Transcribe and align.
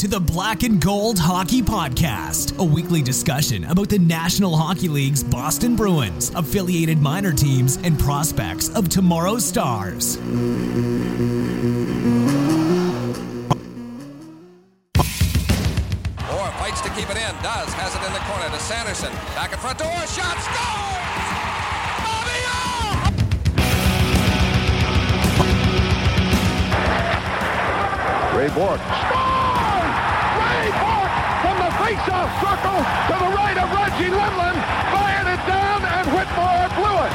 to 0.00 0.08
the 0.08 0.18
Black 0.18 0.62
and 0.62 0.80
Gold 0.80 1.18
Hockey 1.18 1.60
Podcast, 1.60 2.58
a 2.58 2.64
weekly 2.64 3.02
discussion 3.02 3.64
about 3.64 3.90
the 3.90 3.98
National 3.98 4.56
Hockey 4.56 4.88
League's 4.88 5.22
Boston 5.22 5.76
Bruins, 5.76 6.30
affiliated 6.34 6.96
minor 6.96 7.34
teams, 7.34 7.76
and 7.84 7.98
prospects 7.98 8.70
of 8.70 8.88
tomorrow's 8.88 9.44
stars. 9.44 10.16
Orr 10.16 10.22
fights 16.56 16.80
to 16.80 16.88
keep 16.96 17.10
it 17.10 17.18
in, 17.18 17.36
does, 17.42 17.70
has 17.74 17.94
it 17.94 18.02
in 18.02 18.12
the 18.14 18.20
corner 18.20 18.48
to 18.48 18.58
Sanderson. 18.58 19.12
Back 19.34 19.52
in 19.52 19.58
front 19.58 19.78
to 19.80 19.84
Orr, 19.84 20.06
shot, 20.06 20.38
scores! 20.40 21.10
Bobby 22.06 22.40
Orr! 28.34 28.38
Ray 28.38 28.48
Bourque. 28.54 29.19
Face-off 31.90 32.30
circle 32.38 32.78
to 33.10 33.14
the 33.18 33.30
right 33.34 33.58
of 33.58 33.66
Reggie 33.74 34.14
Lemelin, 34.14 34.54
fired 34.94 35.26
it 35.26 35.42
down, 35.42 35.82
and 35.82 36.06
Whitmore 36.14 36.70
blew 36.78 37.02
it. 37.02 37.10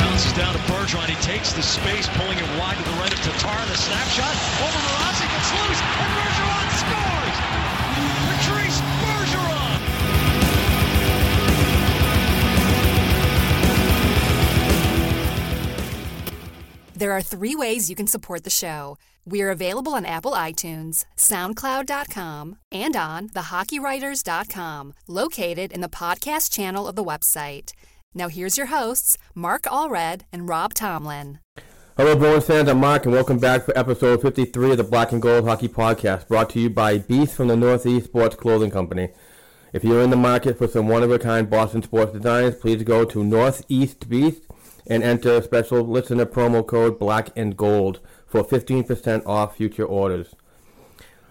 Bounces 0.00 0.32
down 0.32 0.54
to 0.54 0.60
Bergeron. 0.72 1.12
He 1.12 1.16
takes 1.20 1.52
the 1.52 1.60
space, 1.62 2.08
pulling 2.16 2.38
it 2.38 2.48
wide 2.58 2.78
to 2.78 2.84
the 2.84 2.96
right 2.96 3.12
of 3.12 3.20
Tatar. 3.20 3.60
The 3.68 3.76
snapshot 3.76 4.32
over 4.64 4.80
Mrazek. 4.80 5.28
It's 5.28 5.52
loose, 5.52 5.76
and 5.76 6.12
Bergeron 6.16 6.72
scores! 6.80 7.36
Patrice 8.32 8.80
Bergeron! 9.04 9.76
There 16.94 17.12
are 17.12 17.20
three 17.20 17.54
ways 17.54 17.90
you 17.90 17.94
can 17.94 18.06
support 18.06 18.44
the 18.44 18.50
show. 18.50 18.96
We 19.30 19.42
are 19.42 19.50
available 19.50 19.92
on 19.92 20.06
Apple 20.06 20.32
iTunes, 20.32 21.04
SoundCloud.com, 21.18 22.56
and 22.72 22.96
on 22.96 23.28
thehockeywriters.com, 23.28 24.94
located 25.06 25.70
in 25.70 25.82
the 25.82 25.88
podcast 25.90 26.50
channel 26.50 26.88
of 26.88 26.96
the 26.96 27.04
website. 27.04 27.72
Now 28.14 28.28
here's 28.28 28.56
your 28.56 28.68
hosts, 28.68 29.18
Mark 29.34 29.64
Allred 29.64 30.22
and 30.32 30.48
Rob 30.48 30.72
Tomlin. 30.72 31.40
Hello, 31.98 32.16
Bruins 32.16 32.46
fans. 32.46 32.70
I'm 32.70 32.78
Mark, 32.78 33.04
and 33.04 33.12
welcome 33.12 33.38
back 33.38 33.64
for 33.66 33.76
episode 33.76 34.22
53 34.22 34.70
of 34.70 34.76
the 34.78 34.84
Black 34.84 35.12
and 35.12 35.20
Gold 35.20 35.44
Hockey 35.44 35.68
Podcast, 35.68 36.26
brought 36.26 36.48
to 36.50 36.60
you 36.60 36.70
by 36.70 36.96
Beast 36.96 37.34
from 37.34 37.48
the 37.48 37.56
Northeast 37.56 38.06
Sports 38.06 38.34
Clothing 38.34 38.70
Company. 38.70 39.10
If 39.74 39.84
you're 39.84 40.00
in 40.00 40.08
the 40.08 40.16
market 40.16 40.56
for 40.56 40.68
some 40.68 40.88
one-of-a-kind 40.88 41.50
Boston 41.50 41.82
sports 41.82 42.14
designs, 42.14 42.54
please 42.54 42.82
go 42.82 43.04
to 43.04 43.22
Northeast 43.22 44.08
Beast 44.08 44.44
and 44.86 45.02
enter 45.02 45.42
special 45.42 45.82
listener 45.82 46.24
promo 46.24 46.66
code 46.66 46.98
Black 46.98 47.28
and 47.36 47.58
Gold 47.58 48.00
for 48.28 48.44
15% 48.44 49.26
off 49.26 49.56
future 49.56 49.84
orders. 49.84 50.36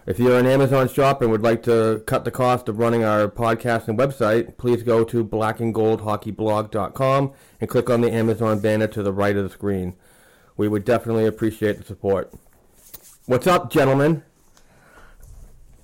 If 0.08 0.18
you're 0.20 0.40
an 0.40 0.46
Amazon 0.46 0.90
shop 0.90 1.22
and 1.22 1.30
would 1.32 1.44
like 1.44 1.64
to 1.64 2.02
cut 2.08 2.24
the 2.24 2.32
cost 2.32 2.70
of 2.70 2.80
running 2.80 3.04
our 3.04 3.28
podcast 3.28 3.90
and 3.90 4.00
website, 4.00 4.58
please 4.58 4.82
go 4.82 5.04
to 5.04 5.22
blackandgoldhockeyblog.com 5.24 7.34
and 7.60 7.70
click 7.70 7.90
on 7.90 8.02
the 8.02 8.12
Amazon 8.12 8.60
banner 8.60 8.88
to 8.88 9.04
the 9.04 9.12
right 9.12 9.36
of 9.36 9.44
the 9.44 9.50
screen. 9.50 9.96
We 10.56 10.70
would 10.70 10.86
definitely 10.86 11.26
appreciate 11.26 11.78
the 11.78 11.84
support. 11.84 12.34
What's 13.26 13.48
up, 13.48 13.70
gentlemen? 13.70 14.24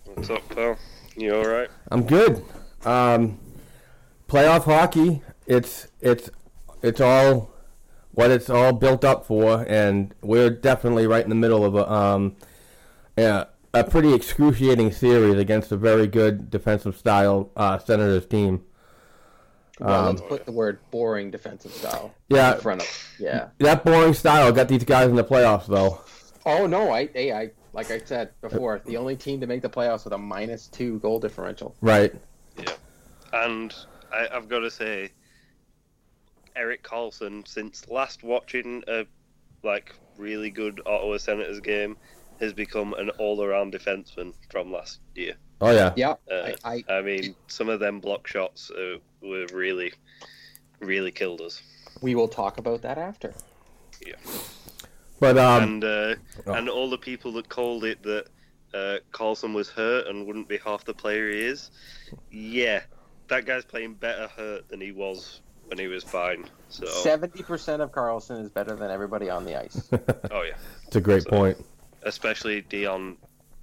What's 0.05 0.29
up, 0.29 0.47
pal? 0.49 0.77
You 1.17 1.35
all 1.35 1.45
right? 1.45 1.69
I'm 1.91 2.07
good. 2.07 2.45
Um, 2.85 3.39
playoff 4.29 4.63
hockey, 4.63 5.21
it's 5.45 5.89
it's 5.99 6.29
it's 6.81 7.01
all 7.01 7.52
what 8.13 8.31
it's 8.31 8.49
all 8.49 8.73
built 8.73 9.03
up 9.03 9.25
for, 9.25 9.65
and 9.67 10.13
we're 10.21 10.49
definitely 10.49 11.07
right 11.07 11.23
in 11.23 11.29
the 11.29 11.35
middle 11.35 11.65
of 11.65 11.75
a 11.75 11.91
um, 11.91 12.35
yeah, 13.17 13.45
a 13.73 13.83
pretty 13.83 14.13
excruciating 14.13 14.91
series 14.91 15.37
against 15.37 15.71
a 15.71 15.77
very 15.77 16.07
good 16.07 16.49
defensive 16.49 16.97
style 16.97 17.51
uh, 17.55 17.77
Senators 17.77 18.25
team. 18.25 18.63
Well, 19.79 20.05
let's 20.05 20.21
put 20.21 20.45
the 20.45 20.51
word 20.51 20.79
boring 20.91 21.31
defensive 21.31 21.71
style 21.71 22.13
Yeah. 22.29 22.53
in 22.55 22.61
front 22.61 22.81
of 22.81 23.15
yeah. 23.19 23.47
That 23.57 23.83
boring 23.83 24.13
style 24.13 24.51
got 24.51 24.67
these 24.67 24.83
guys 24.83 25.09
in 25.09 25.15
the 25.15 25.23
playoffs, 25.23 25.65
though. 25.65 26.01
Oh 26.45 26.67
no, 26.67 26.91
I 26.91 27.07
hey 27.07 27.31
I 27.33 27.51
like 27.73 27.89
I 27.89 27.99
said 28.05 28.29
before, 28.41 28.81
the 28.85 28.97
only 28.97 29.15
team 29.15 29.41
to 29.41 29.47
make 29.47 29.63
the 29.63 29.69
playoffs 29.69 30.03
with 30.03 30.13
a 30.13 30.17
minus 30.17 30.67
two 30.67 30.99
goal 30.99 31.19
differential. 31.19 31.75
Right. 31.81 32.13
Yeah. 32.57 32.69
And 33.33 33.73
I, 34.13 34.27
I've 34.31 34.47
got 34.47 34.59
to 34.59 34.69
say, 34.69 35.09
Erik 36.55 36.83
Karlsson, 36.83 37.47
since 37.47 37.87
last 37.89 38.23
watching 38.23 38.83
a 38.87 39.05
like 39.63 39.95
really 40.17 40.49
good 40.49 40.81
Ottawa 40.85 41.17
Senators 41.17 41.59
game, 41.59 41.97
has 42.39 42.53
become 42.53 42.93
an 42.93 43.09
all-around 43.11 43.73
defenseman 43.73 44.33
from 44.49 44.71
last 44.71 44.99
year. 45.15 45.33
Oh 45.61 45.71
yeah. 45.71 45.93
Yeah, 45.95 46.15
Uh, 46.29 46.51
I, 46.63 46.83
I 46.89 46.93
I 46.97 47.01
mean, 47.01 47.35
some 47.47 47.69
of 47.69 47.79
them 47.79 47.99
block 47.99 48.27
shots 48.27 48.69
uh, 48.71 48.97
were 49.21 49.45
really, 49.53 49.93
really 50.79 51.11
killed 51.11 51.41
us. 51.41 51.61
we 52.01 52.15
will 52.15 52.27
talk 52.27 52.57
about 52.57 52.81
that 52.81 52.97
after. 52.97 53.33
Yeah. 54.05 54.15
But 55.19 55.37
um, 55.37 55.63
and 55.63 55.83
uh, 55.83 56.15
oh. 56.47 56.53
and 56.53 56.67
all 56.67 56.89
the 56.89 56.97
people 56.97 57.31
that 57.33 57.47
called 57.47 57.85
it 57.85 58.03
that 58.03 58.25
uh, 58.73 58.97
Karlsson 59.13 59.53
was 59.53 59.69
hurt 59.69 60.07
and 60.07 60.27
wouldn't 60.27 60.49
be 60.49 60.57
half 60.57 60.83
the 60.83 60.93
player 60.93 61.29
he 61.31 61.39
is, 61.39 61.71
yeah, 62.29 62.81
that 63.29 63.45
guy's 63.45 63.63
playing 63.63 63.93
better 63.93 64.27
hurt 64.27 64.67
than 64.67 64.81
he 64.81 64.91
was 64.91 65.39
when 65.73 65.79
he 65.79 65.87
was 65.87 66.03
fine. 66.03 66.45
So, 66.69 66.85
Seventy 66.85 67.41
percent 67.41 67.81
of 67.81 67.91
Karlsson 67.91 68.39
is 68.43 68.49
better 68.49 68.75
than 68.75 68.91
everybody 68.91 69.27
on 69.31 69.43
the 69.43 69.59
ice. 69.59 69.89
oh 70.31 70.43
yeah, 70.43 70.53
it's 70.85 70.95
a 70.95 71.01
great 71.01 71.23
so- 71.23 71.29
point. 71.31 71.57
especially 72.03 72.61
Dion 72.61 73.17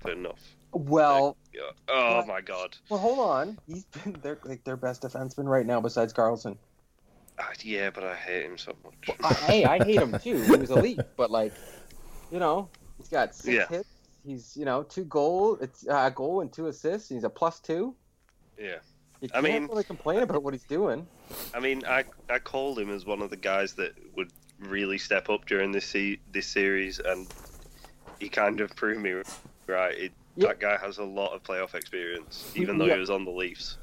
Phaneuf. 0.05 0.39
well, 0.73 1.37
Yeah. 1.55 1.61
Oh 1.89 2.17
Well- 2.17 2.27
my 2.27 2.41
god. 2.41 2.77
well, 2.89 2.99
hold 2.99 3.21
on. 3.21 3.59
He's 3.69 3.85
been 3.85 4.15
their 4.23 4.39
like 4.45 4.65
their 4.65 4.77
best 4.77 5.03
defenseman 5.03 5.45
right 5.45 5.65
now 5.65 5.81
besides 5.81 6.13
Karlsson. 6.13 6.57
Ah, 7.39 7.51
yeah, 7.63 7.91
but 7.91 8.03
I 8.03 8.17
hate 8.17 8.45
him 8.45 8.59
so 8.59 8.75
much. 8.85 9.17
I, 9.23 9.33
hey, 9.35 9.65
I 9.65 9.83
hate 9.85 10.01
him 10.03 10.19
too. 10.19 10.43
He 10.43 10.51
was 10.57 10.71
elite, 10.71 11.01
but 11.17 11.31
like, 11.31 11.53
you 12.33 12.41
know, 12.41 12.69
he's 12.99 13.09
got 13.09 13.37
six 13.37 13.55
Yeah. 13.57 13.69
hits. 13.69 13.89
He's 14.27 14.57
you 14.57 14.65
know 14.65 14.83
two 14.83 15.05
goal, 15.05 15.59
it's 15.61 15.87
uh, 15.87 16.07
a 16.07 16.11
goal 16.11 16.41
and 16.41 16.53
two 16.53 16.67
assists. 16.67 17.09
He's 17.09 17.23
a 17.25 17.31
plus 17.31 17.61
two. 17.61 17.95
yeah. 18.59 18.79
You 19.21 19.29
I 19.35 19.41
mean- 19.41 19.67
really 19.67 19.85
complain 19.85 20.21
about 20.21 20.43
what 20.43 20.55
he's 20.55 20.65
doing. 20.65 21.07
I 21.55 21.61
mean, 21.61 21.83
I 21.87 22.05
I 22.29 22.39
called 22.39 22.79
him 22.79 22.91
as 22.91 23.05
one 23.05 23.21
of 23.23 23.31
the 23.31 23.37
guys 23.37 23.75
that 23.75 23.93
would 24.17 24.31
really 24.59 24.99
step 24.99 25.29
up 25.29 25.47
during 25.47 25.73
this 25.73 25.87
se- 25.87 26.21
this 26.33 26.47
series, 26.47 26.99
and 27.01 27.27
he 28.19 28.29
kind 28.29 28.61
of 28.61 28.75
proved 28.77 29.01
me 29.01 29.15
right. 29.67 29.97
It, 29.99 30.13
Yeah. 30.37 30.49
That 30.49 30.61
guy 30.61 30.77
has 30.79 30.99
a 30.99 31.05
lot 31.05 31.33
of 31.35 31.43
playoff 31.43 31.75
experience, 31.75 32.53
even 32.55 32.79
though 32.79 32.87
Yeah. 32.87 32.95
he 32.95 33.01
was 33.01 33.11
on 33.11 33.25
the 33.25 33.31
Leafs. 33.33 33.79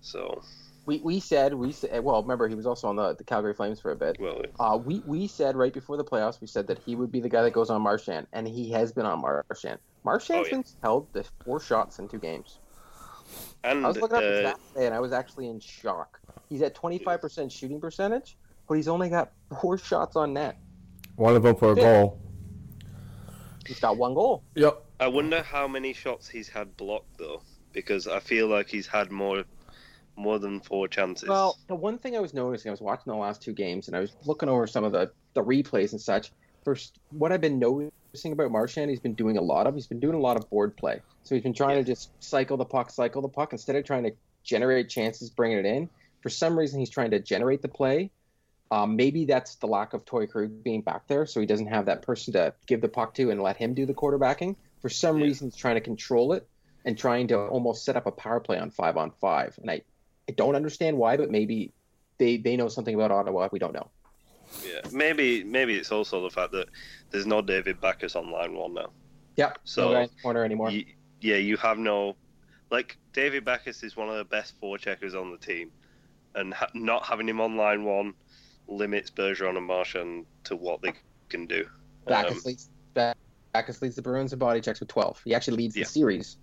So, 0.00 0.42
We, 0.84 0.98
we 0.98 1.20
said 1.20 1.54
we 1.54 1.72
said 1.72 2.02
well 2.04 2.20
remember 2.22 2.48
he 2.48 2.54
was 2.54 2.66
also 2.66 2.88
on 2.88 2.96
the, 2.96 3.14
the 3.14 3.24
Calgary 3.24 3.54
Flames 3.54 3.80
for 3.80 3.92
a 3.92 3.96
bit. 3.96 4.18
well, 4.20 4.42
Uh, 4.60 4.76
we 4.76 5.00
we 5.06 5.26
said 5.26 5.56
right 5.56 5.72
before 5.72 5.96
the 5.96 6.04
playoffs 6.04 6.40
we 6.40 6.46
said 6.48 6.66
that 6.66 6.78
he 6.84 6.94
would 6.96 7.10
be 7.10 7.20
the 7.20 7.28
guy 7.28 7.42
that 7.42 7.52
goes 7.52 7.70
on 7.70 7.80
Marchand 7.82 8.26
and 8.32 8.46
he 8.46 8.70
has 8.72 8.92
been 8.92 9.06
on 9.06 9.20
Marchand. 9.20 9.78
Marchand's 10.04 10.48
Oh, 10.48 10.56
yeah. 10.56 10.62
been 10.62 10.64
held 10.82 11.12
to 11.14 11.24
four 11.44 11.60
shots 11.60 11.98
in 11.98 12.08
two 12.08 12.18
games. 12.18 12.58
And 13.64 13.84
I 13.84 13.88
was 13.88 13.96
looking 13.98 14.16
up 14.16 14.22
his 14.22 14.44
uh, 14.44 14.50
stats 14.50 14.72
today 14.72 14.86
and 14.86 14.94
I 14.94 15.00
was 15.00 15.12
actually 15.12 15.48
in 15.48 15.60
shock. 15.60 16.20
He's 16.48 16.62
at 16.62 16.74
twenty 16.74 16.98
five 16.98 17.20
percent 17.20 17.50
shooting 17.52 17.80
percentage, 17.80 18.36
but 18.68 18.74
he's 18.74 18.88
only 18.88 19.08
got 19.08 19.32
four 19.60 19.78
shots 19.78 20.16
on 20.16 20.34
net. 20.34 20.58
One 21.16 21.34
of 21.34 21.42
them 21.42 21.56
for 21.56 21.72
a 21.72 21.74
goal. 21.74 22.20
He's 23.66 23.80
got 23.80 23.96
one 23.96 24.14
goal. 24.14 24.44
Yep. 24.54 24.84
I 25.00 25.08
wonder 25.08 25.42
how 25.42 25.66
many 25.66 25.92
shots 25.92 26.28
he's 26.28 26.48
had 26.48 26.76
blocked 26.76 27.18
though, 27.18 27.42
because 27.72 28.06
I 28.06 28.20
feel 28.20 28.46
like 28.46 28.68
he's 28.68 28.86
had 28.86 29.10
more 29.10 29.44
more 30.16 30.38
than 30.38 30.60
four 30.60 30.88
chances. 30.88 31.28
Well, 31.28 31.58
the 31.68 31.74
one 31.74 31.98
thing 31.98 32.16
I 32.16 32.20
was 32.20 32.32
noticing, 32.32 32.70
I 32.70 32.72
was 32.72 32.80
watching 32.80 33.12
the 33.12 33.18
last 33.18 33.42
two 33.42 33.52
games, 33.52 33.88
and 33.88 33.96
I 33.96 34.00
was 34.00 34.16
looking 34.24 34.48
over 34.48 34.66
some 34.66 34.84
of 34.84 34.92
the, 34.92 35.10
the 35.34 35.42
replays 35.42 35.92
and 35.92 36.00
such. 36.00 36.32
First, 36.64 36.98
what 37.10 37.32
I've 37.32 37.40
been 37.40 37.58
noticing 37.58 37.92
about 38.24 38.50
Marchand, 38.50 38.90
he's 38.90 39.00
been 39.00 39.14
doing 39.14 39.36
a 39.36 39.42
lot 39.42 39.66
of. 39.66 39.74
He's 39.74 39.86
been 39.86 40.00
doing 40.00 40.14
a 40.14 40.20
lot 40.20 40.36
of 40.36 40.48
board 40.50 40.76
play. 40.76 41.00
So 41.24 41.34
he's 41.34 41.42
been 41.42 41.54
trying 41.54 41.76
to 41.76 41.84
just 41.84 42.10
cycle 42.22 42.56
the 42.56 42.64
puck, 42.64 42.90
cycle 42.90 43.22
the 43.22 43.28
puck, 43.28 43.52
instead 43.52 43.76
of 43.76 43.84
trying 43.84 44.04
to 44.04 44.12
generate 44.42 44.88
chances, 44.88 45.30
bringing 45.30 45.58
it 45.58 45.66
in. 45.66 45.88
For 46.22 46.28
some 46.28 46.58
reason, 46.58 46.80
he's 46.80 46.90
trying 46.90 47.10
to 47.12 47.20
generate 47.20 47.62
the 47.62 47.68
play. 47.68 48.10
Um, 48.70 48.96
maybe 48.96 49.26
that's 49.26 49.56
the 49.56 49.66
lack 49.66 49.92
of 49.94 50.04
Torey 50.04 50.28
Krug 50.28 50.64
being 50.64 50.82
back 50.82 51.06
there, 51.06 51.24
so 51.26 51.40
he 51.40 51.46
doesn't 51.46 51.68
have 51.68 51.86
that 51.86 52.02
person 52.02 52.32
to 52.32 52.52
give 52.66 52.80
the 52.80 52.88
puck 52.88 53.14
to 53.14 53.30
and 53.30 53.40
let 53.40 53.56
him 53.56 53.74
do 53.74 53.86
the 53.86 53.94
quarterbacking. 53.94 54.56
For 54.82 54.88
some 54.88 55.18
Yeah. 55.18 55.24
reason, 55.24 55.50
he's 55.50 55.56
trying 55.56 55.76
to 55.76 55.80
control 55.80 56.32
it 56.32 56.48
and 56.84 56.98
trying 56.98 57.28
to 57.28 57.38
almost 57.38 57.84
set 57.84 57.96
up 57.96 58.06
a 58.06 58.12
power 58.12 58.40
play 58.40 58.58
on 58.58 58.70
five 58.70 58.96
on 58.96 59.12
five. 59.20 59.56
And 59.60 59.70
I, 59.70 59.82
I 60.28 60.32
don't 60.32 60.56
understand 60.56 60.98
why, 60.98 61.16
but 61.16 61.30
maybe 61.30 61.72
they, 62.18 62.38
they 62.38 62.56
know 62.56 62.68
something 62.68 62.94
about 62.94 63.10
Ottawa 63.10 63.48
we 63.52 63.58
don't 63.58 63.74
know. 63.74 63.88
Yeah, 64.64 64.80
maybe 64.92 65.44
maybe 65.44 65.74
it's 65.74 65.92
also 65.92 66.22
the 66.22 66.30
fact 66.30 66.52
that 66.52 66.68
there's 67.10 67.26
no 67.26 67.42
David 67.42 67.80
Backes 67.80 68.16
on 68.16 68.30
line 68.30 68.54
one 68.54 68.74
now. 68.74 68.90
Yeah, 69.36 69.52
So, 69.64 69.88
no 69.88 69.92
guy 69.94 70.02
in 70.02 70.10
the 70.16 70.22
corner 70.22 70.44
anymore. 70.44 70.70
You, 70.70 70.84
yeah, 71.20 71.36
you 71.36 71.56
have 71.58 71.78
no 71.78 72.16
like 72.70 72.96
David 73.12 73.44
Backes 73.44 73.82
is 73.82 73.96
one 73.96 74.08
of 74.08 74.16
the 74.16 74.24
best 74.24 74.60
forecheckers 74.60 75.14
on 75.14 75.30
the 75.30 75.38
team, 75.38 75.70
and 76.34 76.52
ha- 76.54 76.70
not 76.74 77.04
having 77.06 77.28
him 77.28 77.40
on 77.40 77.56
line 77.56 77.84
one 77.84 78.14
limits 78.68 79.10
Bergeron 79.10 79.56
and 79.56 79.66
Marchand 79.66 80.26
to 80.44 80.56
what 80.56 80.82
they 80.82 80.92
can 81.28 81.46
do. 81.46 81.60
Um, 82.06 82.12
Backes 82.24 82.44
leads 82.44 82.70
Backes 82.94 83.80
leads 83.82 83.96
the 83.96 84.02
Bruins 84.02 84.32
in 84.32 84.38
body 84.38 84.60
checks 84.60 84.80
with 84.80 84.88
12. 84.88 85.22
He 85.24 85.34
actually 85.34 85.56
leads 85.58 85.76
Yeah. 85.76 85.84
the 85.84 85.88
series 85.90 86.36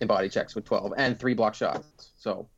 in 0.00 0.06
body 0.06 0.28
checks 0.28 0.54
with 0.54 0.64
12 0.64 0.92
and 0.96 1.18
three 1.18 1.34
block 1.34 1.54
shots. 1.54 2.12
So 2.16 2.48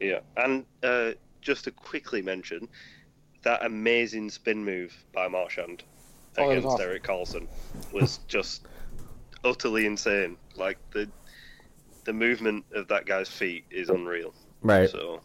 Yeah, 0.00 0.20
and 0.36 0.64
uh, 0.82 1.12
just 1.40 1.64
to 1.64 1.70
quickly 1.70 2.20
mention 2.20 2.68
that 3.46 3.64
amazing 3.64 4.28
spin 4.28 4.64
move 4.64 4.92
by 5.14 5.28
Marchand 5.28 5.84
Oh, 6.36 6.50
against 6.50 6.66
awesome. 6.66 6.86
Erik 6.86 7.04
Karlsson 7.04 7.46
was 7.92 8.18
just 8.28 8.66
utterly 9.44 9.86
insane. 9.86 10.36
Like 10.56 10.78
the 10.92 11.08
the 12.04 12.12
movement 12.12 12.64
of 12.74 12.88
that 12.88 13.06
guy's 13.06 13.28
feet 13.28 13.64
is 13.70 13.88
unreal. 13.88 14.34
Right. 14.62 14.90
So 14.90 15.20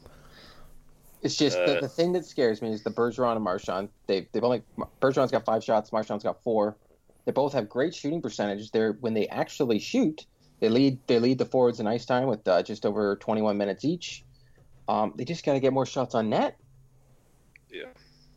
it's 1.23 1.35
just 1.35 1.57
the, 1.57 1.77
Uh, 1.77 1.81
the 1.81 1.89
thing 1.89 2.13
that 2.13 2.25
scares 2.25 2.61
me 2.61 2.71
is 2.71 2.83
the 2.83 2.91
Bergeron 2.91 3.35
and 3.35 3.43
Marchand. 3.43 3.89
They've 4.05 4.27
they've 4.31 4.43
only 4.43 4.61
Bergeron's 5.01 5.31
got 5.31 5.43
five 5.43 5.63
shots, 5.63 5.91
Marchand's 5.91 6.23
got 6.23 6.41
four. 6.43 6.77
They 7.25 7.31
both 7.31 7.53
have 7.53 7.67
great 7.67 7.93
shooting 7.93 8.21
percentage. 8.21 8.71
They're 8.71 8.93
when 9.01 9.15
they 9.15 9.27
actually 9.29 9.79
shoot, 9.79 10.27
they 10.59 10.69
lead 10.69 10.99
they 11.07 11.19
lead 11.19 11.39
the 11.39 11.45
forwards 11.45 11.79
in 11.79 11.87
ice 11.87 12.05
time 12.05 12.27
with 12.27 12.47
uh, 12.47 12.61
just 12.61 12.85
over 12.85 13.15
21 13.15 13.57
minutes 13.57 13.83
each. 13.83 14.23
Um, 14.87 15.13
they 15.17 15.25
just 15.25 15.43
got 15.43 15.53
to 15.53 15.59
get 15.59 15.73
more 15.73 15.87
shots 15.87 16.13
on 16.13 16.29
net. 16.29 16.57
Yeah. 17.69 17.85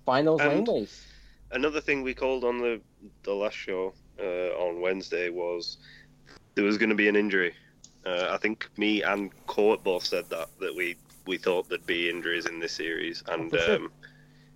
Find 0.07 0.27
those 0.27 0.41
And- 0.41 0.67
laneways. 0.67 1.05
another 1.53 1.81
thing 1.81 2.03
we 2.03 2.15
called 2.15 2.45
on 2.45 2.59
the 2.59 2.81
the 3.23 3.35
last 3.35 3.55
show 3.57 3.93
uh, 4.19 4.51
on 4.59 4.81
Wednesday 4.81 5.29
was 5.31 5.79
there 6.55 6.65
was 6.65 6.79
going 6.79 6.89
to 6.91 6.95
be 6.95 7.09
an 7.09 7.17
injury. 7.17 7.55
Uh, 8.07 8.29
I 8.31 8.37
think 8.39 8.69
me 8.77 9.03
and 9.03 9.31
Court 9.47 9.83
both 9.83 10.05
said 10.05 10.29
that 10.31 10.49
that 10.61 10.75
we 10.75 10.97
we 11.27 11.39
thought 11.39 11.69
there'd 11.69 11.87
be 11.87 12.11
injuries 12.11 12.47
in 12.47 12.59
this 12.61 12.73
series, 12.73 13.23
and 13.29 13.51
for 13.51 13.59
sure. 13.59 13.77
um, 13.77 13.93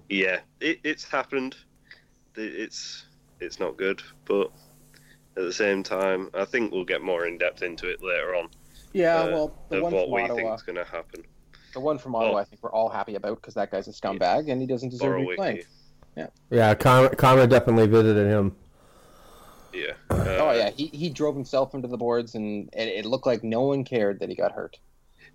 yeah, 0.09 0.41
it, 0.61 0.81
it's 0.85 1.05
happened. 1.05 1.57
It's 2.37 3.07
it's 3.41 3.59
not 3.59 3.77
good, 3.77 4.03
but 4.27 4.51
at 5.37 5.45
the 5.45 5.53
same 5.53 5.83
time, 5.83 6.31
I 6.35 6.45
think 6.45 6.73
we'll 6.73 6.85
get 6.85 7.03
more 7.03 7.27
in 7.27 7.39
depth 7.39 7.63
into 7.63 7.89
it 7.89 8.03
later 8.03 8.35
on 8.35 8.49
Yeah, 8.93 9.23
uh, 9.23 9.27
well, 9.31 9.55
the 9.69 9.77
of 9.79 9.83
one 9.85 9.93
what 9.93 10.11
we 10.11 10.23
Ottawa, 10.23 10.37
think 10.37 10.55
is 10.57 10.63
going 10.63 10.77
to 10.77 10.85
happen. 10.85 11.25
The 11.75 11.81
one 11.81 11.99
from 11.99 12.15
Ottawa, 12.15 12.35
Oh. 12.35 12.37
I 12.39 12.45
think 12.45 12.63
we're 12.63 12.73
all 12.73 12.89
happy 12.89 13.15
about 13.15 13.37
because 13.41 13.55
that 13.55 13.71
guy's 13.71 13.89
a 13.89 13.93
scumbag 13.93 14.51
and 14.51 14.61
he 14.61 14.67
doesn't 14.67 14.89
deserve 14.91 15.21
to 15.21 15.27
be 15.29 15.37
playing. 15.37 15.63
Borowiecki, 16.17 16.31
Yeah, 16.51 16.75
Connor, 16.75 17.11
Connor 17.11 17.47
definitely 17.47 17.87
visited 17.87 18.27
him. 18.27 18.57
yeah. 19.73 19.93
Oh 20.11 20.49
Uh, 20.49 20.53
yeah, 20.55 20.71
he, 20.71 20.87
he 20.87 21.11
drove 21.11 21.35
himself 21.35 21.75
into 21.75 21.89
the 21.89 21.97
boards, 21.99 22.35
and 22.35 22.69
it, 22.73 22.89
it 22.89 23.05
looked 23.07 23.27
like 23.27 23.45
no 23.45 23.63
one 23.63 23.85
cared 23.85 24.19
that 24.21 24.29
he 24.29 24.35
got 24.35 24.53
hurt. 24.53 24.79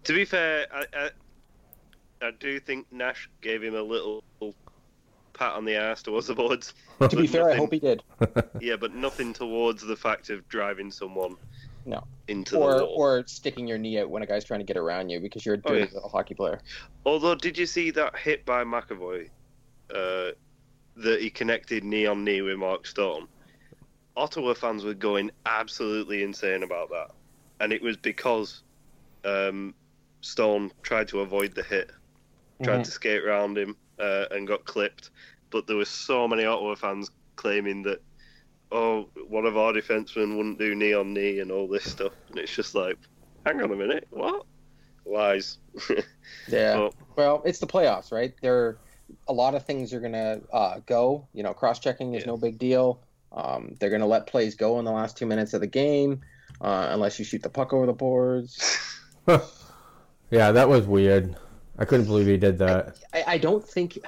To 0.05 0.13
be 0.13 0.25
fair, 0.25 0.65
I, 0.73 0.85
I, 0.93 1.09
I 2.27 2.31
do 2.39 2.59
think 2.59 2.87
Nash 2.91 3.29
gave 3.41 3.61
him 3.63 3.75
a 3.75 3.81
little 3.81 4.23
pat 5.33 5.53
on 5.53 5.65
the 5.65 5.75
ass 5.75 6.01
towards 6.03 6.27
the 6.27 6.35
boards. 6.35 6.73
To 7.09 7.15
be 7.17 7.27
fair, 7.27 7.49
I 7.49 7.55
hope 7.55 7.73
he 7.73 7.79
did. 7.79 8.01
Yeah, 8.61 8.75
but 8.77 8.93
nothing 8.95 9.33
towards 9.33 9.81
the 9.81 9.95
fact 9.95 10.29
of 10.29 10.47
driving 10.47 10.89
someone 10.91 11.35
No. 11.85 12.03
into 12.27 12.57
Or 12.57 12.77
the 12.77 12.85
wall. 12.85 12.93
or 12.95 13.23
sticking 13.27 13.67
your 13.67 13.77
knee 13.77 13.99
out 13.99 14.09
when 14.09 14.23
a 14.23 14.25
guy's 14.25 14.45
trying 14.45 14.61
to 14.61 14.65
get 14.65 14.77
around 14.77 15.09
you 15.09 15.19
because 15.19 15.45
you're 15.45 15.55
a 15.55 15.61
Oh, 15.65 15.73
yeah. 15.73 15.85
little 15.93 16.09
hockey 16.09 16.33
player. 16.33 16.61
Although, 17.05 17.35
did 17.35 17.57
you 17.57 17.65
see 17.65 17.91
that 17.91 18.17
hit 18.17 18.45
by 18.45 18.63
McAvoy? 18.63 19.29
Uh, 19.93 20.31
that 20.95 21.21
he 21.21 21.29
connected 21.29 21.83
knee 21.83 22.05
on 22.05 22.23
knee 22.23 22.41
with 22.41 22.57
Mark 22.57 22.85
Stone. 22.87 23.27
Ottawa 24.15 24.53
fans 24.53 24.83
were 24.83 24.93
going 24.93 25.31
absolutely 25.45 26.23
insane 26.23 26.63
about 26.63 26.89
that, 26.89 27.09
and 27.59 27.73
it 27.73 27.81
was 27.81 27.97
because 27.97 28.63
um, 29.25 29.73
Stone 30.21 30.71
tried 30.83 31.07
to 31.09 31.21
avoid 31.21 31.55
the 31.55 31.63
hit, 31.63 31.91
tried 32.61 32.81
Mhm. 32.81 32.83
to 32.83 32.91
skate 32.91 33.23
around 33.23 33.57
him, 33.57 33.75
uh, 33.99 34.25
and 34.31 34.47
got 34.47 34.65
clipped. 34.65 35.09
But 35.49 35.65
there 35.67 35.75
were 35.77 35.85
so 35.85 36.27
many 36.27 36.45
Ottawa 36.45 36.75
fans 36.75 37.09
claiming 37.35 37.81
that, 37.83 38.01
oh, 38.73 39.07
one 39.29 39.45
of 39.45 39.55
our 39.55 39.71
defensemen 39.71 40.35
wouldn't 40.35 40.59
do 40.59 40.75
knee 40.75 40.93
on 40.93 41.13
knee 41.13 41.39
and 41.39 41.51
all 41.51 41.67
this 41.67 41.83
stuff, 41.89 42.11
and 42.29 42.39
it's 42.39 42.53
just 42.53 42.75
like, 42.75 42.97
hang 43.45 43.61
on 43.61 43.71
a 43.71 43.75
minute, 43.75 44.07
what? 44.09 44.45
Lies. 45.05 45.57
Yeah. 46.47 46.75
But- 46.77 46.93
Well, 47.15 47.41
it's 47.45 47.59
the 47.59 47.67
playoffs, 47.67 48.11
right? 48.11 48.33
There, 48.41 48.77
a 49.27 49.33
lot 49.33 49.53
of 49.55 49.65
things 49.65 49.93
are 49.93 49.99
gonna 49.99 50.39
uh, 50.51 50.79
go. 50.85 51.27
You 51.33 51.43
know, 51.43 51.53
cross 51.53 51.79
checking 51.79 52.15
is 52.15 52.21
Yeah. 52.23 52.27
no 52.27 52.37
big 52.37 52.57
deal. 52.57 52.99
Um, 53.31 53.75
they're 53.79 53.89
gonna 53.89 54.07
let 54.07 54.27
plays 54.27 54.55
go 54.55 54.79
in 54.79 54.85
the 54.85 54.91
last 54.91 55.17
two 55.17 55.25
minutes 55.25 55.53
of 55.53 55.61
the 55.61 55.67
game, 55.67 56.21
uh, 56.61 56.87
unless 56.91 57.19
you 57.19 57.25
shoot 57.25 57.41
the 57.43 57.49
puck 57.49 57.71
over 57.73 57.85
the 57.85 57.93
boards. 57.93 58.79
Yeah, 60.31 60.51
that 60.51 60.67
was 60.67 60.87
weird. 60.87 61.35
I 61.77 61.85
couldn't 61.85 62.07
believe 62.07 62.25
he 62.27 62.37
did 62.37 62.57
that. 62.59 62.97
I, 63.13 63.23
I 63.27 63.37
don't 63.37 63.63
think 63.63 63.99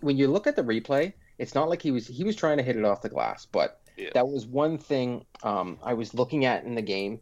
when 0.00 0.16
you 0.18 0.28
look 0.28 0.46
at 0.46 0.54
the 0.56 0.62
replay, 0.62 1.14
it's 1.38 1.54
not 1.54 1.68
like 1.70 1.80
he 1.80 1.90
was 1.90 2.06
he 2.06 2.24
was 2.24 2.36
trying 2.36 2.58
to 2.58 2.62
hit 2.62 2.76
it 2.76 2.84
off 2.84 3.00
the 3.02 3.08
glass, 3.08 3.46
but 3.46 3.80
Yeah. 4.02 4.10
that 4.14 4.28
was 4.28 4.46
one 4.46 4.78
thing 4.78 5.24
um, 5.42 5.78
I 5.82 5.94
was 5.94 6.14
looking 6.14 6.44
at 6.44 6.64
in 6.64 6.74
the 6.74 6.82
game. 6.82 7.20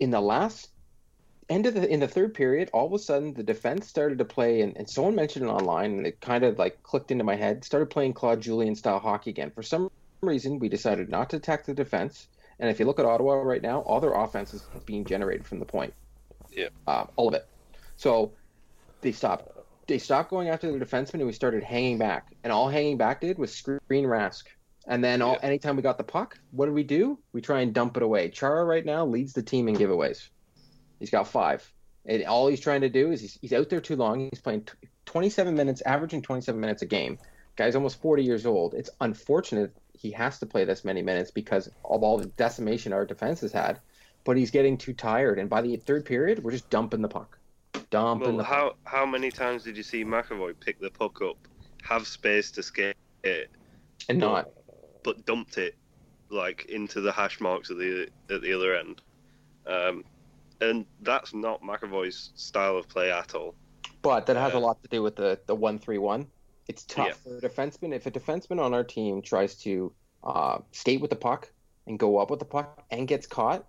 In 0.00 0.10
the 0.10 0.20
last 0.20 0.70
end 1.48 1.66
of 1.66 1.74
the 1.74 1.88
in 1.88 2.00
the 2.00 2.08
third 2.08 2.34
period, 2.34 2.70
all 2.72 2.86
of 2.86 2.92
a 2.92 2.98
sudden 2.98 3.34
the 3.34 3.42
defense 3.42 3.86
started 3.86 4.18
to 4.18 4.24
play, 4.24 4.62
and, 4.62 4.76
and 4.76 4.88
someone 4.88 5.14
mentioned 5.14 5.44
it 5.44 5.48
online, 5.48 5.92
and 5.98 6.06
it 6.06 6.20
kind 6.20 6.44
of 6.44 6.58
like 6.58 6.82
clicked 6.82 7.10
into 7.10 7.24
my 7.24 7.36
head. 7.36 7.64
Started 7.64 7.90
playing 7.90 8.12
Claude 8.14 8.40
Julien 8.40 8.74
style 8.74 8.98
hockey 8.98 9.30
again. 9.30 9.50
For 9.50 9.62
some 9.62 9.90
reason, 10.20 10.58
we 10.58 10.68
decided 10.68 11.08
not 11.08 11.30
to 11.30 11.36
attack 11.36 11.64
the 11.64 11.74
defense. 11.74 12.28
And 12.58 12.70
if 12.70 12.78
you 12.78 12.86
look 12.86 12.98
at 12.98 13.04
Ottawa 13.04 13.34
right 13.34 13.62
now, 13.62 13.80
all 13.80 14.00
their 14.00 14.14
offense 14.14 14.54
is 14.54 14.62
being 14.86 15.04
generated 15.04 15.44
from 15.46 15.58
the 15.58 15.64
point. 15.64 15.92
Yeah. 16.52 16.68
Uh, 16.86 17.06
all 17.16 17.28
of 17.28 17.34
it. 17.34 17.46
So 17.96 18.32
they 19.00 19.12
stopped. 19.12 19.50
They 19.86 19.98
stopped 19.98 20.30
going 20.30 20.48
after 20.48 20.72
the 20.72 20.82
defenseman, 20.82 21.14
and 21.14 21.26
we 21.26 21.32
started 21.32 21.62
hanging 21.62 21.98
back. 21.98 22.32
And 22.42 22.52
all 22.52 22.68
hanging 22.68 22.96
back 22.96 23.20
did 23.20 23.38
was 23.38 23.52
screen 23.52 24.04
Rask. 24.04 24.44
And 24.86 25.02
then 25.02 25.22
all, 25.22 25.32
Yeah. 25.34 25.46
anytime 25.46 25.76
we 25.76 25.82
got 25.82 25.96
the 25.98 26.04
puck, 26.04 26.38
what 26.50 26.66
do 26.66 26.72
we 26.72 26.82
do? 26.84 27.18
We 27.32 27.40
try 27.40 27.60
and 27.60 27.72
dump 27.74 27.96
it 27.96 28.02
away. 28.02 28.28
Chara 28.28 28.64
right 28.64 28.84
now 28.84 29.06
leads 29.06 29.32
the 29.32 29.42
team 29.42 29.68
in 29.68 29.76
giveaways. 29.76 30.28
He's 31.00 31.10
got 31.10 31.26
five. 31.28 31.70
And 32.06 32.24
all 32.24 32.48
he's 32.48 32.60
trying 32.60 32.82
to 32.82 32.90
do 32.90 33.10
is 33.12 33.20
he's, 33.20 33.38
he's 33.40 33.52
out 33.54 33.70
there 33.70 33.80
too 33.80 33.96
long. 33.96 34.28
He's 34.30 34.40
playing 34.42 34.62
t- 34.64 34.88
27 35.06 35.54
minutes, 35.54 35.80
averaging 35.82 36.20
27 36.22 36.60
minutes 36.60 36.82
a 36.82 36.86
game. 36.86 37.18
Guy's 37.56 37.74
almost 37.76 38.00
40 38.02 38.22
years 38.24 38.44
old. 38.46 38.74
It's 38.74 38.90
unfortunate 39.00 39.74
he 39.94 40.10
has 40.10 40.38
to 40.40 40.46
play 40.46 40.64
this 40.64 40.84
many 40.84 41.00
minutes 41.02 41.30
because 41.30 41.68
of 41.84 42.02
all 42.02 42.18
the 42.18 42.26
decimation 42.26 42.92
our 42.92 43.06
defense 43.06 43.40
has 43.40 43.52
had. 43.52 43.80
But 44.24 44.36
he's 44.36 44.50
getting 44.50 44.76
too 44.76 44.92
tired. 44.92 45.38
And 45.38 45.48
by 45.48 45.62
the 45.62 45.76
third 45.76 46.04
period, 46.04 46.42
we're 46.42 46.50
just 46.50 46.68
dumping 46.68 47.00
the 47.00 47.08
puck. 47.08 47.38
Dumping 47.90 48.28
Well, 48.28 48.36
the 48.38 48.44
puck. 48.44 48.52
how 48.52 48.74
how 48.84 49.06
many 49.06 49.30
times 49.30 49.62
did 49.64 49.76
you 49.76 49.82
see 49.82 50.04
McAvoy 50.04 50.54
pick 50.60 50.80
the 50.80 50.90
puck 50.90 51.20
up, 51.22 51.36
have 51.82 52.06
space 52.06 52.50
to 52.52 52.62
skate, 52.62 52.96
And 54.08 54.18
not. 54.18 54.50
But 55.04 55.24
dumped 55.24 55.58
it 55.58 55.76
like 56.30 56.64
into 56.64 57.00
the 57.00 57.12
hash 57.12 57.40
marks 57.40 57.70
at 57.70 57.78
the 57.78 58.08
at 58.28 58.42
the 58.42 58.52
other 58.52 58.74
end? 58.74 59.00
Um, 59.66 60.04
and 60.60 60.84
that's 61.02 61.32
not 61.32 61.62
McAvoy's 61.62 62.30
style 62.34 62.76
of 62.76 62.88
play 62.88 63.12
at 63.12 63.34
all. 63.36 63.54
But 64.02 64.26
that 64.26 64.36
has 64.36 64.52
a 64.52 64.56
Uh, 64.56 64.60
lot 64.60 64.82
to 64.82 64.88
do 64.88 65.02
with 65.02 65.14
the 65.16 65.38
the 65.46 65.54
one 65.54 65.78
three 65.78 65.98
one. 65.98 66.26
It's 66.66 66.84
tough 66.84 67.08
Yeah. 67.08 67.12
for 67.14 67.36
a 67.38 67.40
defenseman. 67.40 67.94
If 67.94 68.06
a 68.06 68.10
defenseman 68.10 68.58
on 68.60 68.74
our 68.74 68.84
team 68.84 69.22
tries 69.22 69.54
to 69.62 69.92
uh, 70.24 70.58
skate 70.72 71.00
with 71.00 71.10
the 71.10 71.16
puck 71.16 71.52
and 71.86 71.98
go 71.98 72.18
up 72.18 72.30
with 72.30 72.38
the 72.38 72.46
puck 72.46 72.82
and 72.90 73.06
gets 73.06 73.26
caught, 73.26 73.64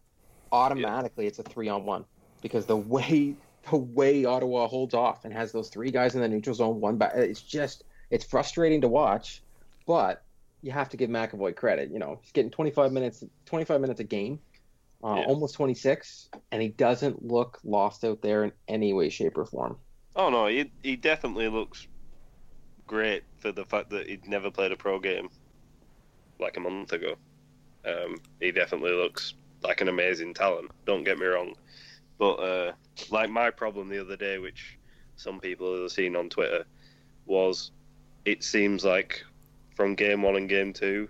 automatically 0.51 1.27
it's 1.27 1.39
a 1.39 1.43
three 1.43 1.67
on 1.69 1.85
one 1.85 2.05
because 2.41 2.65
the 2.65 2.77
way 2.77 3.35
the 3.71 3.77
way 3.77 4.25
Ottawa 4.25 4.67
holds 4.67 4.93
off 4.93 5.25
and 5.25 5.33
has 5.33 5.51
those 5.51 5.69
three 5.69 5.89
guys 5.91 6.15
in 6.15 6.21
the 6.21 6.27
neutral 6.27 6.53
zone, 6.55 6.79
one 6.79 6.97
back. 6.97 7.13
It's 7.15 7.41
just 7.41 7.83
it's 8.11 8.23
frustrating 8.23 8.81
to 8.81 8.87
watch, 8.87 9.41
but 9.87 10.23
you 10.65 10.71
have 10.71 10.89
to 10.89 10.97
give 10.97 11.11
McAvoy 11.11 11.55
credit. 11.55 11.91
You 11.91 11.99
know, 11.99 12.19
he's 12.21 12.31
getting 12.31 12.49
25 12.51 12.91
minutes 12.91 13.23
25 13.45 13.79
minutes 13.81 13.99
a 13.99 14.03
game. 14.03 14.39
Uh, 15.03 15.15
Yeah. 15.17 15.25
Almost 15.27 15.55
26, 15.55 16.29
and 16.51 16.61
he 16.61 16.69
doesn't 16.69 17.23
look 17.23 17.59
lost 17.63 18.03
out 18.03 18.21
there 18.21 18.43
in 18.43 18.51
any 18.67 18.93
way, 18.93 19.09
shape, 19.09 19.37
or 19.37 19.45
form. 19.45 19.77
Oh 20.15 20.29
no, 20.29 20.47
he 20.47 20.71
he 20.81 20.95
definitely 20.95 21.49
looks 21.49 21.87
great 22.87 23.23
for 23.37 23.51
the 23.51 23.65
fact 23.65 23.89
that 23.91 24.07
he'd 24.07 24.27
never 24.27 24.49
played 24.51 24.71
a 24.71 24.77
pro 24.77 24.99
game 24.99 25.29
like 26.39 26.57
a 26.57 26.59
month 26.59 26.91
ago. 26.93 27.15
Um, 27.85 28.17
he 28.39 28.51
definitely 28.51 28.91
looks 28.91 29.35
like 29.63 29.81
an 29.81 29.89
amazing 29.89 30.33
talent. 30.33 30.71
Don't 30.85 31.03
get 31.03 31.19
me 31.19 31.25
wrong, 31.27 31.55
but 32.17 32.35
uh, 32.35 32.73
like 33.11 33.29
my 33.29 33.51
problem 33.51 33.89
the 33.89 34.01
other 34.01 34.17
day, 34.17 34.37
which 34.39 34.79
some 35.15 35.39
people 35.39 35.81
have 35.81 35.91
seen 35.91 36.15
on 36.15 36.29
Twitter, 36.29 36.65
was 37.25 37.71
it 38.25 38.43
seems 38.43 38.85
like 38.85 39.23
from 39.75 39.95
game 39.95 40.21
one 40.21 40.35
and 40.35 40.49
game 40.49 40.73
two, 40.73 41.07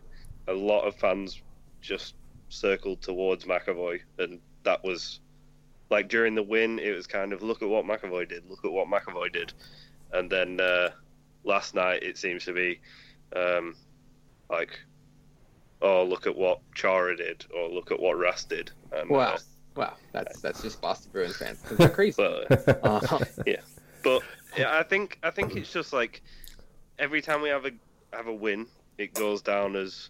a 0.47 0.53
lot 0.53 0.81
of 0.81 0.95
fans 0.95 1.41
just 1.81 2.15
circled 2.49 3.01
towards 3.01 3.45
McAvoy, 3.45 3.99
and 4.19 4.39
that 4.63 4.83
was 4.83 5.19
like 5.89 6.07
during 6.09 6.35
the 6.35 6.43
win, 6.43 6.79
it 6.79 6.91
was 6.95 7.07
kind 7.07 7.31
of 7.33 7.41
look 7.43 7.61
at 7.61 7.69
what 7.69 7.85
McAvoy 7.85 8.27
did, 8.27 8.49
look 8.49 8.65
at 8.65 8.71
what 8.71 8.87
McAvoy 8.87 9.31
did, 9.31 9.53
and 10.13 10.29
then 10.31 10.59
uh, 10.59 10.89
last 11.43 11.75
night 11.75 12.03
it 12.03 12.17
seems 12.17 12.43
to 12.45 12.53
be 12.53 12.79
um, 13.35 13.75
like, 14.49 14.79
oh 15.81 16.03
look 16.03 16.25
at 16.27 16.35
what 16.35 16.59
Chara 16.73 17.15
did, 17.15 17.45
or 17.55 17.69
look 17.69 17.91
at 17.91 17.99
what 17.99 18.17
Ras 18.17 18.45
did. 18.45 18.71
And, 18.91 19.09
Wow. 19.11 19.35
uh, 19.35 19.39
Wow, 19.75 19.93
that's 20.13 20.39
that's 20.39 20.61
just 20.61 20.79
Boston 20.79 21.11
Bruins 21.11 21.35
fans. 21.35 21.59
'cause 21.61 21.77
They're 21.77 21.89
crazy. 21.93 22.15
but 22.17 22.49
Uh, 22.81 23.19
but 24.03 24.23
yeah, 24.57 24.77
I 24.77 24.83
think 24.83 25.19
I 25.21 25.31
think 25.31 25.55
it's 25.57 25.71
just 25.73 25.91
like 25.91 26.21
every 26.97 27.21
time 27.21 27.41
we 27.41 27.49
have 27.49 27.65
a 27.65 27.71
have 28.15 28.27
a 28.27 28.33
win, 28.33 28.67
it 28.97 29.13
goes 29.13 29.41
down 29.41 29.75
as 29.75 30.09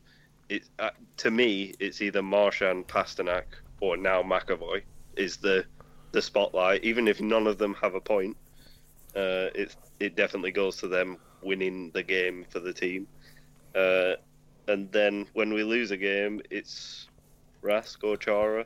it 0.49 0.63
uh, 0.79 0.91
to 1.17 1.31
me, 1.31 1.73
it's 1.79 2.01
either 2.01 2.21
Marchand, 2.21 2.87
Pastrnak, 2.87 3.45
or 3.81 3.97
now 3.97 4.21
McAvoy 4.21 4.83
is 5.15 5.37
the 5.37 5.65
the 6.11 6.21
spotlight. 6.21 6.83
Even 6.83 7.07
if 7.07 7.19
none 7.19 7.47
of 7.47 7.57
them 7.57 7.73
have 7.75 7.95
a 7.95 8.01
point, 8.01 8.37
uh, 9.15 9.49
it 9.55 9.75
it 9.99 10.15
definitely 10.15 10.51
goes 10.51 10.77
to 10.77 10.87
them 10.87 11.17
winning 11.41 11.91
the 11.91 12.03
game 12.03 12.45
for 12.49 12.59
the 12.59 12.73
team. 12.73 13.07
Uh, 13.75 14.13
and 14.67 14.91
then 14.91 15.27
when 15.33 15.53
we 15.53 15.63
lose 15.63 15.91
a 15.91 15.97
game, 15.97 16.41
it's 16.49 17.07
Rask 17.61 18.03
or 18.03 18.17
Chara. 18.17 18.65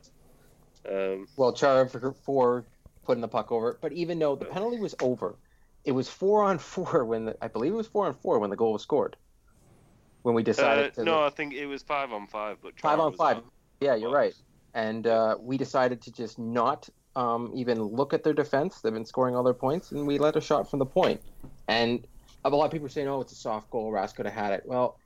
Um, 0.90 1.28
Well, 1.36 1.52
Chara 1.54 1.90
for, 1.90 2.14
for 2.24 2.66
putting 3.04 3.22
the 3.22 3.28
puck 3.28 3.52
over, 3.52 3.78
but 3.82 3.92
even 3.92 4.20
though 4.20 4.36
the 4.36 4.46
penalty 4.46 4.80
was 4.80 4.96
over, 5.02 5.36
it 5.84 5.92
was 5.92 6.08
four 6.08 6.44
on 6.44 6.58
four 6.60 7.06
when 7.06 7.26
the, 7.26 7.38
I 7.42 7.48
believe 7.48 7.74
it 7.74 7.78
was 7.78 7.88
four 7.88 8.06
on 8.06 8.14
four 8.14 8.40
when 8.40 8.50
the 8.50 8.56
goal 8.56 8.74
was 8.74 8.82
scored. 8.82 9.16
When 10.24 10.36
we 10.36 10.42
uh, 10.42 10.46
decided 10.46 10.94
to 10.96 11.04
no, 11.04 11.24
I 11.24 11.30
think 11.30 11.54
it 11.54 11.66
was 11.66 11.82
five 11.84 12.12
on 12.12 12.28
five, 12.28 12.58
but 12.62 12.76
Chara 12.76 12.98
five 12.98 13.00
on 13.00 13.14
five. 13.14 13.38
out. 13.38 13.46
Yeah, 13.80 13.96
you're 13.96 14.10
Well, 14.10 14.20
right. 14.20 14.34
And 14.74 15.08
uh, 15.08 15.38
we 15.40 15.58
decided 15.58 16.02
to 16.04 16.12
just 16.12 16.38
not 16.38 16.90
um, 17.16 17.52
even 17.56 17.82
look 17.82 18.14
at 18.14 18.24
their 18.24 18.34
defense. 18.34 18.82
They've 18.82 18.94
been 18.94 19.06
scoring 19.06 19.36
all 19.36 19.44
their 19.44 19.54
points, 19.54 19.92
and 19.92 20.06
we 20.06 20.18
let 20.20 20.36
a 20.36 20.42
shot 20.42 20.70
from 20.70 20.80
the 20.80 20.86
point. 20.86 21.22
And 21.68 22.06
a 22.46 22.50
lot 22.50 22.66
of 22.66 22.72
people 22.72 22.86
are 22.86 22.90
saying, 22.90 23.08
"Oh, 23.08 23.22
it's 23.22 23.32
a 23.32 23.36
soft 23.36 23.70
goal. 23.72 23.92
Rask 23.92 24.16
could 24.16 24.26
have 24.26 24.36
had 24.36 24.52
it." 24.54 24.64
Well, 24.66 24.98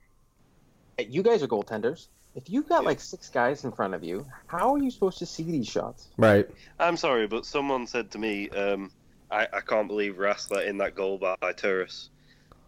you 0.98 1.22
guys 1.22 1.42
are 1.42 1.48
goaltenders. 1.48 2.08
If 2.34 2.50
you've 2.50 2.68
got 2.68 2.82
Yeah. 2.82 2.88
like 2.88 3.00
six 3.00 3.30
guys 3.30 3.64
in 3.64 3.72
front 3.72 3.94
of 3.94 4.02
you, 4.02 4.26
how 4.48 4.74
are 4.74 4.78
you 4.78 4.90
supposed 4.90 5.18
to 5.18 5.26
see 5.26 5.44
these 5.44 5.68
shots? 5.68 6.10
Right. 6.18 6.48
I'm 6.80 6.96
sorry, 6.96 7.26
but 7.28 7.46
someone 7.46 7.86
said 7.86 8.10
to 8.12 8.18
me, 8.18 8.50
um, 8.50 8.90
I, 9.30 9.46
I 9.52 9.60
can't 9.60 9.86
believe 9.88 10.16
Rask 10.16 10.50
let 10.50 10.66
in 10.66 10.78
that 10.78 10.94
goal 10.96 11.18
by, 11.18 11.36
by 11.40 11.52
Turris. 11.52 12.10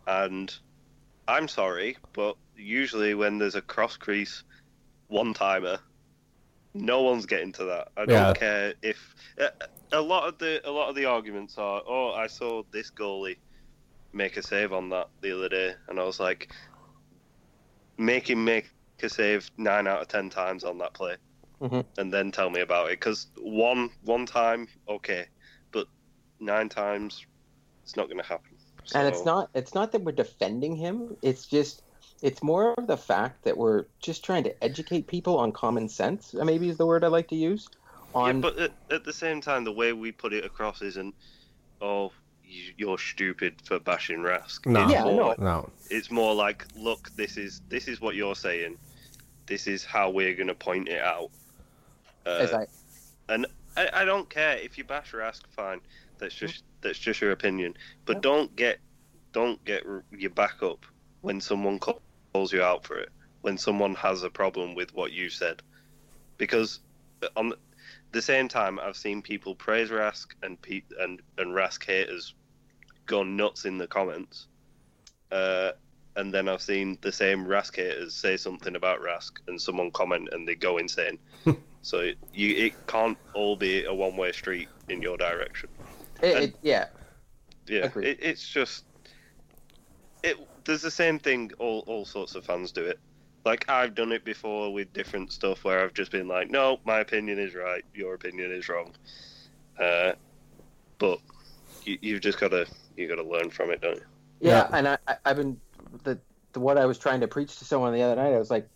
And 0.06 0.54
I'm 1.28 1.48
sorry, 1.48 1.96
but 2.12 2.36
usually 2.56 3.14
when 3.14 3.38
there's 3.38 3.54
a 3.54 3.62
cross 3.62 3.96
crease 3.96 4.44
one 5.08 5.34
timer, 5.34 5.78
no 6.74 7.02
one's 7.02 7.26
getting 7.26 7.52
to 7.52 7.64
that. 7.64 7.88
I 7.96 8.06
don't 8.06 8.10
Yeah. 8.10 8.32
care 8.34 8.74
if 8.82 9.14
a, 9.38 9.50
a 9.92 10.00
lot 10.00 10.28
of 10.28 10.38
the 10.38 10.60
a 10.68 10.70
lot 10.70 10.88
of 10.88 10.94
the 10.94 11.06
arguments 11.06 11.58
are, 11.58 11.82
oh, 11.86 12.12
I 12.12 12.26
saw 12.26 12.62
this 12.70 12.90
goalie 12.90 13.38
make 14.12 14.36
a 14.36 14.42
save 14.42 14.72
on 14.72 14.88
that 14.90 15.08
the 15.20 15.36
other 15.36 15.48
day, 15.48 15.74
and 15.88 15.98
I 15.98 16.04
was 16.04 16.20
like, 16.20 16.52
make 17.98 18.28
him 18.30 18.44
make 18.44 18.70
a 19.02 19.08
save 19.08 19.50
nine 19.56 19.86
out 19.86 20.02
of 20.02 20.08
ten 20.08 20.30
times 20.30 20.64
on 20.64 20.78
that 20.78 20.94
play 20.94 21.16
mm-hmm. 21.60 21.80
and 21.98 22.12
then 22.12 22.30
tell 22.30 22.50
me 22.50 22.60
about 22.60 22.86
it. 22.86 23.00
Because 23.00 23.28
one 23.38 23.90
one 24.04 24.26
time, 24.26 24.68
okay, 24.88 25.26
but 25.72 25.86
nine 26.40 26.68
times, 26.68 27.26
it's 27.82 27.96
not 27.96 28.06
going 28.06 28.18
to 28.18 28.26
happen. 28.26 28.55
And 28.94 29.08
it's 29.08 29.24
not 29.24 29.50
it's 29.54 29.74
not 29.74 29.92
that 29.92 30.02
we're 30.02 30.12
defending 30.12 30.76
him. 30.76 31.16
It's 31.22 31.46
just 31.46 31.82
it's 32.22 32.42
more 32.42 32.74
of 32.74 32.86
the 32.86 32.96
fact 32.96 33.44
that 33.44 33.56
we're 33.56 33.84
just 34.00 34.24
trying 34.24 34.44
to 34.44 34.64
educate 34.64 35.06
people 35.06 35.38
on 35.38 35.52
common 35.52 35.88
sense. 35.88 36.34
uh, 36.34 36.44
Maybe 36.44 36.68
is 36.68 36.78
the 36.78 36.86
word 36.86 37.04
I 37.04 37.08
like 37.08 37.28
to 37.28 37.36
use. 37.36 37.68
Yeah, 38.14 38.32
but 38.32 38.58
at, 38.58 38.72
at 38.90 39.04
the 39.04 39.12
same 39.12 39.40
time, 39.42 39.64
the 39.64 39.72
way 39.72 39.92
we 39.92 40.10
put 40.10 40.32
it 40.32 40.42
across 40.44 40.80
isn't, 40.80 41.14
oh, 41.82 42.12
you- 42.42 42.72
you're 42.78 42.96
stupid 42.98 43.56
for 43.64 43.78
bashing 43.78 44.20
Rask. 44.20 44.64
No. 44.64 44.84
It's 44.84 44.92
Yeah, 44.92 45.02
more, 45.04 45.14
know. 45.14 45.34
No. 45.38 45.70
It's 45.90 46.10
more 46.10 46.34
like, 46.34 46.66
look, 46.76 47.10
this 47.16 47.36
is 47.36 47.60
this 47.68 47.88
is 47.88 48.00
what 48.00 48.14
you're 48.14 48.34
saying. 48.34 48.78
This 49.46 49.66
is 49.66 49.84
how 49.84 50.10
we're 50.10 50.34
going 50.34 50.48
to 50.48 50.54
point 50.54 50.88
it 50.88 51.00
out. 51.02 51.30
Uh, 52.24 52.30
as 52.30 52.52
I 52.54 52.66
And 53.28 53.46
I, 53.76 53.90
I 53.92 54.04
don't 54.04 54.28
care 54.30 54.56
if 54.56 54.78
you 54.78 54.84
bash 54.84 55.12
Rask, 55.12 55.42
fine. 55.50 55.80
That's 56.18 56.34
just 56.34 56.64
that's 56.86 56.98
just 56.98 57.20
your 57.20 57.32
opinion. 57.32 57.74
But 58.04 58.22
don't 58.22 58.54
get 58.56 58.78
don't 59.32 59.62
get 59.64 59.84
your 60.10 60.30
back 60.30 60.62
up 60.62 60.86
when 61.20 61.40
someone 61.40 61.78
calls 61.78 62.52
you 62.52 62.62
out 62.62 62.86
for 62.86 62.98
it. 62.98 63.10
When 63.42 63.58
someone 63.58 63.94
has 63.96 64.22
a 64.22 64.30
problem 64.30 64.74
with 64.74 64.94
what 64.94 65.12
you 65.12 65.28
said, 65.28 65.62
because 66.38 66.80
on 67.36 67.52
the 68.12 68.22
same 68.22 68.48
time, 68.48 68.78
I've 68.78 68.96
seen 68.96 69.22
people 69.22 69.54
praise 69.54 69.90
Rask 69.90 70.26
and 70.42 70.60
pe- 70.60 70.82
and 71.00 71.20
and 71.38 71.52
Rask 71.52 71.84
haters 71.84 72.34
go 73.06 73.22
nuts 73.22 73.64
in 73.64 73.78
the 73.78 73.86
comments. 73.86 74.48
Uh, 75.30 75.72
and 76.16 76.32
then 76.32 76.48
I've 76.48 76.62
seen 76.62 76.98
the 77.02 77.12
same 77.12 77.44
Rask 77.46 77.76
haters 77.76 78.14
say 78.14 78.36
something 78.36 78.74
about 78.74 79.00
Rask, 79.00 79.32
and 79.48 79.60
someone 79.60 79.90
comment 79.90 80.28
and 80.32 80.46
they 80.48 80.54
go 80.54 80.78
insane. 80.78 81.18
so 81.82 82.00
it, 82.00 82.16
you 82.32 82.56
it 82.56 82.86
can't 82.86 83.18
all 83.34 83.56
be 83.56 83.84
a 83.84 83.92
one 83.92 84.16
way 84.16 84.32
street 84.32 84.68
in 84.88 85.02
your 85.02 85.16
direction. 85.16 85.68
It, 86.22 86.42
it, 86.42 86.56
yeah 86.62 86.86
Yeah, 87.66 87.90
it, 88.00 88.18
it's 88.22 88.48
just 88.48 88.84
it. 90.22 90.36
There's 90.64 90.82
the 90.82 90.90
same 90.90 91.18
thing. 91.18 91.50
All 91.58 91.84
all 91.86 92.04
sorts 92.04 92.34
of 92.34 92.44
fans 92.44 92.72
do 92.72 92.84
it. 92.84 92.98
Like 93.44 93.68
I've 93.68 93.94
done 93.94 94.12
it 94.12 94.24
before 94.24 94.72
with 94.72 94.92
different 94.92 95.32
stuff 95.32 95.64
where 95.64 95.82
I've 95.82 95.94
just 95.94 96.10
been 96.10 96.28
like, 96.28 96.50
no, 96.50 96.78
my 96.84 96.98
opinion 97.00 97.38
is 97.38 97.54
right, 97.54 97.84
your 97.94 98.14
opinion 98.14 98.52
is 98.52 98.68
wrong. 98.68 98.94
Uh, 99.78 100.12
but 100.98 101.20
you, 101.84 101.98
you've 102.00 102.20
just 102.20 102.40
got 102.40 102.50
to 102.50 102.66
you 102.96 103.08
got 103.08 103.16
to 103.16 103.22
learn 103.24 103.50
from 103.50 103.70
it, 103.70 103.80
don't 103.80 103.96
you? 103.96 104.06
yeah, 104.40 104.66
Yeah. 104.66 104.68
and 104.72 104.88
I, 104.88 104.98
I 105.06 105.16
I've 105.24 105.36
been 105.36 105.60
the, 106.04 106.20
the 106.52 106.60
what 106.60 106.78
I 106.78 106.86
was 106.86 106.98
trying 106.98 107.20
to 107.20 107.28
preach 107.28 107.58
to 107.58 107.64
someone 107.64 107.92
the 107.94 108.02
other 108.02 108.16
night. 108.16 108.34
I 108.34 108.38
was 108.38 108.50
like, 108.50 108.68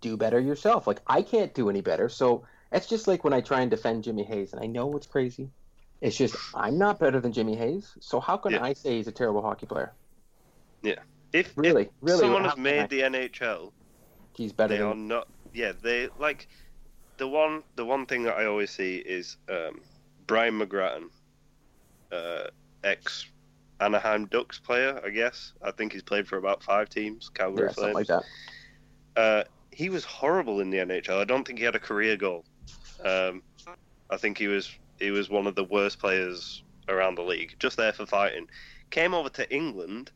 do 0.00 0.16
better 0.16 0.40
yourself. 0.40 0.86
Like 0.86 1.00
I 1.06 1.22
can't 1.22 1.54
do 1.54 1.70
any 1.70 1.80
better. 1.82 2.08
So 2.08 2.46
it's 2.72 2.88
just 2.88 3.08
like 3.08 3.24
when 3.24 3.32
I 3.32 3.40
try 3.40 3.62
and 3.62 3.70
defend 3.70 4.04
Jimmy 4.04 4.24
Hayes, 4.24 4.52
and 4.52 4.62
I 4.62 4.66
know 4.66 4.96
it's 4.96 5.06
crazy. 5.06 5.50
It's 6.00 6.16
just 6.16 6.36
I'm 6.54 6.78
not 6.78 6.98
better 6.98 7.20
than 7.20 7.32
Jimmy 7.32 7.56
Hayes. 7.56 7.92
So 8.00 8.20
how 8.20 8.36
can 8.36 8.52
Yeah. 8.52 8.62
I 8.62 8.72
say 8.72 8.96
he's 8.96 9.08
a 9.08 9.12
terrible 9.12 9.42
hockey 9.42 9.66
player? 9.66 9.92
Yeah, 10.82 11.00
if 11.32 11.52
Really, 11.56 11.82
if 11.84 11.88
really, 12.00 12.20
someone 12.20 12.44
has 12.44 12.56
made 12.56 12.80
I- 12.82 12.86
the 12.86 13.00
NHL, 13.02 13.72
He's 14.36 14.52
better 14.52 14.74
they 14.74 14.78
than 14.78 14.86
are 14.88 14.94
not. 14.94 15.28
Yeah, 15.52 15.72
they 15.82 16.08
like 16.18 16.46
the 17.16 17.26
one. 17.26 17.64
The 17.74 17.84
one 17.84 18.06
thing 18.06 18.22
that 18.24 18.36
I 18.36 18.44
always 18.46 18.70
see 18.70 18.98
is 18.98 19.36
um, 19.48 19.80
Brian 20.28 20.56
McGrattan, 20.60 21.08
uh, 22.12 22.44
ex 22.84 23.26
Anaheim 23.80 24.26
Ducks 24.26 24.60
player. 24.60 25.00
I 25.04 25.10
guess 25.10 25.52
I 25.62 25.72
think 25.72 25.92
he's 25.92 26.04
played 26.04 26.28
for 26.28 26.36
about 26.36 26.62
five 26.62 26.88
teams. 26.88 27.28
Calgary 27.34 27.66
yeah, 27.66 27.72
something 27.72 27.94
like 27.94 28.06
that. 28.06 28.22
Uh, 29.16 29.44
he 29.72 29.90
was 29.90 30.04
horrible 30.04 30.60
in 30.60 30.70
the 30.70 30.78
NHL. 30.78 31.18
I 31.20 31.24
don't 31.24 31.44
think 31.44 31.58
he 31.58 31.64
had 31.64 31.74
a 31.74 31.80
career 31.80 32.16
goal. 32.16 32.44
Um, 33.04 33.42
I 34.10 34.16
think 34.16 34.38
he 34.38 34.46
was 34.46 34.70
he 34.98 35.10
was 35.10 35.28
one 35.28 35.46
of 35.46 35.54
the 35.54 35.64
worst 35.64 35.98
players 35.98 36.62
around 36.88 37.16
the 37.16 37.22
league. 37.22 37.56
Just 37.58 37.76
there 37.76 37.92
for 37.92 38.06
fighting. 38.06 38.48
Came 38.90 39.14
over 39.14 39.28
to 39.30 39.54
England, 39.54 40.10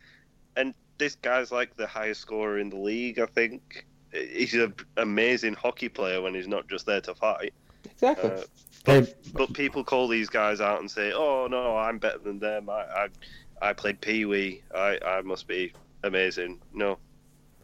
and 0.57 0.75
this 0.99 1.17
guy's 1.17 1.53
like 1.53 1.77
the 1.77 1.87
highest 1.87 2.21
scorer 2.21 2.59
in 2.59 2.71
the 2.71 2.79
league. 2.79 3.19
I 3.19 3.27
think 3.27 3.87
he's 4.13 4.55
an 4.55 4.75
amazing 4.97 5.55
hockey 5.55 5.89
player 5.89 6.21
when 6.23 6.35
he's 6.35 6.49
not 6.49 6.69
just 6.69 6.87
there 6.87 7.01
to 7.03 7.15
fight. 7.15 7.53
Exactly. 7.85 8.31
Uh, 8.31 8.43
Hey, 8.85 9.07
but 9.33 9.53
people 9.53 9.85
call 9.85 10.09
these 10.09 10.29
guys 10.29 10.61
out 10.61 10.81
and 10.81 10.91
say, 10.91 11.13
"Oh 11.13 11.47
no, 11.49 11.77
I'm 11.77 11.99
better 11.99 12.19
than 12.19 12.41
them. 12.41 12.69
I 12.69 12.83
I, 12.83 13.09
I 13.61 13.73
played 13.75 14.01
Pee 14.01 14.25
Wee. 14.25 14.61
I, 14.75 14.99
I 15.07 15.21
must 15.23 15.47
be 15.47 15.73
amazing." 16.03 16.61
No, 16.75 16.99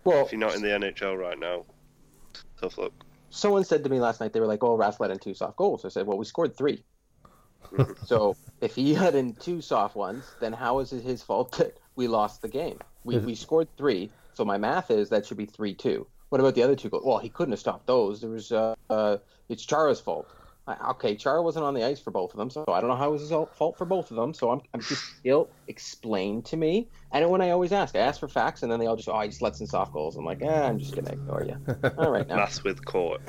well, 0.05 0.25
if 0.25 0.31
you're 0.31 0.39
not 0.39 0.55
in 0.55 0.63
the 0.63 0.69
NHL 0.69 1.19
right 1.19 1.37
now, 1.37 1.65
tough 2.61 2.79
luck. 2.79 2.93
someone 3.31 3.65
said 3.65 3.83
to 3.83 3.91
me 3.91 3.99
last 3.99 4.21
night 4.21 4.33
they 4.33 4.39
were 4.39 4.47
like, 4.47 4.63
"Oh, 4.63 4.79
Rask 4.79 5.01
let 5.01 5.11
in 5.11 5.19
two 5.19 5.35
soft 5.35 5.57
goals." 5.57 5.85
I 5.85 5.89
said, 5.89 6.07
"Well, 6.07 6.19
we 6.19 6.25
scored 6.25 6.57
three. 6.57 6.85
So 8.05 8.37
if 8.61 8.75
he 8.75 8.95
had 8.95 9.15
in 9.15 9.35
two 9.35 9.61
soft 9.61 9.97
ones, 9.97 10.25
then 10.41 10.53
how 10.53 10.79
is 10.81 10.93
it 10.93 11.03
his 11.03 11.23
fault 11.23 11.53
that 11.59 11.77
we 11.97 12.09
lost 12.09 12.43
the 12.43 12.49
game? 12.49 12.79
We 13.05 13.19
we 13.19 13.35
scored 13.47 13.69
three, 13.77 14.11
so 14.35 14.45
my 14.45 14.59
math 14.59 14.91
is 14.91 15.09
that 15.11 15.27
should 15.27 15.37
be 15.37 15.47
three 15.47 15.75
two. 15.75 16.07
What 16.29 16.41
about 16.41 16.55
the 16.55 16.63
other 16.63 16.77
two 16.77 16.89
goals? 16.89 17.05
Well, 17.05 17.19
he 17.19 17.29
couldn't 17.29 17.53
have 17.53 17.61
stopped 17.61 17.87
those. 17.87 18.21
There 18.21 18.31
was 18.31 18.53
uh, 18.53 18.75
uh 18.91 19.19
it's 19.49 19.65
Chara's 19.65 20.01
fault. 20.01 20.29
I- 20.69 20.91
Okay, 20.91 21.17
Chara 21.17 21.43
wasn't 21.43 21.65
on 21.65 21.75
the 21.75 21.83
ice 21.85 21.99
for 21.99 22.11
both 22.11 22.33
of 22.33 22.39
them, 22.39 22.51
so 22.51 22.65
I 22.69 22.81
don't 22.81 22.91
know 22.91 22.97
how 22.97 23.09
it 23.09 23.13
was 23.13 23.23
his 23.23 23.31
fault 23.31 23.77
for 23.79 23.85
both 23.85 24.11
of 24.11 24.17
them. 24.17 24.35
So 24.35 24.51
I'm, 24.51 24.61
I'm 24.75 24.81
just 24.81 25.03
still 25.19 25.49
explain 25.67 26.43
to 26.43 26.57
me. 26.57 26.89
And 27.13 27.29
when 27.31 27.41
I 27.41 27.51
always 27.51 27.73
ask, 27.73 27.97
I 27.97 28.01
ask 28.01 28.21
for 28.21 28.29
facts, 28.29 28.63
and 28.63 28.71
then 28.71 28.79
they 28.79 28.87
all 28.87 28.97
just, 28.97 29.09
oh, 29.09 29.19
he 29.21 29.29
just 29.29 29.41
lets 29.43 29.61
in 29.61 29.67
soft 29.67 29.93
goals. 29.93 30.17
I'm 30.17 30.25
like, 30.25 30.43
eh, 30.43 30.63
I'm 30.63 30.79
just 30.79 30.95
gonna 30.95 31.11
ignore 31.13 31.43
you. 31.45 31.57
All 31.99 32.11
right, 32.11 32.29
now 32.29 32.37
Maths 32.37 32.63
with 32.65 32.85
court. 32.85 33.21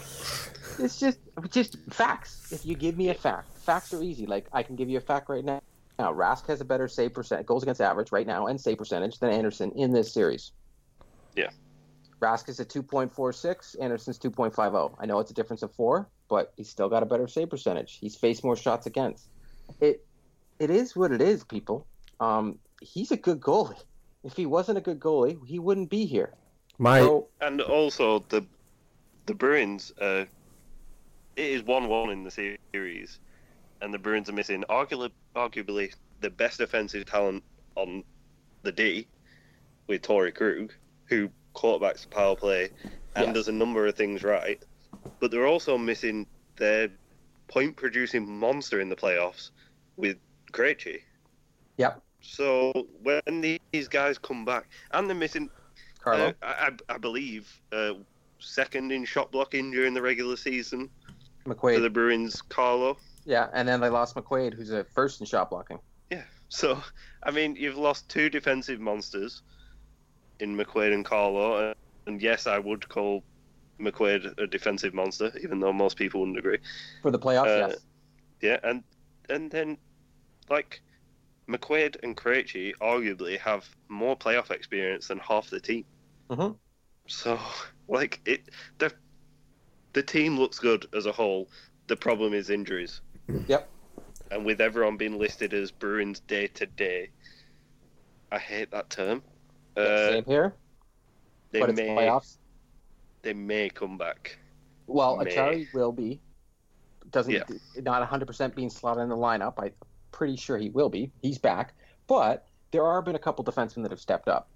it's 0.79 0.99
just 0.99 1.19
just 1.49 1.77
facts. 1.89 2.51
If 2.51 2.65
you 2.65 2.75
give 2.75 2.97
me 2.97 3.09
a 3.09 3.13
fact, 3.13 3.57
facts 3.59 3.93
are 3.93 4.03
easy. 4.03 4.25
Like 4.25 4.47
I 4.51 4.61
can 4.63 4.75
give 4.75 4.89
you 4.89 4.97
a 4.97 5.01
fact 5.01 5.29
right 5.29 5.45
now. 5.45 5.61
Now 5.97 6.13
Rask 6.13 6.47
has 6.47 6.61
a 6.61 6.65
better 6.65 6.87
save 6.87 7.13
percent, 7.13 7.45
goals 7.45 7.63
against 7.63 7.81
average 7.81 8.11
right 8.11 8.27
now, 8.27 8.47
and 8.47 8.59
save 8.59 8.77
percentage 8.77 9.19
than 9.19 9.29
Anderson 9.31 9.71
in 9.75 9.91
this 9.91 10.13
series. 10.13 10.51
Yeah. 11.35 11.49
Rask 12.21 12.49
is 12.49 12.59
at 12.59 12.67
2.46, 12.67 13.81
Anderson's 13.81 14.19
2.50. 14.19 14.93
I 14.99 15.05
know 15.05 15.19
it's 15.19 15.31
a 15.31 15.33
difference 15.33 15.63
of 15.63 15.73
four, 15.73 16.09
but 16.29 16.53
he's 16.55 16.69
still 16.69 16.89
got 16.89 17.03
a 17.03 17.05
better 17.05 17.27
save 17.27 17.49
percentage. 17.49 17.97
He's 17.99 18.15
faced 18.15 18.43
more 18.43 18.55
shots 18.55 18.85
against. 18.85 19.27
It 19.81 20.05
it 20.59 20.69
is 20.69 20.95
what 20.95 21.11
it 21.11 21.21
is, 21.21 21.43
people. 21.43 21.87
Um, 22.19 22.59
he's 22.81 23.11
a 23.11 23.17
good 23.17 23.39
goalie. 23.39 23.81
If 24.23 24.33
he 24.33 24.45
wasn't 24.45 24.77
a 24.77 24.81
good 24.81 24.99
goalie, 24.99 25.37
he 25.45 25.59
wouldn't 25.59 25.89
be 25.89 26.05
here. 26.05 26.33
my 26.77 26.99
So 26.99 27.27
And 27.41 27.61
also 27.61 28.19
the 28.29 28.45
the 29.25 29.33
Bruins. 29.33 29.91
Uh, 29.99 30.25
it 31.35 31.45
is 31.45 31.63
one-one 31.63 32.09
in 32.09 32.23
the 32.23 32.57
series, 32.73 33.19
and 33.81 33.93
the 33.93 33.99
Bruins 33.99 34.29
are 34.29 34.33
missing 34.33 34.63
arguably, 34.69 35.11
arguably 35.35 35.93
the 36.19 36.29
best 36.29 36.59
offensive 36.59 37.05
talent 37.05 37.43
on 37.75 38.03
the 38.63 38.71
D, 38.73 39.07
with 39.87 40.01
Torey 40.01 40.35
Krug, 40.35 40.73
who 41.05 41.29
quarterbacks 41.55 42.01
the 42.01 42.09
power 42.09 42.35
play, 42.35 42.71
and 43.15 43.27
Yes. 43.27 43.33
does 43.33 43.47
a 43.47 43.53
number 43.53 43.87
of 43.87 43.95
things 43.95 44.21
right, 44.23 44.61
but 45.19 45.31
they're 45.31 45.47
also 45.47 45.77
missing 45.77 46.25
their 46.57 46.89
point 47.47 47.75
producing 47.75 48.29
monster 48.29 48.79
in 48.79 48.89
the 48.89 48.95
playoffs 48.95 49.51
with 49.97 50.17
Krejci. 50.51 51.01
Yep. 51.77 52.01
So 52.21 52.87
when 53.01 53.41
these 53.71 53.87
guys 53.87 54.17
come 54.17 54.45
back, 54.45 54.69
and 54.91 55.07
they're 55.07 55.15
missing, 55.15 55.49
Carlo. 55.99 56.27
uh, 56.27 56.33
I, 56.41 56.71
I 56.89 56.97
believe, 56.97 57.49
uh, 57.71 57.93
second 58.39 58.91
in 58.91 59.05
shot 59.05 59.31
blocking 59.31 59.71
during 59.71 59.93
the 59.93 60.01
regular 60.01 60.37
season 60.37 60.89
McQuaid. 61.45 61.75
for 61.75 61.79
the 61.79 61.89
Bruins, 61.89 62.41
Carlo. 62.41 62.97
Yeah, 63.25 63.47
and 63.53 63.67
then 63.67 63.79
they 63.81 63.89
lost 63.89 64.15
McQuaid, 64.15 64.53
who's 64.53 64.71
a 64.71 64.83
first 64.83 65.19
in 65.19 65.25
shot 65.25 65.49
blocking. 65.49 65.79
Yeah. 66.09 66.23
So, 66.49 66.81
I 67.23 67.31
mean, 67.31 67.55
you've 67.55 67.77
lost 67.77 68.09
two 68.09 68.29
defensive 68.29 68.79
monsters 68.79 69.43
in 70.39 70.55
McQuaid 70.55 70.93
and 70.93 71.05
Carlo. 71.05 71.73
And 72.07 72.21
yes, 72.21 72.47
I 72.47 72.57
would 72.57 72.87
call 72.89 73.23
McQuaid 73.79 74.37
a 74.37 74.47
defensive 74.47 74.93
monster, 74.93 75.31
even 75.41 75.59
though 75.59 75.73
most 75.73 75.97
people 75.97 76.21
wouldn't 76.21 76.37
agree. 76.39 76.59
For 77.01 77.11
the 77.11 77.19
playoffs, 77.19 77.45
Uh, 77.47 77.57
yes. 77.57 77.85
Yeah, 78.41 78.59
and 78.63 78.83
and 79.29 79.51
then, 79.51 79.79
like, 80.49 80.81
McQuaid 81.49 81.97
and 82.03 82.17
Krejci 82.17 82.73
arguably 82.81 83.39
have 83.39 83.69
more 83.89 84.17
playoff 84.17 84.51
experience 84.51 85.07
than 85.09 85.19
half 85.19 85.49
the 85.49 85.61
team. 85.61 85.85
Mhm. 86.29 86.59
So, 87.07 87.37
like, 87.87 88.21
it 88.25 88.49
the 88.77 88.93
the 89.93 90.01
team 90.03 90.39
looks 90.39 90.59
good 90.59 90.87
as 90.95 91.05
a 91.05 91.11
whole. 91.11 91.49
The 91.87 91.95
problem 91.97 92.33
is 92.33 92.49
injuries. 92.49 93.01
Yep. 93.47 93.69
And 94.31 94.43
with 94.43 94.59
everyone 94.59 94.97
being 94.97 95.19
listed 95.19 95.53
as 95.53 95.71
Bruins 95.71 96.19
day 96.21 96.47
to 96.47 96.65
day, 96.65 97.11
I 98.31 98.39
hate 98.39 98.71
that 98.71 98.89
term. 98.89 99.23
Yeah, 99.77 99.83
Uh, 99.83 100.07
Same 100.07 100.25
here, 100.25 100.57
they 101.51 101.59
but 101.59 101.69
it's 101.69 101.79
may 101.79 101.95
playoffs. 101.95 102.38
They 103.21 103.33
may 103.33 103.69
come 103.69 103.97
back. 103.97 104.37
Well, 104.87 105.17
May. 105.17 105.25
Acciari 105.25 105.67
will 105.73 105.91
be. 105.91 106.21
Doesn't 107.11 107.33
Yeah. 107.33 107.43
not 107.81 108.01
100% 108.01 108.55
being 108.55 108.69
slotted 108.69 109.03
in 109.03 109.09
the 109.09 109.17
lineup. 109.17 109.53
I'm 109.57 109.73
pretty 110.11 110.35
sure 110.35 110.57
he 110.57 110.69
will 110.69 110.89
be. 110.89 111.11
He's 111.21 111.37
back, 111.37 111.73
but 112.07 112.45
there 112.71 112.85
are 112.85 113.01
been 113.01 113.15
a 113.15 113.19
couple 113.19 113.43
defensemen 113.43 113.83
that 113.83 113.91
have 113.91 113.99
stepped 113.99 114.27
up. 114.27 114.49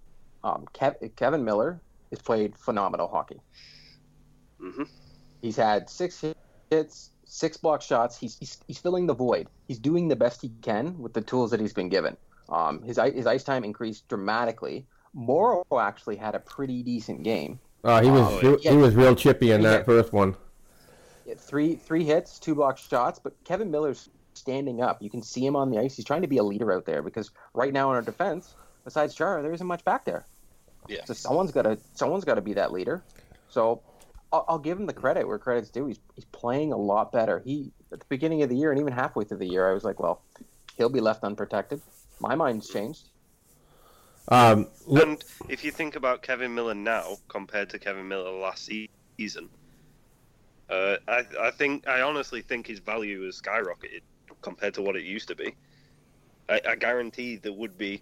Um, 0.44 0.66
Kev, 0.74 1.16
Kevan 1.16 1.44
Miller 1.44 1.82
has 2.12 2.22
played 2.22 2.58
phenomenal 2.58 3.08
hockey. 3.08 3.40
hmm 4.60 4.84
He's 5.42 5.56
had 5.58 5.90
six 5.90 6.24
hits, 6.70 7.10
six 7.26 7.58
block 7.58 7.82
shots. 7.82 8.18
He's, 8.18 8.38
he's 8.38 8.58
he's 8.66 8.78
filling 8.78 9.08
the 9.08 9.14
void. 9.14 9.48
He's 9.68 9.80
doing 9.80 10.08
the 10.08 10.16
best 10.16 10.42
he 10.42 10.50
can 10.62 10.98
with 11.00 11.14
the 11.14 11.22
tools 11.22 11.52
that 11.52 11.60
he's 11.60 11.74
been 11.74 11.90
given. 11.90 12.16
Um, 12.50 12.82
his 12.82 12.98
his 13.14 13.28
ice 13.28 13.44
time 13.44 13.64
increased 13.64 14.08
dramatically. 14.08 14.86
Morrow 15.14 15.64
actually 15.80 16.16
had 16.16 16.34
a 16.34 16.40
pretty 16.40 16.82
decent 16.82 17.24
game. 17.24 17.60
Uh, 17.84 18.02
he 18.02 18.10
was 18.10 18.44
Oh, 18.44 18.58
he, 18.58 18.70
he 18.70 18.76
was 18.78 18.96
real 18.96 19.16
chippy 19.16 19.52
in 19.52 19.62
that 19.62 19.80
Yeah. 19.80 19.84
first 19.84 20.14
one. 20.14 20.36
Yeah, 21.26 21.36
three 21.38 21.76
three 21.76 22.04
hits, 22.04 22.40
two 22.40 22.56
block 22.56 22.78
shots, 22.78 23.20
but 23.20 23.34
Kevan 23.44 23.72
Miller's 23.72 24.10
standing 24.34 24.82
up. 24.82 25.02
You 25.02 25.10
can 25.10 25.22
see 25.22 25.46
him 25.46 25.56
on 25.56 25.70
the 25.70 25.80
ice. 25.80 25.96
He's 25.96 26.06
trying 26.06 26.22
to 26.22 26.28
be 26.28 26.38
a 26.38 26.44
leader 26.44 26.72
out 26.72 26.86
there 26.86 27.02
because 27.02 27.32
right 27.54 27.72
now 27.74 27.90
in 27.90 27.96
our 27.96 28.02
defense, 28.02 28.56
besides 28.84 29.14
Chara, 29.16 29.42
there 29.42 29.54
isn't 29.54 29.68
much 29.68 29.84
back 29.86 30.06
there. 30.06 30.26
Yeah. 30.88 31.04
So 31.06 31.14
someone's 31.14 31.52
got 31.52 31.64
to 31.64 31.78
someone's 31.94 32.26
got 32.26 32.36
to 32.36 32.42
be 32.42 32.54
that 32.54 32.72
leader. 32.72 33.04
So 33.50 33.82
I'll, 34.32 34.46
I'll 34.48 34.60
give 34.60 34.80
him 34.80 34.86
the 34.86 34.94
credit 34.94 35.28
where 35.28 35.38
credit's 35.38 35.70
due. 35.70 35.88
He's 35.88 36.00
he's 36.16 36.26
playing 36.26 36.74
a 36.74 36.78
lot 36.78 37.12
better. 37.12 37.40
He 37.46 37.72
at 37.92 38.00
the 38.00 38.06
beginning 38.10 38.44
of 38.44 38.50
the 38.50 38.56
year 38.58 38.72
and 38.72 38.80
even 38.80 38.92
halfway 38.94 39.24
through 39.26 39.38
the 39.38 39.48
year, 39.48 39.70
I 39.70 39.74
was 39.74 39.84
like, 39.84 40.00
well, 40.00 40.22
he'll 40.78 40.90
be 40.90 41.02
left 41.02 41.24
unprotected. 41.24 41.82
My 42.20 42.36
mind's 42.36 42.68
changed. 42.70 43.10
Um, 44.30 44.68
li- 44.88 45.02
And 45.02 45.24
if 45.50 45.64
you 45.64 45.72
think 45.72 45.96
about 45.96 46.22
Kevan 46.22 46.54
Miller 46.56 46.74
now 46.74 47.18
compared 47.28 47.70
to 47.72 47.80
Kevan 47.80 48.08
Miller 48.08 48.32
last 48.32 48.66
se- 48.66 48.90
season, 49.18 49.50
uh, 50.70 50.98
I, 51.08 51.26
I 51.40 51.52
think 51.52 51.88
I 51.88 52.02
honestly 52.02 52.42
think 52.42 52.68
his 52.68 52.80
value 52.80 53.26
has 53.26 53.42
skyrocketed 53.42 54.02
compared 54.42 54.74
to 54.76 54.82
what 54.82 54.96
it 54.96 55.04
used 55.04 55.28
to 55.28 55.36
be. 55.36 55.56
I, 56.50 56.62
I 56.70 56.76
guarantee 56.76 57.36
there 57.38 57.54
would 57.54 57.78
be 57.78 58.02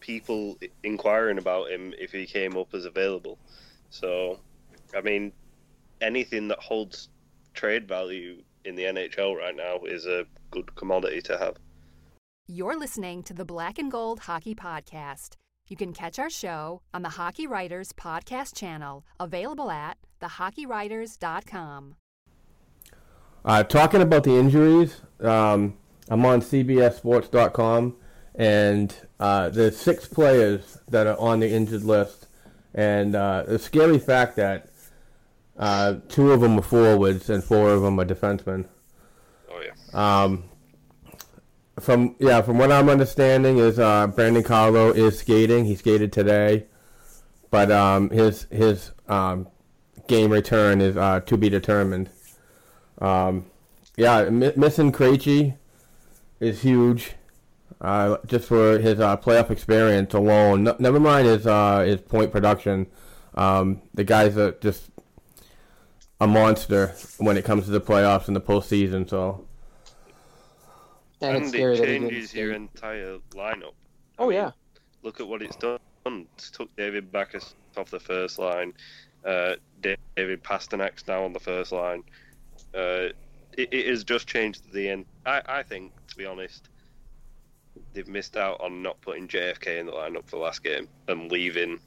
people 0.00 0.58
inquiring 0.82 1.38
about 1.38 1.70
him 1.70 1.92
if 1.98 2.10
he 2.10 2.26
came 2.26 2.56
up 2.56 2.74
as 2.74 2.86
available. 2.86 3.38
So, 3.90 4.40
I 4.96 5.00
mean, 5.02 5.32
anything 6.00 6.48
that 6.48 6.58
holds 6.58 7.10
trade 7.54 7.86
value 7.86 8.42
in 8.64 8.74
the 8.76 8.84
NHL 8.84 9.36
right 9.36 9.54
now 9.54 9.80
is 9.84 10.06
a 10.06 10.24
good 10.50 10.74
commodity 10.74 11.20
to 11.22 11.38
have. 11.38 11.56
You're 12.48 12.78
listening 12.78 13.22
to 13.24 13.34
the 13.34 13.44
Black 13.44 13.78
and 13.78 13.90
Gold 13.90 14.20
Hockey 14.20 14.54
Podcast. 14.54 15.36
You 15.70 15.76
can 15.76 15.92
catch 15.92 16.18
our 16.18 16.28
show 16.28 16.82
on 16.92 17.02
the 17.02 17.10
Hockey 17.10 17.46
Writers 17.46 17.92
Podcast 17.92 18.56
channel, 18.56 19.04
available 19.20 19.70
at 19.70 19.98
thehockeywriters.com. 20.20 21.94
Uh, 23.44 23.62
talking 23.62 24.02
about 24.02 24.24
the 24.24 24.36
injuries, 24.36 25.00
um, 25.20 25.78
I'm 26.08 26.26
on 26.26 26.40
CBSSports.com, 26.40 27.96
and 28.34 28.96
uh, 29.20 29.50
there's 29.50 29.76
six 29.76 30.08
players 30.08 30.78
that 30.88 31.06
are 31.06 31.18
on 31.20 31.38
the 31.38 31.48
injured 31.48 31.84
list, 31.84 32.26
and 32.74 33.14
uh, 33.14 33.44
the 33.46 33.60
scary 33.60 34.00
fact 34.00 34.34
that 34.34 34.70
uh, 35.56 35.98
two 36.08 36.32
of 36.32 36.40
them 36.40 36.58
are 36.58 36.62
forwards 36.62 37.30
and 37.30 37.44
four 37.44 37.70
of 37.70 37.82
them 37.82 38.00
are 38.00 38.04
defensemen. 38.04 38.66
Oh 39.48 39.62
yeah. 39.64 40.22
Um, 40.24 40.49
from 41.80 42.16
yeah, 42.18 42.42
from 42.42 42.58
what 42.58 42.70
I'm 42.70 42.88
understanding 42.88 43.58
is 43.58 43.78
uh, 43.78 44.06
Brandon 44.06 44.42
Carlo 44.42 44.90
is 44.92 45.18
skating. 45.18 45.64
He 45.64 45.74
skated 45.74 46.12
today, 46.12 46.66
but 47.50 47.70
um, 47.70 48.10
his 48.10 48.44
his 48.50 48.92
um, 49.08 49.48
game 50.06 50.30
return 50.30 50.80
is 50.80 50.96
uh, 50.96 51.20
to 51.20 51.36
be 51.36 51.48
determined. 51.48 52.10
Um, 52.98 53.46
yeah, 53.96 54.28
mi- 54.30 54.52
missing 54.56 54.92
Krejci 54.92 55.56
is 56.38 56.62
huge. 56.62 57.12
Uh, 57.80 58.18
just 58.26 58.46
for 58.46 58.78
his 58.78 59.00
uh, 59.00 59.16
playoff 59.16 59.50
experience 59.50 60.12
alone. 60.12 60.64
Never 60.78 61.00
mind 61.00 61.26
his 61.26 61.46
uh, 61.46 61.80
his 61.80 62.00
point 62.02 62.30
production. 62.30 62.86
Um, 63.34 63.80
the 63.94 64.04
guy's 64.04 64.36
a, 64.36 64.52
just 64.60 64.90
a 66.20 66.26
monster 66.26 66.94
when 67.16 67.38
it 67.38 67.44
comes 67.44 67.64
to 67.64 67.70
the 67.70 67.80
playoffs 67.80 68.26
and 68.26 68.36
the 68.36 68.40
postseason. 68.40 69.08
So 69.08 69.46
And, 71.22 71.36
And, 71.36 71.54
it 71.54 71.76
that 71.78 71.88
he 71.88 71.94
didn't 71.94 72.10
changes 72.10 72.34
your 72.34 72.52
entire 72.52 73.18
lineup. 73.32 73.74
Oh 74.18 74.30
yeah. 74.30 74.52
look 75.02 75.20
at 75.20 75.28
what 75.28 75.42
it's 75.42 75.56
done. 75.56 75.78
It's 76.06 76.50
took 76.50 76.74
David 76.76 77.12
Backes 77.12 77.54
off 77.76 77.90
the 77.90 78.00
first 78.00 78.38
line. 78.38 78.72
Uh, 79.24 79.56
David 79.82 80.42
Pastrnak's 80.42 81.06
now 81.06 81.24
on 81.24 81.32
the 81.32 81.40
first 81.40 81.72
line. 81.72 82.02
Uh, 82.74 83.12
it, 83.56 83.68
it 83.72 83.86
has 83.88 84.02
just 84.04 84.26
changed 84.26 84.72
the 84.72 84.88
end. 84.88 85.04
I, 85.26 85.42
I 85.46 85.62
think, 85.62 85.92
to 86.08 86.16
be 86.16 86.24
honest, 86.24 86.68
they've 87.92 88.08
missed 88.08 88.36
out 88.36 88.60
on 88.60 88.82
not 88.82 89.00
putting 89.02 89.28
JFK 89.28 89.78
in 89.78 89.86
the 89.86 89.92
lineup 89.92 90.24
for 90.24 90.36
the 90.36 90.42
last 90.42 90.62
game 90.64 90.88
and 91.08 91.30
leaving 91.30 91.78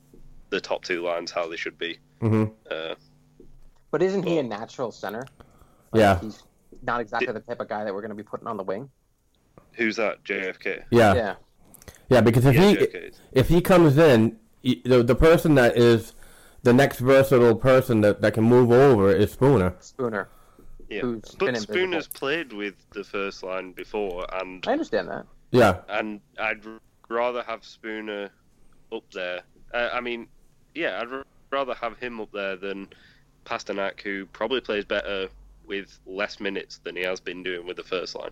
the 0.50 0.62
top 0.62 0.84
two 0.84 1.02
lines 1.02 1.32
how 1.32 1.48
they 1.48 1.58
should 1.58 1.78
be. 1.78 1.98
mhm. 2.22 2.52
Uh, 2.70 2.94
But 3.90 4.04
isn't 4.04 4.24
he 4.24 4.38
a 4.38 4.44
natural 4.44 4.92
center? 4.92 5.26
Yeah. 5.94 6.20
He's 6.20 6.44
not 6.84 7.02
exactly 7.02 7.34
the 7.34 7.40
type 7.40 7.60
of 7.60 7.68
guy 7.68 7.84
that 7.84 7.94
we're 7.94 8.02
going 8.02 8.10
to 8.10 8.16
be 8.16 8.24
putting 8.24 8.48
on 8.48 8.58
the 8.58 8.64
wing. 8.64 8.90
Who's 9.76 9.96
that? 9.98 10.24
JFK. 10.24 10.84
yeah, 10.92 11.14
Yeah. 11.16 11.36
yeah, 12.10 12.22
because 12.22 12.46
if 12.46 12.56
Yeah, 12.56 12.62
he 12.70 12.76
JFK. 12.76 12.96
is- 13.10 13.22
if 13.32 13.48
he 13.48 13.62
comes 13.62 13.98
in, 13.98 14.38
he- 14.62 14.82
the 14.86 15.04
the 15.04 15.16
person 15.16 15.56
that 15.56 15.78
is 15.78 16.14
the 16.64 16.74
next 16.74 17.00
versatile 17.00 17.56
person 17.56 18.02
that, 18.02 18.22
that 18.22 18.34
can 18.34 18.44
move 18.44 18.72
over 18.72 19.12
is 19.12 19.32
Spooner. 19.32 19.76
Spooner. 19.80 20.30
Yeah. 20.90 21.02
who's 21.02 21.22
But. 21.40 21.58
Spooner's 21.58 22.08
played 22.08 22.54
with 22.54 22.76
the 22.92 23.04
first 23.04 23.42
line 23.44 23.72
before, 23.72 24.26
and 24.34 24.64
I 24.68 24.72
understand 24.74 25.10
that. 25.10 25.26
Yeah, 25.52 25.82
and 25.90 26.22
I'd 26.40 26.66
r- 26.66 26.80
rather 27.10 27.42
have 27.44 27.64
Spooner 27.66 28.30
up 28.92 29.04
there. 29.12 29.42
Uh, 29.74 29.90
I 29.92 30.02
mean, 30.02 30.28
yeah, 30.76 31.02
I'd 31.02 31.12
r- 31.12 31.26
rather 31.52 31.74
have 31.74 31.98
him 31.98 32.20
up 32.22 32.32
there 32.32 32.56
than 32.56 32.88
Pastrnak, 33.46 34.02
who 34.02 34.26
probably 34.28 34.62
plays 34.62 34.86
better 34.86 35.28
with 35.66 35.98
less 36.06 36.40
minutes 36.40 36.78
than 36.84 36.96
he 36.96 37.04
has 37.04 37.20
been 37.20 37.42
doing 37.44 37.66
with 37.66 37.78
the 37.78 37.84
first 37.84 38.16
line. 38.16 38.32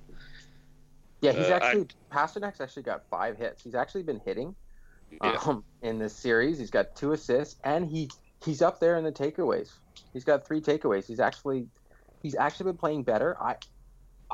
Yeah, 1.21 1.31
he's 1.33 1.49
Uh, 1.49 1.53
actually 1.53 1.87
Pastrnak's 2.11 2.59
actually 2.61 2.83
got 2.83 3.07
five 3.09 3.37
hits. 3.37 3.63
He's 3.63 3.75
actually 3.75 4.03
been 4.03 4.19
hitting 4.25 4.55
Yeah. 5.21 5.37
um, 5.45 5.63
in 5.81 5.99
this 5.99 6.15
series. 6.15 6.57
He's 6.57 6.71
got 6.71 6.95
two 6.95 7.11
assists, 7.13 7.59
and 7.63 7.85
he 7.87 8.09
he's 8.43 8.61
up 8.61 8.79
there 8.79 8.97
in 8.97 9.03
the 9.03 9.11
takeaways. 9.11 9.69
He's 10.13 10.23
got 10.23 10.45
three 10.47 10.61
takeaways. 10.61 11.05
He's 11.05 11.19
actually 11.19 11.69
he's 12.21 12.35
actually 12.35 12.71
been 12.71 12.77
playing 12.77 13.03
better. 13.03 13.37
I 13.41 13.57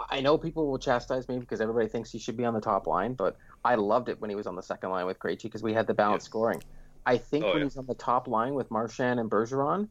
I 0.10 0.22
know 0.22 0.38
people 0.38 0.68
will 0.70 0.78
chastise 0.78 1.28
me 1.28 1.40
because 1.40 1.60
everybody 1.60 1.88
thinks 1.88 2.12
he 2.12 2.20
should 2.20 2.38
be 2.38 2.46
on 2.46 2.54
the 2.54 2.62
top 2.62 2.86
line, 2.88 3.16
but 3.16 3.36
I 3.66 3.76
loved 3.76 4.10
it 4.10 4.22
when 4.22 4.30
he 4.30 4.36
was 4.36 4.46
on 4.48 4.56
the 4.56 4.62
second 4.62 4.92
line 4.92 5.08
with 5.08 5.18
Krejci 5.20 5.44
because 5.44 5.64
we 5.64 5.74
had 5.74 5.88
the 5.88 5.94
balanced 5.96 6.28
Yeah. 6.28 6.30
scoring. 6.30 6.64
I 7.06 7.18
think 7.18 7.46
Oh, 7.46 7.50
when 7.50 7.58
yeah. 7.58 7.64
he's 7.64 7.78
on 7.78 7.88
the 7.88 7.96
top 7.96 8.28
line 8.28 8.54
with 8.54 8.70
Marchand 8.70 9.20
and 9.20 9.30
Bergeron, 9.30 9.90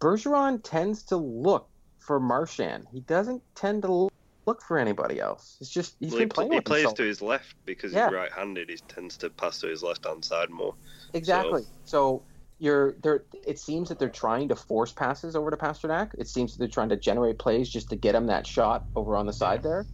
Bergeron 0.00 0.60
tends 0.62 1.02
to 1.04 1.16
look 1.16 1.68
for 1.98 2.20
Marchand. 2.20 2.88
He 2.92 3.00
doesn't 3.00 3.42
tend 3.54 3.82
to 3.82 4.08
look 4.50 4.62
for 4.62 4.78
anybody 4.78 5.20
else. 5.20 5.56
It's 5.60 5.70
just 5.70 5.96
he's 6.00 6.10
Well, 6.10 6.18
he, 6.18 6.24
been 6.24 6.28
playing 6.30 6.52
he 6.52 6.60
plays 6.60 6.80
himself. 6.82 6.96
to 6.96 7.04
his 7.04 7.22
left 7.22 7.54
because 7.64 7.92
Yeah. 7.92 8.06
he's 8.08 8.14
right-handed. 8.16 8.68
He 8.68 8.76
tends 8.88 9.16
to 9.18 9.30
pass 9.30 9.60
to 9.60 9.68
his 9.68 9.82
left-hand 9.82 10.24
side 10.24 10.50
more. 10.50 10.74
Exactly. 11.14 11.62
So 11.84 12.22
you're 12.58 12.92
they're 13.02 13.24
it 13.46 13.58
seems 13.58 13.88
that 13.88 13.98
they're 13.98 14.08
trying 14.26 14.48
to 14.48 14.56
force 14.56 14.92
passes 14.92 15.34
over 15.36 15.50
to 15.50 15.56
Pastrnak. 15.56 16.10
It 16.18 16.28
seems 16.28 16.52
that 16.52 16.58
they're 16.58 16.68
trying 16.68 16.90
to 16.90 16.96
generate 16.96 17.38
plays 17.38 17.70
just 17.70 17.88
to 17.90 17.96
get 17.96 18.14
him 18.14 18.26
that 18.26 18.46
shot 18.46 18.84
over 18.96 19.16
on 19.16 19.26
the 19.26 19.32
side 19.32 19.62
there. 19.62 19.86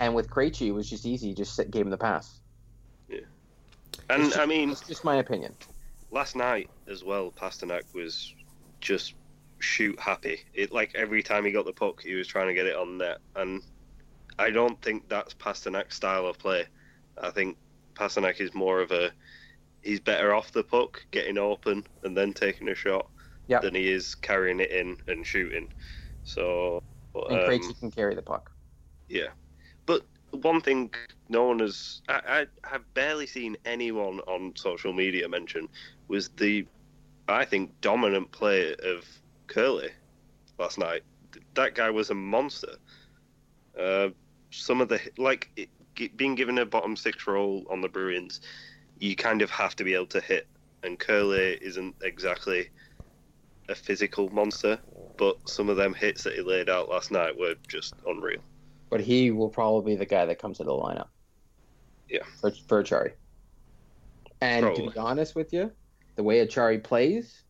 And 0.00 0.14
with 0.14 0.28
Krejci, 0.28 0.66
it 0.68 0.72
was 0.72 0.88
just 0.90 1.06
easy. 1.06 1.28
You 1.28 1.34
just 1.34 1.58
gave 1.70 1.82
him 1.86 1.90
the 1.90 1.96
pass. 1.98 2.40
Yeah. 3.08 3.20
And 4.10 4.24
It's 4.24 4.36
I 4.36 4.44
mean, 4.46 4.70
It's 4.70 4.80
just 4.86 5.04
my 5.04 5.16
opinion. 5.16 5.54
last 6.10 6.34
night 6.36 6.68
as 6.88 7.04
well, 7.04 7.30
Pastrnak 7.30 7.94
was 7.94 8.34
just 8.80 9.14
shoot 9.60 9.98
happy. 10.00 10.38
It 10.54 10.72
like 10.72 10.94
every 10.94 11.22
time 11.22 11.44
he 11.44 11.52
got 11.52 11.64
the 11.66 11.72
puck, 11.72 12.02
he 12.02 12.14
was 12.14 12.26
trying 12.26 12.48
to 12.48 12.54
get 12.54 12.66
it 12.66 12.76
on 12.76 12.98
net, 12.98 13.18
and 13.36 13.62
I 14.40 14.50
don't 14.50 14.80
think 14.80 15.08
that's 15.08 15.34
Pastrnak's 15.34 15.96
style 15.96 16.26
of 16.26 16.38
play. 16.38 16.64
I 17.20 17.30
think 17.30 17.58
Pastrnak 17.94 18.40
is 18.40 18.54
more 18.54 18.80
of 18.80 18.90
a 18.90 19.10
he's 19.82 20.00
better 20.00 20.34
off 20.34 20.52
the 20.52 20.64
puck, 20.64 21.04
getting 21.10 21.38
open 21.38 21.86
and 22.02 22.16
then 22.16 22.32
taking 22.32 22.68
a 22.68 22.74
shot, 22.74 23.06
Yep. 23.48 23.62
than 23.62 23.74
he 23.74 23.90
is 23.90 24.14
carrying 24.14 24.60
it 24.60 24.70
in 24.70 24.96
and 25.08 25.26
shooting. 25.26 25.68
So, 26.22 26.82
And 27.14 27.40
um, 27.42 27.48
Krejci 27.50 27.78
can 27.78 27.90
carry 27.90 28.14
the 28.14 28.22
puck. 28.22 28.50
yeah. 29.08 29.28
But 29.86 30.02
one 30.30 30.60
thing 30.60 30.90
no 31.28 31.44
one 31.44 31.58
has, 31.58 32.00
I, 32.08 32.46
I 32.64 32.68
have 32.68 32.82
barely 32.94 33.26
seen 33.26 33.56
anyone 33.64 34.20
on 34.20 34.52
social 34.56 34.92
media 34.92 35.28
mention 35.28 35.68
was 36.08 36.28
the, 36.30 36.66
I 37.28 37.44
think, 37.44 37.72
dominant 37.80 38.30
play 38.30 38.72
of 38.72 39.04
Kuraly 39.48 39.90
last 40.58 40.78
night. 40.78 41.02
That 41.54 41.74
guy 41.74 41.90
was 41.90 42.10
a 42.10 42.14
monster. 42.14 42.76
Uh, 43.78 44.10
some 44.50 44.80
of 44.80 44.88
the, 44.88 45.00
like, 45.18 45.50
it, 45.56 45.68
g- 45.94 46.12
being 46.16 46.34
given 46.34 46.58
a 46.58 46.66
bottom 46.66 46.96
six 46.96 47.26
role 47.26 47.64
on 47.70 47.80
the 47.80 47.88
Bruins, 47.88 48.40
you 48.98 49.16
kind 49.16 49.42
of 49.42 49.50
have 49.50 49.76
to 49.76 49.84
be 49.84 49.94
able 49.94 50.06
to 50.06 50.20
hit. 50.20 50.46
And 50.82 50.98
Kuraly 50.98 51.60
isn't 51.60 51.94
exactly 52.02 52.70
a 53.68 53.74
physical 53.74 54.28
monster, 54.30 54.78
but 55.16 55.48
some 55.48 55.68
of 55.68 55.76
them 55.76 55.94
hits 55.94 56.24
that 56.24 56.34
he 56.34 56.42
laid 56.42 56.68
out 56.68 56.88
last 56.88 57.10
night 57.10 57.38
were 57.38 57.54
just 57.68 57.94
unreal. 58.06 58.40
But 58.88 59.00
he 59.00 59.30
will 59.30 59.48
probably 59.48 59.92
be 59.92 59.96
the 59.96 60.06
guy 60.06 60.26
that 60.26 60.38
comes 60.38 60.58
to 60.58 60.64
the 60.64 60.72
lineup. 60.72 61.08
Yeah. 62.08 62.24
For, 62.40 62.50
for 62.50 62.82
Acciari. 62.82 63.12
And 64.40 64.74
to 64.74 64.90
be 64.90 64.98
honest 64.98 65.34
with 65.34 65.52
you, 65.52 65.70
the 66.16 66.22
way 66.22 66.44
Acciari 66.44 66.82
plays, 66.82 67.44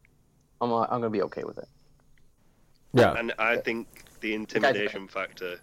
I'm, 0.60 0.72
uh, 0.72 0.82
I'm 0.82 1.00
going 1.00 1.04
to 1.04 1.10
be 1.10 1.22
okay 1.22 1.44
with 1.44 1.58
it. 1.58 1.68
Yeah. 2.92 3.14
And 3.16 3.32
I 3.38 3.56
think 3.56 4.04
the 4.20 4.34
intimidation 4.34 5.08
factor 5.08 5.60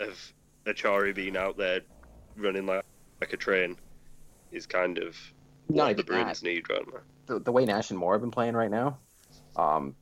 of 0.00 0.32
Acciari 0.66 1.14
being 1.14 1.36
out 1.36 1.56
there 1.56 1.80
running 2.36 2.66
like, 2.66 2.84
like 3.20 3.32
a 3.32 3.36
train 3.36 3.76
is 4.52 4.66
kind 4.66 4.98
of 4.98 5.16
Not 5.68 5.88
what 5.88 5.96
the 5.98 6.04
Bruins 6.04 6.40
that. 6.40 6.46
need 6.46 6.68
right 6.70 6.82
now. 6.86 7.00
The, 7.26 7.40
the 7.40 7.52
way 7.52 7.64
Nash 7.64 7.90
and 7.90 7.98
Moore 7.98 8.14
have 8.14 8.20
been 8.20 8.30
playing 8.30 8.54
right 8.54 8.70
now, 8.70 8.98
um, 9.56 9.94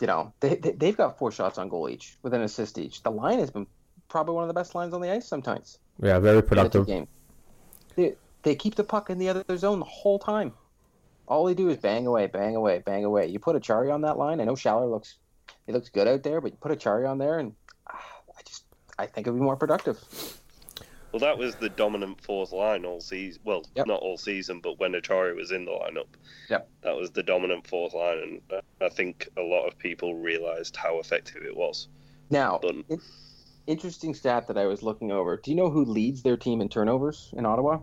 you 0.00 0.06
know, 0.06 0.32
they, 0.40 0.56
they, 0.56 0.72
they've 0.72 0.96
got 0.96 1.18
four 1.18 1.30
shots 1.30 1.58
on 1.58 1.68
goal 1.68 1.88
each 1.88 2.16
with 2.22 2.34
an 2.34 2.42
assist 2.42 2.78
each. 2.78 3.02
The 3.02 3.10
line 3.10 3.38
has 3.38 3.50
been 3.50 3.66
probably 4.08 4.34
one 4.34 4.44
of 4.44 4.48
the 4.48 4.54
best 4.54 4.74
lines 4.74 4.94
on 4.94 5.00
the 5.00 5.10
ice 5.10 5.26
sometimes. 5.26 5.78
Yeah, 6.02 6.18
very 6.18 6.36
in 6.36 6.36
the 6.36 6.42
two 6.42 6.46
productive. 6.48 6.86
games. 6.86 7.08
They, 7.94 8.14
they 8.42 8.54
keep 8.54 8.74
the 8.74 8.84
puck 8.84 9.10
in 9.10 9.18
the 9.18 9.28
other 9.28 9.56
zone 9.56 9.78
the 9.78 9.84
whole 9.84 10.18
time. 10.18 10.52
All 11.28 11.44
they 11.44 11.54
do 11.54 11.68
is 11.68 11.76
bang 11.76 12.06
away, 12.06 12.26
bang 12.26 12.56
away, 12.56 12.82
bang 12.84 13.04
away. 13.04 13.28
You 13.28 13.38
put 13.38 13.54
Acciari 13.54 13.92
on 13.92 14.02
that 14.02 14.18
line. 14.18 14.40
I 14.40 14.44
know 14.44 14.54
Schaller 14.54 14.90
looks, 14.90 15.16
he 15.66 15.72
looks 15.72 15.88
good 15.88 16.08
out 16.08 16.22
there, 16.22 16.40
but 16.40 16.50
you 16.52 16.58
put 16.60 16.72
Acciari 16.72 17.08
on 17.08 17.18
there, 17.18 17.38
and 17.38 17.52
I 17.52 17.52
just, 17.52 17.71
I 19.02 19.06
think 19.06 19.26
it'd 19.26 19.36
be 19.38 19.42
more 19.44 19.56
productive. 19.56 19.98
Well, 21.10 21.18
that 21.20 21.36
was 21.36 21.56
the 21.56 21.68
dominant 21.68 22.20
fourth 22.22 22.52
line 22.52 22.84
all 22.86 23.00
season. 23.00 23.42
Well, 23.44 23.64
Yep. 23.74 23.86
not 23.88 24.00
all 24.00 24.16
season, 24.16 24.60
but 24.62 24.78
when 24.78 24.92
Acciari 24.92 25.34
was 25.36 25.50
in 25.50 25.64
the 25.64 25.72
lineup, 25.72 26.06
Yep. 26.48 26.68
that 26.82 26.96
was 26.96 27.10
the 27.10 27.22
dominant 27.22 27.66
fourth 27.66 27.92
line, 27.94 28.40
and 28.50 28.62
I 28.80 28.88
think 28.88 29.28
a 29.36 29.42
lot 29.42 29.66
of 29.66 29.76
people 29.76 30.14
realised 30.14 30.76
how 30.76 31.00
effective 31.00 31.42
it 31.42 31.54
was. 31.56 31.88
Now, 32.30 32.60
But 32.62 32.76
in- 32.88 33.00
interesting 33.66 34.14
stat 34.14 34.46
that 34.46 34.56
I 34.56 34.66
was 34.66 34.82
looking 34.84 35.10
over. 35.10 35.36
Do 35.36 35.50
you 35.50 35.56
know 35.56 35.68
who 35.68 35.84
leads 35.84 36.22
their 36.22 36.36
team 36.36 36.60
in 36.60 36.68
turnovers 36.68 37.34
in 37.36 37.44
Ottawa? 37.44 37.80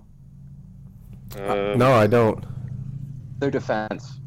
um, 1.38 1.78
No, 1.78 1.92
I 1.92 2.08
don't. 2.08 2.44
Their 3.40 3.52
defense. 3.52 4.20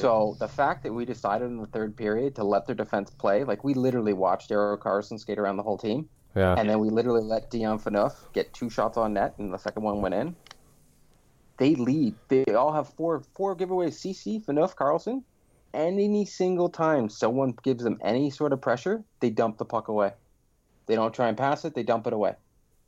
So 0.00 0.36
the 0.38 0.48
fact 0.48 0.82
that 0.84 0.92
we 0.92 1.04
decided 1.04 1.46
in 1.46 1.58
the 1.58 1.66
third 1.66 1.96
period 1.96 2.34
to 2.36 2.44
let 2.44 2.66
their 2.66 2.74
defense 2.74 3.10
play, 3.10 3.44
like 3.44 3.62
we 3.62 3.74
literally 3.74 4.14
watched 4.14 4.50
Erik 4.50 4.80
Karlsson 4.80 5.18
skate 5.18 5.38
around 5.38 5.58
the 5.58 5.62
whole 5.62 5.78
team. 5.78 6.08
Yeah. 6.34 6.54
and 6.58 6.66
then 6.66 6.78
we 6.78 6.88
literally 6.88 7.22
let 7.22 7.50
Dion 7.50 7.78
Phaneuf 7.78 8.32
get 8.32 8.54
two 8.54 8.70
shots 8.70 8.96
on 8.96 9.12
net, 9.12 9.34
and 9.38 9.52
the 9.52 9.58
second 9.58 9.82
one 9.82 10.00
went 10.00 10.14
in. 10.14 10.34
They 11.58 11.74
lead. 11.74 12.14
They 12.28 12.44
all 12.54 12.72
have 12.72 12.88
four 12.94 13.22
four 13.36 13.54
giveaways. 13.54 13.94
Ceci, 13.94 14.40
Phaneuf, 14.40 14.74
Karlsson. 14.74 15.24
And 15.74 16.00
any 16.00 16.24
single 16.24 16.70
time 16.70 17.10
someone 17.10 17.54
gives 17.62 17.84
them 17.84 17.98
any 18.02 18.30
sort 18.30 18.52
of 18.54 18.60
pressure, 18.62 19.04
they 19.20 19.28
dump 19.30 19.58
the 19.58 19.64
puck 19.66 19.88
away. 19.88 20.12
They 20.86 20.94
don't 20.94 21.14
try 21.14 21.28
and 21.28 21.36
pass 21.36 21.64
it; 21.66 21.74
they 21.74 21.82
dump 21.82 22.06
it 22.06 22.14
away. 22.14 22.34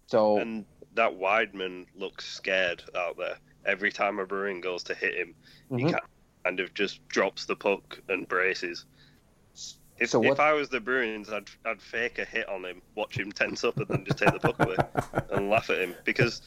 So 0.06 0.38
And 0.38 0.64
that 0.94 1.12
Wideman 1.12 1.86
looks 1.94 2.26
scared 2.26 2.82
out 2.96 3.16
there. 3.18 3.36
Every 3.66 3.90
time 3.92 4.18
a 4.18 4.26
Bruin 4.26 4.60
goes 4.60 4.82
to 4.84 4.94
hit 4.94 5.14
him, 5.14 5.34
he 5.70 5.84
Mhm. 5.84 5.98
Kind 6.44 6.60
of 6.60 6.72
just 6.74 7.06
drops 7.08 7.46
the 7.46 7.56
puck 7.56 7.98
and 8.08 8.28
braces. 8.28 8.84
If, 9.98 10.10
So 10.10 10.18
what- 10.20 10.32
if 10.32 10.40
I 10.40 10.52
was 10.52 10.68
the 10.68 10.80
Bruins, 10.80 11.30
I'd, 11.30 11.48
I'd 11.64 11.80
fake 11.80 12.18
a 12.18 12.24
hit 12.24 12.48
on 12.48 12.64
him, 12.64 12.82
watch 12.94 13.16
him 13.18 13.32
tense 13.32 13.64
up, 13.64 13.76
and 13.78 13.88
then 13.88 14.04
just 14.04 14.18
take 14.18 14.32
the 14.32 14.40
puck 14.40 14.58
away 14.60 14.76
and 15.30 15.48
laugh 15.50 15.70
at 15.70 15.78
him. 15.78 15.94
Because 16.04 16.42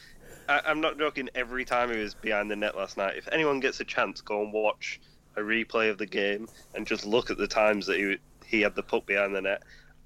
I, 0.50 0.62
I'm 0.66 0.82
not 0.82 0.98
joking, 0.98 1.30
every 1.36 1.66
time 1.66 1.92
he 1.92 1.98
was 1.98 2.14
behind 2.14 2.52
the 2.52 2.56
net 2.56 2.76
last 2.78 2.98
night, 2.98 3.16
if 3.18 3.28
anyone 3.32 3.60
gets 3.60 3.80
a 3.80 3.86
chance, 3.86 4.22
go 4.22 4.42
and 4.44 4.52
watch 4.54 5.00
a 5.36 5.40
replay 5.42 5.90
of 5.90 5.98
the 5.98 6.06
game 6.06 6.48
and 6.76 6.86
just 6.86 7.06
look 7.06 7.30
at 7.32 7.38
the 7.38 7.48
times 7.48 7.86
that 7.88 7.98
he, 7.98 8.18
he 8.46 8.62
had 8.62 8.76
the 8.76 8.84
puck 8.84 9.06
behind 9.06 9.34
the 9.36 9.42
net. 9.42 9.64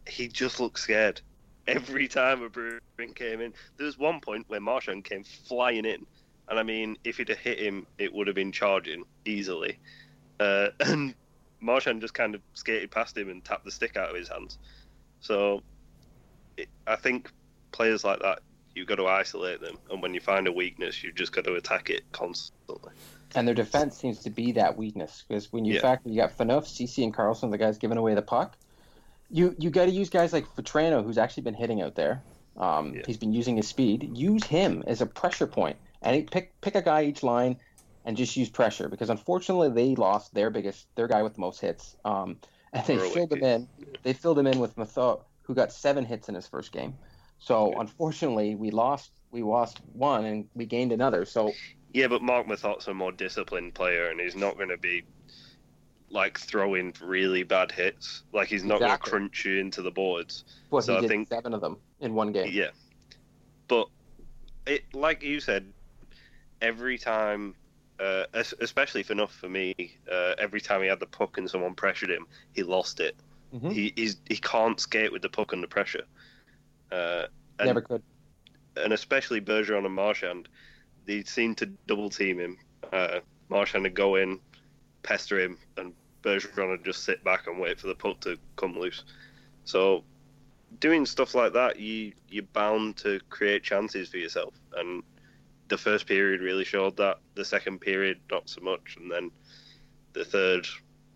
He 0.07 0.27
just 0.27 0.59
looked 0.59 0.79
scared. 0.79 1.21
Every 1.67 2.07
time 2.07 2.41
a 2.43 2.49
Bruin 2.49 2.79
came 3.15 3.39
in, 3.39 3.53
there 3.77 3.85
was 3.85 3.97
one 3.97 4.19
point 4.19 4.45
where 4.49 4.59
Marchand 4.59 5.03
came 5.05 5.23
flying 5.23 5.85
in, 5.85 6.05
and 6.51 6.59
I 6.59 6.63
mean, 6.63 6.97
if 7.05 7.17
he'd 7.17 7.29
have 7.29 7.37
hit 7.39 7.59
him, 7.59 7.87
it 7.97 8.13
would 8.13 8.27
have 8.27 8.35
been 8.35 8.51
charging 8.51 9.05
easily. 9.25 9.79
Uh, 10.39 10.67
and 10.81 11.15
Marchand 11.61 12.01
just 12.01 12.13
kind 12.13 12.35
of 12.35 12.41
skated 12.53 12.91
past 12.91 13.17
him 13.17 13.29
and 13.29 13.43
tapped 13.43 13.65
the 13.65 13.71
stick 13.71 13.95
out 13.95 14.09
of 14.09 14.15
his 14.15 14.27
hands. 14.29 14.59
So, 15.21 15.61
it, 16.57 16.67
I 16.85 16.97
think 16.97 17.31
players 17.71 18.03
like 18.03 18.19
that, 18.19 18.41
you've 18.75 18.87
got 18.87 18.95
to 18.95 19.07
isolate 19.07 19.61
them, 19.61 19.77
and 19.89 20.01
when 20.01 20.13
you 20.13 20.19
find 20.19 20.45
a 20.47 20.51
weakness, 20.51 21.03
you've 21.03 21.15
just 21.15 21.31
got 21.31 21.45
to 21.45 21.53
attack 21.55 21.89
it 21.89 22.03
constantly. 22.11 22.91
and 23.33 23.47
their 23.47 23.55
defense 23.55 23.97
seems 23.97 24.19
to 24.19 24.29
be 24.29 24.51
that 24.51 24.77
weakness 24.77 25.23
because 25.25 25.53
when 25.53 25.63
you 25.63 25.75
Yeah. 25.75 25.79
factor 25.79 26.09
you 26.09 26.17
got 26.17 26.37
Phaneuf, 26.37 26.67
Ceci, 26.67 27.01
and 27.01 27.13
Karlsson, 27.13 27.49
the 27.49 27.57
guys 27.57 27.77
giving 27.77 27.97
away 27.97 28.13
the 28.13 28.21
puck, 28.21 28.57
you 29.29 29.55
you 29.57 29.69
got 29.69 29.85
to 29.85 29.91
use 29.91 30.09
guys 30.09 30.33
like 30.33 30.45
Petrano, 30.55 31.01
who's 31.01 31.17
actually 31.17 31.43
been 31.43 31.53
hitting 31.53 31.81
out 31.81 31.95
there. 31.95 32.23
Um, 32.57 32.93
Yeah. 32.95 33.03
He's 33.07 33.17
been 33.17 33.31
using 33.31 33.55
his 33.55 33.69
speed. 33.69 34.17
Use 34.17 34.43
him 34.45 34.83
as 34.85 34.99
a 34.99 35.05
pressure 35.05 35.47
point, 35.47 35.77
and 36.01 36.15
he 36.15 36.23
pick 36.23 36.59
pick 36.61 36.75
a 36.75 36.81
guy 36.81 37.03
each 37.03 37.23
line, 37.23 37.57
and 38.05 38.17
just 38.17 38.35
use 38.35 38.49
pressure 38.49 38.89
because 38.89 39.09
unfortunately 39.09 39.69
they 39.69 39.95
lost 39.95 40.33
their 40.33 40.49
biggest 40.49 40.87
their 40.95 41.07
guy 41.07 41.23
with 41.23 41.35
the 41.35 41.41
most 41.41 41.61
hits. 41.61 41.95
Um, 42.05 42.37
and 42.73 42.85
they 42.85 42.95
Berwick, 42.97 43.13
filled 43.13 43.33
him 43.33 43.43
in. 43.43 43.67
They 44.03 44.13
filled 44.13 44.39
him 44.39 44.47
in 44.47 44.59
with 44.59 44.75
Methot, 44.77 45.21
who 45.43 45.53
got 45.53 45.71
seven 45.73 46.05
hits 46.05 46.29
in 46.29 46.35
his 46.35 46.47
first 46.47 46.71
game. 46.71 46.95
So 47.39 47.73
unfortunately, 47.79 48.55
we 48.55 48.71
lost. 48.71 49.11
We 49.31 49.43
lost 49.43 49.79
one, 49.93 50.25
and 50.25 50.47
we 50.55 50.65
gained 50.65 50.91
another. 50.91 51.25
So 51.25 51.53
Yeah, 51.93 52.07
but 52.07 52.21
Marc 52.21 52.47
Methot's 52.47 52.87
a 52.87 52.93
more 52.93 53.11
disciplined 53.11 53.73
player, 53.73 54.09
and 54.09 54.19
he's 54.19 54.35
not 54.35 54.57
going 54.57 54.69
to 54.69 54.77
be 54.77 55.03
like 56.09 56.37
throwing 56.37 56.93
really 57.01 57.43
bad 57.43 57.71
hits. 57.71 58.23
Like 58.33 58.47
he's 58.49 58.63
not 58.65 58.81
Exactly. 58.81 59.11
going 59.11 59.23
to 59.23 59.29
crunch 59.29 59.45
you 59.45 59.59
into 59.59 59.81
the 59.81 59.91
boards. 59.91 60.43
But 60.69 60.81
So 60.83 60.97
I 60.97 61.07
think- 61.07 61.29
seven 61.29 61.53
of 61.53 61.61
them 61.61 61.77
in 62.01 62.13
one 62.13 62.31
game. 62.31 62.49
Yeah, 62.51 62.71
but 63.67 63.87
it 64.65 64.83
like 64.93 65.23
you 65.23 65.39
said, 65.39 65.65
every 66.61 66.97
time, 66.97 67.55
uh, 67.99 68.25
especially 68.33 69.03
for 69.03 69.13
enough 69.13 69.33
for 69.33 69.49
me, 69.49 69.75
uh, 70.11 70.33
every 70.37 70.61
time 70.61 70.81
he 70.81 70.87
had 70.87 70.99
the 70.99 71.05
puck 71.07 71.37
and 71.37 71.49
someone 71.49 71.73
pressured 71.75 72.09
him, 72.09 72.27
he 72.53 72.63
lost 72.63 72.99
it. 72.99 73.15
Mhm. 73.53 73.73
He 73.73 73.93
he's, 73.95 74.17
he 74.29 74.37
can't 74.37 74.79
skate 74.79 75.11
with 75.11 75.21
the 75.21 75.29
puck 75.29 75.53
under 75.53 75.67
pressure. 75.67 76.05
Uh, 76.91 77.25
and, 77.59 77.67
Never 77.67 77.81
could. 77.81 78.03
and 78.77 78.93
especially 78.93 79.41
Bergeron 79.41 79.85
and 79.85 79.93
Marchand, 79.95 80.47
they 81.05 81.23
seem 81.23 81.55
to 81.55 81.65
double 81.87 82.09
team 82.09 82.39
him. 82.39 82.57
Uh, 82.91 83.19
Marchand 83.49 83.83
would 83.83 83.93
go 83.93 84.15
in, 84.15 84.39
pester 85.03 85.39
him, 85.39 85.57
and 85.77 85.93
Bergeron 86.23 86.69
would 86.69 86.85
just 86.85 87.03
sit 87.03 87.23
back 87.23 87.47
and 87.47 87.59
wait 87.59 87.79
for 87.79 87.87
the 87.87 87.95
puck 87.95 88.19
to 88.21 88.37
come 88.55 88.77
loose. 88.77 89.03
So, 89.65 90.03
doing 90.79 91.05
stuff 91.05 91.35
like 91.35 91.53
that, 91.53 91.79
you 91.79 92.13
you're 92.29 92.43
bound 92.53 92.97
to 92.97 93.19
create 93.29 93.63
chances 93.63 94.09
for 94.09 94.17
yourself. 94.17 94.53
And 94.75 95.03
the 95.71 95.77
first 95.77 96.05
period 96.05 96.41
really 96.41 96.65
showed 96.65 96.97
that. 96.97 97.17
The 97.35 97.45
second 97.45 97.79
period, 97.79 98.19
not 98.29 98.49
so 98.49 98.59
much, 98.61 98.97
and 98.99 99.09
then 99.09 99.31
the 100.11 100.25
third 100.25 100.67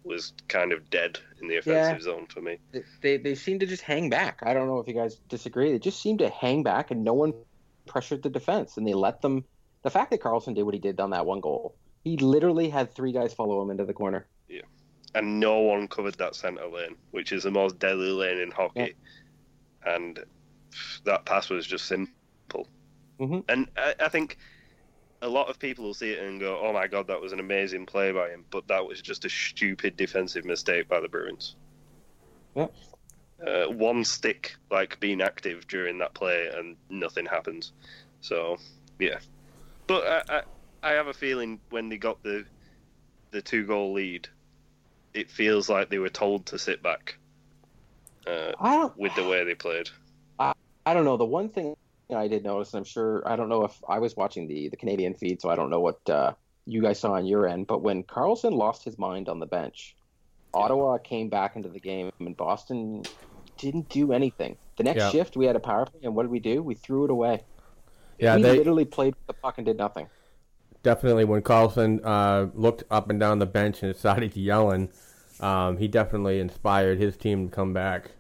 was 0.05 0.31
kind 0.47 0.71
of 0.71 0.89
dead 0.89 1.19
in 1.41 1.49
the 1.49 1.57
offensive 1.57 2.01
zone 2.03 2.25
for 2.27 2.39
me. 2.41 2.57
They- 2.71 2.83
They 3.01 3.17
they 3.17 3.35
seem 3.35 3.59
to 3.59 3.65
just 3.65 3.83
hang 3.83 4.09
back. 4.09 4.39
I 4.43 4.53
don't 4.53 4.67
know 4.67 4.79
if 4.79 4.87
you 4.87 4.93
guys 4.93 5.15
disagree. 5.27 5.71
They 5.73 5.79
just 5.79 6.01
seem 6.01 6.17
to 6.19 6.29
hang 6.29 6.63
back, 6.63 6.89
and 6.89 7.03
no 7.03 7.13
one 7.13 7.33
pressured 7.85 8.23
the 8.23 8.29
defense, 8.29 8.77
and 8.77 8.87
they 8.87 8.93
let 8.93 9.21
them. 9.21 9.43
The 9.83 9.89
fact 9.89 10.09
that 10.11 10.21
Karlsson 10.21 10.55
did 10.55 10.63
what 10.63 10.73
he 10.73 10.79
did 10.79 10.99
on 11.01 11.09
that 11.09 11.25
one 11.25 11.41
goal, 11.41 11.75
he 12.05 12.15
literally 12.17 12.69
had 12.69 12.91
three 12.95 13.11
guys 13.11 13.33
follow 13.33 13.61
him 13.61 13.69
into 13.71 13.83
the 13.85 13.93
corner. 13.93 14.25
Yeah, 14.47 14.61
and 15.13 15.39
no 15.41 15.59
one 15.59 15.89
covered 15.89 16.15
that 16.15 16.33
centre 16.35 16.65
lane, 16.67 16.95
which 17.11 17.33
is 17.33 17.43
the 17.43 17.51
most 17.51 17.77
deadly 17.77 18.09
lane 18.11 18.39
in 18.39 18.51
hockey. 18.51 18.95
And 19.85 20.23
that 21.03 21.25
pass 21.25 21.49
was 21.49 21.67
just 21.67 21.85
simple. 21.87 22.67
Mhm. 23.19 23.43
And 23.47 23.67
I, 23.78 23.95
I 23.99 24.10
think 24.10 24.38
a 25.21 25.30
lot 25.30 25.49
of 25.49 25.60
people 25.60 25.86
will 25.86 25.93
see 25.93 26.12
it 26.12 26.23
and 26.23 26.39
go, 26.39 26.60
"Oh 26.62 26.73
my 26.73 26.88
god, 26.88 27.08
that 27.08 27.21
was 27.21 27.34
an 27.34 27.39
amazing 27.39 27.86
play 27.86 28.12
by 28.12 28.30
him," 28.30 28.45
but 28.49 28.67
that 28.67 28.86
was 28.86 29.01
just 29.01 29.25
a 29.25 29.30
stupid 29.30 29.95
defensive 29.95 30.45
mistake 30.45 30.88
by 30.88 30.99
the 30.99 31.08
Bruins. 31.08 31.56
Yeah. 32.56 32.67
Uh, 33.45 33.65
one 33.65 34.04
stick, 34.04 34.56
like 34.71 34.99
being 34.99 35.21
active 35.21 35.67
during 35.67 35.97
that 35.99 36.13
play, 36.13 36.49
and 36.54 36.78
nothing 36.89 37.25
happens. 37.25 37.73
So, 38.21 38.58
yeah. 38.99 39.19
But 39.88 40.08
I, 40.08 40.38
I, 40.38 40.41
I 40.84 40.91
have 40.93 41.08
a 41.08 41.13
feeling 41.13 41.60
when 41.69 41.89
they 41.89 41.97
got 41.97 42.21
the 42.23 42.45
the 43.32 43.41
two 43.41 43.65
goal 43.65 43.93
lead, 43.93 44.30
it 45.13 45.30
feels 45.30 45.67
like 45.67 45.89
they 45.89 45.97
were 45.97 46.10
told 46.10 46.45
to 46.47 46.60
sit 46.60 46.82
back 46.82 47.17
uh, 48.28 48.91
with 48.95 49.13
the 49.15 49.28
way 49.28 49.43
they 49.43 49.56
played. 49.56 49.89
I, 50.39 50.54
I 50.86 50.93
don't 50.93 51.04
know. 51.06 51.17
The 51.17 51.25
one 51.25 51.49
thing 51.49 51.75
I 52.13 52.27
did 52.27 52.43
notice, 52.43 52.73
and 52.73 52.79
I'm 52.79 52.85
sure 52.85 53.27
I 53.27 53.35
don't 53.35 53.49
know 53.49 53.63
if 53.63 53.79
I 53.87 53.99
was 53.99 54.15
watching 54.15 54.47
the 54.47 54.69
the 54.69 54.77
Canadian 54.77 55.15
feed, 55.15 55.41
so 55.41 55.49
I 55.49 55.55
don't 55.55 55.69
know 55.69 55.79
what 55.81 56.07
uh, 56.09 56.33
you 56.65 56.81
guys 56.81 56.99
saw 56.99 57.13
on 57.13 57.25
your 57.25 57.47
end. 57.47 57.67
But 57.67 57.81
when 57.81 58.03
Karlsson 58.03 58.53
lost 58.53 58.83
his 58.85 58.97
mind 58.99 59.29
on 59.29 59.39
the 59.39 59.45
bench, 59.47 59.95
Ottawa 60.53 60.97
came 60.99 61.29
back 61.29 61.55
into 61.55 61.69
the 61.69 61.79
game, 61.79 62.11
and 62.19 62.37
Boston 62.37 63.07
didn't 63.57 63.89
do 63.89 64.11
anything. 64.13 64.57
The 64.77 64.83
next 64.83 65.03
Yeah. 65.03 65.09
shift, 65.09 65.37
we 65.37 65.45
had 65.45 65.55
a 65.55 65.59
power 65.61 65.85
play, 65.85 66.01
and 66.03 66.15
what 66.15 66.23
did 66.23 66.31
we 66.31 66.39
do? 66.39 66.63
We 66.63 66.75
threw 66.75 67.05
it 67.05 67.11
away. 67.11 67.45
Yeah, 68.19 68.35
we 68.35 68.43
they 68.43 68.57
literally 68.57 68.85
played 68.85 69.15
the 69.27 69.33
puck 69.33 69.55
and 69.57 69.65
did 69.65 69.77
nothing. 69.77 70.09
definitely 70.83 71.25
when 71.25 71.41
Karlsson 71.41 71.99
uh, 72.03 72.47
looked 72.53 72.83
up 72.89 73.09
and 73.09 73.19
down 73.19 73.39
the 73.39 73.45
bench 73.45 73.83
and 73.83 73.95
started 73.95 74.35
yelling, 74.35 74.89
um, 75.39 75.77
he 75.77 75.87
definitely 75.87 76.39
inspired 76.39 76.97
his 76.99 77.17
team 77.17 77.49
to 77.49 77.55
come 77.55 77.73
back. 77.73 78.11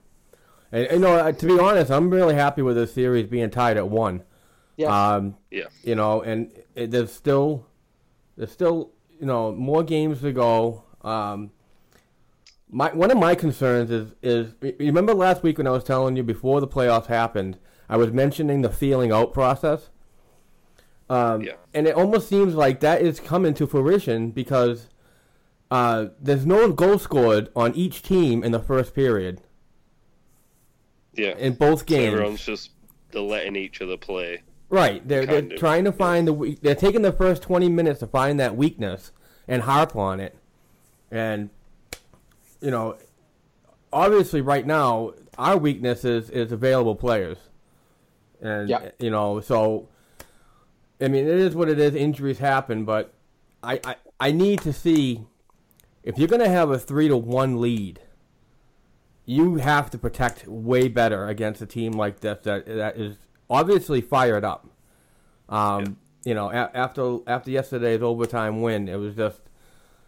And 0.75 0.91
you 0.91 0.99
know, 0.99 1.13
uh, 1.15 1.31
to 1.31 1.45
be 1.45 1.57
honest, 1.57 1.89
I'm 1.89 2.09
really 2.09 2.35
happy 2.35 2.61
with 2.61 2.75
this 2.75 2.93
series 2.93 3.27
being 3.27 3.49
tied 3.49 3.77
at 3.77 3.87
one. 3.87 4.23
Yeah. 4.75 4.87
Um, 5.15 5.37
Yeah. 5.49 5.67
you 5.83 5.95
know, 5.95 6.21
and 6.21 6.51
it, 6.75 6.91
there's 6.91 7.13
still 7.13 7.65
there's 8.35 8.51
still 8.51 8.91
you 9.17 9.25
know 9.25 9.53
more 9.53 9.83
games 9.83 10.19
to 10.19 10.33
go. 10.33 10.83
Um, 11.01 11.51
my 12.69 12.91
one 12.93 13.09
of 13.09 13.17
my 13.17 13.35
concerns 13.35 13.89
is 13.89 14.11
is 14.21 14.53
remember 14.77 15.13
last 15.13 15.43
week 15.43 15.57
when 15.57 15.65
I 15.67 15.71
was 15.71 15.85
telling 15.85 16.17
you 16.17 16.23
before 16.23 16.59
the 16.59 16.67
playoffs 16.67 17.05
happened, 17.05 17.57
I 17.87 17.95
was 17.95 18.11
mentioning 18.11 18.61
the 18.61 18.69
feeling 18.69 19.13
out 19.13 19.33
process. 19.33 19.89
Um, 21.09 21.41
Yeah. 21.43 21.53
And 21.73 21.87
it 21.87 21.95
almost 21.95 22.27
seems 22.27 22.53
like 22.55 22.81
that 22.81 23.01
is 23.01 23.21
coming 23.21 23.53
to 23.53 23.65
fruition 23.67 24.31
because 24.31 24.89
uh, 25.71 26.07
there's 26.19 26.45
no 26.45 26.73
goal 26.73 26.99
scored 26.99 27.49
on 27.55 27.73
each 27.75 28.01
team 28.03 28.43
in 28.43 28.51
the 28.51 28.59
first 28.59 28.93
period 28.93 29.39
Yeah. 31.17 31.37
in 31.37 31.53
both 31.53 31.79
So 31.79 31.85
games. 31.85 32.13
everyone's 32.13 32.45
just 32.45 32.71
they're 33.11 33.21
letting 33.21 33.55
each 33.55 33.81
other 33.81 33.97
play. 33.97 34.41
Right. 34.69 35.07
They're 35.07 35.25
they're 35.25 35.39
of, 35.39 35.55
trying 35.57 35.83
to 35.85 35.91
find 35.91 36.27
the 36.27 36.57
they're 36.61 36.75
taking 36.75 37.01
the 37.01 37.11
first 37.11 37.41
20 37.43 37.69
minutes 37.69 37.99
to 38.01 38.07
find 38.07 38.39
that 38.39 38.55
weakness 38.55 39.11
and 39.47 39.61
harp 39.63 39.95
on 39.95 40.19
it. 40.19 40.37
And 41.11 41.49
you 42.61 42.71
know, 42.71 42.97
obviously 43.93 44.41
right 44.41 44.65
now 44.65 45.13
our 45.37 45.57
weakness 45.57 46.03
is 46.05 46.29
is 46.29 46.51
available 46.51 46.95
players. 46.95 47.37
And 48.41 48.69
Yeah. 48.69 48.89
you 48.99 49.09
know, 49.09 49.39
so 49.39 49.87
I 51.01 51.07
mean, 51.09 51.27
it 51.27 51.37
is 51.37 51.55
what 51.55 51.69
it 51.69 51.77
is. 51.79 51.93
Injuries 51.95 52.39
happen, 52.39 52.85
but 52.85 53.13
I 53.63 53.79
I, 53.83 53.95
I 54.19 54.31
need 54.31 54.61
to 54.61 54.73
see 54.73 55.21
if 56.03 56.17
you're 56.17 56.27
going 56.27 56.41
to 56.41 56.49
have 56.49 56.69
a 56.69 56.77
3 56.79 57.07
to 57.09 57.17
1 57.17 57.59
lead, 57.59 57.99
you 59.25 59.55
have 59.55 59.89
to 59.91 59.97
protect 59.97 60.47
way 60.47 60.87
better 60.87 61.27
against 61.27 61.61
a 61.61 61.65
team 61.65 61.93
like 61.93 62.19
this 62.19 62.39
that 62.43 62.65
that 62.65 62.97
is 62.97 63.17
obviously 63.49 64.01
fired 64.01 64.43
up. 64.43 64.67
Um, 65.49 65.97
You 66.25 66.33
know, 66.33 66.49
a- 66.49 66.71
after 66.73 67.19
after 67.27 67.51
yesterday's 67.51 68.01
overtime 68.01 68.61
win, 68.61 68.87
it 68.89 68.95
was 68.97 69.15
just, 69.15 69.41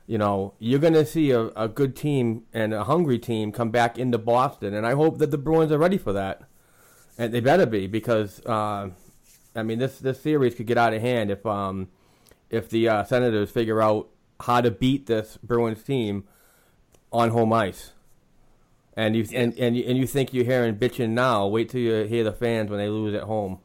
you 0.08 0.18
know, 0.18 0.54
you're 0.58 0.80
going 0.80 0.94
to 0.96 1.06
see 1.06 1.30
a, 1.30 1.52
a 1.56 1.68
good 1.68 1.96
team 1.96 2.42
and 2.54 2.74
a 2.74 2.86
hungry 2.86 3.20
team 3.20 3.52
come 3.52 3.70
back 3.70 4.00
into 4.00 4.18
Boston, 4.18 4.74
and 4.74 4.84
I 4.88 4.94
hope 4.94 5.20
that 5.20 5.30
the 5.30 5.38
Bruins 5.38 5.72
are 5.72 5.78
ready 5.78 6.00
for 6.00 6.14
that, 6.14 6.42
and 7.20 7.32
they 7.32 7.40
better 7.40 7.68
be 7.68 7.86
because, 7.86 8.42
uh, 8.48 8.90
I 9.56 9.64
mean, 9.64 9.78
this 9.78 10.00
this 10.00 10.20
series 10.20 10.56
could 10.56 10.66
get 10.66 10.78
out 10.78 10.94
of 10.96 11.02
hand 11.02 11.30
if 11.30 11.46
um 11.46 11.90
if 12.50 12.68
the 12.68 12.90
uh, 12.90 13.04
Senators 13.04 13.52
figure 13.52 13.80
out 13.82 14.10
how 14.40 14.62
to 14.62 14.72
beat 14.72 15.06
this 15.06 15.38
Bruins 15.44 15.84
team 15.84 16.24
on 17.12 17.30
home 17.30 17.54
ice. 17.54 17.94
And 18.98 19.16
you 19.16 19.26
and, 19.34 19.58
and 19.60 19.78
you 19.78 19.84
and 19.88 19.98
you 19.98 20.08
think 20.08 20.34
you're 20.34 20.44
hearing 20.44 20.76
bitching 20.76 21.10
now? 21.12 21.46
Wait 21.48 21.70
till 21.70 21.80
you 21.80 22.04
hear 22.06 22.24
the 22.24 22.32
fans 22.34 22.70
when 22.70 22.80
they 22.80 22.90
lose 22.90 23.14
at 23.14 23.24
home. 23.24 23.60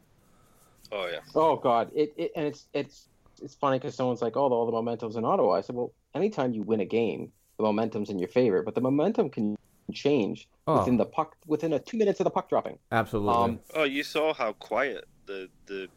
Oh 0.91 1.07
yeah. 1.11 1.19
Oh 1.33 1.55
God! 1.55 1.91
It, 1.95 2.13
it 2.15 2.31
and 2.35 2.45
it's 2.45 2.67
it's 2.73 3.07
it's 3.41 3.55
funny 3.55 3.79
because 3.79 3.95
someone's 3.95 4.21
like, 4.21 4.37
"Oh, 4.37 4.47
all 4.53 4.65
the 4.67 4.71
momentum's 4.71 5.15
in 5.15 5.25
Ottawa." 5.25 5.53
I 5.53 5.61
said, 5.61 5.75
"Well, 5.75 5.91
anytime 6.13 6.53
you 6.53 6.61
win 6.61 6.81
a 6.81 6.85
game, 6.85 7.31
the 7.57 7.63
momentum's 7.63 8.11
in 8.11 8.19
your 8.19 8.27
favor, 8.29 8.61
but 8.61 8.75
the 8.75 8.81
momentum 8.81 9.29
can 9.31 9.57
change 9.91 10.47
Oh. 10.65 10.79
within 10.79 10.95
the 10.97 11.05
puck 11.05 11.35
within 11.47 11.73
a 11.73 11.79
two 11.79 11.97
minutes 11.97 12.19
of 12.19 12.25
the 12.25 12.29
puck 12.29 12.47
dropping." 12.47 12.77
Absolutely. 12.91 13.33
Um, 13.33 13.59
Oh, 13.73 13.83
you 13.85 14.03
saw 14.03 14.35
how 14.35 14.53
quiet 14.53 15.05
the 15.25 15.49
the 15.65 15.87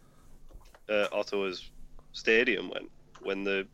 uh, 0.89 1.09
Ottawa's 1.13 1.71
stadium 2.13 2.71
went 2.71 2.91
when 3.21 3.45
the 3.45 3.67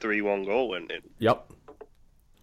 three-one 0.00 0.44
goal 0.46 0.70
went 0.70 0.90
in. 0.90 1.02
yep. 1.18 1.52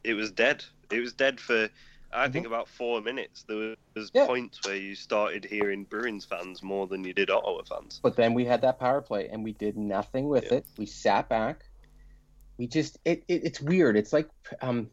It 0.03 0.13
was 0.13 0.29
dead. 0.31 0.63
It 0.91 0.99
was 0.99 1.11
dead 1.13 1.39
for 1.39 1.69
I 2.11 2.29
think 2.29 2.47
about 2.47 2.67
four 2.69 3.01
minutes. 3.01 3.43
There 3.43 3.75
was 3.95 4.11
Yeah. 4.13 4.25
points 4.27 4.63
where 4.65 4.75
you 4.75 4.95
started 4.95 5.43
hearing 5.45 5.83
Bruins 5.83 6.25
fans 6.25 6.63
more 6.63 6.87
than 6.87 7.03
you 7.03 7.13
did 7.13 7.29
Ottawa 7.29 7.61
fans. 7.63 7.99
But 8.01 8.15
then 8.15 8.33
we 8.33 8.45
had 8.45 8.61
that 8.61 8.79
power 8.79 9.01
play, 9.01 9.27
and 9.27 9.43
we 9.43 9.53
did 9.53 9.77
nothing 9.77 10.27
with 10.29 10.45
Yeah. 10.45 10.55
it. 10.59 10.65
We 10.77 10.85
sat 10.85 11.27
back. 11.29 11.65
We 12.57 12.67
just 12.67 12.97
it, 13.05 13.23
it 13.27 13.43
it's 13.45 13.61
weird. 13.61 13.97
It's 13.97 14.13
like 14.13 14.29
um, 14.61 14.89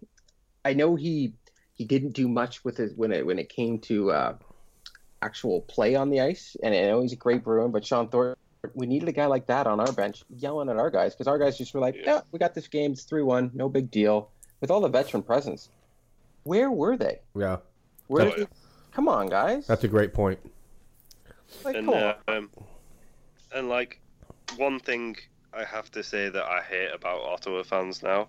I 0.64 0.74
know 0.74 0.96
he 0.96 1.34
he 1.72 1.84
didn't 1.84 2.12
do 2.12 2.28
much 2.28 2.64
with 2.64 2.78
it 2.80 2.92
when 2.96 3.12
it 3.12 3.24
when 3.24 3.38
it 3.38 3.48
came 3.48 3.78
to 3.80 4.10
uh, 4.10 4.36
actual 5.22 5.62
play 5.62 5.94
on 5.94 6.10
the 6.10 6.20
ice, 6.20 6.56
and 6.62 6.74
I 6.74 6.82
know 6.82 7.00
he's 7.00 7.12
a 7.12 7.16
great 7.16 7.42
Bruin. 7.42 7.70
But 7.70 7.86
Sean 7.86 8.08
Thorpe, 8.08 8.38
we 8.74 8.86
needed 8.86 9.08
a 9.08 9.12
guy 9.12 9.26
like 9.26 9.46
that 9.46 9.66
on 9.66 9.80
our 9.80 9.92
bench, 9.92 10.24
yelling 10.28 10.68
at 10.68 10.76
our 10.76 10.90
guys 10.90 11.14
because 11.14 11.26
our 11.28 11.38
guys 11.38 11.56
just 11.56 11.72
were 11.74 11.80
like, 11.80 11.94
Yeah. 11.96 12.02
"Yeah, 12.06 12.20
we 12.32 12.38
got 12.38 12.54
this 12.54 12.68
game. 12.68 12.92
It's 12.92 13.04
three 13.04 13.22
one, 13.22 13.50
no 13.54 13.68
big 13.68 13.90
deal." 13.90 14.30
With 14.60 14.70
all 14.70 14.80
the 14.80 14.88
veteran 14.88 15.22
presence, 15.22 15.68
where 16.44 16.70
were 16.70 16.96
they? 16.96 17.20
Yeah. 17.34 17.58
Where 18.06 18.24
did 18.30 18.36
they- 18.46 18.52
Come 18.92 19.08
on, 19.08 19.28
guys! 19.28 19.66
That's 19.66 19.82
a 19.82 19.88
great 19.88 20.14
point. 20.14 20.38
like, 21.64 21.74
and 21.76 21.90
uh, 21.90 22.14
um, 22.28 22.48
and 23.52 23.68
like 23.68 24.00
one 24.56 24.78
thing 24.78 25.16
I 25.52 25.64
have 25.64 25.90
to 25.92 26.02
say 26.04 26.28
that 26.28 26.44
I 26.44 26.60
hate 26.62 26.90
about 26.94 27.22
Ottawa 27.22 27.64
fans 27.64 28.02
now 28.04 28.28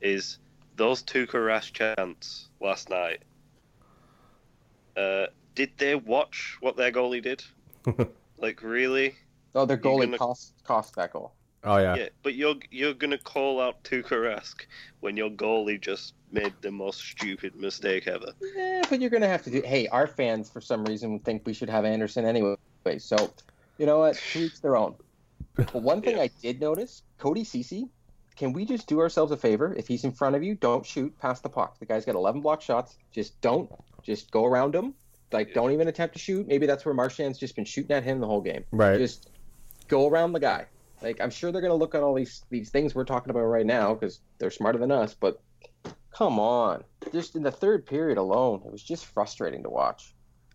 is 0.00 0.38
those 0.76 1.02
two 1.02 1.26
Rash 1.32 1.72
chants 1.72 2.48
last 2.60 2.90
night. 2.90 3.22
Uh, 4.96 5.26
did 5.56 5.70
they 5.78 5.96
watch 5.96 6.56
what 6.60 6.76
their 6.76 6.92
goalie 6.92 7.22
did? 7.22 7.42
like 8.38 8.62
really? 8.62 9.16
Oh, 9.54 9.66
their 9.66 9.78
goalie 9.78 10.04
gonna- 10.04 10.18
cost 10.18 10.52
cost 10.64 10.94
that 10.96 11.12
goal. 11.12 11.32
Oh 11.64 11.78
yeah. 11.78 11.94
Yeah, 11.96 12.08
but 12.22 12.34
you're 12.34 12.56
you're 12.70 12.94
gonna 12.94 13.18
call 13.18 13.60
out 13.60 13.82
Tuukka 13.84 14.10
Rask 14.10 14.66
when 15.00 15.16
your 15.16 15.30
goalie 15.30 15.80
just 15.80 16.14
made 16.30 16.52
the 16.60 16.70
most 16.70 17.00
stupid 17.00 17.56
mistake 17.56 18.06
ever. 18.06 18.32
Yeah, 18.54 18.82
but 18.88 19.00
you're 19.00 19.10
gonna 19.10 19.28
have 19.28 19.42
to 19.44 19.50
do. 19.50 19.62
Hey, 19.64 19.88
our 19.88 20.06
fans 20.06 20.50
for 20.50 20.60
some 20.60 20.84
reason 20.84 21.18
think 21.20 21.42
we 21.46 21.54
should 21.54 21.70
have 21.70 21.84
Anderson 21.84 22.26
anyway. 22.26 22.56
So, 22.98 23.32
you 23.78 23.86
know 23.86 23.98
what? 23.98 24.16
To 24.32 24.40
each 24.40 24.60
their 24.60 24.76
own. 24.76 24.94
But 25.56 25.74
one 25.74 26.02
thing 26.02 26.16
Yeah. 26.16 26.24
I 26.24 26.30
did 26.42 26.60
notice, 26.60 27.02
Cody 27.18 27.44
Ceci, 27.44 27.88
can 28.36 28.52
we 28.52 28.64
just 28.64 28.86
do 28.86 29.00
ourselves 29.00 29.32
a 29.32 29.36
favor? 29.36 29.74
If 29.74 29.86
he's 29.88 30.04
in 30.04 30.12
front 30.12 30.36
of 30.36 30.42
you, 30.42 30.54
don't 30.54 30.84
shoot 30.84 31.18
past 31.18 31.42
the 31.42 31.48
puck. 31.48 31.78
The 31.78 31.86
guy's 31.86 32.04
got 32.04 32.14
11 32.14 32.40
block 32.42 32.60
shots. 32.60 32.98
Just 33.12 33.40
don't. 33.40 33.70
Just 34.02 34.30
go 34.30 34.44
around 34.44 34.74
him. 34.74 34.94
Like, 35.32 35.54
don't 35.54 35.72
even 35.72 35.88
attempt 35.88 36.14
to 36.14 36.18
shoot. 36.18 36.46
Maybe 36.46 36.66
that's 36.66 36.84
where 36.84 36.94
Marchand's 36.94 37.38
just 37.38 37.56
been 37.56 37.64
shooting 37.64 37.92
at 37.96 38.04
him 38.04 38.20
the 38.20 38.26
whole 38.26 38.40
game. 38.40 38.64
Right. 38.70 38.98
Just 38.98 39.30
go 39.88 40.08
around 40.08 40.32
the 40.32 40.40
guy. 40.40 40.66
Like, 41.04 41.20
I'm 41.20 41.30
sure 41.30 41.52
they're 41.52 41.60
gonna 41.60 41.74
look 41.74 41.94
at 41.94 42.02
all 42.02 42.14
these 42.14 42.44
these 42.48 42.70
things 42.70 42.94
we're 42.94 43.04
talking 43.04 43.30
about 43.30 43.42
right 43.42 43.66
now 43.66 43.92
because 43.92 44.20
they're 44.38 44.50
smarter 44.50 44.78
than 44.78 44.90
us. 44.90 45.14
But 45.14 45.40
come 46.10 46.40
on, 46.40 46.82
just 47.12 47.36
in 47.36 47.42
the 47.42 47.50
third 47.50 47.84
period 47.84 48.16
alone, 48.16 48.62
it 48.64 48.72
was 48.72 48.82
just 48.82 49.04
frustrating 49.04 49.62
to 49.64 49.70
watch. 49.70 50.14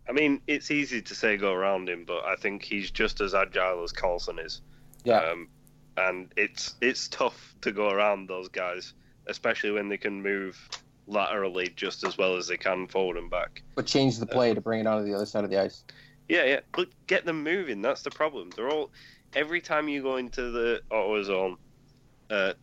I 0.09 0.12
mean, 0.12 0.41
it's 0.47 0.71
easy 0.71 1.03
to 1.03 1.13
say 1.13 1.38
go 1.38 1.53
around 1.53 1.88
him, 1.88 2.03
but 2.03 2.25
I 2.25 2.35
think 2.35 2.63
he's 2.63 2.89
just 2.89 3.21
as 3.21 3.35
agile 3.35 3.83
as 3.83 3.93
Karlsson 3.93 4.43
is. 4.43 4.62
Yeah. 5.03 5.19
Um, 5.19 5.49
and 5.97 6.33
it's 6.35 6.75
it's 6.81 7.07
tough 7.07 7.53
to 7.62 7.71
go 7.71 7.89
around 7.89 8.27
those 8.27 8.49
guys, 8.49 8.93
especially 9.27 9.71
when 9.71 9.88
they 9.88 9.97
can 9.97 10.21
move 10.23 10.57
laterally 11.05 11.71
just 11.75 12.03
as 12.03 12.17
well 12.17 12.38
as 12.38 12.47
they 12.47 12.57
can 12.57 12.88
forward 12.88 13.17
and 13.17 13.29
back. 13.29 13.62
but 13.75 13.85
change 13.85 14.17
the 14.17 14.25
play 14.25 14.53
to 14.53 14.62
bring 14.62 14.79
it 14.79 14.88
onto 14.88 15.03
the 15.05 15.13
other 15.13 15.25
side 15.25 15.43
of 15.43 15.49
the 15.49 15.59
ice. 15.59 15.83
Yeah, 16.27 16.45
yeah. 16.45 16.59
But 16.71 16.89
get 17.07 17.25
them 17.25 17.43
moving. 17.43 17.81
That's 17.81 18.03
the 18.03 18.12
problem. 18.12 18.51
They're 18.55 18.69
all 18.69 18.91
every 19.33 19.61
time 19.61 19.87
you 19.87 20.01
go 20.01 20.17
into 20.17 20.51
the 20.51 20.81
Ottawa 20.91 21.23
zone, 21.23 21.57
uh, 22.29 22.53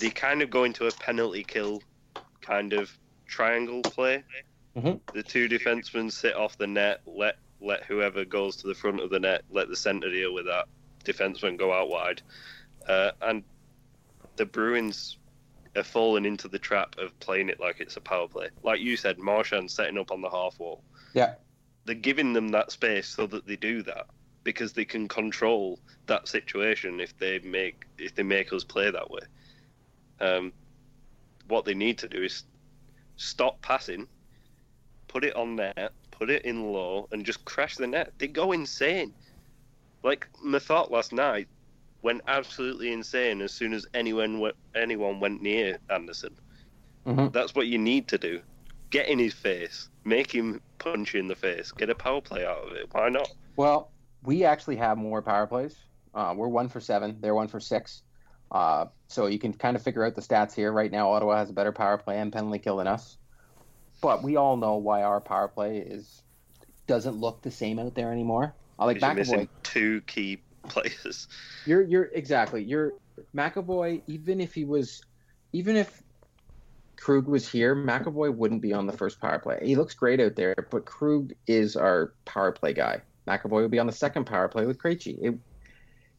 they 0.00 0.10
kind 0.10 0.42
of 0.42 0.50
go 0.50 0.64
into 0.64 0.86
a 0.86 0.92
penalty 0.92 1.44
kill 1.44 1.82
kind 2.40 2.72
of 2.72 2.90
triangle 3.26 3.82
play. 3.82 4.24
Mhm. 4.76 5.00
The 5.12 5.22
two 5.22 5.48
defensemen 5.48 6.10
sit 6.10 6.34
off 6.34 6.58
the 6.58 6.66
net, 6.66 7.02
let 7.06 7.36
let 7.60 7.84
whoever 7.84 8.24
goes 8.24 8.56
to 8.56 8.66
the 8.66 8.74
front 8.74 9.00
of 9.00 9.10
the 9.10 9.20
net, 9.20 9.44
let 9.50 9.68
the 9.68 9.76
center 9.76 10.10
deal 10.10 10.34
with 10.34 10.46
that. 10.46 10.66
Defenseman 11.04 11.56
go 11.56 11.72
out 11.72 11.88
wide, 11.88 12.20
uh, 12.88 13.12
and 13.20 13.44
the 14.36 14.46
Bruins 14.46 15.18
have 15.76 15.86
fallen 15.86 16.26
into 16.26 16.48
the 16.48 16.58
trap 16.58 16.96
of 16.98 17.18
playing 17.20 17.48
it 17.48 17.60
like 17.60 17.80
it's 17.80 17.96
a 17.96 18.00
power 18.00 18.26
play. 18.26 18.48
Like 18.62 18.80
you 18.80 18.96
said, 18.96 19.18
Marchand 19.18 19.70
setting 19.70 19.96
up 19.96 20.10
on 20.10 20.20
the 20.20 20.28
half 20.28 20.58
wall. 20.58 20.82
Yeah. 21.14 21.36
They're 21.84 21.94
giving 21.94 22.32
them 22.32 22.48
that 22.48 22.72
space 22.72 23.08
so 23.08 23.26
that 23.28 23.46
they 23.46 23.56
do 23.56 23.82
that 23.84 24.06
because 24.44 24.72
they 24.72 24.84
can 24.84 25.08
control 25.08 25.78
that 26.06 26.28
situation 26.28 27.00
if 27.00 27.16
they 27.18 27.38
make 27.40 27.86
if 27.98 28.14
they 28.14 28.22
make 28.22 28.52
us 28.52 28.64
play 28.64 28.90
that 28.90 29.10
way. 29.10 29.20
Um, 30.20 30.52
what 31.48 31.64
they 31.64 31.74
need 31.74 31.98
to 31.98 32.08
do 32.08 32.22
is 32.22 32.44
stop 33.16 33.60
passing, 33.62 34.06
put 35.08 35.24
it 35.24 35.36
on 35.36 35.56
net, 35.56 35.92
put 36.10 36.30
it 36.30 36.44
in 36.44 36.72
low, 36.72 37.08
and 37.12 37.24
just 37.24 37.44
crash 37.44 37.76
the 37.76 37.86
net. 37.86 38.12
They 38.18 38.28
go 38.28 38.52
insane. 38.52 39.12
Like 40.02 40.28
my 40.42 40.58
thought 40.58 40.90
last 40.90 41.12
night 41.12 41.48
went 42.02 42.22
absolutely 42.26 42.92
insane 42.92 43.40
as 43.40 43.52
soon 43.52 43.72
as 43.72 43.86
anyone 43.94 44.40
went, 44.40 44.56
anyone 44.74 45.20
went 45.20 45.40
near 45.40 45.78
Anderson. 45.88 46.36
Mhm. 47.06 47.32
That's 47.32 47.54
what 47.54 47.68
you 47.68 47.78
need 47.78 48.08
to 48.08 48.18
do. 48.18 48.42
Get 48.90 49.08
in 49.08 49.18
his 49.18 49.32
face, 49.32 49.88
make 50.04 50.30
him 50.30 50.60
punch 50.78 51.14
you 51.14 51.20
in 51.20 51.28
the 51.28 51.36
face, 51.36 51.70
get 51.72 51.90
a 51.90 51.94
power 51.94 52.20
play 52.20 52.44
out 52.44 52.58
of 52.58 52.72
it. 52.72 52.88
Why 52.92 53.08
not? 53.08 53.28
Well, 53.56 53.91
we 54.24 54.44
actually 54.44 54.76
have 54.76 54.98
more 54.98 55.22
power 55.22 55.46
plays. 55.46 55.76
Uh, 56.14 56.34
we're 56.36 56.48
one 56.48 56.68
for 56.68 56.80
seven. 56.80 57.18
They're 57.20 57.34
one 57.34 57.48
for 57.48 57.60
six. 57.60 58.02
Uh, 58.50 58.86
so 59.08 59.26
you 59.26 59.38
can 59.38 59.52
kind 59.52 59.76
of 59.76 59.82
figure 59.82 60.04
out 60.04 60.14
the 60.14 60.20
stats 60.20 60.54
here. 60.54 60.70
Right 60.70 60.90
now, 60.90 61.12
Ottawa 61.12 61.36
has 61.36 61.50
a 61.50 61.54
better 61.54 61.72
power 61.72 61.96
play 61.96 62.18
and 62.18 62.32
penalty 62.32 62.58
kill 62.58 62.76
than 62.76 62.86
us. 62.86 63.16
But 64.02 64.22
we 64.22 64.36
all 64.36 64.56
know 64.56 64.76
why 64.76 65.02
our 65.02 65.20
power 65.20 65.48
play 65.48 65.78
is 65.78 66.22
doesn't 66.86 67.16
look 67.16 67.42
the 67.42 67.50
same 67.50 67.78
out 67.78 67.94
there 67.94 68.12
anymore. 68.12 68.54
I 68.78 68.84
like 68.84 68.98
McAvoy. 68.98 69.16
missing 69.16 69.48
two 69.62 70.00
key 70.02 70.42
players. 70.68 71.28
You're 71.64 71.82
you're 71.82 72.10
exactly. 72.12 72.62
You're 72.62 72.92
McAvoy. 73.34 74.02
Even 74.06 74.40
if 74.40 74.54
he 74.54 74.64
was, 74.64 75.02
even 75.52 75.76
if 75.76 76.02
Krug 76.96 77.26
was 77.26 77.48
here, 77.48 77.74
McAvoy 77.74 78.34
wouldn't 78.34 78.60
be 78.60 78.72
on 78.72 78.86
the 78.86 78.92
first 78.92 79.20
power 79.20 79.38
play. 79.38 79.60
He 79.62 79.76
looks 79.76 79.94
great 79.94 80.20
out 80.20 80.36
there, 80.36 80.66
but 80.70 80.84
Krug 80.84 81.32
is 81.46 81.76
our 81.76 82.12
power 82.24 82.52
play 82.52 82.74
guy. 82.74 83.02
McAvoy 83.26 83.62
will 83.62 83.68
be 83.68 83.78
on 83.78 83.86
the 83.86 83.92
second 83.92 84.24
power 84.24 84.48
play 84.48 84.66
with 84.66 84.78
Krejci. 84.78 85.18
It, 85.20 85.38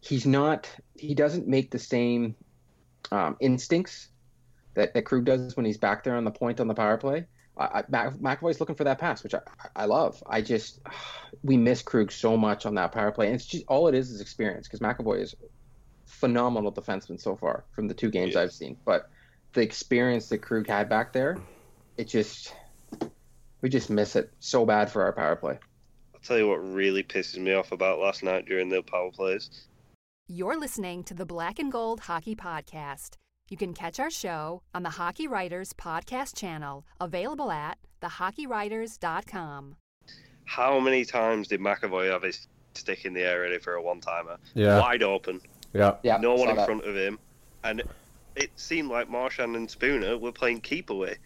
he's 0.02 0.26
not. 0.26 0.70
He 0.96 1.16
doesn't 1.16 1.48
make 1.48 1.72
the 1.72 1.80
same 1.80 2.36
um, 3.12 3.38
instincts 3.40 4.10
that, 4.76 4.94
that 4.94 5.04
Krug 5.04 5.26
does 5.26 5.56
when 5.56 5.66
he's 5.66 5.78
back 5.78 6.04
there 6.04 6.16
on 6.16 6.24
the 6.24 6.32
point 6.32 6.60
on 6.60 6.68
the 6.68 6.74
power 6.74 6.98
play. 6.98 7.26
I, 7.58 7.64
I, 7.64 7.84
Mac, 7.90 8.14
McAvoy's 8.16 8.60
looking 8.60 8.76
for 8.76 8.86
that 8.86 9.00
pass, 9.00 9.24
which 9.24 9.34
I, 9.36 9.42
I 9.76 9.86
love. 9.86 10.22
I 10.26 10.42
just 10.42 10.80
we 11.44 11.58
miss 11.58 11.82
Krug 11.82 12.12
so 12.12 12.38
much 12.38 12.66
on 12.66 12.76
that 12.76 12.92
power 12.92 13.12
play, 13.12 13.28
and 13.28 13.36
it's 13.36 13.46
just 13.46 13.66
all 13.68 13.88
it 13.88 13.96
is 13.96 14.12
is 14.12 14.22
experience 14.22 14.68
because 14.68 14.80
McAvoy 14.80 15.22
is 15.22 15.36
phenomenal 16.06 16.72
defenseman 16.72 17.20
so 17.20 17.36
far 17.36 17.66
from 17.72 17.88
the 17.88 17.94
two 17.94 18.10
games 18.10 18.34
Yeah. 18.34 18.42
I've 18.42 18.54
seen. 18.54 18.78
But 18.86 19.10
the 19.54 19.62
experience 19.62 20.30
that 20.30 20.40
Krug 20.40 20.68
had 20.68 20.90
back 20.90 21.14
there, 21.14 21.38
it 21.98 22.06
just 22.06 22.54
we 23.62 23.70
just 23.70 23.90
miss 23.90 24.16
it 24.16 24.32
so 24.40 24.66
bad 24.66 24.92
for 24.92 25.04
our 25.04 25.14
power 25.14 25.36
play. 25.36 25.60
I'll 26.24 26.28
tell 26.28 26.38
you 26.38 26.48
what 26.48 26.64
really 26.74 27.04
pisses 27.04 27.38
me 27.38 27.52
off 27.54 27.74
about 27.74 28.00
last 28.00 28.24
night 28.24 28.46
during 28.46 28.70
the 28.70 28.82
power 28.82 29.12
plays. 29.12 29.50
You're 30.30 30.58
listening 30.58 31.04
to 31.04 31.14
the 31.14 31.26
Black 31.26 31.60
and 31.60 31.70
Gold 31.70 32.00
Hockey 32.00 32.34
Podcast. 32.34 33.18
You 33.50 33.58
can 33.58 33.74
catch 33.74 34.00
our 34.00 34.10
show 34.10 34.62
on 34.74 34.84
the 34.84 34.90
Hockey 34.92 35.28
Writers 35.28 35.74
Podcast 35.74 36.38
channel, 36.38 36.86
available 37.02 37.52
at 37.52 37.78
thehockeywriters.com. 38.02 39.76
How 40.46 40.80
many 40.80 41.04
times 41.04 41.50
did 41.50 41.60
McAvoy 41.60 42.10
have 42.10 42.22
his 42.24 42.48
stick 42.74 43.04
in 43.04 43.14
the 43.14 43.22
air 43.24 43.42
ready 43.42 43.60
for 43.60 43.74
a 43.74 43.82
one 43.82 44.00
timer? 44.00 44.38
Yeah. 44.54 44.80
Wide 44.80 45.04
open, 45.04 45.42
Yeah. 45.74 45.96
Yeah, 46.04 46.20
no 46.20 46.36
one 46.36 46.46
saw 46.46 46.50
in 46.52 46.56
that. 46.56 46.66
front 46.66 46.86
of 46.86 46.96
him. 46.96 47.20
And 47.66 47.84
it 48.38 48.50
seemed 48.56 48.90
like 48.90 49.10
Marchand 49.10 49.58
and 49.58 49.70
Spooner 49.70 50.18
were 50.18 50.32
playing 50.32 50.62
keep 50.62 50.90
away. 50.90 51.18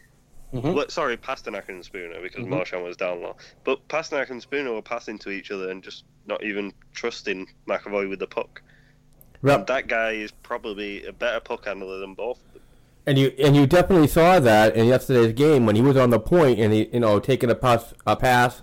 Mhm. 0.53 0.73
Well, 0.73 0.89
sorry, 0.89 1.17
Pastrnak 1.17 1.67
and 1.67 1.83
Spooner 1.83 2.21
because 2.21 2.45
Mhm. 2.45 2.49
Marchand 2.49 2.83
was 2.83 2.95
down 2.95 3.21
low. 3.21 3.35
But 3.65 3.85
Pastrnak 3.89 4.29
and 4.29 4.41
Spooner 4.41 4.71
were 4.73 4.81
passing 4.81 5.17
to 5.19 5.29
each 5.29 5.51
other 5.51 5.69
and 5.69 5.83
just 5.83 6.05
not 6.25 6.43
even 6.43 6.73
trusting 6.93 7.47
McAvoy 7.67 8.09
with 8.09 8.19
the 8.19 8.27
puck. 8.27 8.61
Yep. 9.43 9.57
And 9.59 9.67
that 9.67 9.87
guy 9.87 10.11
is 10.11 10.31
probably 10.43 11.05
a 11.05 11.11
better 11.11 11.39
puck 11.39 11.65
handler 11.65 11.99
than 11.99 12.13
both 12.13 12.37
of 12.47 12.53
them. 12.53 12.61
And 13.05 13.17
you 13.17 13.33
and 13.39 13.55
you 13.55 13.67
definitely 13.67 14.07
saw 14.07 14.39
that 14.39 14.75
in 14.75 14.85
yesterday's 14.87 15.33
game 15.33 15.65
when 15.65 15.75
he 15.75 15.81
was 15.81 15.95
on 15.95 16.09
the 16.09 16.19
point 16.19 16.59
and 16.59 16.73
he 16.73 16.89
you 16.91 16.99
know 16.99 17.19
taking 17.19 17.49
a 17.49 17.55
pass 17.55 17.93
a 18.05 18.15
pass, 18.15 18.61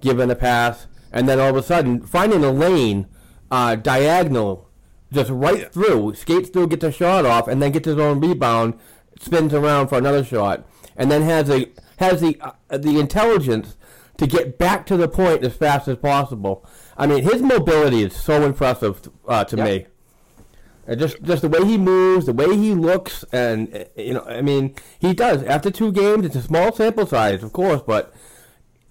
giving 0.00 0.30
a 0.30 0.34
pass, 0.34 0.86
and 1.12 1.28
then 1.28 1.38
all 1.38 1.50
of 1.50 1.56
a 1.56 1.62
sudden 1.62 2.00
finding 2.00 2.42
a 2.44 2.50
lane, 2.50 3.06
uh, 3.50 3.76
diagonal, 3.76 4.68
just 5.12 5.30
right 5.30 5.72
through, 5.72 6.14
skates 6.14 6.48
through, 6.50 6.68
gets 6.68 6.84
a 6.84 6.90
shot 6.90 7.24
off, 7.26 7.46
and 7.46 7.62
then 7.62 7.70
gets 7.72 7.86
his 7.86 7.98
own 7.98 8.20
rebound, 8.20 8.74
spins 9.20 9.54
around 9.54 9.86
for 9.88 9.98
another 9.98 10.24
shot, 10.24 10.66
and 10.96 11.10
then 11.10 11.22
has 11.22 11.48
a 11.50 11.68
has 11.98 12.20
the 12.20 12.38
uh, 12.40 12.52
the 12.78 12.98
intelligence 12.98 13.76
to 14.18 14.26
get 14.26 14.58
back 14.58 14.86
to 14.86 14.96
the 14.96 15.08
point 15.08 15.44
as 15.44 15.54
fast 15.54 15.88
as 15.88 15.96
possible. 15.98 16.64
I 16.96 17.06
mean, 17.06 17.22
his 17.22 17.42
mobility 17.42 18.02
is 18.02 18.14
so 18.16 18.42
impressive 18.44 19.08
uh, 19.28 19.44
to 19.44 19.56
Yep. 19.56 19.66
me. 19.66 19.86
And 20.88 21.00
just 21.00 21.20
just 21.22 21.42
the 21.42 21.48
way 21.48 21.64
he 21.64 21.76
moves, 21.78 22.26
the 22.26 22.32
way 22.32 22.56
he 22.56 22.72
looks, 22.74 23.24
and 23.32 23.74
uh, 23.74 23.84
you 24.00 24.14
know, 24.14 24.22
I 24.24 24.40
mean, 24.40 24.74
he 25.00 25.12
does. 25.14 25.42
After 25.42 25.70
two 25.70 25.90
games, 25.90 26.24
it's 26.24 26.36
a 26.36 26.42
small 26.42 26.72
sample 26.72 27.06
size, 27.06 27.42
of 27.42 27.52
course, 27.52 27.82
but 27.84 28.14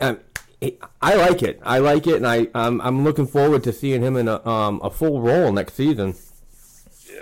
um, 0.02 0.20
he- 0.60 0.78
I 1.02 1.16
like 1.16 1.42
it. 1.42 1.60
I 1.64 1.80
like 1.80 2.06
it, 2.06 2.18
and 2.18 2.28
I 2.28 2.48
I'm, 2.54 2.82
I'm 2.82 3.06
looking 3.06 3.26
forward 3.26 3.64
to 3.64 3.72
seeing 3.72 4.02
him 4.02 4.18
in 4.18 4.28
a 4.28 4.46
um 4.46 4.82
a 4.84 4.90
full 4.90 5.22
role 5.22 5.54
next 5.54 5.76
season. 5.76 6.16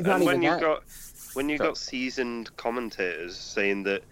and 0.03 0.25
when 0.25 0.41
you 0.41 0.49
that. 0.49 0.59
got 0.59 0.83
when 1.35 1.49
you 1.49 1.57
got 1.59 1.77
seasoned 1.77 2.55
commentators 2.57 3.37
saying 3.37 3.83
that 3.83 4.01
uh, 4.01 4.05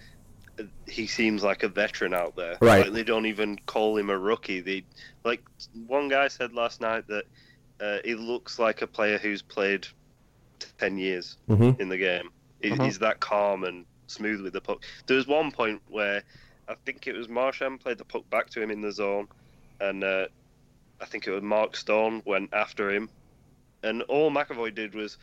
he 0.88 1.08
seems 1.08 1.43
like 1.43 1.63
a 1.63 1.67
veteran 1.69 2.13
out 2.13 2.36
there, 2.36 2.58
Right. 2.62 2.84
Like 2.86 2.93
they 2.93 3.04
don't 3.04 3.26
even 3.26 3.58
call 3.65 3.97
him 3.97 4.10
a 4.10 4.17
rookie. 4.17 4.60
They 4.62 4.84
like 5.24 5.41
one 5.88 6.08
guy 6.10 6.28
said 6.28 6.54
last 6.54 6.82
night 6.82 7.06
that 7.08 7.26
uh, 7.80 7.97
he 8.06 8.15
looks 8.15 8.60
like 8.60 8.82
a 8.82 8.88
player 8.88 9.17
who's 9.17 9.41
played 9.41 9.88
ten 10.78 10.97
years 10.97 11.38
Mhm. 11.50 11.80
in 11.80 11.89
the 11.89 11.97
game. 11.97 12.30
He, 12.62 12.69
Mhm. 12.69 12.86
He's 12.86 13.00
that 13.00 13.19
calm 13.19 13.63
and 13.63 13.86
smooth 14.08 14.41
with 14.41 14.54
the 14.54 14.62
puck. 14.62 14.84
There 15.08 15.17
was 15.17 15.28
one 15.28 15.52
point 15.52 15.82
where 15.89 16.24
I 16.67 16.76
think 16.86 17.08
it 17.08 17.13
was 17.13 17.28
Marchand 17.28 17.80
played 17.80 17.97
the 17.97 18.06
puck 18.06 18.30
back 18.30 18.50
to 18.52 18.62
him 18.62 18.69
in 18.71 18.82
the 18.82 18.91
zone, 18.91 19.28
and 19.80 20.04
uh, 20.04 20.28
I 21.00 21.06
think 21.06 21.28
it 21.28 21.32
was 21.32 21.41
Mark 21.41 21.76
Stone 21.76 22.21
went 22.26 22.54
after 22.54 22.91
him, 22.91 23.10
and 23.84 24.04
all 24.04 24.30
McAvoy 24.32 24.76
did 24.76 24.93
was 24.93 25.17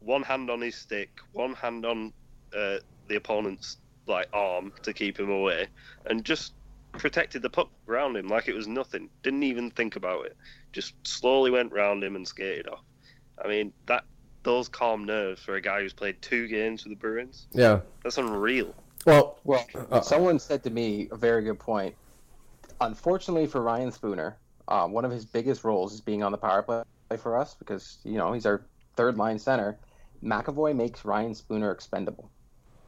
one 0.00 0.22
hand 0.22 0.50
on 0.50 0.60
his 0.60 0.74
stick, 0.76 1.10
one 1.32 1.54
hand 1.54 1.84
on 1.84 2.12
uh, 2.56 2.78
the 3.08 3.16
opponent's 3.16 3.76
like 4.06 4.28
arm 4.32 4.72
to 4.82 4.92
keep 4.92 5.18
him 5.18 5.30
away, 5.30 5.66
and 6.06 6.24
just 6.24 6.52
protected 6.92 7.42
the 7.42 7.50
puck 7.50 7.70
around 7.88 8.16
him 8.16 8.28
like 8.28 8.48
it 8.48 8.54
was 8.54 8.66
nothing. 8.66 9.08
Didn't 9.22 9.42
even 9.42 9.70
think 9.70 9.96
about 9.96 10.26
it. 10.26 10.36
Just 10.72 10.94
slowly 11.06 11.50
went 11.50 11.72
round 11.72 12.02
him 12.04 12.16
and 12.16 12.26
skated 12.26 12.68
off. 12.68 12.82
I 13.42 13.48
mean 13.48 13.72
that 13.86 14.04
those 14.42 14.68
calm 14.68 15.04
nerves 15.04 15.42
for 15.42 15.54
a 15.56 15.60
guy 15.60 15.80
who's 15.80 15.92
played 15.92 16.20
two 16.20 16.46
games 16.48 16.84
with 16.84 16.92
the 16.92 16.96
Bruins. 16.96 17.46
Yeah. 17.52 17.80
That's 18.02 18.18
unreal. 18.18 18.74
Well, 19.06 19.38
Well, 19.44 19.66
Uh, 19.90 20.00
someone 20.02 20.38
said 20.38 20.62
to 20.64 20.70
me 20.70 21.08
a 21.10 21.16
very 21.16 21.42
good 21.42 21.58
point. 21.58 21.94
Unfortunately 22.80 23.46
for 23.46 23.62
Ryan 23.62 23.90
Spooner, 23.90 24.36
uh, 24.68 24.86
one 24.86 25.04
of 25.04 25.10
his 25.10 25.24
biggest 25.24 25.64
roles 25.64 25.92
is 25.94 26.00
being 26.00 26.22
on 26.22 26.32
the 26.32 26.38
power 26.38 26.62
play 26.62 26.82
for 27.16 27.36
us 27.36 27.54
because 27.54 27.98
you 28.04 28.18
know 28.18 28.32
he's 28.32 28.46
our 28.46 28.66
third 28.96 29.16
line 29.16 29.38
center. 29.38 29.78
McAvoy 30.22 30.74
makes 30.76 31.04
Ryan 31.04 31.34
Spooner 31.34 31.70
expendable 31.70 32.30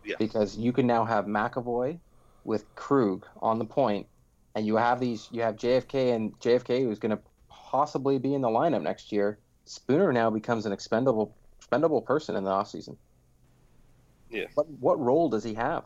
Yeah. 0.07 0.17
because 0.19 0.57
you 0.57 0.73
can 0.73 0.87
now 0.87 1.05
have 1.05 1.27
McAvoy 1.27 1.99
with 2.45 2.65
Krug 2.77 3.27
on 3.43 3.59
the 3.59 3.65
point, 3.65 4.07
and 4.55 4.67
you 4.67 4.77
have 4.77 5.01
these. 5.01 5.29
You 5.33 5.43
have 5.43 5.57
JFK 5.57 6.15
and 6.15 6.39
JFK 6.41 6.83
who's 6.83 6.99
going 6.99 7.11
to 7.17 7.23
possibly 7.49 8.19
be 8.19 8.35
in 8.35 8.41
the 8.41 8.49
lineup 8.49 8.83
next 8.83 9.11
year. 9.13 9.39
Spooner 9.65 10.13
now 10.13 10.31
becomes 10.31 10.65
an 10.65 10.73
expendable 10.73 11.35
expendable 11.59 12.01
person 12.01 12.37
in 12.37 12.45
the 12.45 12.51
offseason. 12.51 12.97
Yeah. 14.31 14.45
What 14.55 14.69
what 14.81 15.01
role 15.01 15.29
does 15.29 15.43
he 15.43 15.55
have? 15.55 15.85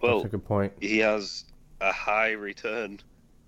Well, 0.00 0.16
that's 0.18 0.26
a 0.26 0.28
good 0.28 0.44
point. 0.44 0.72
he 0.80 0.98
has 0.98 1.44
a 1.80 1.92
high 1.92 2.32
return. 2.32 3.00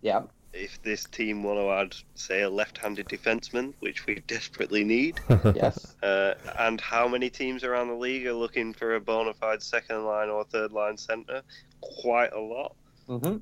Yeah. 0.02 0.22
If 0.52 0.82
this 0.82 1.04
team 1.04 1.44
want 1.44 1.60
to 1.60 1.70
add, 1.70 1.94
say, 2.16 2.42
a 2.42 2.50
left-handed 2.50 3.06
defenseman, 3.06 3.72
which 3.78 4.06
we 4.06 4.16
desperately 4.26 4.82
need, 4.82 5.20
Yes. 5.54 5.94
uh, 6.02 6.34
and 6.58 6.80
how 6.80 7.06
many 7.06 7.30
teams 7.30 7.62
around 7.62 7.88
the 7.88 7.94
league 7.94 8.26
are 8.26 8.32
looking 8.32 8.72
for 8.72 8.96
a 8.96 9.00
bona 9.00 9.32
fide 9.32 9.62
second 9.62 10.04
line 10.04 10.28
or 10.28 10.42
third 10.44 10.72
line 10.72 10.96
center? 10.96 11.42
Quite 11.80 12.32
a 12.32 12.40
lot. 12.40 12.74
hmm 13.06 13.36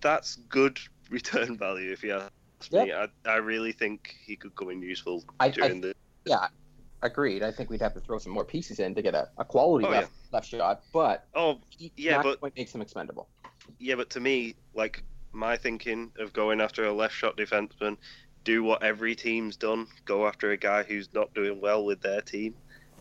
That's 0.00 0.36
good 0.48 0.78
return 1.10 1.56
value, 1.56 1.92
if 1.92 2.02
you 2.02 2.14
ask 2.14 2.72
me. 2.72 2.92
I, 2.92 3.06
I 3.26 3.36
really 3.36 3.70
think 3.72 4.16
he 4.26 4.34
could 4.34 4.56
come 4.56 4.70
in 4.70 4.82
useful 4.82 5.22
I- 5.38 5.46
I- 5.46 5.50
during 5.50 5.80
the. 5.82 5.94
Yeah, 6.24 6.48
agreed. 7.02 7.42
I 7.44 7.52
think 7.52 7.70
we'd 7.70 7.82
have 7.82 7.94
to 7.94 8.00
throw 8.00 8.18
some 8.18 8.32
more 8.32 8.44
pieces 8.46 8.80
in 8.80 8.94
to 8.96 9.02
get 9.02 9.14
a, 9.14 9.28
a 9.38 9.44
quality 9.44 9.86
Oh, 9.86 9.90
left, 9.90 10.10
left 10.32 10.48
shot, 10.48 10.82
but 10.92 11.26
Oh, 11.34 11.60
yeah, 11.96 12.22
but- 12.22 12.40
point 12.40 12.56
makes 12.56 12.74
him 12.74 12.80
expendable. 12.80 13.28
yeah, 13.78 13.94
but 13.94 14.10
to 14.10 14.20
me, 14.20 14.56
like 14.74 15.04
my 15.34 15.56
thinking 15.56 16.12
of 16.18 16.32
going 16.32 16.60
after 16.60 16.84
a 16.84 16.92
left 16.92 17.14
shot 17.14 17.36
defenseman, 17.36 17.96
do 18.44 18.62
what 18.62 18.82
every 18.82 19.14
team's 19.14 19.56
done: 19.56 19.86
go 20.04 20.26
after 20.26 20.50
a 20.50 20.56
guy 20.56 20.82
who's 20.82 21.12
not 21.12 21.34
doing 21.34 21.60
well 21.60 21.84
with 21.84 22.00
their 22.00 22.20
team. 22.20 22.54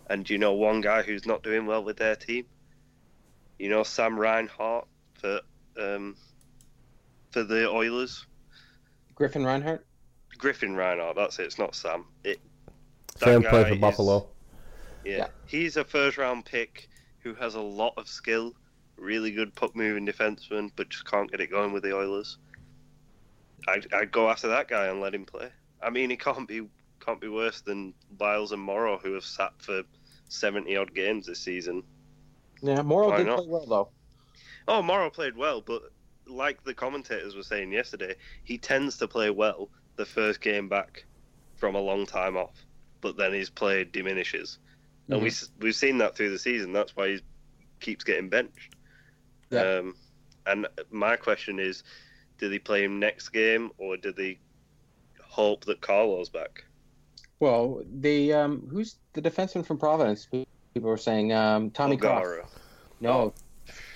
And 0.09 0.29
you 0.29 0.37
know 0.37 0.53
one 0.53 0.81
guy 0.81 1.01
who's 1.01 1.25
not 1.25 1.43
doing 1.43 1.65
well 1.65 1.83
with 1.83 1.97
their 1.97 2.15
team? 2.15 2.45
You 3.57 3.69
know 3.69 3.83
Sam 3.83 4.19
Reinhart 4.19 4.87
for 5.13 5.39
um, 5.79 6.15
for 7.31 7.43
the 7.43 7.69
Oilers. 7.69 8.25
Griffin 9.15 9.45
Reinhart. 9.45 9.85
Griffin 10.37 10.75
Reinhart, 10.75 11.15
that's 11.15 11.39
it. 11.39 11.43
It's 11.43 11.59
not 11.59 11.75
Sam. 11.75 12.05
It. 12.23 12.39
that 13.19 13.25
Sam 13.25 13.41
plays 13.43 13.51
guy 13.63 13.69
for 13.69 13.75
is- 13.75 13.79
Buffalo. 13.81 14.27
Yeah. 15.05 15.17
Yeah. 15.17 15.27
he's 15.45 15.77
a 15.77 15.83
first 15.83 16.17
round 16.17 16.45
pick 16.45 16.89
who 17.19 17.33
has 17.35 17.55
a 17.55 17.61
lot 17.61 17.93
of 17.97 18.07
skill, 18.07 18.53
really 19.03 19.31
good 19.31 19.53
puck 19.53 19.75
moving 19.75 20.05
defenseman, 20.05 20.71
but 20.75 20.89
just 20.89 21.05
can't 21.05 21.29
get 21.29 21.41
it 21.41 21.51
going 21.51 21.73
with 21.73 21.83
the 21.83 21.95
Oilers. 21.95 22.37
I'd, 23.67 23.93
I'd 23.93 24.11
go 24.11 24.29
after 24.29 24.47
that 24.49 24.67
guy 24.67 24.87
and 24.87 25.01
let 25.01 25.13
him 25.13 25.25
play. 25.25 25.49
I 25.81 25.89
mean, 25.89 26.09
he 26.09 26.17
can't 26.17 26.47
be 26.47 26.67
can't 26.99 27.19
be 27.19 27.27
worse 27.27 27.61
than 27.61 27.93
Liles 28.19 28.53
and 28.53 28.61
Morrow, 28.61 28.97
who 28.97 29.13
have 29.13 29.25
sat 29.25 29.51
for 29.57 29.83
seventy 30.29 30.77
odd 30.77 30.93
games 30.93 31.27
this 31.27 31.39
season. 31.39 31.83
Yeah, 32.61 32.81
Morrow 32.81 33.09
Why 33.09 33.17
did 33.17 33.27
not? 33.27 33.37
play 33.39 33.47
well 33.47 33.65
though. 33.65 33.89
Oh, 34.67 34.81
Morrow 34.81 35.09
played 35.09 35.35
well, 35.35 35.61
but 35.61 35.83
like 36.25 36.63
the 36.63 36.73
commentators 36.73 37.35
were 37.35 37.43
saying 37.43 37.71
yesterday, 37.73 38.15
he 38.43 38.57
tends 38.57 38.97
to 38.97 39.07
play 39.07 39.29
well 39.29 39.69
the 39.97 40.05
first 40.05 40.39
game 40.39 40.69
back 40.69 41.05
from 41.55 41.75
a 41.75 41.79
long 41.79 42.05
time 42.05 42.37
off, 42.37 42.65
but 43.01 43.17
then 43.17 43.33
his 43.33 43.49
play 43.49 43.83
diminishes, 43.83 44.59
and 45.09 45.21
we 45.21 45.29
mm-hmm. 45.29 45.63
we've 45.63 45.75
seen 45.75 45.97
that 45.97 46.15
through 46.15 46.29
the 46.29 46.39
season. 46.39 46.71
That's 46.71 46.95
why 46.95 47.09
he 47.09 47.19
keeps 47.81 48.03
getting 48.03 48.29
benched. 48.29 48.72
Yeah. 49.53 49.79
Um, 49.79 49.95
and 50.45 50.67
my 50.91 51.15
question 51.15 51.59
is, 51.59 51.83
did 52.37 52.51
they 52.51 52.59
play 52.59 52.83
him 52.83 52.99
next 52.99 53.29
game, 53.29 53.71
or 53.77 53.97
did 53.97 54.15
they 54.15 54.39
hope 55.21 55.65
that 55.65 55.81
Carlo's 55.81 56.29
back? 56.29 56.65
Well, 57.39 57.83
the 57.99 58.33
um, 58.33 58.67
who's 58.69 58.97
the 59.13 59.21
defenseman 59.21 59.65
from 59.65 59.77
Providence? 59.77 60.27
People 60.27 60.89
were 60.89 60.97
saying 60.97 61.33
um, 61.33 61.71
Tommy 61.71 61.97
Cross. 61.97 62.47
No, 62.99 63.33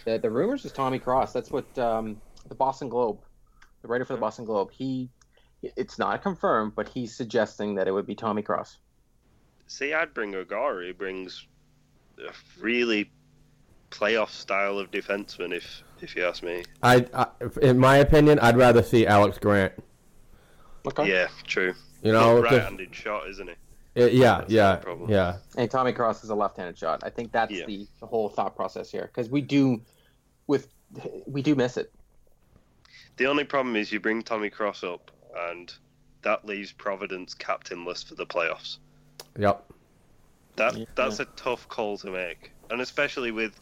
the 0.05 0.17
the 0.17 0.29
rumors 0.29 0.65
is 0.65 0.71
Tommy 0.71 0.99
Cross. 0.99 1.33
That's 1.33 1.51
what 1.51 1.77
um, 1.77 2.21
the 2.49 2.55
Boston 2.55 2.89
Globe, 2.89 3.19
the 3.81 3.87
writer 3.87 4.05
for 4.05 4.13
the 4.13 4.19
Boston 4.19 4.45
Globe, 4.45 4.71
he. 4.71 5.09
It's 5.63 5.97
not 5.97 6.21
confirmed, 6.21 6.73
but 6.75 6.87
he's 6.87 7.15
suggesting 7.15 7.75
that 7.75 7.87
it 7.87 7.91
would 7.91 8.05
be 8.05 8.13
Tommy 8.13 8.43
Cross. 8.43 8.77
See, 9.65 9.91
I'd 9.91 10.13
bring 10.13 10.35
O'Gara. 10.35 10.85
He 10.85 10.91
brings 10.91 11.47
a 12.19 12.31
really 12.59 13.11
playoff 13.91 14.29
style 14.29 14.77
of 14.79 14.91
defenseman, 14.91 15.53
if 15.53 15.83
if 16.01 16.15
you 16.15 16.25
ask 16.25 16.43
me. 16.43 16.63
I, 16.83 17.05
I, 17.13 17.27
in 17.61 17.79
my 17.79 17.97
opinion, 17.97 18.37
I'd 18.39 18.55
rather 18.57 18.83
see 18.83 19.07
Alex 19.07 19.39
Grant. 19.39 19.73
Okay. 20.87 21.09
Yeah, 21.09 21.27
true. 21.45 21.73
You 22.03 22.11
know, 22.11 22.41
But 22.41 22.49
'cause- 22.49 22.57
right-handed 22.59 22.93
shot, 22.95 23.27
isn't 23.29 23.47
he? 23.47 24.01
uh, 24.03 24.05
yeah, 24.05 24.37
That's 24.39 24.51
yeah, 24.51 24.75
the 24.75 25.05
yeah. 25.09 25.37
And 25.57 25.69
Tommy 25.71 25.91
Cross 25.91 26.23
is 26.23 26.29
a 26.29 26.35
left-handed 26.35 26.77
shot. 26.77 27.01
I 27.03 27.09
think 27.09 27.31
that's 27.31 27.51
Yeah. 27.51 27.65
the, 27.65 27.87
the 27.99 28.05
whole 28.05 28.29
thought 28.29 28.55
process 28.55 28.91
here 28.91 29.09
because 29.11 29.29
we 29.29 29.41
do, 29.41 29.81
with 30.45 30.67
we 31.25 31.41
do 31.41 31.55
miss 31.55 31.77
it. 31.77 31.91
The 33.17 33.25
only 33.25 33.43
problem 33.43 33.75
is 33.75 33.91
you 33.91 33.99
bring 33.99 34.21
Tommy 34.21 34.51
Cross 34.51 34.83
up, 34.83 35.09
and 35.49 35.73
that 36.21 36.45
leaves 36.45 36.71
Providence 36.71 37.33
captainless 37.33 38.03
for 38.03 38.13
the 38.13 38.25
playoffs. 38.27 38.77
Yep. 39.39 39.65
That 40.57 40.77
Yeah. 40.77 40.85
that's 40.93 41.19
a 41.19 41.25
tough 41.25 41.67
call 41.67 41.97
to 41.99 42.11
make, 42.11 42.51
and 42.69 42.81
especially 42.81 43.31
with 43.31 43.59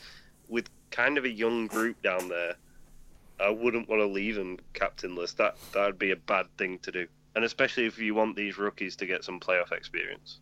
with 0.48 0.70
kind 0.92 1.18
of 1.18 1.26
a 1.26 1.30
young 1.30 1.68
group 1.68 2.02
down 2.02 2.30
there, 2.30 2.56
I 3.40 3.50
wouldn't 3.50 3.90
want 3.90 4.02
to 4.02 4.06
leave 4.06 4.36
them 4.36 4.60
captainless. 4.74 5.34
That 5.34 5.58
that'd 5.74 6.00
be 6.00 6.12
a 6.12 6.16
bad 6.16 6.48
thing 6.58 6.80
to 6.80 6.92
do, 6.92 7.08
and 7.36 7.44
especially 7.44 7.86
if 7.86 7.98
you 8.00 8.16
want 8.16 8.36
these 8.36 8.58
rookies 8.58 8.96
to 8.98 9.06
get 9.06 9.24
some 9.24 9.40
playoff 9.40 9.72
experience. 9.72 10.40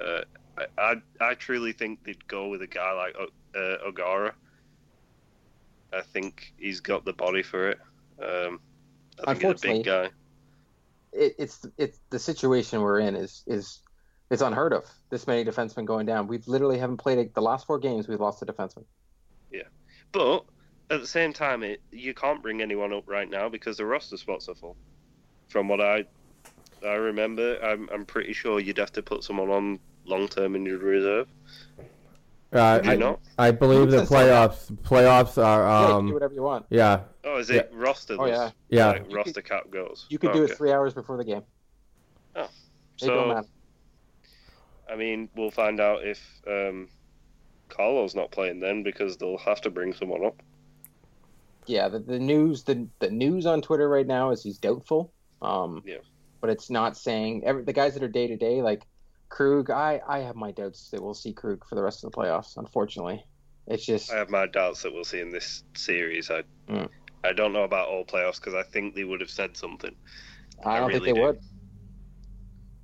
Uh, 0.00 0.22
I, 0.56 0.66
I 0.78 0.94
I 1.20 1.34
truly 1.34 1.72
think 1.72 2.04
they'd 2.04 2.26
go 2.28 2.48
with 2.48 2.62
a 2.62 2.66
guy 2.66 2.92
like 2.92 3.16
uh, 3.54 3.86
O'Gara. 3.86 4.34
I 5.92 6.02
think 6.02 6.52
he's 6.58 6.80
got 6.80 7.04
the 7.04 7.14
body 7.14 7.42
for 7.42 7.70
it. 7.70 7.78
Um, 8.22 8.60
I 9.26 9.34
think 9.34 9.52
he's 9.52 9.64
a 9.64 9.74
big 9.74 9.84
guy. 9.84 10.10
it, 11.12 11.34
it's 11.38 11.66
it's 11.76 11.98
the 12.10 12.18
situation 12.18 12.80
we're 12.82 13.00
in 13.00 13.16
is 13.16 13.42
is 13.46 13.80
it's 14.30 14.42
unheard 14.42 14.72
of. 14.72 14.84
This 15.10 15.26
many 15.26 15.44
defensemen 15.44 15.84
going 15.84 16.06
down. 16.06 16.26
We've 16.28 16.46
literally 16.46 16.78
haven't 16.78 16.98
played 16.98 17.18
a, 17.18 17.28
the 17.32 17.40
last 17.42 17.66
four 17.66 17.78
games. 17.78 18.08
We've 18.08 18.20
lost 18.20 18.42
a 18.42 18.46
defenseman. 18.46 18.84
Yeah, 19.50 19.62
but 20.12 20.44
at 20.90 21.00
the 21.00 21.06
same 21.06 21.32
time, 21.32 21.62
it, 21.62 21.80
you 21.90 22.14
can't 22.14 22.42
bring 22.42 22.60
anyone 22.62 22.92
up 22.92 23.04
right 23.06 23.28
now 23.28 23.48
because 23.48 23.76
the 23.78 23.86
roster 23.86 24.16
spots 24.16 24.48
are 24.48 24.54
full. 24.54 24.76
From 25.48 25.68
what 25.68 25.80
I 25.80 26.04
I 26.84 26.94
remember, 26.94 27.58
I'm 27.64 27.88
I'm 27.92 28.04
pretty 28.04 28.32
sure 28.34 28.60
you'd 28.60 28.78
have 28.78 28.92
to 28.92 29.02
put 29.02 29.24
someone 29.24 29.50
on 29.50 29.78
long 30.04 30.28
term 30.28 30.54
in 30.56 30.66
your 30.66 30.78
reserve. 30.78 31.28
Uh, 32.50 32.80
I, 32.82 32.96
not? 32.96 33.20
I 33.38 33.50
believe 33.50 33.90
the 33.90 33.98
Who 34.00 34.06
says 34.06 34.08
so? 34.08 34.14
playoffs 34.14 34.72
playoffs 34.82 35.42
are 35.42 35.62
yeah, 35.64 35.80
you 35.80 35.86
can 35.86 36.04
do 36.06 36.08
um 36.08 36.12
whatever 36.14 36.34
you 36.34 36.42
want. 36.42 36.64
yeah 36.70 37.00
Oh, 37.24 37.36
is 37.36 37.50
it 37.50 37.70
roster? 37.74 38.16
Oh, 38.18 38.24
yeah. 38.24 38.50
Yeah. 38.70 38.86
Like 38.88 39.10
You 39.10 39.16
roster 39.16 39.42
cap 39.42 39.68
goes. 39.70 40.06
You 40.08 40.18
could 40.18 40.30
Oh, 40.30 40.32
do 40.32 40.42
okay. 40.44 40.52
it 40.52 40.56
three 40.56 40.72
hours 40.72 40.94
before 40.94 41.18
the 41.18 41.24
game. 41.24 41.42
Oh, 42.34 42.44
It 42.44 42.48
don't 42.48 42.48
So 42.98 43.26
matter. 43.26 43.46
I 44.90 44.96
mean, 44.96 45.28
we'll 45.36 45.50
find 45.50 45.80
out 45.80 46.04
if 46.04 46.20
um, 46.46 46.88
Carlo's 47.68 48.14
not 48.14 48.30
playing 48.30 48.60
then 48.60 48.82
because 48.82 49.16
they'll 49.16 49.38
have 49.38 49.60
to 49.62 49.70
bring 49.70 49.92
someone 49.92 50.24
up. 50.24 50.42
Yeah, 51.66 51.88
the, 51.88 51.98
the 51.98 52.18
news 52.18 52.64
the 52.64 52.88
the 52.98 53.10
news 53.10 53.44
on 53.44 53.60
Twitter 53.60 53.88
right 53.88 54.06
now 54.06 54.30
is 54.30 54.42
he's 54.42 54.58
doubtful. 54.58 55.12
Um, 55.42 55.82
Yeah. 55.84 55.98
But 56.40 56.50
it's 56.50 56.70
not 56.70 56.96
saying 56.96 57.44
every, 57.44 57.64
the 57.64 57.72
guys 57.72 57.94
that 57.94 58.02
are 58.02 58.08
day 58.08 58.26
to 58.28 58.36
day 58.36 58.62
like 58.62 58.82
Krug. 59.28 59.70
I 59.70 60.00
I 60.08 60.20
have 60.20 60.36
my 60.36 60.52
doubts 60.52 60.90
that 60.90 61.02
we'll 61.02 61.14
see 61.14 61.32
Krug 61.32 61.66
for 61.68 61.74
the 61.74 61.82
rest 61.82 62.04
of 62.04 62.10
the 62.10 62.16
playoffs. 62.16 62.56
Unfortunately, 62.56 63.24
it's 63.66 63.84
just 63.84 64.10
I 64.10 64.16
have 64.16 64.30
my 64.30 64.46
doubts 64.46 64.82
that 64.82 64.92
we'll 64.92 65.04
see 65.04 65.20
in 65.20 65.30
this 65.30 65.64
series. 65.74 66.30
I 66.30 66.42
Mm. 66.68 66.88
I 67.24 67.32
don't 67.32 67.52
know 67.52 67.64
about 67.64 67.88
all 67.88 68.04
playoffs 68.04 68.36
because 68.36 68.54
I 68.54 68.62
think 68.62 68.94
they 68.94 69.04
would 69.04 69.20
have 69.20 69.30
said 69.30 69.56
something. 69.56 69.94
I 70.64 70.76
I 70.76 70.80
don't 70.80 70.88
really 70.88 71.00
think 71.00 71.16
they 71.16 71.20
do. 71.20 71.26
would. 71.26 71.40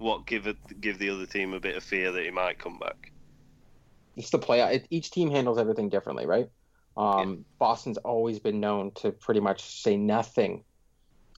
What 0.05 0.27
give 0.27 0.47
it 0.47 0.59
give 0.83 0.99
the 0.99 1.09
other 1.09 1.25
team 1.25 1.55
a 1.55 1.61
bit 1.61 1.77
of 1.77 1.83
fear 1.83 2.13
that 2.13 2.23
he 2.23 2.31
might 2.31 2.59
come 2.59 2.79
back. 2.79 3.11
it's 4.17 4.29
the 4.29 4.39
play. 4.39 4.61
It, 4.61 4.87
each 4.91 5.11
team 5.11 5.31
handles 5.31 5.57
everything 5.57 5.89
differently, 5.89 6.27
right? 6.27 6.51
Um, 6.95 7.47
Boston's 7.59 7.97
always 7.97 8.39
been 8.39 8.61
known 8.61 8.91
to 8.97 9.13
pretty 9.13 9.41
much 9.41 9.63
say 9.81 9.97
nothing 9.97 10.63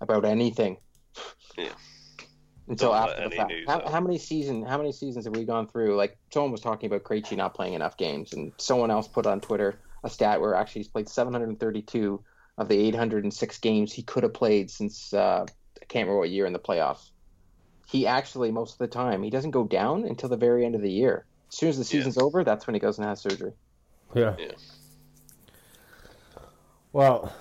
about 0.01 0.25
anything. 0.25 0.79
Yeah. 1.57 1.69
Until 2.67 2.91
Don't 2.91 3.09
after 3.09 3.29
the 3.29 3.37
fact. 3.37 3.53
How, 3.69 3.89
how 3.89 4.01
many 4.01 4.19
season? 4.19 4.67
How 4.67 4.79
many 4.79 4.91
seasons 4.91 5.27
have 5.27 5.37
we 5.37 5.45
gone 5.45 5.69
through? 5.69 5.95
Like 5.95 6.19
someone 6.35 6.51
was 6.51 6.61
talking 6.61 6.89
about 6.89 7.05
Krejci 7.05 7.37
not 7.37 7.55
playing 7.55 7.75
enough 7.75 7.97
games, 7.97 8.33
and 8.33 8.51
someone 8.57 8.91
else 8.91 9.07
put 9.07 9.27
on 9.27 9.41
Twitter 9.41 9.79
a 10.03 10.11
stat 10.11 10.41
where 10.41 10.57
actually 10.57 10.81
he's 10.81 10.89
played 10.89 11.09
732 11.09 12.21
of 12.59 12.69
the 12.69 12.79
806 12.89 13.59
games 13.61 13.93
he 13.93 14.03
could 14.03 14.25
have 14.25 14.35
played 14.35 14.73
since 14.73 15.15
uh, 15.15 15.47
I 15.49 15.85
can't 15.85 16.09
remember 16.09 16.19
what 16.19 16.31
year 16.31 16.47
in 16.47 16.53
the 16.53 16.59
playoffs. 16.59 17.11
He 17.87 18.07
actually 18.07 18.51
most 18.51 18.73
of 18.73 18.79
the 18.79 18.89
time 18.89 19.23
he 19.23 19.31
doesn't 19.31 19.53
go 19.53 19.65
down 19.65 20.05
until 20.05 20.29
the 20.29 20.37
very 20.37 20.65
end 20.65 20.75
of 20.75 20.83
the 20.83 20.91
year. 20.91 21.25
As 21.49 21.57
soon 21.57 21.69
as 21.69 21.79
the 21.79 21.85
season's 21.85 22.19
over, 22.19 22.43
that's 22.43 22.67
when 22.67 22.75
he 22.75 22.81
goes 22.81 22.99
and 22.99 23.07
has 23.07 23.21
surgery. 23.21 23.53
yeah. 24.15 24.35
Yeah. 24.39 24.53
Well, 26.93 27.33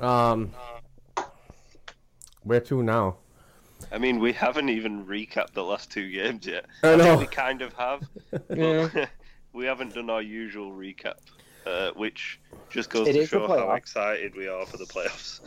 um, 0.00 0.52
where 2.42 2.60
to 2.60 2.82
now? 2.82 3.16
I 3.90 3.98
mean, 3.98 4.20
we 4.20 4.32
haven't 4.32 4.68
even 4.68 5.06
recapped 5.06 5.52
the 5.54 5.64
last 5.64 5.90
two 5.90 6.10
games 6.10 6.46
yet. 6.46 6.66
I 6.82 6.96
think 6.96 7.02
know. 7.02 7.16
we 7.16 7.26
kind 7.26 7.62
of 7.62 7.72
have, 7.74 8.08
Yeah. 8.54 9.06
we 9.52 9.64
haven't 9.64 9.94
done 9.94 10.10
our 10.10 10.22
usual 10.22 10.72
recap, 10.72 11.14
uh, 11.66 11.90
which 11.96 12.40
just 12.70 12.90
goes 12.90 13.08
It 13.08 13.14
to 13.14 13.26
show 13.26 13.48
how 13.48 13.72
excited 13.72 14.34
we 14.36 14.48
are 14.48 14.66
for 14.66 14.76
the 14.76 14.84
playoffs. 14.84 15.40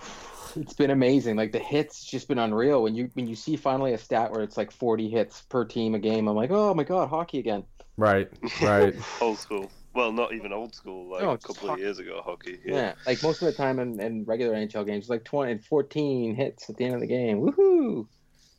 It's 0.56 0.74
been 0.74 0.90
amazing. 0.90 1.36
Like 1.36 1.52
the 1.52 1.58
hits, 1.58 2.04
just 2.04 2.28
been 2.28 2.38
unreal. 2.38 2.82
When 2.82 2.94
you 2.94 3.10
when 3.14 3.26
you 3.26 3.34
see 3.34 3.56
finally 3.56 3.92
a 3.94 3.98
stat 3.98 4.30
where 4.30 4.42
it's 4.42 4.56
like 4.56 4.70
40 4.70 5.08
hits 5.10 5.42
per 5.42 5.64
team 5.64 5.94
a 5.94 5.98
game, 5.98 6.28
I'm 6.28 6.36
like, 6.36 6.50
oh 6.50 6.74
my 6.74 6.84
god, 6.84 7.08
hockey 7.08 7.38
again. 7.38 7.64
Right, 7.96 8.28
right. 8.62 8.94
old 9.20 9.38
school. 9.38 9.70
Well, 9.94 10.10
not 10.10 10.34
even 10.34 10.52
old 10.52 10.74
school. 10.74 11.08
Like 11.10 11.22
No, 11.22 11.30
a 11.30 11.38
couple 11.38 11.68
hockey. 11.68 11.82
of 11.82 11.86
years 11.86 11.98
ago, 12.00 12.20
hockey. 12.24 12.58
Yeah. 12.64 12.74
Yeah. 12.74 12.94
Like 13.06 13.22
most 13.22 13.40
of 13.42 13.46
the 13.46 13.52
time 13.52 13.78
in, 13.78 14.00
in 14.00 14.24
regular 14.24 14.54
NHL 14.54 14.84
games, 14.86 15.04
it's 15.04 15.10
like 15.10 15.24
20 15.24 15.52
and 15.52 15.64
14 15.64 16.34
hits 16.34 16.68
at 16.68 16.76
the 16.76 16.84
end 16.84 16.94
of 16.94 17.00
the 17.00 17.06
game. 17.06 17.40
Woohoo! 17.40 18.06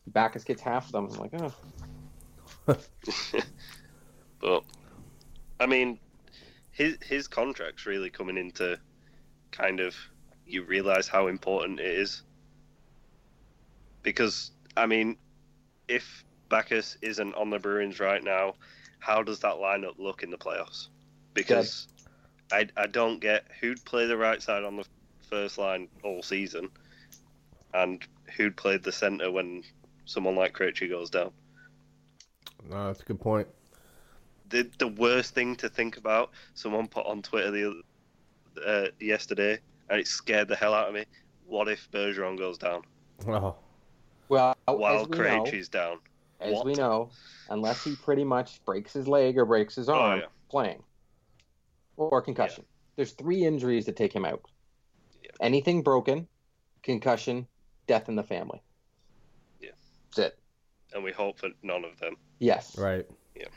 Backes 0.08 0.44
gets 0.46 0.62
half 0.62 0.86
of 0.86 0.92
them. 0.94 1.10
I'm 1.12 1.20
like, 1.20 1.34
oh, 2.68 2.78
But 4.40 4.64
I 5.60 5.66
mean, 5.66 6.00
his 6.72 6.98
his 7.02 7.28
contract's 7.28 7.86
really 7.86 8.10
coming 8.10 8.38
into 8.38 8.80
kind 9.52 9.80
of 9.80 9.96
you 10.46 10.64
realize 10.64 11.08
how 11.08 11.28
important 11.28 11.80
it 11.80 11.88
is 11.88 12.24
because 14.06 14.52
I 14.78 14.86
mean, 14.86 15.18
if 15.90 16.24
Backes 16.48 16.98
isn't 17.02 17.34
on 17.36 17.50
the 17.50 17.60
Bruins 17.60 18.00
right 18.00 18.24
now, 18.24 18.54
how 19.00 19.24
does 19.24 19.40
that 19.40 19.56
lineup 19.56 19.98
look 19.98 20.24
in 20.24 20.30
the 20.30 20.38
playoffs? 20.38 20.88
Because 21.34 21.88
I, 22.52 22.68
I 22.78 22.88
don't 22.88 23.20
get 23.20 23.46
who'd 23.60 23.84
play 23.84 24.06
the 24.06 24.16
right 24.16 24.42
side 24.42 24.64
on 24.64 24.78
the 24.78 24.86
first 25.30 25.58
line 25.58 25.90
all 26.04 26.22
season, 26.22 26.70
and 27.74 28.02
who'd 28.38 28.56
play 28.56 28.78
the 28.78 28.92
center 28.92 29.32
when 29.32 29.64
someone 30.06 30.36
like 30.36 30.54
Krejci 30.54 30.90
goes 30.90 31.10
down. 31.10 31.32
No, 32.70 32.88
that's 32.88 33.02
a 33.02 33.06
good 33.06 33.20
point. 33.20 33.48
The 34.50 34.70
the 34.78 34.88
worst 34.88 35.34
thing 35.34 35.56
to 35.58 35.68
think 35.70 35.98
about, 35.98 36.30
someone 36.54 36.88
put 36.88 37.06
on 37.08 37.24
Twitter 37.24 37.52
the 37.52 37.82
uh, 38.66 38.88
yesterday, 39.00 39.60
and 39.90 40.00
it 40.00 40.08
scared 40.08 40.48
the 40.48 40.56
hell 40.56 40.74
out 40.74 40.88
of 40.88 40.94
me. 40.94 41.06
What 41.46 41.68
if 41.68 41.90
Bergeron 41.92 42.38
goes 42.38 42.58
down 42.58 42.82
Oh, 43.28 43.56
Well, 44.30 44.56
while 44.66 45.02
as 45.02 45.08
we 45.08 45.18
know, 45.18 45.24
Krejci's 45.24 45.70
down? 45.70 46.00
as 46.42 46.54
What? 46.54 46.66
we 46.66 46.74
know, 46.74 47.12
unless 47.50 47.84
he 47.84 47.96
pretty 47.96 48.24
much 48.24 48.64
breaks 48.66 48.94
his 48.94 49.08
leg 49.08 49.38
or 49.38 49.46
breaks 49.46 49.76
his 49.76 49.88
Oh, 49.90 49.94
arm 49.96 50.20
yeah. 50.22 50.26
playing, 50.50 50.84
or 51.98 52.22
concussion. 52.22 52.66
There's 52.96 53.12
three 53.12 53.46
injuries 53.46 53.86
that 53.86 53.96
take 53.96 54.14
him 54.14 54.26
out. 54.26 54.42
Yeah. 55.24 55.32
Anything 55.40 55.82
broken, 55.84 56.28
concussion, 56.84 57.48
death 57.88 58.10
in 58.10 58.16
the 58.16 58.24
family. 58.24 58.62
Yeah. 59.60 59.72
That's 60.16 60.34
it. 60.34 60.40
And 60.94 61.04
we 61.04 61.12
hope 61.12 61.40
for 61.40 61.50
none 61.62 61.84
of 61.86 61.98
them. 62.00 62.16
Yes. 62.40 62.78
right. 62.78 63.06
Yeah. 63.36 63.48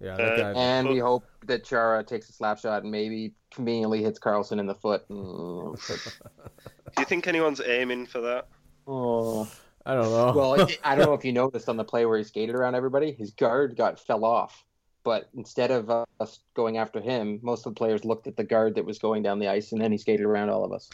Yeah, 0.00 0.12
Uh, 0.14 0.16
that 0.16 0.36
guy, 0.38 0.52
And 0.60 0.88
we 0.88 0.98
hope 0.98 1.24
that 1.46 1.64
Chara 1.64 2.02
takes 2.04 2.28
a 2.28 2.32
slap 2.32 2.58
shot 2.58 2.82
and 2.82 2.90
maybe 2.90 3.32
conveniently 3.50 4.02
hits 4.02 4.18
Karlsson 4.18 4.58
in 4.60 4.66
the 4.66 4.74
foot. 4.74 5.08
Mm. 5.08 5.76
Do 6.96 7.00
you 7.00 7.04
think 7.06 7.26
anyone's 7.26 7.60
aiming 7.60 8.06
for 8.06 8.20
that? 8.20 8.48
oh. 8.86 9.50
I 9.88 9.94
don't 9.94 10.10
know. 10.10 10.32
Well, 10.34 10.60
I- 10.60 10.78
I 10.82 10.96
don't 10.96 11.06
know 11.06 11.14
if 11.14 11.24
you 11.24 11.32
noticed 11.44 11.68
on 11.68 11.76
the 11.76 11.84
play 11.84 12.04
where 12.06 12.18
he 12.18 12.24
skated 12.24 12.56
around 12.56 12.74
everybody, 12.74 13.12
his 13.12 13.30
guard 13.30 13.76
got 13.76 14.00
fell 14.00 14.24
off. 14.24 14.64
But 15.04 15.28
instead 15.36 15.70
of 15.70 15.88
uh, 15.88 16.04
us 16.18 16.40
going 16.54 16.76
after 16.78 17.00
him, 17.00 17.38
most 17.40 17.64
of 17.64 17.72
the 17.72 17.78
players 17.78 18.04
looked 18.04 18.26
at 18.26 18.36
the 18.36 18.42
guard 18.42 18.74
that 18.74 18.84
was 18.84 18.98
going 18.98 19.22
down 19.22 19.38
the 19.38 19.46
ice, 19.46 19.70
and 19.70 19.80
then 19.80 19.92
he 19.92 19.98
skated 19.98 20.26
around 20.26 20.50
all 20.50 20.64
of 20.64 20.72
us. 20.72 20.90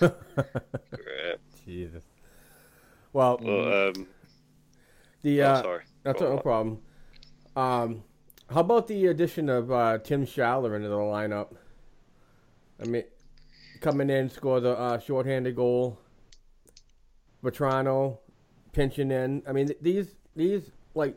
Jesus. 1.64 2.04
Well, 3.12 3.40
Well, 3.42 3.88
um, 3.88 4.06
the 5.22 5.42
oh, 5.42 5.46
uh, 5.50 5.62
sorry. 5.62 5.82
that's 6.04 6.20
Go 6.20 6.36
no 6.36 6.40
problem. 6.40 6.78
Um, 7.56 8.04
how 8.50 8.60
about 8.60 8.86
the 8.86 9.06
addition 9.06 9.48
of 9.48 9.72
uh, 9.72 9.98
Tim 9.98 10.26
Schaller 10.26 10.76
into 10.76 10.88
the 10.88 10.96
lineup? 10.96 11.56
I 12.80 12.84
mean, 12.84 13.04
coming 13.80 14.10
in, 14.10 14.28
scores 14.28 14.62
a 14.62 14.78
uh, 14.78 14.98
shorthanded 14.98 15.56
goal. 15.56 15.98
Vatrano 17.42 18.18
pinching 18.72 19.10
in. 19.10 19.42
I 19.48 19.52
mean, 19.52 19.70
these 19.80 20.16
these 20.34 20.70
like 20.94 21.16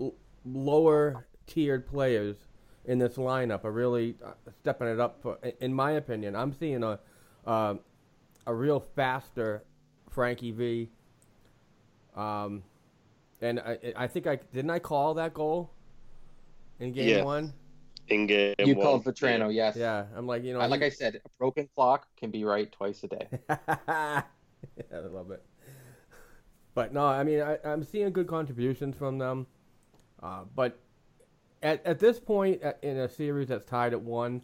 l- 0.00 0.14
lower 0.44 1.26
tiered 1.46 1.86
players 1.86 2.36
in 2.86 2.98
this 2.98 3.14
lineup 3.14 3.64
are 3.64 3.72
really 3.72 4.16
uh, 4.24 4.32
stepping 4.60 4.88
it 4.88 4.98
up. 4.98 5.20
For, 5.20 5.38
in 5.60 5.74
my 5.74 5.92
opinion, 5.92 6.34
I'm 6.34 6.54
seeing 6.54 6.82
a 6.82 6.98
uh, 7.46 7.74
a 8.46 8.54
real 8.54 8.80
faster 8.80 9.64
Frankie 10.10 10.52
V. 10.52 10.90
Um, 12.16 12.62
and 13.42 13.60
I, 13.60 13.78
I 13.96 14.06
think 14.06 14.26
I 14.26 14.36
didn't 14.36 14.70
I 14.70 14.78
call 14.78 15.14
that 15.14 15.34
goal 15.34 15.73
in 16.80 16.92
game 16.92 17.08
Yeah. 17.08 17.22
one. 17.24 17.52
In 18.08 18.26
game 18.26 18.54
you 18.58 18.74
one, 18.74 18.84
called 18.84 19.04
Vatrano, 19.04 19.52
yes. 19.52 19.76
Yeah, 19.76 20.04
I'm 20.14 20.26
like 20.26 20.44
you 20.44 20.52
know, 20.52 20.60
I- 20.60 20.66
like 20.66 20.82
I 20.82 20.90
said, 20.90 21.16
a 21.24 21.28
broken 21.38 21.68
clock 21.74 22.06
can 22.16 22.30
be 22.30 22.44
right 22.44 22.70
twice 22.70 23.02
a 23.04 23.08
day. 23.08 23.28
yeah, 23.48 24.22
I 24.92 24.98
love 25.10 25.30
it. 25.30 25.42
But 26.74 26.92
no, 26.92 27.06
I 27.06 27.22
mean, 27.22 27.40
I, 27.40 27.56
I'm 27.64 27.84
seeing 27.84 28.12
good 28.12 28.26
contributions 28.26 28.96
from 28.96 29.18
them. 29.18 29.46
Uh, 30.22 30.44
but 30.54 30.78
at, 31.62 31.84
at 31.86 31.98
this 31.98 32.18
point 32.18 32.62
uh, 32.64 32.72
in 32.82 32.98
a 32.98 33.08
series 33.08 33.48
that's 33.48 33.64
tied 33.64 33.92
at 33.92 34.00
one, 34.02 34.42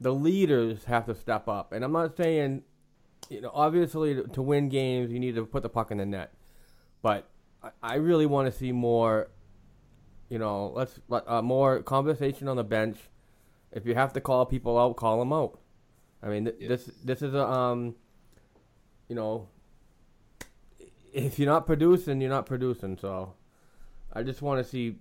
the 0.00 0.12
leaders 0.14 0.84
have 0.84 1.06
to 1.06 1.14
step 1.14 1.48
up. 1.48 1.72
And 1.72 1.84
I'm 1.84 1.92
not 1.92 2.16
saying, 2.16 2.62
you 3.28 3.42
know, 3.42 3.50
obviously 3.52 4.14
to, 4.14 4.22
to 4.28 4.42
win 4.42 4.68
games, 4.68 5.12
you 5.12 5.20
need 5.20 5.34
to 5.34 5.44
put 5.46 5.62
the 5.62 5.68
puck 5.68 5.90
in 5.90 5.98
the 5.98 6.06
net. 6.06 6.32
But 7.02 7.28
I, 7.62 7.70
I 7.82 7.94
really 7.96 8.26
want 8.26 8.50
to 8.50 8.56
see 8.58 8.72
more, 8.72 9.28
you 10.32 10.38
know, 10.38 10.72
let's 10.74 10.98
let- 11.08 11.28
uh, 11.28 11.42
more 11.42 11.82
conversation 11.82 12.48
on 12.48 12.56
the 12.56 12.64
bench. 12.64 12.96
If 13.70 13.84
you 13.84 13.94
have 13.94 14.14
to 14.14 14.20
call 14.20 14.46
people 14.46 14.78
out, 14.78 14.96
call 14.96 15.18
them 15.18 15.30
out. 15.30 15.60
I 16.22 16.28
mean, 16.28 16.46
th- 16.46 16.68
this 16.68 16.86
this 17.04 17.20
is 17.20 17.34
a 17.34 17.46
um, 17.46 17.94
you 19.08 19.14
know, 19.14 19.48
if 21.12 21.38
you're 21.38 21.52
not 21.52 21.66
producing, 21.66 22.22
you're 22.22 22.30
not 22.30 22.46
producing. 22.46 22.96
So, 22.96 23.34
I 24.14 24.22
just 24.22 24.40
want 24.40 24.64
to 24.64 24.68
see 24.68 24.96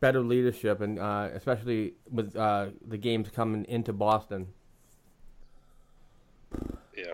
better 0.00 0.20
leadership, 0.20 0.80
and 0.80 0.98
uh, 0.98 1.28
especially 1.34 1.94
with 2.10 2.34
uh, 2.34 2.68
the 2.86 2.96
games 2.96 3.28
coming 3.28 3.66
into 3.66 3.92
Boston. 3.92 4.48
Yeah. 6.96 7.12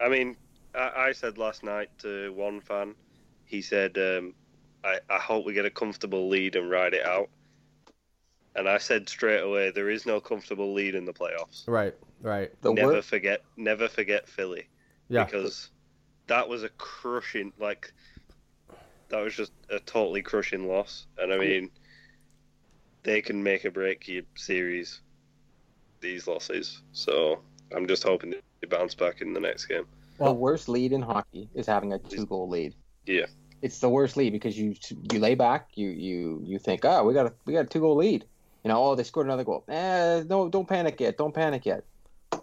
I 0.00 0.08
mean, 0.08 0.36
I, 0.74 1.08
I 1.08 1.12
said 1.12 1.36
last 1.36 1.62
night 1.62 1.90
to 1.98 2.32
one 2.32 2.62
fan, 2.62 2.94
he 3.44 3.60
said, 3.60 3.98
um, 3.98 4.34
I, 4.84 4.98
I 5.08 5.18
hope 5.18 5.44
we 5.44 5.52
get 5.52 5.64
a 5.64 5.70
comfortable 5.70 6.28
lead 6.28 6.56
and 6.56 6.70
ride 6.70 6.94
it 6.94 7.04
out. 7.04 7.28
And 8.54 8.68
I 8.68 8.78
said 8.78 9.08
straight 9.08 9.40
away, 9.40 9.70
there 9.70 9.88
is 9.88 10.04
no 10.04 10.20
comfortable 10.20 10.74
lead 10.74 10.94
in 10.94 11.04
the 11.04 11.12
playoffs. 11.12 11.66
Right, 11.66 11.94
right. 12.20 12.50
The 12.60 12.72
never 12.72 12.92
wor- 12.94 13.02
forget, 13.02 13.42
never 13.56 13.88
forget 13.88 14.28
Philly. 14.28 14.68
Yeah, 15.08 15.24
Because 15.24 15.70
that 16.26 16.48
was 16.48 16.62
a 16.62 16.68
crushing, 16.70 17.52
like, 17.58 17.92
that 19.08 19.22
was 19.22 19.34
just 19.34 19.52
a 19.70 19.78
totally 19.80 20.22
crushing 20.22 20.68
loss. 20.68 21.06
And 21.18 21.32
I 21.32 21.38
mean, 21.38 21.70
they 23.02 23.20
can 23.22 23.42
make 23.42 23.64
a 23.64 23.70
break 23.70 24.06
your 24.08 24.22
series, 24.34 25.00
these 26.00 26.26
losses. 26.26 26.82
So 26.92 27.40
I'm 27.74 27.86
just 27.86 28.02
hoping 28.02 28.30
they 28.30 28.68
bounce 28.68 28.94
back 28.94 29.20
in 29.20 29.32
the 29.32 29.40
next 29.40 29.66
game. 29.66 29.86
the 30.18 30.32
worst 30.32 30.68
lead 30.68 30.92
in 30.92 31.02
hockey 31.02 31.48
is 31.54 31.66
having 31.66 31.92
a 31.92 31.98
two-goal 31.98 32.48
lead. 32.48 32.74
Yeah. 33.06 33.26
It's 33.62 33.78
the 33.78 33.88
worst 33.88 34.16
lead 34.16 34.32
because 34.32 34.58
you 34.58 34.74
you 35.12 35.18
lay 35.18 35.34
back, 35.34 35.68
you 35.74 35.88
you 35.88 36.42
you 36.44 36.58
think, 36.58 36.84
oh, 36.84 37.04
we 37.04 37.14
got 37.14 37.26
a 37.26 37.32
we 37.46 37.52
got 37.52 37.66
a 37.66 37.68
two-goal 37.68 37.96
lead. 37.96 38.24
You 38.64 38.68
know, 38.68 38.84
oh, 38.84 38.94
they 38.94 39.02
scored 39.04 39.26
another 39.26 39.44
goal. 39.44 39.64
Eh, 39.68 40.22
no, 40.28 40.48
don't 40.48 40.68
panic 40.68 41.00
yet. 41.00 41.16
Don't 41.16 41.34
panic 41.34 41.64
yet. 41.66 41.84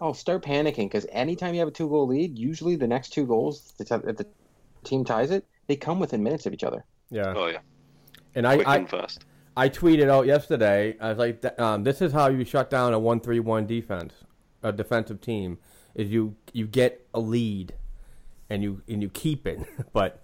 Oh, 0.00 0.12
start 0.12 0.42
panicking 0.44 0.86
because 0.86 1.06
anytime 1.10 1.54
you 1.54 1.60
have 1.60 1.68
a 1.68 1.72
two-goal 1.72 2.06
lead, 2.06 2.38
usually 2.38 2.76
the 2.76 2.86
next 2.86 3.10
two 3.10 3.26
goals, 3.26 3.72
the 3.78 3.84
t- 3.84 4.08
if 4.08 4.16
the 4.16 4.26
team 4.84 5.04
ties 5.04 5.30
it, 5.30 5.44
they 5.66 5.76
come 5.76 5.98
within 5.98 6.22
minutes 6.22 6.46
of 6.46 6.52
each 6.52 6.64
other. 6.64 6.84
yeah. 7.10 7.32
Oh, 7.36 7.46
yeah. 7.46 7.58
And 8.34 8.46
I, 8.46 8.56
Quick 8.56 8.68
I, 8.68 8.76
and 8.76 8.90
fast. 8.90 9.24
I 9.56 9.68
tweeted 9.68 10.08
out 10.08 10.26
yesterday. 10.26 10.96
I 11.00 11.08
was 11.10 11.18
like, 11.18 11.60
um, 11.60 11.84
"This 11.84 12.00
is 12.00 12.12
how 12.12 12.28
you 12.28 12.44
shut 12.44 12.70
down 12.70 12.94
a 12.94 12.98
one-three-one 12.98 13.66
defense, 13.66 14.14
a 14.62 14.72
defensive 14.72 15.20
team. 15.20 15.58
Is 15.94 16.10
you 16.10 16.36
you 16.52 16.66
get 16.66 17.06
a 17.12 17.20
lead, 17.20 17.74
and 18.48 18.62
you 18.62 18.82
and 18.88 19.02
you 19.02 19.08
keep 19.08 19.46
it. 19.46 19.60
but 19.92 20.22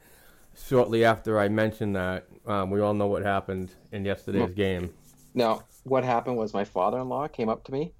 shortly 0.56 1.04
after 1.04 1.38
I 1.38 1.48
mentioned 1.48 1.96
that, 1.96 2.26
um, 2.46 2.70
we 2.70 2.80
all 2.80 2.94
know 2.94 3.06
what 3.06 3.22
happened 3.22 3.72
in 3.92 4.04
yesterday's 4.04 4.50
game. 4.54 4.92
Now, 5.34 5.62
what 5.84 6.04
happened 6.04 6.36
was 6.36 6.54
my 6.54 6.64
father-in-law 6.64 7.28
came 7.28 7.48
up 7.48 7.64
to 7.64 7.72
me 7.72 7.92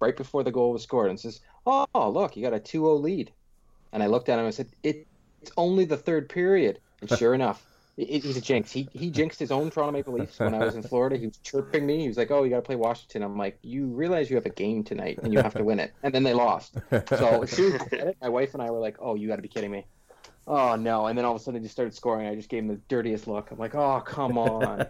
right 0.00 0.16
before 0.16 0.42
the 0.42 0.50
goal 0.50 0.72
was 0.72 0.82
scored 0.82 1.10
and 1.10 1.20
says, 1.20 1.40
"Oh, 1.66 1.86
look, 1.94 2.36
you 2.36 2.42
got 2.42 2.54
a 2.54 2.60
2-0 2.60 3.00
lead." 3.00 3.32
And 3.92 4.02
I 4.02 4.06
looked 4.06 4.28
at 4.28 4.38
him 4.38 4.44
and 4.46 4.54
said, 4.54 4.68
it, 4.82 5.06
"It's 5.42 5.52
only 5.56 5.84
the 5.84 5.96
third 5.96 6.28
period." 6.28 6.80
And 7.00 7.10
sure 7.18 7.34
enough, 7.34 7.64
it, 7.96 8.24
he's 8.24 8.36
a 8.36 8.40
jinx. 8.40 8.72
He 8.72 8.88
he 8.92 9.10
jinxed 9.10 9.38
his 9.38 9.50
own 9.50 9.70
Toronto 9.70 9.92
Maple 9.92 10.14
Leafs 10.14 10.38
when 10.38 10.54
I 10.54 10.64
was 10.64 10.74
in 10.74 10.82
Florida. 10.82 11.16
He 11.16 11.26
was 11.26 11.38
chirping 11.38 11.86
me. 11.86 12.00
He 12.00 12.08
was 12.08 12.16
like, 12.16 12.30
"Oh, 12.30 12.42
you 12.42 12.50
got 12.50 12.56
to 12.56 12.62
play 12.62 12.76
Washington." 12.76 13.22
I'm 13.22 13.38
like, 13.38 13.58
"You 13.62 13.86
realize 13.86 14.30
you 14.30 14.36
have 14.36 14.46
a 14.46 14.50
game 14.50 14.84
tonight 14.84 15.18
and 15.22 15.32
you 15.32 15.40
have 15.40 15.54
to 15.54 15.64
win 15.64 15.78
it." 15.78 15.92
And 16.02 16.14
then 16.14 16.22
they 16.22 16.34
lost. 16.34 16.76
So 16.90 17.42
as 17.42 17.50
soon 17.50 17.74
as 17.74 17.82
I 17.82 17.88
said 17.88 18.08
it, 18.08 18.16
my 18.20 18.28
wife 18.28 18.54
and 18.54 18.62
I 18.62 18.70
were 18.70 18.80
like, 18.80 18.96
"Oh, 19.00 19.14
you 19.14 19.28
got 19.28 19.36
to 19.36 19.42
be 19.42 19.48
kidding 19.48 19.70
me." 19.70 19.86
Oh 20.52 20.74
no! 20.74 21.06
And 21.06 21.16
then 21.16 21.24
all 21.24 21.36
of 21.36 21.40
a 21.40 21.44
sudden, 21.44 21.60
they 21.60 21.64
just 21.64 21.74
started 21.74 21.94
scoring. 21.94 22.26
I 22.26 22.34
just 22.34 22.48
gave 22.48 22.64
him 22.64 22.68
the 22.68 22.80
dirtiest 22.88 23.28
look. 23.28 23.52
I'm 23.52 23.58
like, 23.58 23.76
"Oh, 23.76 24.02
come 24.04 24.36
on!" 24.38 24.84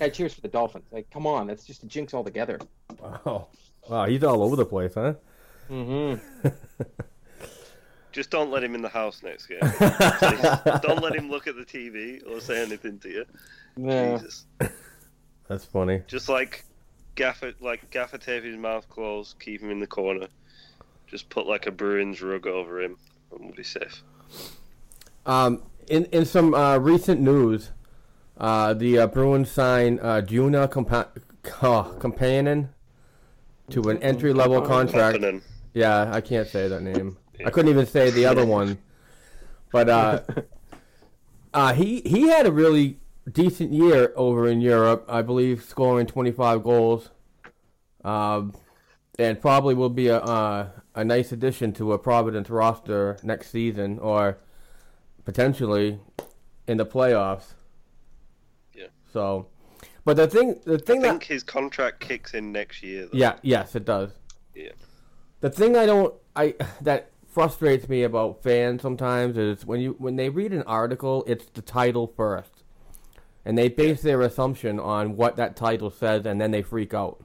Hey, 0.00 0.10
cheers 0.10 0.34
for 0.34 0.40
the 0.40 0.48
Dolphins. 0.48 0.86
Like, 0.90 1.08
come 1.10 1.28
on, 1.28 1.46
that's 1.46 1.64
just 1.64 1.84
a 1.84 1.86
jinx 1.86 2.12
altogether. 2.12 2.58
Wow, 3.00 3.46
wow, 3.88 4.06
he's 4.06 4.24
all 4.24 4.42
over 4.42 4.56
the 4.56 4.66
place, 4.66 4.94
huh? 4.94 5.14
Mm-hmm. 5.70 6.48
Just 8.10 8.30
don't 8.30 8.50
let 8.50 8.64
him 8.64 8.74
in 8.74 8.82
the 8.82 8.88
house 8.88 9.22
next 9.22 9.46
game. 9.46 9.60
Don't 10.82 11.02
let 11.02 11.14
him 11.14 11.30
look 11.30 11.46
at 11.46 11.56
the 11.56 11.64
TV 11.64 12.26
or 12.28 12.40
say 12.40 12.62
anything 12.62 12.98
to 13.00 13.08
you. 13.08 13.24
Yeah. 13.76 14.16
Jesus. 14.16 14.46
That's 15.46 15.66
funny. 15.66 16.02
Just 16.06 16.28
like 16.28 16.64
gaffer, 17.14 17.52
like 17.60 17.90
gaffer 17.90 18.18
tape 18.18 18.44
his 18.44 18.56
mouth 18.56 18.88
closed, 18.88 19.38
keep 19.38 19.60
him 19.60 19.70
in 19.70 19.78
the 19.78 19.86
corner. 19.86 20.26
Just 21.06 21.28
put 21.28 21.46
like 21.46 21.66
a 21.66 21.70
Bruins 21.70 22.20
rug 22.22 22.46
over 22.46 22.80
him, 22.80 22.96
and 23.30 23.40
we'll 23.44 23.54
be 23.54 23.62
safe. 23.62 24.02
Um, 25.26 25.62
in 25.88 26.04
in 26.06 26.24
some 26.24 26.54
uh, 26.54 26.78
recent 26.78 27.20
news, 27.20 27.70
uh, 28.38 28.74
the 28.74 28.98
uh, 29.00 29.06
Bruins 29.06 29.50
signed 29.50 30.00
uh, 30.00 30.22
Joona 30.22 30.68
Compa- 30.68 31.08
oh, 31.62 31.96
Companion 31.98 32.70
to 33.70 33.82
an 33.90 34.02
entry 34.02 34.32
level 34.32 34.62
contract. 34.62 35.24
Yeah, 35.74 36.10
I 36.12 36.20
can't 36.20 36.48
say 36.48 36.68
that 36.68 36.82
name. 36.82 37.18
I 37.44 37.50
couldn't 37.50 37.70
even 37.70 37.86
say 37.86 38.10
the 38.10 38.26
other 38.26 38.44
one. 38.44 38.78
But 39.70 39.88
uh, 39.88 40.20
Uh, 41.52 41.72
he 41.72 42.00
he 42.02 42.28
had 42.28 42.46
a 42.46 42.52
really 42.52 42.98
decent 43.30 43.72
year 43.72 44.12
over 44.16 44.46
in 44.46 44.60
Europe. 44.60 45.04
I 45.08 45.22
believe 45.22 45.62
scoring 45.62 46.06
25 46.06 46.62
goals. 46.62 47.10
Um, 48.04 48.54
and 49.18 49.40
probably 49.40 49.74
will 49.74 49.88
be 49.88 50.08
a 50.08 50.18
uh, 50.18 50.68
a 50.98 51.04
nice 51.04 51.30
addition 51.30 51.72
to 51.72 51.92
a 51.92 51.98
Providence 51.98 52.50
roster 52.50 53.18
next 53.22 53.50
season, 53.52 54.00
or 54.00 54.38
potentially 55.24 56.00
in 56.66 56.76
the 56.76 56.84
playoffs. 56.84 57.54
Yeah. 58.74 58.88
So, 59.12 59.46
but 60.04 60.16
the 60.16 60.26
thing, 60.26 60.60
the 60.64 60.74
I 60.74 60.76
thing 60.78 61.02
think 61.02 61.20
that 61.20 61.24
his 61.24 61.44
contract 61.44 62.00
kicks 62.00 62.34
in 62.34 62.50
next 62.50 62.82
year. 62.82 63.02
Though. 63.06 63.16
yeah, 63.16 63.36
yes, 63.42 63.76
it 63.76 63.84
does. 63.84 64.10
Yeah. 64.56 64.72
The 65.38 65.50
thing 65.50 65.76
I 65.76 65.86
don't 65.86 66.14
I 66.34 66.56
that 66.80 67.12
frustrates 67.28 67.88
me 67.88 68.02
about 68.02 68.42
fans 68.42 68.82
sometimes 68.82 69.38
is 69.38 69.64
when 69.64 69.80
you 69.80 69.94
when 69.98 70.16
they 70.16 70.28
read 70.28 70.52
an 70.52 70.64
article, 70.64 71.22
it's 71.28 71.46
the 71.46 71.62
title 71.62 72.12
first, 72.16 72.64
and 73.44 73.56
they 73.56 73.68
base 73.68 74.02
their 74.02 74.20
assumption 74.22 74.80
on 74.80 75.14
what 75.14 75.36
that 75.36 75.54
title 75.54 75.92
says, 75.92 76.26
and 76.26 76.40
then 76.40 76.50
they 76.50 76.62
freak 76.62 76.92
out. 76.92 77.22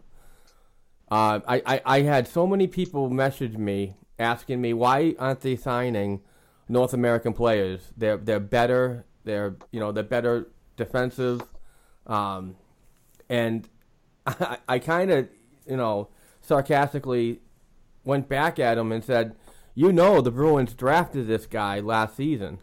Uh, 1.14 1.40
I, 1.48 1.62
I 1.64 1.82
I 1.86 2.02
had 2.02 2.28
so 2.28 2.48
many 2.48 2.66
people 2.66 3.08
message 3.12 3.56
me 3.56 3.98
asking 4.18 4.60
me 4.62 4.74
why 4.74 5.14
aren't 5.20 5.42
they 5.42 5.56
signing 5.56 6.22
North 6.68 6.92
American 6.92 7.34
players? 7.34 7.92
They're 7.96 8.18
they're 8.18 8.40
better. 8.40 9.06
They're 9.24 9.56
you 9.72 9.80
know 9.80 9.92
they're 9.92 10.04
better 10.04 10.50
defensive, 10.76 11.44
um, 12.08 12.56
and 13.30 13.70
I, 14.26 14.58
I 14.68 14.80
kind 14.80 15.12
of 15.12 15.30
you 15.68 15.78
know 15.78 16.10
sarcastically 16.42 17.42
went 18.04 18.28
back 18.28 18.58
at 18.58 18.80
him 18.80 18.92
and 18.92 19.04
said, 19.04 19.36
"You 19.76 19.94
know 19.94 20.20
the 20.20 20.32
Bruins 20.32 20.74
drafted 20.74 21.28
this 21.28 21.46
guy 21.46 21.80
last 21.80 22.18
season." 22.18 22.58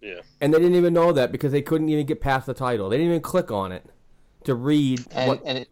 Yeah. 0.00 0.20
And 0.40 0.54
they 0.54 0.58
didn't 0.58 0.76
even 0.76 0.94
know 0.94 1.10
that 1.10 1.32
because 1.32 1.50
they 1.50 1.62
couldn't 1.62 1.88
even 1.88 2.06
get 2.06 2.20
past 2.20 2.46
the 2.46 2.54
title. 2.54 2.90
They 2.90 2.98
didn't 2.98 3.10
even 3.10 3.22
click 3.22 3.50
on 3.50 3.72
it 3.72 3.86
to 4.44 4.54
read 4.54 5.04
And 5.10 5.28
what. 5.30 5.42
and, 5.44 5.58
it, 5.58 5.68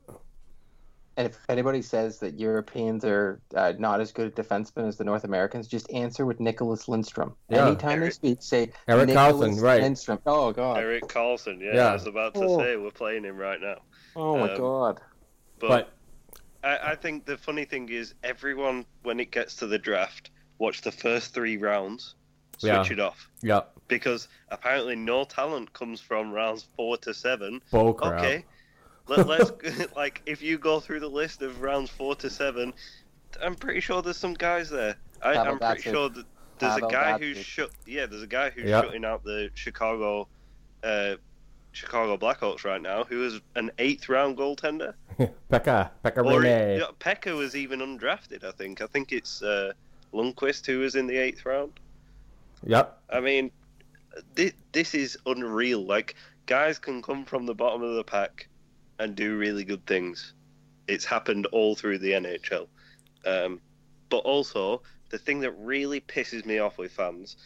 and 1.16 1.26
if 1.26 1.38
anybody 1.48 1.82
says 1.82 2.18
that 2.20 2.38
Europeans 2.38 3.04
are 3.04 3.40
uh, 3.54 3.72
not 3.78 4.00
as 4.00 4.12
good 4.12 4.26
at 4.28 4.34
defensemen 4.34 4.88
as 4.88 4.96
the 4.96 5.04
North 5.04 5.24
Americans, 5.24 5.68
just 5.68 5.90
answer 5.92 6.24
with 6.24 6.38
Nicklas 6.38 6.88
Lindstrom. 6.88 7.34
Yeah. 7.48 7.66
Anytime 7.66 8.00
they 8.00 8.10
speak, 8.10 8.38
say 8.40 8.70
Erik 8.88 9.08
Nicklas 9.10 9.14
Karlsson, 9.32 9.60
right. 9.62 9.82
Lindstrom. 9.82 10.18
Oh 10.26 10.52
God. 10.52 10.78
Erik 10.78 11.04
Karlsson. 11.04 11.60
Yeah, 11.60 11.74
Yeah. 11.74 11.86
I 11.90 11.92
was 11.92 12.06
about 12.06 12.34
to 12.34 12.40
Oh. 12.44 12.58
say 12.58 12.76
we're 12.76 12.90
playing 12.90 13.24
him 13.24 13.36
right 13.36 13.60
now. 13.60 13.82
Oh 14.16 14.38
my 14.38 14.52
um, 14.52 14.58
God. 14.58 15.00
But, 15.58 15.68
but 15.68 15.92
I, 16.64 16.92
I 16.92 16.94
think 16.96 17.26
the 17.26 17.36
funny 17.36 17.64
thing 17.64 17.88
is 17.88 18.14
everyone 18.24 18.84
when 19.02 19.20
it 19.20 19.30
gets 19.30 19.56
to 19.56 19.66
the 19.66 19.78
draft, 19.78 20.30
watch 20.58 20.80
the 20.80 20.92
first 20.92 21.34
three 21.34 21.56
rounds, 21.56 22.14
switch 22.58 22.70
Yeah. 22.72 22.92
it 22.92 23.00
off. 23.00 23.28
yeah, 23.42 23.60
Because 23.88 24.28
apparently 24.48 24.96
no 24.96 25.24
talent 25.24 25.72
comes 25.72 26.00
from 26.00 26.32
rounds 26.32 26.66
four 26.76 26.96
to 26.98 27.12
seven. 27.12 27.60
bull 27.70 27.92
crap. 27.94 28.18
Okay. 28.20 28.44
Let, 29.08 29.26
let's 29.26 29.52
like 29.96 30.22
if 30.26 30.42
you 30.42 30.58
go 30.58 30.80
through 30.80 31.00
the 31.00 31.08
list 31.08 31.42
of 31.42 31.60
rounds 31.62 31.90
four 31.90 32.14
to 32.16 32.30
seven, 32.30 32.72
I'm 33.42 33.54
pretty 33.54 33.80
sure 33.80 34.02
there's 34.02 34.16
some 34.16 34.34
guys 34.34 34.70
there. 34.70 34.96
I, 35.22 35.34
I'm 35.36 35.58
pretty 35.58 35.82
Datsyuk. 35.82 35.92
sure 35.92 36.08
that 36.10 36.24
there's 36.58 36.72
Pavel 36.74 36.88
a 36.88 36.92
guy 36.92 37.18
who's 37.18 37.38
Datsyuk. 37.38 37.42
shut. 37.44 37.70
Yeah, 37.86 38.06
there's 38.06 38.22
a 38.22 38.26
guy 38.26 38.50
who's 38.50 38.68
Yeah. 38.68 38.82
shutting 38.82 39.04
out 39.04 39.24
the 39.24 39.50
Chicago, 39.54 40.28
uh, 40.84 41.16
Chicago 41.72 42.16
Blackhawks 42.16 42.64
right 42.64 42.80
now, 42.82 43.04
who 43.04 43.24
is 43.24 43.40
an 43.56 43.70
eighth 43.78 44.08
round 44.08 44.36
goaltender. 44.36 44.94
Pekka, 45.50 45.90
Pekka 46.04 46.18
Or 46.24 46.40
Rinne. 46.42 46.78
yeah, 46.78 46.86
Pekka 47.00 47.36
was 47.36 47.56
even 47.56 47.80
undrafted. 47.80 48.44
I 48.44 48.52
think. 48.52 48.80
I 48.80 48.86
think 48.86 49.12
it's 49.12 49.42
uh, 49.42 49.72
Lundqvist 50.12 50.66
who 50.66 50.80
was 50.80 50.94
in 50.94 51.06
the 51.06 51.16
eighth 51.16 51.44
round. 51.46 51.72
Yep. 52.64 53.00
I 53.10 53.20
mean, 53.20 53.50
this, 54.34 54.52
this 54.72 54.94
is 54.94 55.18
unreal. 55.26 55.84
Like, 55.84 56.14
guys 56.46 56.78
can 56.78 57.02
come 57.02 57.24
from 57.24 57.46
the 57.46 57.54
bottom 57.54 57.82
of 57.82 57.94
the 57.96 58.04
pack 58.04 58.46
and 58.98 59.14
do 59.14 59.36
really 59.36 59.64
good 59.64 59.84
things. 59.86 60.34
It's 60.88 61.04
happened 61.04 61.46
all 61.46 61.74
through 61.74 61.98
the 61.98 62.12
NHL. 62.12 62.66
Um, 63.24 63.60
but 64.08 64.18
also, 64.18 64.82
the 65.10 65.18
thing 65.18 65.40
that 65.40 65.52
really 65.52 66.00
pisses 66.00 66.44
me 66.44 66.58
off 66.58 66.78
with 66.78 66.92
fans, 66.92 67.36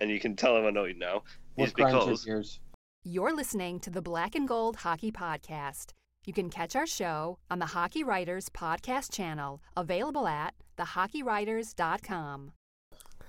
and 0.00 0.10
you 0.10 0.20
can 0.20 0.36
tell 0.36 0.56
I'm 0.56 0.66
annoyed 0.66 0.96
now, 0.96 1.22
is 1.56 1.68
What 1.70 1.72
grinds 1.74 1.92
your 1.92 2.04
because 2.04 2.24
gears? 2.24 2.60
You're 3.04 3.34
listening 3.34 3.80
to 3.80 3.90
the 3.90 4.02
Black 4.02 4.34
and 4.34 4.46
Gold 4.46 4.76
Hockey 4.76 5.10
Podcast. 5.10 5.92
You 6.24 6.32
can 6.32 6.50
catch 6.50 6.76
our 6.76 6.86
show 6.86 7.38
on 7.50 7.58
the 7.58 7.66
Hockey 7.66 8.04
Writers 8.04 8.48
Podcast 8.48 9.10
channel, 9.12 9.60
available 9.76 10.28
at 10.28 10.54
thehockeywriters.com. 10.78 12.52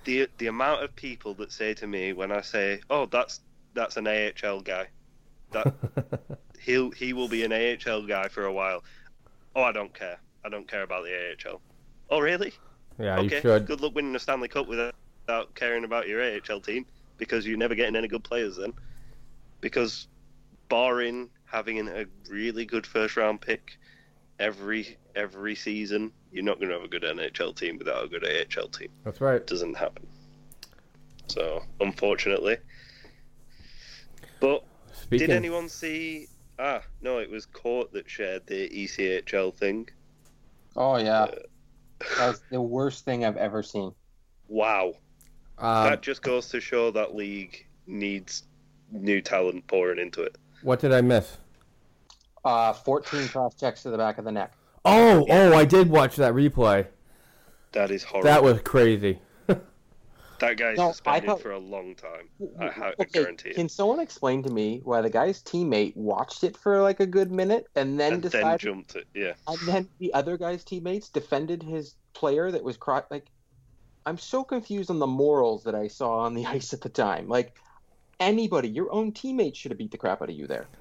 the 0.04 0.28
the 0.38 0.46
amount 0.46 0.84
of 0.84 0.94
people 0.94 1.34
that 1.34 1.50
say 1.50 1.74
to 1.74 1.86
me 1.86 2.12
when 2.12 2.30
I 2.30 2.40
say, 2.40 2.80
"Oh, 2.90 3.06
that's 3.06 3.40
that's 3.74 3.96
an 3.96 4.06
AHL 4.06 4.60
guy," 4.60 4.86
that 5.50 5.74
he'll 6.64 6.90
he 6.90 7.12
will 7.12 7.28
be 7.28 7.44
an 7.44 7.52
AHL 7.52 8.02
guy 8.02 8.28
for 8.28 8.46
a 8.46 8.52
while. 8.52 8.82
Oh, 9.54 9.62
I 9.62 9.72
don't 9.72 9.94
care. 9.94 10.18
I 10.44 10.48
don't 10.48 10.66
care 10.68 10.82
about 10.82 11.04
the 11.04 11.12
AHL. 11.14 11.60
Oh, 12.10 12.20
really? 12.20 12.52
yeah, 12.98 13.18
okay. 13.18 13.36
you 13.36 13.40
should. 13.40 13.66
Good 13.66 13.80
luck 13.80 13.94
winning 13.94 14.14
a 14.14 14.18
Stanley 14.18 14.48
Cup 14.48 14.66
without, 14.66 14.94
without 15.26 15.54
caring 15.54 15.84
about 15.84 16.08
your 16.08 16.22
AHL 16.22 16.60
team 16.60 16.84
because 17.16 17.46
you're 17.46 17.58
never 17.58 17.74
getting 17.74 17.96
any 17.96 18.08
good 18.08 18.24
players 18.24 18.56
then. 18.56 18.72
Because 19.60 20.08
barring 20.68 21.30
having 21.44 21.86
a 21.88 22.06
really 22.28 22.64
good 22.64 22.86
first 22.86 23.16
round 23.16 23.40
pick 23.40 23.78
every 24.38 24.96
every 25.14 25.54
season, 25.54 26.12
you're 26.32 26.44
not 26.44 26.58
going 26.58 26.68
to 26.68 26.74
have 26.74 26.84
a 26.84 26.88
good 26.88 27.02
NHL 27.02 27.54
team 27.56 27.78
without 27.78 28.04
a 28.04 28.08
good 28.08 28.24
AHL 28.24 28.68
team 28.68 28.88
That's 29.04 29.20
right. 29.20 29.46
doesn't 29.46 29.76
happen. 29.76 30.06
So, 31.28 31.62
unfortunately. 31.80 32.58
But 34.40 34.64
Speaking. 34.92 35.28
did 35.28 35.36
anyone 35.36 35.68
see? 35.68 36.28
Ah, 36.58 36.82
no, 37.00 37.18
it 37.18 37.30
was 37.30 37.46
Court 37.46 37.92
that 37.92 38.08
shared 38.08 38.46
the 38.46 38.68
ECHL 38.68 39.54
thing. 39.54 39.88
Oh 40.76 40.96
yeah. 40.96 41.22
Uh, 41.22 41.34
That 42.18 42.28
was 42.28 42.42
the 42.50 42.60
worst 42.60 43.04
thing 43.04 43.24
I've 43.24 43.36
ever 43.36 43.62
seen. 43.62 43.92
Wow, 44.48 44.94
um, 45.58 45.84
that 45.84 46.02
just 46.02 46.22
goes 46.22 46.48
to 46.50 46.60
show 46.60 46.90
that 46.90 47.14
league 47.14 47.66
needs 47.86 48.44
new 48.92 49.20
talent 49.20 49.66
pouring 49.66 49.98
into 49.98 50.22
it. 50.22 50.36
what 50.62 50.80
did 50.80 50.92
I 50.92 51.00
miss? 51.00 51.38
Uh, 52.44 52.72
14 52.74 53.26
cross 53.28 53.54
checks 53.54 53.82
to 53.84 53.90
the 53.90 53.96
back 53.96 54.18
of 54.18 54.24
the 54.24 54.32
neck. 54.32 54.52
Oh, 54.84 55.26
oh, 55.30 55.54
I 55.54 55.64
did 55.64 55.88
watch 55.88 56.16
that 56.16 56.34
replay. 56.34 56.86
That 57.72 57.90
is 57.90 58.04
horrible. 58.04 58.28
That 58.28 58.42
was 58.42 58.60
crazy. 58.60 59.18
That 60.40 60.56
guy's 60.56 60.76
No, 60.76 60.88
I 60.88 60.90
suspended 60.92 61.24
thought- 61.26 61.40
for 61.42 61.52
a 61.52 61.58
long 61.58 61.94
time. 61.94 62.28
I, 62.60 62.64
I 62.66 62.88
Okay, 63.00 63.04
guarantee 63.12 63.50
it. 63.50 63.56
can 63.56 63.68
someone 63.68 64.00
explain 64.00 64.42
to 64.44 64.50
me 64.50 64.80
why 64.84 65.00
the 65.02 65.10
guy's 65.10 65.42
teammate 65.42 65.96
watched 65.96 66.44
it 66.44 66.56
for 66.56 66.80
like 66.82 67.00
a 67.00 67.06
good 67.06 67.30
minute 67.30 67.66
and 67.76 67.98
then 67.98 68.14
And 68.14 68.22
then 68.24 68.58
jumped 68.58 68.96
it. 68.96 69.06
Yeah. 69.14 69.34
and 69.46 69.58
then 69.66 69.88
the 69.98 70.12
other 70.14 70.36
guy's 70.36 70.64
teammates 70.64 71.08
defended 71.08 71.62
his 71.62 71.94
player 72.14 72.50
that 72.50 72.62
was 72.64 72.76
cro- 72.76 73.02
like, 73.10 73.26
I'm 74.06 74.18
so 74.18 74.44
confused 74.44 74.90
on 74.90 74.98
the 74.98 75.06
morals 75.06 75.64
that 75.64 75.74
I 75.74 75.88
saw 75.88 76.18
on 76.20 76.34
the 76.34 76.46
ice 76.58 76.72
at 76.74 76.80
the 76.82 76.88
time. 76.90 77.28
Like, 77.28 77.56
anybody, 78.20 78.68
your 78.68 78.92
own 78.92 79.12
teammate 79.12 79.56
should 79.56 79.70
have 79.70 79.78
beat 79.78 79.90
the 79.90 79.98
crap 79.98 80.20
out 80.22 80.30
of 80.30 80.36
you 80.36 80.46
there. 80.46 80.66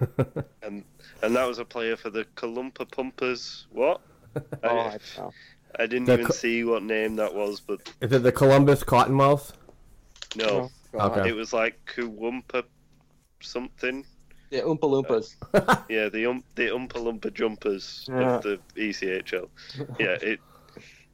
And 0.64 0.86
and 1.22 1.36
that 1.36 1.45
was 1.45 1.60
a 1.60 1.66
player 1.66 1.97
for 1.97 2.10
the 2.10 2.24
Columpa 2.36 2.89
Pumpers. 2.91 3.68
What? 3.72 4.01
Oh, 4.64 4.68
I, 4.70 4.70
I 4.88 4.89
don't 4.91 5.18
know. 5.18 5.32
I 5.80 5.86
didn't 5.88 6.05
The 6.05 6.13
even 6.13 6.26
Co- 6.28 6.34
see 6.34 6.63
what 6.63 6.84
name 6.84 7.15
that 7.17 7.34
was, 7.34 7.59
but 7.59 7.82
Is 8.01 8.11
it 8.11 8.24
the 8.24 8.32
Columbus 8.32 8.84
Cottonmouth? 8.84 9.53
no, 10.36 10.69
Oh, 10.93 10.97
God. 10.99 11.17
Okay. 11.19 11.30
it 11.30 11.34
was 11.34 11.53
like 11.53 11.80
Kuwumpa 11.95 12.63
something. 13.41 14.05
The 14.51 14.61
Oompa 14.61 14.82
Loompas. 14.82 15.86
Yeah, 15.89 16.09
the 16.09 16.28
um, 16.28 16.43
the 16.55 16.67
Oompa 16.67 16.93
Loompa 16.93 17.34
Jumpers 17.34 18.05
Yeah. 18.07 18.36
of 18.38 18.43
the 18.43 18.59
ECHL. 18.76 19.49
Yeah, 19.99 20.17
it 20.21 20.39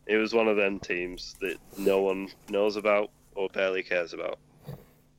it 0.07 0.17
was 0.17 0.33
one 0.33 0.47
of 0.49 0.57
them 0.57 0.79
teams 0.79 1.35
that 1.39 1.57
no 1.77 2.01
one 2.01 2.27
knows 2.49 2.75
about 2.75 3.11
or 3.35 3.47
barely 3.49 3.83
cares 3.83 4.11
about. 4.13 4.39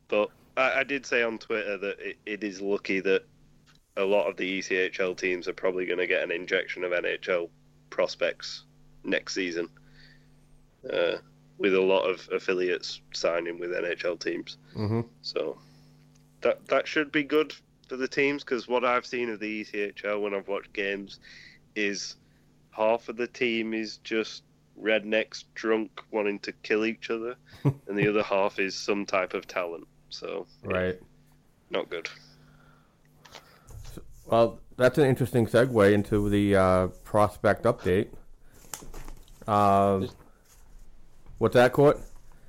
But 0.08 0.28
I, 0.58 0.80
I 0.80 0.84
did 0.84 1.06
say 1.06 1.22
on 1.22 1.38
Twitter 1.38 1.78
that 1.78 1.98
it, 2.00 2.16
it 2.26 2.44
is 2.44 2.60
lucky 2.60 3.00
that 3.00 3.22
a 3.96 4.04
lot 4.04 4.28
of 4.28 4.36
the 4.36 4.58
ECHL 4.58 5.16
teams 5.16 5.48
are 5.48 5.52
probably 5.54 5.86
going 5.86 5.98
to 5.98 6.06
get 6.06 6.22
an 6.22 6.30
injection 6.30 6.84
of 6.84 6.92
NHL 6.92 7.48
prospects 7.88 8.64
next 9.04 9.34
season. 9.34 9.68
Uh, 10.90 11.16
with 11.58 11.74
a 11.74 11.80
lot 11.80 12.08
of 12.08 12.26
affiliates 12.32 13.02
signing 13.12 13.60
with 13.60 13.70
NHL 13.70 14.18
teams. 14.18 14.56
Mm-hmm. 14.74 15.02
So 15.20 15.58
that 16.40 16.66
that 16.68 16.88
should 16.88 17.12
be 17.12 17.22
good 17.22 17.54
for 17.86 17.96
the 17.96 18.08
teams 18.08 18.42
because 18.42 18.66
what 18.66 18.82
I've 18.84 19.04
seen 19.04 19.28
of 19.28 19.40
the 19.40 19.62
ECHL 19.64 20.22
when 20.22 20.34
I've 20.34 20.48
watched 20.48 20.72
games 20.72 21.20
is 21.76 22.16
half 22.70 23.10
of 23.10 23.16
the 23.16 23.26
team 23.26 23.74
is 23.74 23.98
just 23.98 24.42
rednecks 24.80 25.44
drunk 25.54 26.00
wanting 26.10 26.38
to 26.40 26.52
kill 26.52 26.86
each 26.86 27.10
other, 27.10 27.36
and 27.64 27.98
the 27.98 28.08
other 28.08 28.22
half 28.22 28.58
is 28.58 28.74
some 28.74 29.04
type 29.04 29.34
of 29.34 29.46
talent. 29.46 29.86
So 30.08 30.46
yeah, 30.64 30.76
Right. 30.76 31.00
not 31.68 31.90
good. 31.90 32.08
Well, 34.24 34.60
that's 34.76 34.96
an 34.96 35.04
interesting 35.04 35.46
segue 35.46 35.92
into 35.92 36.30
the 36.30 36.56
uh, 36.56 36.86
prospect 37.04 37.64
update. 37.64 38.08
Uh, 39.50 40.06
what's 41.38 41.54
that, 41.54 41.72
Court? 41.72 41.98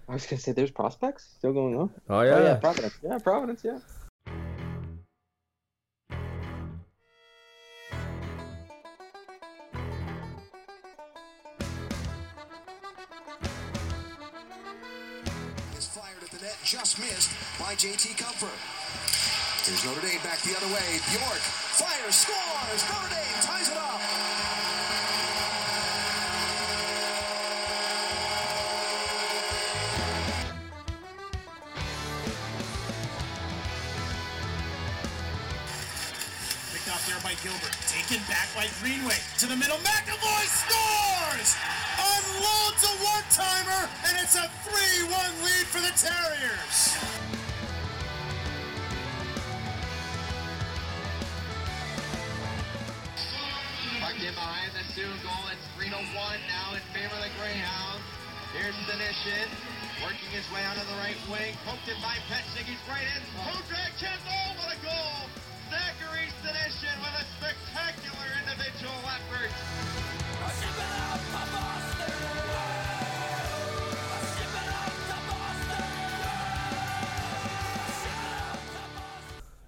I 0.08 0.14
was 0.14 0.28
gonna 0.28 0.40
say 0.40 0.52
there's 0.52 0.70
prospects 0.70 1.34
still 1.36 1.52
going 1.52 1.76
on. 1.76 1.90
Oh 2.08 2.22
yeah. 2.22 2.36
Oh 2.36 2.44
yeah, 2.44 2.56
Providence. 2.56 2.94
Yeah, 3.02 3.18
Providence. 3.18 3.64
Yeah. 3.64 3.80
is 15.76 15.88
fired 15.88 16.22
at 16.22 16.30
the 16.30 16.38
net, 16.46 16.58
just 16.64 17.00
missed 17.00 17.32
by 17.58 17.74
JT 17.74 18.14
Compher. 18.14 18.54
Here's 19.66 19.86
Notre 19.86 20.02
Dame 20.06 20.22
back 20.22 20.38
the 20.42 20.54
other 20.56 20.70
way. 20.70 21.02
Bjork 21.10 21.42
fires, 21.82 22.14
scores. 22.14 22.82
Notre 22.94 23.10
Dame 23.10 23.42
ties 23.42 23.71
there 37.12 37.20
by 37.24 37.36
Gilbert. 37.44 37.76
Taken 37.92 38.24
back 38.32 38.48
by 38.56 38.68
Greenway. 38.80 39.20
To 39.40 39.46
the 39.48 39.56
middle. 39.56 39.78
McAvoy 39.84 40.46
scores! 40.48 41.50
Unloads 42.00 42.82
a 42.88 42.94
one-timer, 43.04 43.84
and 44.08 44.16
it's 44.24 44.36
a 44.36 44.48
3-1 44.64 45.12
lead 45.44 45.68
for 45.68 45.84
the 45.84 45.92
Terriers. 46.00 46.78
Tucked 54.00 54.24
in 54.24 54.34
behind 54.34 54.72
the 54.72 54.84
Sioux 54.96 55.12
goal. 55.20 55.52
It's 55.52 55.68
Reno 55.76 56.00
1 56.00 56.16
now 56.16 56.76
in 56.76 56.84
favor 56.96 57.16
of 57.16 57.24
the 57.28 57.34
Greyhounds. 57.36 58.08
Here's 58.56 58.76
Senyshyn 58.88 59.48
working 60.04 60.32
his 60.32 60.48
way 60.52 60.64
out 60.64 60.78
of 60.78 60.88
the 60.88 60.96
right 60.96 61.20
wing. 61.30 61.56
Poked 61.66 61.88
it 61.88 62.00
by 62.02 62.16
Petchnik. 62.32 62.68
He's 62.68 62.80
right 62.88 63.04
in. 63.04 63.22
Kodrak 63.44 64.00
chance. 64.00 64.20
Oh, 64.28 64.56
what 64.60 64.76
a 64.76 64.80
goal! 64.80 65.41
With 66.52 66.60
a 66.60 67.26
spectacular 67.38 68.26
individual 68.42 68.92
effort. 69.08 69.52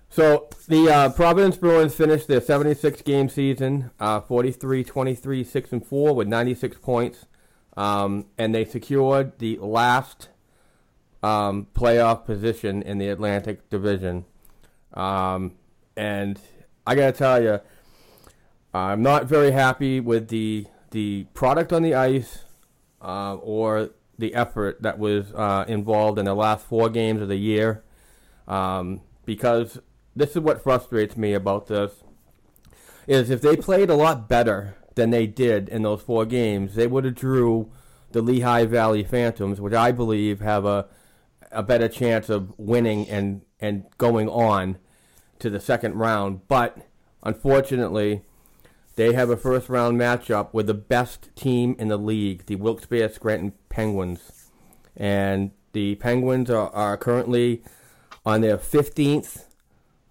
So 0.10 0.50
the 0.68 0.90
uh, 0.90 1.10
Providence 1.12 1.56
Bruins 1.56 1.96
finished 1.96 2.28
their 2.28 2.42
76 2.42 3.02
game 3.04 3.30
season, 3.30 3.92
uh, 4.02 4.20
43, 4.20 4.84
23, 4.84 5.44
6 5.46 5.72
and 5.72 5.86
4 5.88 6.14
with 6.14 6.28
96 6.28 6.78
points, 6.80 7.26
um, 7.78 8.26
and 8.38 8.54
they 8.54 8.66
secured 8.66 9.40
the 9.40 9.58
last 9.60 10.28
um, 11.22 11.68
playoff 11.74 12.26
position 12.26 12.82
in 12.82 12.98
the 12.98 13.08
Atlantic 13.08 13.70
Division. 13.70 14.26
Um, 14.94 15.54
and 15.96 16.40
I 16.86 16.96
gotta 16.96 17.12
tell 17.12 17.42
you, 17.42 17.60
I'm 18.74 19.02
not 19.02 19.26
very 19.26 19.52
happy 19.52 20.00
with 20.00 20.28
the 20.30 20.66
the 20.92 21.26
product 21.34 21.74
on 21.74 21.82
the 21.82 21.96
ice 21.96 22.44
uh, 23.02 23.36
or 23.36 23.92
the 24.18 24.36
effort 24.36 24.82
that 24.82 25.00
was 25.00 25.34
uh, 25.34 25.66
involved 25.68 26.20
in 26.20 26.26
the 26.26 26.36
last 26.36 26.66
four 26.66 26.90
games 26.90 27.22
of 27.22 27.28
the 27.28 27.38
year. 27.38 27.84
Um, 28.48 29.02
because 29.26 29.80
this 30.16 30.32
is 30.32 30.40
what 30.40 30.62
frustrates 30.62 31.18
me 31.18 31.34
about 31.34 31.68
this 31.68 32.04
is 33.08 33.30
if 33.30 33.42
they 33.42 33.56
played 33.56 33.90
a 33.90 33.96
lot 33.96 34.28
better 34.28 34.76
than 34.96 35.10
they 35.10 35.26
did 35.26 35.70
in 35.70 35.82
those 35.82 36.02
four 36.02 36.26
games, 36.26 36.76
they 36.76 36.88
would 36.88 37.06
have 37.06 37.16
drew 37.16 37.72
the 38.12 38.22
Lehigh 38.22 38.66
Valley 38.66 39.04
Phantoms, 39.04 39.60
which 39.60 39.74
I 39.74 39.92
believe 39.92 40.40
have 40.42 40.66
a 40.66 40.88
a 41.52 41.62
better 41.62 41.88
chance 41.88 42.30
of 42.30 42.58
winning 42.58 43.08
and 43.10 43.42
and 43.60 43.86
going 43.98 44.28
on 44.28 44.78
to 45.44 45.50
the 45.50 45.60
second 45.60 45.96
round. 45.96 46.48
But 46.48 46.78
unfortunately, 47.22 48.24
they 48.96 49.14
have 49.14 49.30
a 49.30 49.38
first 49.38 49.70
round 49.70 50.00
matchup 50.00 50.54
with 50.54 50.68
the 50.68 50.74
best 50.74 51.30
team 51.36 51.76
in 51.78 51.90
the 51.90 51.98
league, 51.98 52.46
the 52.46 52.56
Wilkes-Barre 52.56 53.12
Scranton 53.12 53.54
Penguins, 53.70 54.50
and 54.96 55.52
the 55.74 55.96
Penguins 55.96 56.50
are, 56.50 56.70
are 56.70 56.98
currently 56.98 57.62
on 58.26 58.42
their 58.42 58.58
15th 58.58 59.46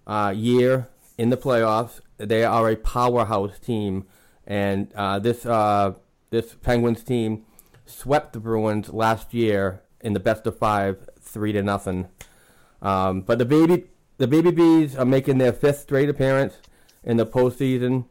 uh, 0.05 0.33
year 0.35 0.87
in 1.17 1.31
the 1.31 1.37
playoffs. 1.37 1.99
They 2.17 2.43
are 2.43 2.69
a 2.69 2.75
powerhouse 2.75 3.57
team, 3.57 4.05
and 4.45 4.93
uh, 4.93 5.17
this 5.17 5.45
uh, 5.47 5.93
this 6.29 6.55
Penguins 6.61 7.03
team 7.03 7.43
swept 7.87 8.33
the 8.33 8.39
Bruins 8.39 8.89
last 8.89 9.33
year 9.33 9.81
in 9.99 10.13
the 10.13 10.19
best 10.19 10.45
of 10.45 10.57
five, 10.57 11.09
three 11.19 11.53
to 11.53 11.63
nothing. 11.63 12.07
Um, 12.83 13.21
but 13.21 13.39
the 13.39 13.45
baby 13.45 13.85
the 14.17 14.27
baby 14.27 14.51
bees 14.51 14.95
are 14.95 15.05
making 15.05 15.37
their 15.37 15.53
fifth 15.53 15.79
straight 15.79 16.09
appearance 16.09 16.55
in 17.03 17.17
the 17.17 17.25
postseason, 17.25 18.05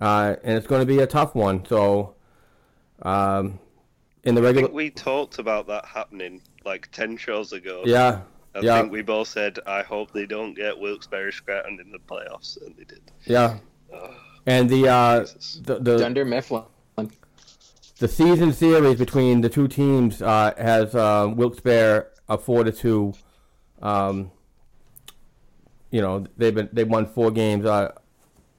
uh, 0.00 0.36
and 0.42 0.56
it's 0.56 0.66
going 0.66 0.80
to 0.80 0.86
be 0.86 0.98
a 0.98 1.06
tough 1.06 1.34
one. 1.34 1.64
So, 1.64 2.14
um, 3.02 3.58
in 4.24 4.34
the 4.34 4.40
I 4.40 4.44
regular, 4.44 4.66
think 4.68 4.76
we 4.76 4.90
talked 4.90 5.38
about 5.38 5.66
that 5.68 5.84
happening 5.84 6.42
like 6.64 6.90
10 6.92 7.16
shows 7.16 7.52
ago. 7.52 7.82
yeah, 7.86 8.22
I 8.54 8.60
yeah. 8.60 8.80
think 8.80 8.92
we 8.92 9.02
both 9.02 9.28
said, 9.28 9.58
I 9.66 9.82
hope 9.82 10.12
they 10.12 10.26
don't 10.26 10.54
get 10.54 10.78
Wilkes-Barre 10.78 11.32
Scranton 11.32 11.78
in 11.80 11.90
the 11.90 11.98
playoffs, 11.98 12.60
and 12.64 12.76
they 12.76 12.84
did. 12.84 13.00
yeah, 13.24 13.58
and 14.46 14.68
the 14.68 14.88
uh, 14.88 15.20
Jesus. 15.20 15.60
the 15.64 15.78
the, 15.78 15.98
Dunder 15.98 16.24
Mifflin. 16.24 16.64
the 17.98 18.08
season 18.08 18.52
series 18.52 18.98
between 18.98 19.40
the 19.40 19.48
two 19.48 19.68
teams 19.68 20.20
uh, 20.20 20.52
has 20.58 20.94
uh, 20.94 21.32
Wilkes-Barre 21.34 22.08
a 22.28 22.36
four 22.36 22.64
to 22.64 22.72
two. 22.72 23.14
Um, 23.80 24.30
you 25.90 26.00
know 26.00 26.26
they've 26.36 26.54
been 26.54 26.68
they 26.72 26.84
won 26.84 27.06
four 27.06 27.30
games. 27.30 27.66
Uh, 27.66 27.92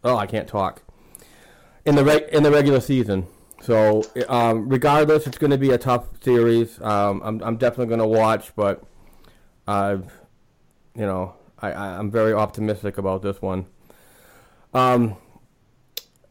oh, 0.03 0.17
I 0.17 0.25
can't 0.25 0.47
talk 0.47 0.83
in 1.85 1.95
the 1.95 2.35
in 2.35 2.43
the 2.43 2.51
regular 2.51 2.79
season. 2.79 3.27
So 3.61 4.03
um, 4.27 4.69
regardless, 4.69 5.27
it's 5.27 5.37
going 5.37 5.51
to 5.51 5.57
be 5.57 5.69
a 5.69 5.77
tough 5.77 6.09
series. 6.21 6.81
Um, 6.81 7.21
I'm 7.23 7.41
I'm 7.43 7.57
definitely 7.57 7.87
going 7.87 7.99
to 7.99 8.07
watch, 8.07 8.55
but 8.55 8.83
uh, 9.67 9.97
you 10.95 11.05
know 11.05 11.35
I, 11.59 11.71
I 11.71 11.85
I'm 11.97 12.09
very 12.11 12.33
optimistic 12.33 12.97
about 12.97 13.21
this 13.21 13.41
one. 13.41 13.67
Um, 14.73 15.17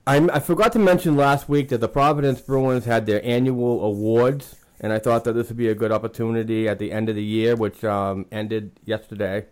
I, 0.07 0.17
I 0.33 0.41
forgot 0.41 0.73
to 0.73 0.79
mention 0.79 1.17
last 1.17 1.49
week 1.49 1.69
that 1.69 1.79
the 1.79 1.89
Providence 1.89 2.41
Bruins 2.41 2.85
had 2.85 3.07
their 3.07 3.25
annual 3.25 3.85
awards, 3.85 4.57
and 4.81 4.93
I 4.93 4.99
thought 4.99 5.25
that 5.25 5.35
this 5.35 5.49
would 5.49 5.57
be 5.57 5.69
a 5.69 5.75
good 5.75 5.93
opportunity 5.93 6.69
at 6.69 6.79
the 6.79 6.91
end 6.91 7.09
of 7.09 7.15
the 7.15 7.23
year, 7.23 7.55
which 7.55 7.85
um, 7.85 8.27
ended 8.33 8.81
yesterday. 8.85 9.47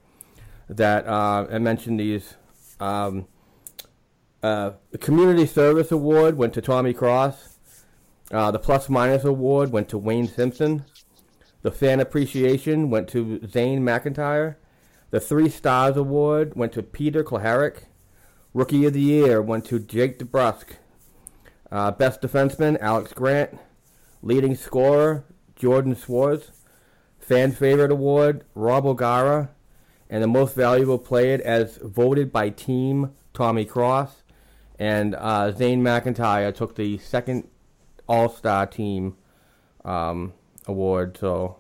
That 0.69 1.07
uh, 1.07 1.47
I 1.51 1.59
mentioned 1.59 2.01
these. 2.01 2.35
Um, 2.79 3.27
uh, 4.43 4.73
the 4.91 4.99
Community 4.99 5.47
Service 5.47 5.91
Award 5.91 6.37
went 6.37 6.55
to 6.55 6.61
Tommy 6.61 6.93
Cross. 6.93 7.59
Uh, 8.31 8.51
the 8.51 8.59
Plus 8.59 8.89
Minus 8.89 9.25
Award 9.25 9.73
went 9.73 9.89
to 9.89 9.99
Wayne 9.99 10.29
Simpson. 10.29 10.85
The 11.63 11.71
Fan 11.73 11.99
Appreciation 11.99 12.91
went 12.91 13.09
to 13.09 13.41
Zane 13.47 13.81
McIntyre. 13.81 14.57
The 15.11 15.21
Three 15.21 15.49
Stars 15.49 15.97
Award 15.97 16.55
went 16.55 16.73
to 16.73 16.83
Peter 16.83 17.25
Cehlarik. 17.25 17.85
Rookie 18.53 18.85
of 18.85 18.93
the 18.93 19.01
Year 19.01 19.41
went 19.41 19.65
to 19.67 19.79
Jake 19.79 20.19
DeBrusk. 20.19 20.77
Uh, 21.73 21.91
Best 21.91 22.21
Defenseman, 22.21 22.79
Alex 22.81 23.13
Grant. 23.13 23.59
Leading 24.23 24.55
Scorer, 24.55 25.25
Jordan 25.57 25.95
Szwarz. 25.95 26.51
Fan 27.19 27.53
Favorite 27.53 27.91
Award, 27.91 28.45
Rob 28.55 28.87
O'Gara. 28.87 29.51
And 30.11 30.23
the 30.23 30.29
Most 30.29 30.55
Valuable 30.55 30.99
Player 30.99 31.41
as 31.45 31.77
voted 31.79 32.33
by 32.33 32.49
Team 32.51 33.13
Tommy 33.35 33.65
Cross. 33.65 34.23
And 34.79 35.15
uh, 35.15 35.53
Zane 35.53 35.83
McIntyre 35.83 36.55
took 36.55 36.77
the 36.77 36.99
second 36.99 37.49
All 38.09 38.29
Star 38.29 38.67
Team 38.67 39.17
um, 39.85 40.33
award. 40.67 41.19
So, 41.19 41.57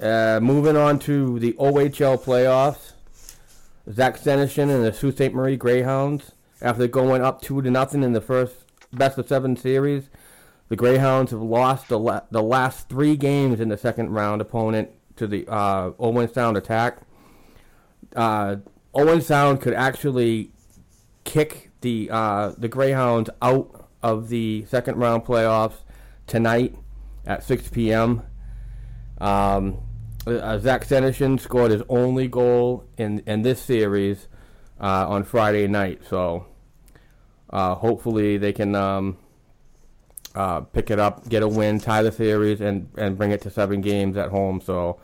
uh, 0.00 0.40
moving 0.42 0.76
on 0.76 0.98
to 1.00 1.38
the 1.38 1.52
OHL 1.54 2.22
playoffs. 2.22 2.92
Zach 3.90 4.18
Senyshyn 4.18 4.70
and 4.70 4.84
the 4.84 4.92
Sault 4.92 5.14
Ste. 5.14 5.32
Marie 5.32 5.56
Greyhounds, 5.56 6.32
after 6.60 6.86
going 6.86 7.22
up 7.22 7.40
two 7.40 7.62
to 7.62 7.70
nothing 7.70 8.02
in 8.02 8.12
the 8.12 8.20
first 8.20 8.64
best 8.92 9.16
of 9.18 9.28
seven 9.28 9.56
series, 9.56 10.10
the 10.68 10.76
Greyhounds 10.76 11.30
have 11.30 11.40
lost 11.40 11.88
the 11.88 11.98
la- 11.98 12.22
the 12.30 12.42
last 12.42 12.88
three 12.88 13.16
games 13.16 13.60
in 13.60 13.70
the 13.70 13.78
second 13.78 14.10
round 14.10 14.42
opponent 14.42 14.90
to 15.18 15.26
the 15.26 15.46
uh, 15.46 15.92
Owen 15.98 16.32
Sound 16.32 16.56
Attack. 16.56 16.98
Uh, 18.16 18.56
Owen 18.94 19.20
Sound 19.20 19.60
could 19.60 19.74
actually 19.74 20.50
kick 21.24 21.70
the 21.82 22.08
uh, 22.10 22.52
the 22.56 22.68
Greyhounds 22.68 23.30
out 23.42 23.88
of 24.02 24.28
the 24.28 24.64
second 24.66 24.96
round 24.96 25.24
playoffs 25.24 25.82
tonight 26.26 26.74
at 27.26 27.42
6 27.42 27.68
p.m. 27.68 28.22
Um, 29.20 29.78
uh, 30.26 30.58
Zach 30.58 30.86
Senyshyn 30.86 31.40
scored 31.40 31.70
his 31.70 31.82
only 31.88 32.28
goal 32.28 32.84
in 32.96 33.20
in 33.26 33.42
this 33.42 33.60
series 33.60 34.28
uh, 34.80 35.08
on 35.08 35.24
Friday 35.24 35.66
night, 35.66 36.02
so 36.08 36.46
uh, 37.50 37.74
hopefully 37.74 38.36
they 38.36 38.52
can 38.52 38.74
um, 38.74 39.18
uh, 40.38 40.60
pick 40.60 40.88
it 40.88 41.00
up, 41.00 41.28
get 41.28 41.42
a 41.42 41.48
win, 41.48 41.80
tie 41.80 42.00
the 42.00 42.12
series, 42.12 42.60
and 42.60 42.88
and 42.96 43.18
bring 43.18 43.32
it 43.32 43.42
to 43.42 43.50
seven 43.50 43.80
games 43.80 44.16
at 44.16 44.30
home. 44.30 44.60
So 44.60 45.00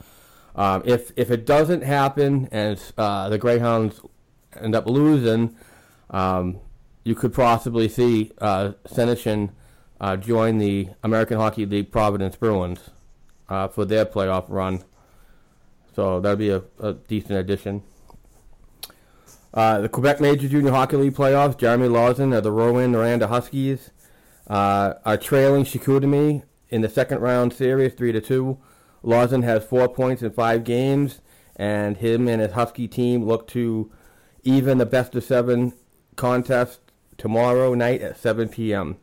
um, 0.54 0.82
if 0.86 1.10
if 1.16 1.32
it 1.32 1.44
doesn't 1.44 1.82
happen 1.82 2.48
and 2.52 2.80
uh, 2.96 3.28
the 3.28 3.36
Greyhounds 3.36 4.00
end 4.60 4.76
up 4.76 4.86
losing, 4.86 5.56
um, 6.10 6.60
you 7.02 7.16
could 7.16 7.34
possibly 7.34 7.88
see 7.88 8.30
uh, 8.38 8.72
Senyshyn 8.86 9.50
uh, 10.00 10.16
join 10.16 10.58
the 10.58 10.90
American 11.02 11.36
Hockey 11.36 11.66
League 11.66 11.90
Providence 11.90 12.36
Bruins 12.36 12.90
uh, 13.48 13.66
for 13.66 13.84
their 13.84 14.06
playoff 14.06 14.44
run. 14.48 14.84
So 15.96 16.20
that'd 16.20 16.38
be 16.38 16.50
a, 16.50 16.62
a 16.78 16.92
decent 16.92 17.38
addition. 17.38 17.82
Uh, 19.52 19.80
the 19.80 19.88
Quebec 19.88 20.20
Major 20.20 20.48
Junior 20.48 20.72
Hockey 20.72 20.96
League 20.96 21.14
playoffs, 21.14 21.56
Jeremy 21.56 21.88
Lauzon 21.88 22.36
of 22.36 22.42
the 22.42 22.50
Rouyn-Noranda 22.50 23.28
Huskies 23.28 23.90
uh, 24.48 24.94
are 25.04 25.16
trailing 25.16 25.64
Chicoutimi 25.64 26.42
in 26.68 26.82
the 26.82 26.88
second 26.88 27.20
round 27.20 27.52
series, 27.52 27.94
3 27.94 28.12
to 28.12 28.20
2. 28.20 28.58
Lauzon 29.04 29.44
has 29.44 29.64
four 29.64 29.88
points 29.88 30.22
in 30.22 30.30
five 30.30 30.64
games, 30.64 31.20
and 31.56 31.98
him 31.98 32.28
and 32.28 32.40
his 32.40 32.52
Husky 32.52 32.88
team 32.88 33.24
look 33.24 33.46
to 33.48 33.90
even 34.42 34.78
the 34.78 34.86
best 34.86 35.14
of 35.14 35.24
seven 35.24 35.72
contest 36.16 36.80
tomorrow 37.16 37.74
night 37.74 38.02
at 38.02 38.18
7 38.18 38.48
p.m. 38.48 38.96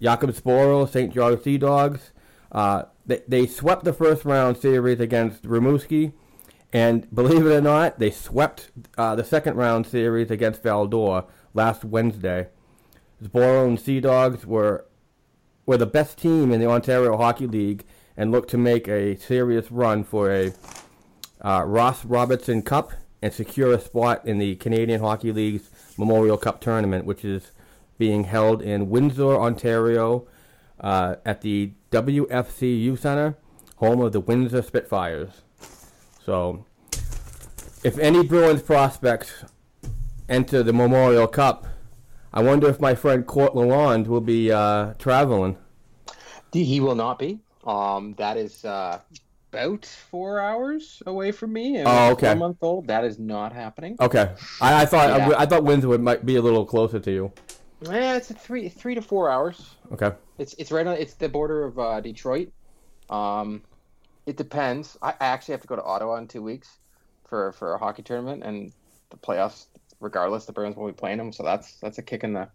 Jakub 0.00 0.38
Zboril, 0.38 0.88
St. 0.88 1.12
George 1.12 1.42
Sea 1.42 1.58
Dogs, 1.58 2.12
uh, 2.50 2.84
they, 3.06 3.22
they 3.26 3.46
swept 3.46 3.84
the 3.84 3.92
first 3.92 4.24
round 4.24 4.56
series 4.56 5.00
against 5.00 5.42
Rimouski, 5.42 6.12
and 6.72 7.12
believe 7.14 7.46
it 7.46 7.52
or 7.52 7.60
not, 7.60 7.98
they 7.98 8.10
swept 8.10 8.70
uh, 8.96 9.14
the 9.14 9.24
second 9.24 9.56
round 9.56 9.86
series 9.86 10.30
against 10.30 10.62
Val-d'Or 10.62 11.24
last 11.54 11.84
Wednesday. 11.84 12.48
Zboril 13.22 13.68
and 13.68 13.80
Sea 13.80 14.00
Dogs 14.00 14.46
were 14.46 14.86
were 15.64 15.76
the 15.76 15.86
best 15.86 16.18
team 16.18 16.52
in 16.52 16.60
the 16.60 16.66
Ontario 16.68 17.16
Hockey 17.16 17.46
League 17.46 17.84
and 18.16 18.32
look 18.32 18.48
to 18.48 18.58
make 18.58 18.88
a 18.88 19.16
serious 19.16 19.70
run 19.70 20.02
for 20.02 20.32
a 20.32 20.52
uh, 21.44 21.62
Ross 21.64 22.04
Robertson 22.04 22.62
Cup 22.62 22.92
and 23.22 23.32
secure 23.32 23.72
a 23.72 23.80
spot 23.80 24.26
in 24.26 24.38
the 24.38 24.56
Canadian 24.56 25.00
Hockey 25.00 25.30
League's 25.30 25.70
Memorial 25.96 26.36
Cup 26.36 26.60
tournament, 26.60 27.04
which 27.04 27.24
is 27.24 27.52
being 27.96 28.24
held 28.24 28.60
in 28.60 28.90
Windsor, 28.90 29.36
Ontario, 29.36 30.26
uh, 30.80 31.16
at 31.24 31.42
the 31.42 31.72
WFC 31.92 32.82
U 32.82 32.96
Center, 32.96 33.36
home 33.76 34.00
of 34.00 34.12
the 34.12 34.20
Windsor 34.20 34.62
Spitfires. 34.62 35.42
So, 36.24 36.64
if 37.84 37.96
any 37.98 38.26
Bruins 38.26 38.62
prospects 38.62 39.44
enter 40.28 40.62
the 40.64 40.72
Memorial 40.72 41.28
Cup, 41.28 41.66
I 42.34 42.42
wonder 42.42 42.68
if 42.68 42.80
my 42.80 42.94
friend 42.94 43.26
Court 43.26 43.54
Lalonde 43.54 44.06
will 44.06 44.20
be 44.20 44.50
uh, 44.50 44.94
traveling. 44.94 45.56
He 46.52 46.80
will 46.80 46.94
not 46.94 47.18
be. 47.18 47.40
Um, 47.64 48.14
that 48.14 48.36
is 48.36 48.64
uh, 48.64 49.00
about 49.52 49.84
four 49.86 50.40
hours 50.40 51.02
away 51.06 51.32
from 51.32 51.52
me. 51.52 51.76
and 51.76 51.88
Oh, 51.88 52.10
okay. 52.12 52.28
Four 52.28 52.36
month 52.36 52.58
old. 52.62 52.86
That 52.88 53.04
is 53.04 53.18
not 53.18 53.52
happening. 53.52 53.96
Okay, 54.00 54.32
I, 54.60 54.82
I 54.82 54.84
thought 54.86 55.10
Yeah. 55.10 55.30
I, 55.30 55.42
I 55.42 55.46
thought 55.46 55.64
Windsor 55.64 55.96
might 55.98 56.24
be 56.26 56.36
a 56.36 56.42
little 56.42 56.64
closer 56.64 56.98
to 57.00 57.10
you. 57.10 57.32
Yeah, 57.82 58.16
it's 58.16 58.30
a 58.30 58.34
three 58.34 58.68
three 58.68 58.94
to 58.94 59.02
four 59.02 59.30
hours. 59.30 59.74
Okay. 59.92 60.12
It's 60.38 60.54
it's 60.54 60.70
right 60.72 60.86
on. 60.86 60.96
It's 60.96 61.14
the 61.14 61.28
border 61.28 61.64
of 61.64 61.78
uh, 61.78 62.00
Detroit. 62.00 62.50
Um, 63.10 63.62
it 64.26 64.36
depends. 64.36 64.96
I, 65.02 65.10
I 65.10 65.26
actually 65.26 65.52
have 65.52 65.62
to 65.62 65.68
go 65.68 65.76
to 65.76 65.82
Ottawa 65.82 66.16
in 66.16 66.28
two 66.28 66.42
weeks 66.42 66.78
for 67.26 67.52
for 67.52 67.74
a 67.74 67.78
hockey 67.78 68.02
tournament 68.02 68.42
and 68.42 68.72
the 69.10 69.16
playoffs. 69.16 69.66
Regardless, 70.02 70.46
the 70.46 70.52
Bruins 70.52 70.76
will 70.76 70.88
be 70.88 70.92
playing 70.92 71.18
them, 71.18 71.32
so 71.32 71.44
that's 71.44 71.76
that's 71.76 71.98
a 71.98 72.02
kick 72.02 72.24
in 72.24 72.32
the 72.32 72.48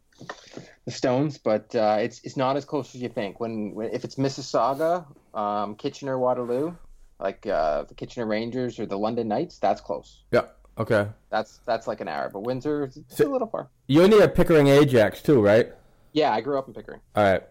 the 0.86 0.92
stones. 0.92 1.38
But 1.38 1.74
uh, 1.74 1.98
it's 2.02 2.22
it's 2.24 2.36
not 2.36 2.58
as 2.58 2.66
close 2.66 2.94
as 2.94 3.02
you 3.02 3.10
think. 3.10 3.40
When, 3.40 3.74
when 3.74 3.90
if 3.94 4.04
it's 4.04 4.16
Mississauga, 4.16 5.06
um, 5.34 5.76
Kitchener, 5.76 6.20
Waterloo, 6.20 6.76
like 7.20 7.48
uh, 7.48 7.84
the 7.84 7.94
Kitchener 7.94 8.26
Rangers 8.26 8.80
or 8.80 8.86
the 8.86 8.98
London 8.98 9.30
Knights, 9.30 9.60
that's 9.60 9.80
close. 9.80 10.24
Yeah. 10.32 10.44
Okay. 10.78 11.08
That's 11.30 11.62
that's 11.66 11.88
like 11.88 12.02
an 12.02 12.08
hour. 12.08 12.30
But 12.30 12.42
Windsor, 12.42 12.84
it's 12.84 12.98
it's 12.98 13.20
a 13.20 13.26
little 13.26 13.48
far. 13.48 13.70
You're 13.88 14.08
near 14.08 14.28
Pickering 14.28 14.68
Ajax 14.68 15.22
too, 15.22 15.42
right? 15.42 15.72
Yeah, 16.12 16.34
I 16.34 16.42
grew 16.42 16.60
up 16.60 16.68
in 16.68 16.74
Pickering. 16.74 17.00
All 17.16 17.24
right. 17.24 17.44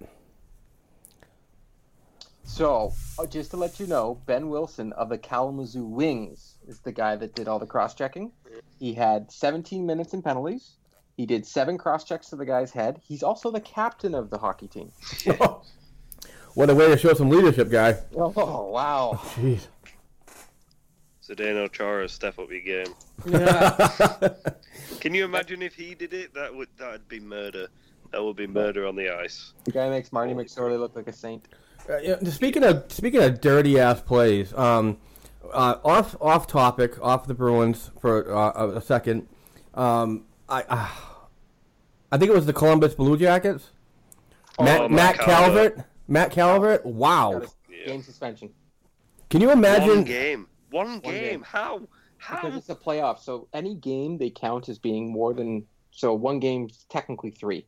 So, 2.44 2.92
uh, 3.18 3.26
just 3.26 3.50
to 3.50 3.56
let 3.56 3.80
you 3.80 3.88
know, 3.88 4.20
Ben 4.26 4.48
Wilson 4.48 4.92
of 4.92 5.08
the 5.08 5.18
Kalamazoo 5.18 5.84
Wings 5.84 6.55
is 6.66 6.80
the 6.80 6.92
guy 6.92 7.16
that 7.16 7.34
did 7.34 7.48
all 7.48 7.58
the 7.58 7.66
cross 7.66 7.94
checking. 7.94 8.32
He 8.78 8.94
had 8.94 9.30
17 9.30 9.84
minutes 9.86 10.14
in 10.14 10.22
penalties. 10.22 10.76
He 11.16 11.26
did 11.26 11.46
seven 11.46 11.78
cross 11.78 12.04
checks 12.04 12.28
to 12.30 12.36
the 12.36 12.44
guy's 12.44 12.72
head. 12.72 13.00
He's 13.02 13.22
also 13.22 13.50
the 13.50 13.60
captain 13.60 14.14
of 14.14 14.30
the 14.30 14.38
hockey 14.38 14.68
team. 14.68 14.92
What 16.56 16.70
a 16.70 16.74
way 16.74 16.88
to 16.88 16.96
show 16.96 17.12
some 17.12 17.28
leadership, 17.28 17.68
guy. 17.68 17.98
Oh, 18.16 18.70
wow. 18.72 19.20
Jeez. 19.34 19.66
Zdeno 21.22 21.70
Chara, 21.70 22.08
step 22.08 22.38
up 22.38 22.48
your 22.50 22.60
game. 22.60 22.94
Yeah. 23.26 24.30
Can 25.00 25.12
you 25.12 25.26
imagine 25.26 25.60
if 25.60 25.74
he 25.74 25.94
did 25.94 26.14
it? 26.14 26.32
That 26.32 26.54
would 26.54 26.68
that'd 26.78 27.06
be 27.08 27.20
murder. 27.20 27.66
That 28.10 28.24
would 28.24 28.36
be 28.36 28.46
murder 28.46 28.86
on 28.86 28.96
the 28.96 29.10
ice. 29.14 29.52
the 29.64 29.72
guy 29.72 29.90
makes 29.90 30.12
Marty 30.12 30.32
McSorley 30.32 30.78
look 30.78 30.96
like 30.96 31.08
a 31.08 31.12
saint. 31.12 31.46
Uh, 31.90 31.98
yeah, 31.98 32.16
speaking 32.30 32.64
of 32.64 32.84
speaking 32.88 33.22
of 33.22 33.42
dirty 33.42 33.78
ass 33.78 34.00
plays, 34.00 34.54
um, 34.54 34.96
uh, 35.56 35.78
off 35.84 36.16
off 36.20 36.46
topic, 36.46 37.00
off 37.02 37.26
the 37.26 37.34
Bruins 37.34 37.90
for 38.00 38.32
uh, 38.34 38.52
a- 38.54 38.68
a 38.76 38.80
second. 38.80 39.26
Um, 39.74 40.24
I 40.48 40.62
uh, 40.68 40.88
I 42.12 42.18
think 42.18 42.30
it 42.30 42.34
was 42.34 42.46
the 42.46 42.52
Columbus 42.52 42.94
Blue 42.94 43.16
Jackets. 43.16 43.70
Matt, 44.60 44.80
Oh, 44.80 44.88
Matt 44.88 44.90
Matt 44.90 45.18
Calvert. 45.18 45.74
Calvert. 45.76 45.90
Matt 46.08 46.30
Calvert. 46.30 46.86
Wow. 46.86 47.40
Got 47.40 47.54
Game 47.86 48.02
suspension. 48.02 48.50
Can 49.30 49.40
you 49.40 49.50
imagine? 49.50 49.88
One 49.88 50.04
game. 50.04 50.46
One 50.70 50.98
game. 51.00 51.02
One 51.02 51.14
game. 51.14 51.42
How? 51.42 51.82
How? 52.18 52.36
Because 52.42 52.56
it's 52.56 52.68
a 52.70 52.74
playoff, 52.74 53.18
so 53.20 53.48
any 53.52 53.74
game 53.74 54.16
they 54.18 54.30
count 54.30 54.68
as 54.68 54.78
being 54.78 55.10
more 55.12 55.34
than. 55.34 55.66
So 55.90 56.14
one 56.14 56.40
game's 56.40 56.84
technically 56.88 57.30
three. 57.30 57.66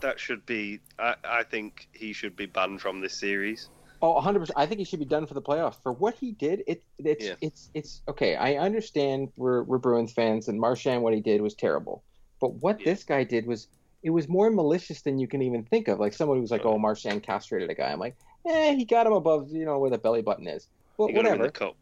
That 0.00 0.18
should 0.18 0.44
be. 0.46 0.80
I, 0.98 1.14
I 1.24 1.42
think 1.44 1.88
he 1.92 2.12
should 2.12 2.34
be 2.36 2.46
banned 2.46 2.80
from 2.80 3.00
this 3.00 3.14
series. 3.14 3.70
Oh, 4.02 4.20
100%. 4.20 4.50
I 4.56 4.66
think 4.66 4.78
he 4.78 4.84
should 4.84 4.98
be 4.98 5.06
done 5.06 5.26
for 5.26 5.34
the 5.34 5.42
playoffs. 5.42 5.82
For 5.82 5.92
what 5.92 6.14
he 6.14 6.32
did, 6.32 6.62
it, 6.66 6.82
it's 6.98 7.24
Yeah. 7.24 7.34
it's 7.40 7.70
it's 7.74 8.02
okay. 8.08 8.36
I 8.36 8.56
understand 8.56 9.30
we're 9.36 9.62
we're 9.62 9.78
Bruins 9.78 10.12
fans 10.12 10.48
and 10.48 10.60
Marchand 10.60 11.02
what 11.02 11.14
he 11.14 11.20
did 11.20 11.40
was 11.40 11.54
terrible. 11.54 12.02
But 12.40 12.54
what 12.54 12.78
this 12.84 13.04
guy 13.04 13.24
did 13.24 13.46
was 13.46 13.68
it 14.02 14.10
was 14.10 14.28
more 14.28 14.50
malicious 14.50 15.02
than 15.02 15.18
you 15.18 15.26
can 15.26 15.40
even 15.42 15.64
think 15.64 15.88
of. 15.88 15.98
Like 15.98 16.12
someone 16.12 16.38
who's 16.38 16.50
like, 16.50 16.64
"Oh, 16.66 16.78
Marchand 16.78 17.22
castrated 17.22 17.70
a 17.70 17.74
guy." 17.74 17.90
I'm 17.90 17.98
like, 17.98 18.16
"Eh, 18.46 18.74
he 18.74 18.84
got 18.84 19.06
him 19.06 19.14
above, 19.14 19.50
you 19.50 19.64
know, 19.64 19.78
where 19.78 19.90
the 19.90 19.98
belly 19.98 20.22
button 20.22 20.46
is." 20.46 20.68
Well, 20.98 21.08
He 21.08 21.14
got 21.14 21.26
him 21.26 21.34
in 21.34 21.40
whatever. 21.40 21.72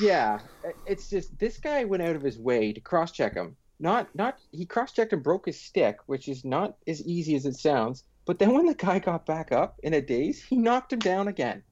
Yeah, 0.00 0.40
it's 0.86 1.08
just 1.08 1.36
this 1.38 1.58
guy 1.58 1.84
went 1.84 2.02
out 2.02 2.14
of 2.16 2.22
his 2.22 2.38
way 2.38 2.72
to 2.72 2.80
cross-check 2.80 3.34
him. 3.34 3.56
Not 3.80 4.14
not 4.14 4.38
he 4.52 4.64
cross-checked 4.66 5.12
and 5.12 5.22
broke 5.22 5.46
his 5.46 5.60
stick, 5.60 5.96
which 6.06 6.28
is 6.28 6.44
not 6.44 6.76
as 6.86 7.02
easy 7.06 7.34
as 7.34 7.46
it 7.46 7.56
sounds. 7.56 8.04
But 8.24 8.38
then 8.38 8.54
when 8.54 8.66
the 8.66 8.74
guy 8.74 8.98
got 8.98 9.26
back 9.26 9.52
up 9.52 9.80
in 9.82 9.94
a 9.94 10.00
daze, 10.00 10.42
he 10.42 10.56
knocked 10.56 10.92
him 10.92 11.00
down 11.00 11.28
again. 11.28 11.62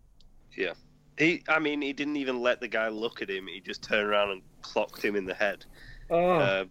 Yeah. 0.56 0.72
He. 1.16 1.42
I 1.48 1.58
mean, 1.58 1.80
he 1.80 1.92
didn't 1.92 2.16
even 2.16 2.40
let 2.40 2.60
the 2.60 2.68
guy 2.68 2.88
look 2.88 3.22
at 3.22 3.30
him. 3.30 3.46
He 3.46 3.60
just 3.60 3.82
turned 3.82 4.08
around 4.08 4.30
and 4.30 4.42
clocked 4.62 5.04
him 5.04 5.16
in 5.16 5.24
the 5.24 5.34
head. 5.34 5.64
Oh. 6.10 6.30
Uh, 6.30 6.64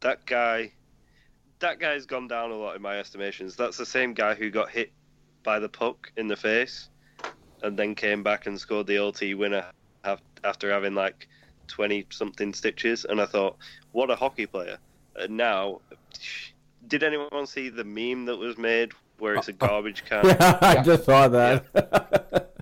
that 0.00 0.24
guy. 0.26 0.72
That 1.58 1.80
guy's 1.80 2.04
gone 2.04 2.28
down 2.28 2.50
a 2.50 2.54
lot 2.54 2.76
in 2.76 2.82
my 2.82 2.98
estimations. 2.98 3.56
That's 3.56 3.78
the 3.78 3.86
same 3.86 4.12
guy 4.12 4.34
who 4.34 4.50
got 4.50 4.70
hit 4.70 4.92
by 5.42 5.58
the 5.58 5.70
puck 5.70 6.12
in 6.18 6.28
the 6.28 6.36
face, 6.36 6.90
and 7.62 7.78
then 7.78 7.94
came 7.94 8.22
back 8.22 8.46
and 8.46 8.60
scored 8.60 8.86
the 8.86 8.98
OT 8.98 9.32
winner 9.34 9.64
after 10.44 10.70
having 10.70 10.94
like 10.94 11.28
twenty 11.66 12.06
something 12.10 12.52
stitches. 12.52 13.06
And 13.06 13.20
I 13.20 13.26
thought, 13.26 13.56
what 13.92 14.10
a 14.10 14.16
hockey 14.16 14.44
player! 14.44 14.76
And 15.16 15.36
now, 15.38 15.80
did 16.86 17.02
anyone 17.02 17.46
see 17.46 17.68
the 17.68 17.84
meme 17.84 18.26
that 18.26 18.36
was 18.36 18.56
made 18.58 18.92
where 19.18 19.34
it's 19.34 19.48
a 19.48 19.52
uh, 19.52 19.54
uh, 19.60 19.66
garbage 19.66 20.04
can? 20.08 20.24
Yeah, 20.26 20.58
I 20.60 20.82
just 20.82 21.04
saw 21.04 21.28
that. 21.28 22.52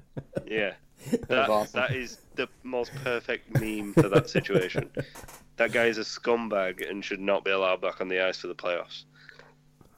Yeah. 0.47 0.75
was 1.11 1.29
That, 1.29 1.51
awesome. 1.51 1.81
that 1.81 1.95
is 1.95 2.19
the 2.35 2.49
most 2.63 2.91
perfect 3.03 3.61
meme 3.61 3.93
for 3.93 4.09
that 4.09 4.31
situation. 4.31 4.91
that 5.59 5.71
guy 5.71 5.85
is 5.85 5.99
a 5.99 6.01
scumbag 6.01 6.89
and 6.89 7.05
should 7.05 7.21
not 7.21 7.45
be 7.45 7.51
allowed 7.51 7.83
back 7.83 8.01
on 8.01 8.09
the 8.09 8.25
ice 8.27 8.39
for 8.39 8.47
the 8.47 8.55
playoffs. 8.55 9.05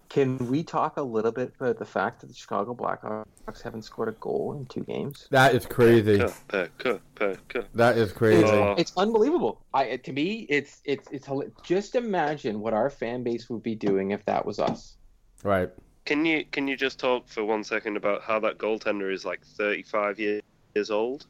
Can 0.09 0.51
we 0.51 0.63
talk 0.63 0.97
a 0.97 1.03
little 1.03 1.33
bit 1.33 1.53
about 1.59 1.79
the 1.79 1.85
fact 1.85 2.21
that 2.21 2.29
the 2.29 2.35
Chicago 2.35 2.75
Blackhawks 2.75 3.63
haven't 3.63 3.83
scored 3.83 4.09
a 4.09 4.13
goal 4.13 4.57
in 4.59 4.67
two 4.67 4.83
games? 4.83 5.27
that 5.31 5.55
is 5.55 5.67
crazy. 5.67 6.19
Cuh, 6.19 6.31
puh, 6.49 6.67
cuh, 6.79 6.99
puh, 7.15 7.37
cuh. 7.49 7.63
That 7.75 7.99
is 7.99 8.13
crazy. 8.13 8.45
Oh. 8.45 8.75
It's 8.79 8.93
unbelievable. 8.97 9.61
I 9.75 9.97
to 9.97 10.13
me, 10.13 10.47
it's 10.49 10.81
it's 10.85 11.09
it's 11.11 11.29
just 11.63 11.95
imagine 11.95 12.61
what 12.61 12.73
our 12.73 12.91
fan 12.91 13.23
base 13.25 13.51
would 13.51 13.63
be 13.63 13.75
doing 13.75 14.13
if 14.13 14.25
that 14.27 14.47
was 14.47 14.59
us. 14.59 14.97
Right. 15.43 15.71
Can 16.05 16.25
you 16.25 16.45
can 16.45 16.69
you 16.69 16.77
just 16.77 16.99
talk 17.01 17.29
for 17.29 17.45
one 17.45 17.65
second 17.65 17.97
about 17.97 18.23
how 18.23 18.39
that 18.41 18.59
goaltender 18.59 19.13
is 19.13 19.25
like 19.25 19.45
35 19.45 20.21
years 20.21 20.91
old 20.91 21.27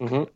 Mhm. 0.00 0.28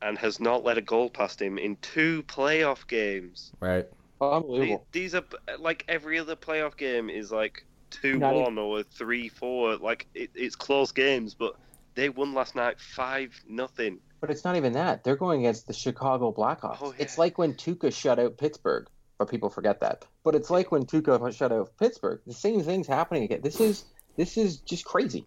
and 0.00 0.16
has 0.18 0.40
not 0.40 0.64
let 0.64 0.78
a 0.78 0.82
goal 0.82 1.10
past 1.10 1.42
him 1.42 1.58
in 1.58 1.76
two 1.76 2.22
playoff 2.24 2.86
games? 2.86 3.52
Right. 3.60 3.86
Unbelievable. 4.20 4.86
These 4.92 5.14
are 5.14 5.24
like 5.58 5.84
every 5.88 6.18
other 6.18 6.36
playoff 6.36 6.76
game 6.76 7.10
is 7.10 7.30
like 7.32 7.64
two 7.90 8.18
Not 8.18 8.34
one 8.34 8.58
or 8.58 8.82
three 8.82 9.28
four. 9.28 9.76
Like 9.76 10.06
it, 10.14 10.30
it's 10.34 10.56
close 10.56 10.92
games, 10.92 11.34
but 11.34 11.54
they 11.94 12.08
won 12.08 12.34
last 12.34 12.54
night 12.54 12.80
five 12.80 13.32
nothing. 13.48 13.98
But 14.20 14.30
it's 14.30 14.44
not 14.44 14.56
even 14.56 14.72
that. 14.72 15.04
They're 15.04 15.16
going 15.16 15.40
against 15.40 15.66
the 15.66 15.74
Chicago 15.74 16.32
Blackhawks. 16.32 16.78
Oh, 16.80 16.94
It's 16.98 17.18
like 17.18 17.36
when 17.36 17.54
Tuukka 17.54 17.92
shut 17.94 18.18
out 18.18 18.38
Pittsburgh, 18.38 18.86
but 19.18 19.28
people 19.28 19.50
forget 19.50 19.80
that. 19.80 20.06
But 20.24 20.34
it's 20.34 20.48
like 20.48 20.72
when 20.72 20.84
Tuukka 20.86 21.34
shut 21.36 21.52
out 21.52 21.76
Pittsburgh. 21.78 22.20
The 22.26 22.32
same 22.32 22.62
thing's 22.62 22.86
happening 22.86 23.24
again. 23.24 23.40
This 23.42 23.60
is 23.60 23.84
this 24.16 24.36
is 24.38 24.58
just 24.58 24.84
crazy 24.84 25.26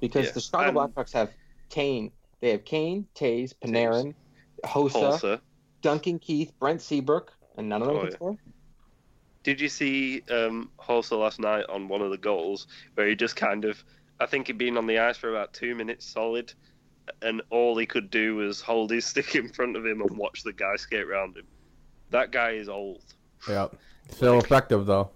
because 0.00 0.26
Yeah, 0.26 0.32
the 0.32 0.40
Chicago 0.40 0.80
and- 0.80 0.94
Blackhawks 0.94 1.12
have 1.12 1.30
Kane. 1.70 2.12
They 2.40 2.50
have 2.50 2.64
Kane, 2.64 3.06
Toews, 3.14 3.54
Panarin, 3.64 4.14
Hossa, 4.62 4.92
Tulsa. 4.92 5.40
Duncan 5.80 6.18
Keith, 6.18 6.52
Brent 6.60 6.82
Seabrook, 6.82 7.32
and 7.56 7.68
none 7.68 7.82
of 7.82 7.88
them 7.88 7.96
Oh, 7.96 8.00
can 8.00 8.08
yeah. 8.10 8.14
score. 8.16 8.36
Did 9.42 9.60
you 9.60 9.68
see 9.68 10.22
um, 10.30 10.70
Hossa 10.78 11.18
last 11.18 11.38
night 11.38 11.66
on 11.68 11.88
one 11.88 12.02
of 12.02 12.10
the 12.10 12.18
goals 12.18 12.66
where 12.94 13.06
he 13.08 13.14
just 13.14 13.36
kind 13.36 13.64
of, 13.64 13.82
I 14.18 14.26
think 14.26 14.48
he'd 14.48 14.58
been 14.58 14.76
on 14.76 14.86
the 14.86 14.98
ice 14.98 15.16
for 15.16 15.30
about 15.30 15.52
two 15.52 15.74
minutes 15.74 16.04
solid, 16.04 16.52
and 17.22 17.42
all 17.50 17.76
he 17.76 17.86
could 17.86 18.10
do 18.10 18.36
was 18.36 18.60
hold 18.60 18.90
his 18.90 19.04
stick 19.12 19.34
in 19.36 19.48
front 19.48 19.76
of 19.76 19.86
him 19.86 20.00
and 20.02 20.16
watch 20.18 20.42
the 20.42 20.52
guy 20.52 20.74
skate 20.76 21.04
around 21.04 21.36
him. 21.36 21.46
That 22.10 22.32
guy 22.32 22.52
is 22.52 22.68
old. 22.68 23.02
Yeah. 23.48 23.68
Still 24.10 24.38
effective 24.38 24.86
though. 24.86 25.10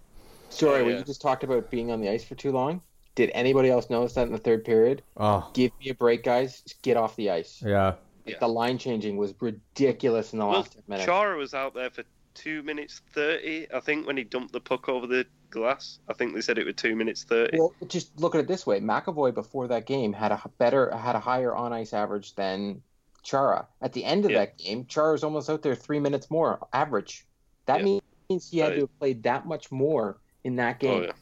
Sorry, 0.49 0.83
Oh, 0.83 0.89
yeah. 0.89 0.99
you 0.99 1.05
just 1.05 1.23
talked 1.23 1.45
about 1.45 1.71
being 1.71 1.91
on 1.93 2.01
the 2.01 2.09
ice 2.09 2.25
for 2.25 2.35
too 2.35 2.51
long. 2.53 2.83
Did 3.17 3.31
anybody 3.35 3.71
else 3.71 3.91
notice 3.91 4.15
that 4.15 4.27
in 4.27 4.33
the 4.33 4.39
third 4.39 4.65
period? 4.65 5.03
Oh, 5.17 5.49
Give 5.55 5.71
me 5.81 5.91
a 5.91 5.95
break, 5.95 6.23
guys. 6.25 6.61
Just 6.63 6.83
get 6.83 6.97
off 6.97 7.17
the 7.17 7.31
ice. 7.31 7.63
yeah. 7.65 7.95
Yeah. 8.27 8.37
The 8.39 8.49
line 8.49 8.77
changing 8.79 9.17
was 9.17 9.35
ridiculous 9.41 10.33
in 10.33 10.39
the 10.41 10.47
Well, 10.47 10.59
last 10.59 10.73
10 10.75 10.83
minutes. 10.89 11.07
Chara 11.07 11.37
was 11.37 11.55
out 11.55 11.75
there 11.75 11.91
for 11.91 12.03
two 12.35 12.63
minutes 12.63 13.03
thirty, 13.13 13.67
I 13.73 13.81
think, 13.81 14.07
when 14.07 14.17
he 14.17 14.25
dumped 14.25 14.53
the 14.53 14.61
puck 14.61 14.89
over 14.89 15.07
the 15.07 15.27
glass. 15.51 15.99
I 16.09 16.13
think 16.13 16.35
they 16.35 16.41
said 16.41 16.59
it 16.59 16.67
was 16.67 16.77
two 16.77 16.95
minutes 16.97 17.25
thirty. 17.25 17.59
Well, 17.59 17.75
just 17.87 18.19
look 18.21 18.35
at 18.35 18.41
it 18.41 18.49
this 18.49 18.67
way: 18.67 18.81
McAvoy 18.81 19.35
before 19.35 19.69
that 19.69 19.87
game 19.87 20.13
had 20.13 20.33
a 20.33 20.43
better, 20.59 20.91
had 20.97 21.17
a 21.17 21.21
higher 21.21 21.55
on 21.55 21.73
ice 21.73 21.93
average 21.93 22.35
than 22.35 22.83
Chara. 23.23 23.67
At 23.83 23.93
the 23.93 24.05
end 24.05 24.25
of 24.25 24.31
Yeah. 24.31 24.39
that 24.39 24.59
game, 24.59 24.87
Chara's 24.87 25.25
almost 25.25 25.51
out 25.51 25.63
there 25.63 25.75
three 25.75 26.01
minutes 26.01 26.31
more 26.31 26.59
average. 26.73 27.27
That 27.67 27.79
Yeah. 27.79 28.01
means 28.29 28.51
he 28.51 28.59
had 28.59 28.75
to 28.75 28.81
have 28.81 28.99
played 28.99 29.23
that 29.25 29.47
much 29.47 29.71
more 29.71 30.19
in 30.45 30.57
that 30.57 30.77
oh, 30.77 30.79
game. 30.79 31.03
Oh 31.03 31.07
yeah, 31.07 31.13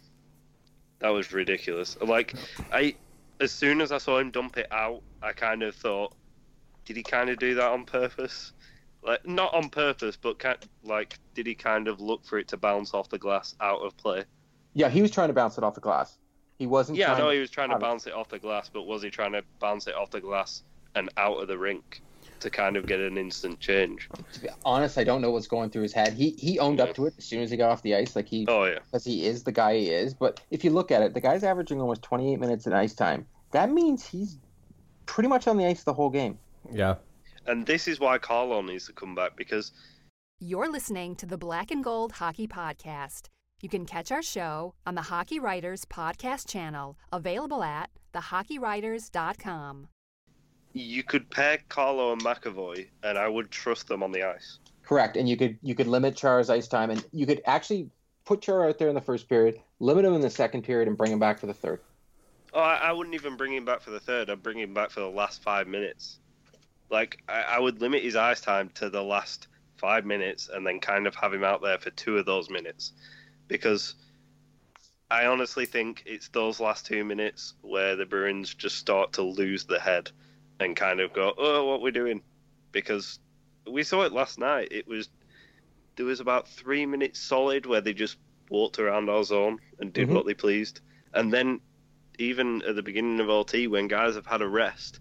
that 1.01 1.09
was 1.09 1.33
ridiculous. 1.33 1.97
Like 2.01 2.35
I, 2.73 2.95
as 3.41 3.51
soon 3.51 3.81
as 3.81 3.93
I 3.93 3.99
saw 3.99 4.19
him 4.19 4.31
dump 4.31 4.57
it 4.57 4.71
out, 4.71 5.03
I 5.23 5.33
kind 5.33 5.63
of 5.63 5.75
thought, 5.75 6.15
did 6.85 6.97
he 6.97 7.03
kind 7.03 7.31
of 7.31 7.39
do 7.39 7.55
that 7.55 7.69
on 7.69 7.85
purpose? 7.85 8.53
Like 9.03 9.27
not 9.27 9.55
on 9.55 9.71
purpose, 9.71 10.17
but 10.21 10.39
kind 10.39 10.59
like 10.83 11.19
did 11.35 11.47
he 11.47 11.55
kind 11.55 11.89
of 11.89 12.01
look 12.01 12.25
for 12.25 12.39
it 12.39 12.49
to 12.49 12.57
bounce 12.57 12.95
off 12.95 13.09
the 13.09 13.19
glass 13.19 13.55
out 13.61 13.81
of 13.81 13.97
play? 13.97 14.25
Yeah, 14.75 14.89
he 14.89 15.03
was 15.03 15.11
trying 15.11 15.29
to 15.29 15.35
bounce 15.35 15.57
it 15.59 15.65
off 15.65 15.75
the 15.75 15.81
glass. 15.81 16.19
He 16.59 16.67
wasn't. 16.67 16.99
Yeah, 16.99 17.07
I 17.07 17.15
trying 17.15 17.19
know 17.25 17.31
he 17.31 17.39
was 17.39 17.51
trying 17.51 17.71
to 17.71 17.79
bounce 17.79 18.07
it 18.07 18.13
off 18.13 18.29
the 18.29 18.39
glass, 18.39 18.69
but 18.73 18.83
was 18.83 19.03
he 19.03 19.11
trying 19.11 19.33
to 19.33 19.45
bounce 19.61 19.87
it 19.87 19.95
off 19.95 20.11
the 20.11 20.21
glass 20.21 20.63
and 20.95 21.09
out 21.17 21.41
of 21.41 21.49
the 21.49 21.57
rink 21.57 22.03
to 22.41 22.51
kind 22.51 22.77
of 22.77 22.87
get 22.87 22.99
an 22.99 23.17
instant 23.17 23.61
change? 23.61 24.09
To 24.33 24.41
be 24.41 24.49
honest, 24.65 24.99
I 24.99 25.05
don't 25.05 25.23
know 25.23 25.31
what's 25.31 25.47
going 25.47 25.71
through 25.71 25.83
his 25.83 25.93
head. 25.93 26.15
He 26.15 26.31
he 26.31 26.59
owned 26.59 26.81
up 26.81 26.95
to 26.95 27.07
it 27.07 27.15
as 27.19 27.25
soon 27.25 27.43
as 27.43 27.51
he 27.51 27.57
got 27.57 27.71
off 27.71 27.83
the 27.83 27.95
ice, 27.95 28.17
like 28.17 28.29
he 28.29 28.47
Oh 28.49 28.65
yeah, 28.65 28.81
because 28.85 29.05
he 29.05 29.25
is 29.25 29.45
the 29.45 29.53
guy 29.53 29.77
he 29.77 29.91
is. 29.91 30.15
But 30.15 30.41
if 30.51 30.65
you 30.65 30.71
look 30.71 30.91
at 30.91 31.03
it, 31.03 31.15
the 31.15 31.21
guy's 31.21 31.45
averaging 31.45 31.81
almost 31.81 32.03
28 32.03 32.41
minutes 32.41 32.67
in 32.67 32.73
ice 32.73 32.95
time. 32.95 33.27
That 33.53 33.71
means 33.71 34.05
he's 34.07 34.39
pretty 35.07 35.29
much 35.29 35.47
on 35.47 35.57
the 35.57 35.67
ice 35.67 35.85
the 35.85 35.95
whole 35.95 36.11
game. 36.11 36.39
Yeah. 36.73 36.97
And 37.49 37.67
this 37.67 37.89
is 37.89 37.99
why 37.99 38.19
Carlo 38.19 38.61
needs 38.63 38.87
to 38.87 38.93
come 38.93 39.15
back 39.15 39.37
because 39.37 39.73
You're 40.39 40.71
listening 40.71 41.17
to 41.17 41.27
the 41.27 41.39
Black 41.39 41.71
and 41.73 41.83
Gold 41.83 42.13
Hockey 42.13 42.47
Podcast. 42.47 43.29
You 43.61 43.69
can 43.69 43.87
catch 43.87 44.13
our 44.13 44.23
show 44.23 44.75
on 44.87 44.95
the 44.95 45.03
Hockey 45.03 45.41
Writers 45.41 45.85
Podcast 45.85 46.47
channel, 46.47 46.97
available 47.13 47.65
at 47.65 47.91
thehockeywriters.com. 48.15 49.89
you 50.73 51.03
could 51.03 51.29
pair 51.31 51.59
Carlo 51.69 52.13
and 52.13 52.23
McAvoy, 52.23 52.87
and 53.03 53.19
I 53.19 53.27
would 53.29 53.51
trust 53.51 53.89
them 53.89 54.03
on 54.03 54.13
the 54.13 54.23
ice. 54.23 54.61
Correct, 54.85 55.17
and 55.17 55.29
you 55.29 55.37
could 55.37 55.59
you 55.63 55.75
could 55.75 55.87
limit 55.89 56.15
Chara's 56.17 56.51
ice 56.51 56.69
time, 56.69 56.91
and 56.91 57.05
you 57.13 57.27
could 57.27 57.43
actually 57.47 57.91
put 58.25 58.41
Chara 58.43 58.69
out 58.69 58.79
there 58.79 58.89
in 58.89 58.95
the 58.95 59.01
first 59.01 59.29
period, 59.29 59.61
limit 59.81 60.05
him 60.05 60.15
in 60.15 60.21
the 60.21 60.31
second 60.31 60.63
period, 60.63 60.87
and 60.89 60.97
bring 60.97 61.11
him 61.13 61.19
back 61.19 61.39
for 61.41 61.47
the 61.47 61.55
third. 61.55 61.81
Oh, 62.55 62.61
I, 62.61 62.77
I 62.77 62.93
wouldn't 62.93 63.15
even 63.15 63.37
bring 63.37 63.53
him 63.53 63.65
back 63.65 63.81
for 63.83 63.91
the 63.91 64.01
third. 64.01 64.31
I'd 64.31 64.43
bring 64.43 64.59
him 64.59 64.73
back 64.73 64.91
for 64.91 65.01
the 65.01 65.11
last 65.11 65.43
five 65.43 65.67
minutes. 65.67 66.21
Like 66.91 67.23
I, 67.29 67.43
I 67.43 67.59
would 67.59 67.81
limit 67.81 68.03
his 68.03 68.17
ice 68.17 68.41
time 68.41 68.71
to 68.75 68.91
the 68.91 69.03
last 69.03 69.49
five 69.77 70.05
minutes, 70.05 70.49
and 70.53 70.67
then 70.67 70.81
kind 70.81 71.07
of 71.07 71.15
have 71.15 71.33
him 71.33 71.45
out 71.45 71.63
there 71.63 71.79
for 71.79 71.91
two 71.91 72.19
of 72.19 72.27
those 72.27 72.51
minutes, 72.51 72.93
because 73.47 73.95
I 75.11 75.27
honestly 75.27 75.67
think 75.67 76.03
it's 76.07 76.29
those 76.29 76.61
last 76.61 76.87
two 76.87 77.05
minutes 77.05 77.55
where 77.63 77.97
the 77.97 78.07
Bruins 78.07 78.55
just 78.55 78.77
start 78.77 79.13
to 79.15 79.23
lose 79.23 79.65
the 79.65 79.81
head 79.81 80.11
and 80.61 80.77
kind 80.77 81.01
of 81.01 81.13
go, 81.13 81.33
"Oh, 81.39 81.67
what 81.67 81.81
we're 81.83 81.93
doing?" 81.93 82.23
Because 82.73 83.19
we 83.67 83.83
saw 83.83 84.03
it 84.03 84.13
last 84.13 84.39
night. 84.39 84.69
It 84.71 84.87
was 84.87 85.09
there 85.97 86.07
was 86.07 86.21
about 86.21 86.49
three 86.49 86.87
minutes 86.87 87.21
solid 87.21 87.67
where 87.67 87.81
they 87.81 87.93
just 87.93 88.19
walked 88.51 88.79
around 88.79 89.09
our 89.11 89.25
zone 89.25 89.59
and 89.79 89.93
did 89.93 90.09
Mhm. 90.09 90.15
what 90.15 90.27
they 90.27 90.35
pleased, 90.35 90.81
and 91.13 91.33
then 91.33 91.61
even 92.19 92.63
at 92.63 92.75
the 92.75 92.83
beginning 92.83 93.21
of 93.21 93.29
OT 93.31 93.67
when 93.67 93.89
guys 93.89 94.15
have 94.15 94.27
had 94.27 94.43
a 94.43 94.49
rest, 94.49 95.01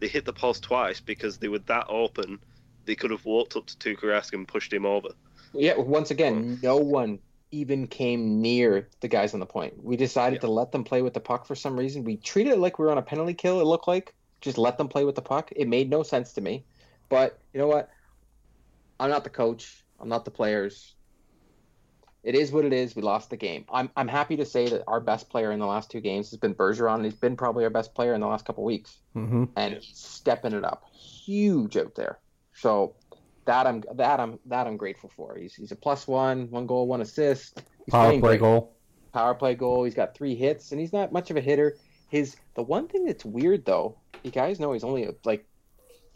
they 0.00 0.08
hit 0.08 0.24
the 0.24 0.32
post 0.32 0.62
twice 0.62 1.00
because 1.00 1.38
they 1.38 1.48
were 1.48 1.58
that 1.60 1.86
open. 1.88 2.38
They 2.86 2.94
could 2.94 3.10
have 3.10 3.24
walked 3.24 3.56
up 3.56 3.66
to 3.66 3.76
Tuukka 3.76 4.32
and 4.32 4.48
pushed 4.48 4.72
him 4.72 4.86
over. 4.86 5.10
Yeah, 5.52 5.76
once 5.76 6.10
again, 6.10 6.58
no 6.62 6.76
one 6.76 7.18
even 7.50 7.86
came 7.86 8.40
near 8.40 8.88
the 9.00 9.08
guys 9.08 9.34
on 9.34 9.40
the 9.40 9.46
point. 9.46 9.82
We 9.82 9.96
decided 9.96 10.40
to 10.40 10.50
let 10.50 10.72
them 10.72 10.84
play 10.84 11.02
with 11.02 11.14
the 11.14 11.20
puck 11.20 11.46
for 11.46 11.54
some 11.54 11.78
reason. 11.78 12.04
We 12.04 12.16
treated 12.16 12.54
it 12.54 12.58
like 12.58 12.78
we 12.78 12.86
were 12.86 12.90
on 12.90 12.98
a 12.98 13.02
penalty 13.02 13.34
kill. 13.34 13.60
It 13.60 13.64
looked 13.64 13.88
like 13.88 14.14
just 14.40 14.58
let 14.58 14.78
them 14.78 14.88
play 14.88 15.04
with 15.04 15.14
the 15.14 15.22
puck. 15.22 15.52
It 15.54 15.68
made 15.68 15.90
no 15.90 16.02
sense 16.02 16.32
to 16.34 16.40
me. 16.40 16.64
But 17.08 17.38
you 17.52 17.60
know 17.60 17.66
what? 17.66 17.90
I'm 18.98 19.10
not 19.10 19.24
the 19.24 19.30
coach. 19.30 19.84
I'm 19.98 20.08
not 20.08 20.24
the 20.24 20.30
players. 20.30 20.94
It 22.22 22.34
is 22.34 22.52
what 22.52 22.64
it 22.64 22.72
is. 22.72 22.94
We 22.94 23.02
lost 23.02 23.30
the 23.30 23.36
game. 23.36 23.64
I'm 23.72 23.90
I'm 23.96 24.08
happy 24.08 24.36
to 24.36 24.44
say 24.44 24.68
that 24.68 24.84
our 24.86 25.00
best 25.00 25.30
player 25.30 25.52
in 25.52 25.58
the 25.58 25.66
last 25.66 25.90
two 25.90 26.00
games 26.00 26.30
has 26.30 26.38
been 26.38 26.54
Bergeron. 26.54 26.96
and 26.96 27.04
He's 27.04 27.14
been 27.14 27.36
probably 27.36 27.64
our 27.64 27.70
best 27.70 27.94
player 27.94 28.12
in 28.14 28.20
the 28.20 28.26
last 28.26 28.44
couple 28.44 28.64
weeks 28.64 28.98
Mm-hmm. 29.16 29.44
and 29.56 29.74
he's 29.74 29.96
stepping 29.98 30.52
it 30.52 30.64
up 30.64 30.84
huge 30.92 31.76
out 31.76 31.94
there. 31.94 32.18
So 32.54 32.94
that 33.46 33.66
I'm 33.66 33.82
that 33.94 34.20
I'm 34.20 34.38
that 34.46 34.66
I'm 34.66 34.76
grateful 34.76 35.10
for. 35.16 35.36
He's 35.36 35.54
he's 35.54 35.72
a 35.72 35.76
plus 35.76 36.06
one, 36.06 36.50
one 36.50 36.66
goal, 36.66 36.86
one 36.86 37.00
assist. 37.00 37.62
He's 37.86 37.92
Power 37.92 38.06
playing 38.08 38.20
play 38.20 38.28
great. 38.32 38.40
goal. 38.40 38.76
Power 39.12 39.34
play 39.34 39.54
goal. 39.54 39.84
He's 39.84 39.94
got 39.94 40.14
three 40.14 40.34
hits, 40.36 40.70
and 40.72 40.80
he's 40.80 40.92
not 40.92 41.10
much 41.12 41.30
of 41.30 41.36
a 41.36 41.40
hitter. 41.40 41.76
His 42.10 42.36
the 42.54 42.62
one 42.62 42.86
thing 42.86 43.04
that's 43.06 43.24
weird 43.24 43.64
though, 43.64 43.96
you 44.22 44.30
guys 44.30 44.60
know 44.60 44.72
he's 44.72 44.84
only 44.84 45.08
like 45.24 45.46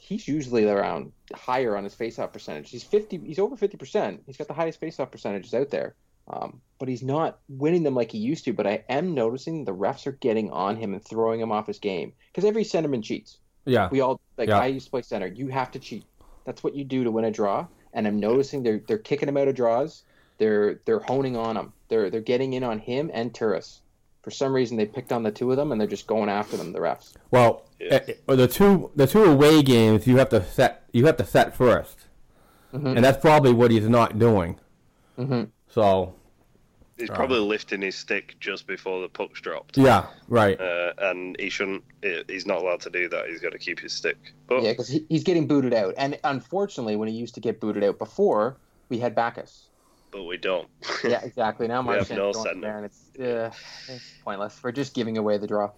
he's 0.05 0.29
usually 0.29 0.69
around 0.69 1.13
higher 1.35 1.77
on 1.77 1.85
his 1.85 1.95
faceoff 1.95 2.33
percentage. 2.33 2.71
He's 2.71 2.85
fifty. 2.85 3.19
He's 3.19 3.39
over 3.39 3.57
fifty 3.57 3.79
percent. 3.79 4.23
He's 4.27 4.37
got 4.37 4.49
the 4.49 4.55
highest 4.55 4.81
faceoff 4.81 5.11
percentages 5.11 5.55
out 5.55 5.71
there. 5.71 5.95
Um, 6.29 6.61
but 6.79 6.89
he's 6.89 7.03
not 7.03 7.39
winning 7.49 7.83
them 7.83 7.95
like 7.95 8.11
he 8.11 8.19
used 8.19 8.45
to. 8.45 8.53
But 8.53 8.67
I 8.67 8.85
am 8.89 9.15
noticing 9.15 9.65
the 9.65 9.75
refs 9.75 10.07
are 10.07 10.13
getting 10.13 10.51
on 10.51 10.77
him 10.77 10.93
and 10.93 11.03
throwing 11.03 11.41
him 11.41 11.53
off 11.53 11.67
his 11.67 11.79
game 11.79 12.13
because 12.31 12.45
every 12.45 12.65
centerman 12.65 13.03
cheats. 13.03 13.39
Yeah. 13.65 13.89
We 13.91 14.01
all 14.01 14.21
like 14.37 14.49
Yeah. 14.49 14.59
I 14.59 14.67
used 14.67 14.87
to 14.87 14.91
play 14.91 15.03
center. 15.03 15.27
You 15.27 15.49
have 15.49 15.71
to 15.73 15.79
cheat. 15.79 16.05
That's 16.45 16.63
what 16.63 16.75
you 16.75 16.85
do 16.85 17.05
to 17.05 17.11
win 17.11 17.25
a 17.25 17.31
draw. 17.31 17.67
And 17.95 18.07
I'm 18.07 18.21
noticing 18.21 18.63
they're 18.63 18.83
they're 18.87 18.99
kicking 18.99 19.29
him 19.29 19.37
out 19.39 19.49
of 19.49 19.55
draws. 19.55 20.03
They're 20.37 20.81
they're 20.85 21.01
honing 21.01 21.37
on 21.37 21.57
him. 21.57 21.73
They're 21.89 22.11
they're 22.11 22.21
getting 22.21 22.53
in 22.53 22.65
on 22.65 22.79
him 22.79 23.11
and 23.15 23.35
Turris. 23.35 23.81
For 24.25 24.31
some 24.31 24.55
reason, 24.55 24.79
they 24.79 24.87
picked 24.87 25.13
on 25.13 25.23
the 25.23 25.31
two 25.31 25.51
of 25.51 25.59
them 25.59 25.71
and 25.71 25.79
they're 25.79 25.87
just 25.87 26.07
going 26.07 26.31
after 26.31 26.57
them. 26.57 26.73
The 26.73 26.79
refs. 26.79 27.13
Well, 27.31 27.63
eh, 27.81 28.01
eh, 28.09 28.35
the 28.35 28.49
two 28.49 28.91
the 28.97 29.07
two 29.07 29.23
away 29.25 29.63
games 29.63 30.07
you 30.07 30.17
have 30.17 30.31
to 30.31 30.43
set 30.43 30.85
you 30.93 31.05
have 31.05 31.19
to 31.19 31.27
set 31.27 31.55
1st 31.55 31.97
Mhm. 32.73 32.97
and 32.97 33.05
that's 33.05 33.19
probably 33.21 33.53
what 33.53 33.71
he's 33.71 33.87
not 33.89 34.19
doing. 34.19 34.59
Mhm. 35.19 35.51
So 35.69 36.15
He's 36.97 37.11
Uh. 37.11 37.15
probably 37.15 37.41
lifting 37.41 37.83
his 37.83 37.97
stick 37.97 38.37
just 38.39 38.69
before 38.69 39.01
the 39.03 39.09
puck's 39.09 39.41
dropped. 39.41 39.77
yeah, 39.77 40.07
right. 40.29 40.59
Uh, 40.61 40.93
and 40.99 41.35
he 41.41 41.51
shouldn't. 41.51 41.83
He's 42.29 42.47
not 42.47 42.59
allowed 42.63 42.81
to 42.83 42.91
do 42.91 43.09
that. 43.09 43.27
He's 43.29 43.41
got 43.41 43.51
to 43.51 43.59
keep 43.59 43.81
his 43.81 43.93
stick. 43.93 44.17
But 44.47 44.63
Yeah, 44.63 44.71
because 44.71 44.87
he, 44.89 45.05
he's 45.09 45.25
getting 45.25 45.49
booted 45.49 45.75
out. 45.75 45.95
And 45.99 46.17
unfortunately, 46.23 46.95
when 46.95 47.09
he 47.09 47.15
used 47.17 47.35
to 47.35 47.41
get 47.41 47.59
booted 47.61 47.83
out 47.83 47.99
before, 47.99 48.59
we 48.91 48.99
had 49.01 49.13
Backes. 49.17 49.71
But 50.15 50.25
we 50.25 50.37
don't. 50.39 50.69
Yeah, 51.05 51.21
exactly. 51.23 51.69
Now 51.69 51.83
Marchand 51.83 52.17
no 52.19 52.33
there, 52.33 52.77
and 52.79 52.87
it's, 52.87 53.11
uh, 53.21 53.51
it's 53.89 54.13
pointless. 54.25 54.59
We're 54.63 54.73
just 54.73 54.95
giving 54.95 55.19
away 55.19 55.37
the 55.37 55.47
draw. 55.47 55.71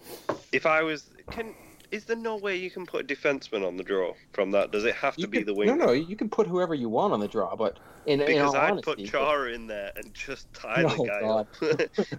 if 0.53 0.67
I 0.67 0.83
was, 0.83 1.11
can 1.33 1.55
is 1.91 2.05
there 2.05 2.17
no 2.17 2.37
way 2.37 2.57
you 2.57 2.71
can 2.71 2.85
put 2.87 3.11
a 3.11 3.15
defenseman 3.15 3.67
on 3.67 3.77
the 3.77 3.83
draw 3.83 4.13
from 4.33 4.51
that? 4.53 4.71
Does 4.73 4.85
it 4.85 4.95
have 4.97 5.15
to 5.17 5.23
You 5.23 5.27
be 5.29 5.39
could- 5.39 5.47
the 5.49 5.55
wing? 5.55 5.69
No, 5.69 5.75
no, 5.75 5.93
you 5.93 6.15
can 6.17 6.29
put 6.29 6.47
whoever 6.47 6.75
you 6.75 6.89
want 6.89 7.13
on 7.13 7.21
the 7.21 7.29
draw, 7.29 7.57
but 7.57 7.79
in, 8.07 8.21
in 8.21 8.27
Because 8.27 8.55
all 8.55 8.61
I'd 8.61 8.71
honesty, 8.73 8.85
put 9.05 9.05
Chara 9.11 9.53
in 9.53 9.67
there 9.67 9.91
and 9.97 10.13
just 10.15 10.53
tie 10.53 10.83
the 10.97 11.05
guy 11.05 11.21
God. 11.21 11.47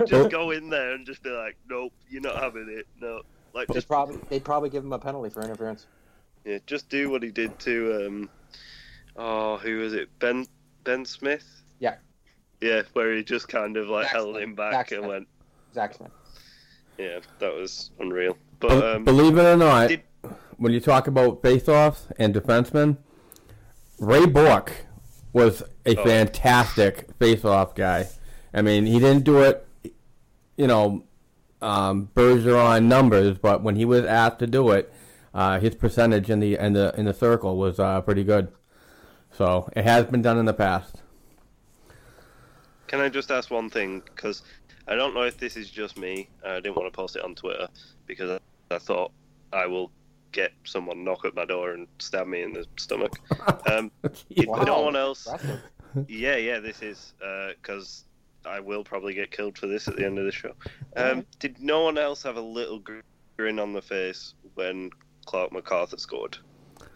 up. 0.02 0.08
just 0.08 0.32
go 0.32 0.52
in 0.52 0.70
there 0.70 0.94
and 0.94 1.06
just 1.06 1.22
be 1.24 1.30
like, 1.30 1.56
nope, 1.70 1.94
you're 2.10 2.22
not 2.22 2.38
having 2.42 2.68
it. 2.70 2.88
No, 3.00 3.22
like 3.54 3.68
They'd 3.68 3.74
just 3.76 3.88
probably 3.88 4.18
they'd 4.30 4.44
probably 4.44 4.70
give 4.70 4.84
him 4.84 4.92
a 4.94 5.00
penalty 5.00 5.30
for 5.30 5.42
interference. 5.44 5.86
yeah, 6.46 6.58
just 6.66 6.90
do 6.90 7.10
what 7.10 7.22
he 7.24 7.32
did 7.32 7.58
to 7.60 8.06
um, 8.08 8.30
oh, 9.16 9.58
who 9.58 9.78
was 9.80 9.94
it? 9.94 10.10
Ben 10.20 10.46
Ben 10.84 11.06
Smith. 11.06 11.46
Yeah. 11.80 11.96
Yeah, 12.62 12.82
where 12.94 13.14
he 13.16 13.24
just 13.24 13.48
kind 13.48 13.78
of 13.78 13.88
like 13.88 14.06
Zack 14.06 14.14
held 14.14 14.32
Smith. 14.36 14.44
him 14.44 14.56
back 14.56 14.74
Zack 14.74 14.92
and 14.92 15.00
Smith. 15.02 15.10
went, 15.10 15.28
Zack 15.74 15.94
Smith. 15.94 16.12
Yeah, 16.98 17.20
that 17.40 17.54
was 17.54 17.92
unreal. 18.00 18.38
But 18.60 18.84
um, 18.84 19.04
Believe 19.06 19.38
it 19.38 19.44
or 19.46 19.58
not, 19.58 19.90
did- 19.90 20.04
when 20.58 20.72
you 20.74 20.80
talk 20.80 21.06
about 21.08 21.44
face-offs 21.44 22.08
and 22.18 22.34
defensemen, 22.34 22.98
Ray 24.00 24.26
Bourque 24.26 24.72
was 25.34 25.62
a 25.86 25.96
Oh. 25.96 26.04
fantastic 26.04 27.08
face-off 27.20 27.76
guy. 27.76 28.08
I 28.54 28.64
mean, 28.64 28.88
he 28.88 28.98
didn't 29.00 29.24
do 29.24 29.42
it, 29.44 29.68
you 30.56 30.66
know, 30.66 31.04
um, 31.62 32.10
Bergeron 32.16 32.86
numbers, 32.86 33.38
but 33.38 33.62
when 33.62 33.76
he 33.76 33.86
was 33.86 34.04
asked 34.06 34.40
to 34.40 34.48
do 34.48 34.72
it, 34.72 34.92
uh, 35.34 35.60
his 35.60 35.76
percentage 35.76 36.32
in 36.32 36.40
the 36.40 36.56
in 36.56 36.74
the 36.74 36.94
in 36.98 37.06
the 37.06 37.14
circle 37.14 37.58
was 37.58 37.80
uh, 37.80 38.02
pretty 38.02 38.24
good. 38.24 38.48
So 39.32 39.70
it 39.76 39.84
has 39.84 40.06
been 40.06 40.24
done 40.24 40.40
in 40.40 40.46
the 40.46 40.54
past. 40.54 41.04
Can 42.88 43.00
I 43.02 43.10
just 43.10 43.32
ask 43.32 43.52
one 43.52 43.70
thing? 43.70 44.02
Because 44.06 44.44
I 44.88 44.96
don't 44.96 45.14
know 45.14 45.24
if 45.24 45.38
this 45.38 45.58
is 45.58 45.70
just 45.70 45.98
me. 45.98 46.30
I 46.46 46.56
didn't 46.56 46.76
want 46.76 46.92
to 46.92 46.96
post 46.96 47.16
it 47.16 47.24
on 47.24 47.36
Twitter 47.36 47.68
because 48.06 48.40
I, 48.72 48.76
I 48.76 48.80
thought 48.80 49.12
I 49.52 49.66
will 49.66 49.92
get 50.32 50.52
someone 50.64 51.04
knock 51.04 51.26
at 51.26 51.36
my 51.36 51.46
door 51.46 51.72
and 51.72 51.88
stab 52.00 52.28
me 52.28 52.44
in 52.44 52.54
the 52.54 52.66
stomach. 52.78 53.14
Um, 53.70 53.92
if 54.30 54.46
no 54.46 54.82
one 54.82 54.96
else, 54.96 55.28
Impressive. 55.28 55.62
yeah, 56.08 56.38
yeah, 56.38 56.60
this 56.60 56.82
is 56.82 57.14
because 57.62 58.06
I 58.46 58.62
will 58.62 58.84
probably 58.84 59.14
get 59.14 59.30
killed 59.30 59.58
for 59.58 59.68
this 59.68 59.90
at 59.90 59.98
the 59.98 60.06
end 60.06 60.18
of 60.18 60.26
the 60.26 60.32
show. 60.32 60.54
Um, 60.96 61.26
did 61.40 61.60
no 61.62 61.82
one 61.84 61.98
else 61.98 62.24
have 62.24 62.38
a 62.38 62.42
little 62.42 62.80
grin 62.80 63.60
on 63.60 63.74
the 63.74 63.82
face 63.82 64.36
when 64.56 64.90
Clarke 65.26 65.52
MacArthur 65.52 65.98
scored? 65.98 66.38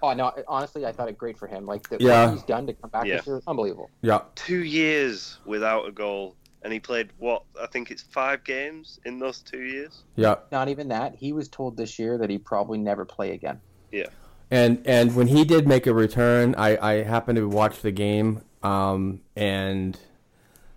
Oh 0.04 0.14
no! 0.14 0.32
Honestly, 0.47 0.86
I 0.86 0.91
thought 0.91 1.10
it 1.10 1.18
great 1.18 1.38
for 1.38 1.47
him. 1.47 1.66
Like 1.66 1.88
the, 1.89 1.97
Yeah. 1.99 2.26
what 2.26 2.34
he's 2.34 2.43
done 2.43 2.66
to 2.68 2.74
come 2.74 2.89
back 2.89 3.06
Yeah. 3.06 3.18
this 3.18 3.28
year, 3.28 3.38
is 3.38 3.43
unbelievable. 3.47 3.89
Yeah, 4.02 4.22
Two 4.36 4.64
years 4.64 5.38
without 5.45 5.88
a 5.88 5.91
goal, 5.91 6.36
and 6.64 6.74
he 6.74 6.80
played 6.80 7.10
what 7.20 7.43
I 7.62 7.68
think 7.68 7.91
it's 7.91 8.02
five 8.02 8.43
games 8.43 8.99
in 9.06 9.20
those 9.20 9.39
two 9.41 9.62
years. 9.62 10.04
yeah. 10.16 10.36
Not 10.52 10.68
even 10.70 10.88
that. 10.89 11.16
He 11.16 11.34
was 11.34 11.47
told 11.49 11.78
this 11.78 11.99
year 11.99 12.18
that 12.18 12.30
he'd 12.30 12.45
probably 12.45 12.78
never 12.80 13.06
play 13.06 13.32
again. 13.32 13.60
Yeah. 13.91 14.08
And 14.49 14.82
and 14.86 15.16
when 15.16 15.28
he 15.28 15.45
did 15.45 15.68
make 15.68 15.88
a 15.88 15.93
return, 15.93 16.56
I, 16.58 16.78
I 16.78 17.04
happened 17.04 17.38
to 17.38 17.47
watch 17.47 17.82
the 17.82 17.91
game. 17.91 18.41
Um, 18.64 19.22
and 19.36 19.97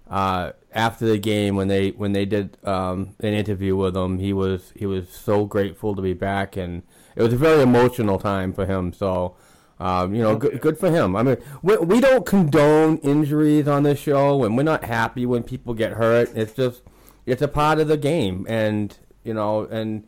uh, 0.08 0.52
after 0.72 1.06
the 1.06 1.18
game, 1.18 1.56
when 1.56 1.68
they 1.68 1.90
when 1.90 2.12
they 2.12 2.24
did 2.24 2.56
um, 2.64 3.14
an 3.20 3.34
interview 3.34 3.74
with 3.74 3.96
him, 3.96 4.18
he 4.18 4.32
was 4.32 4.72
he 4.76 4.86
was 4.86 5.08
so 5.08 5.44
grateful 5.44 5.94
to 5.96 6.02
be 6.02 6.12
back, 6.14 6.56
and 6.56 6.82
it 7.16 7.22
was 7.22 7.32
a 7.32 7.36
very 7.36 7.62
emotional 7.62 8.18
time 8.18 8.52
for 8.52 8.66
him. 8.66 8.92
So. 8.92 9.36
Um, 9.80 10.14
you 10.14 10.22
know, 10.22 10.36
good, 10.36 10.60
good 10.60 10.78
for 10.78 10.88
him. 10.88 11.16
I 11.16 11.24
mean, 11.24 11.36
we, 11.60 11.76
we 11.78 12.00
don't 12.00 12.24
condone 12.24 12.98
injuries 12.98 13.66
on 13.66 13.82
this 13.82 13.98
show, 13.98 14.44
and 14.44 14.56
we're 14.56 14.62
not 14.62 14.84
happy 14.84 15.26
when 15.26 15.42
people 15.42 15.74
get 15.74 15.94
hurt. 15.94 16.30
It's 16.36 16.52
just, 16.52 16.82
it's 17.26 17.42
a 17.42 17.48
part 17.48 17.80
of 17.80 17.88
the 17.88 17.96
game, 17.96 18.46
and 18.48 18.96
you 19.24 19.34
know, 19.34 19.62
and 19.64 20.06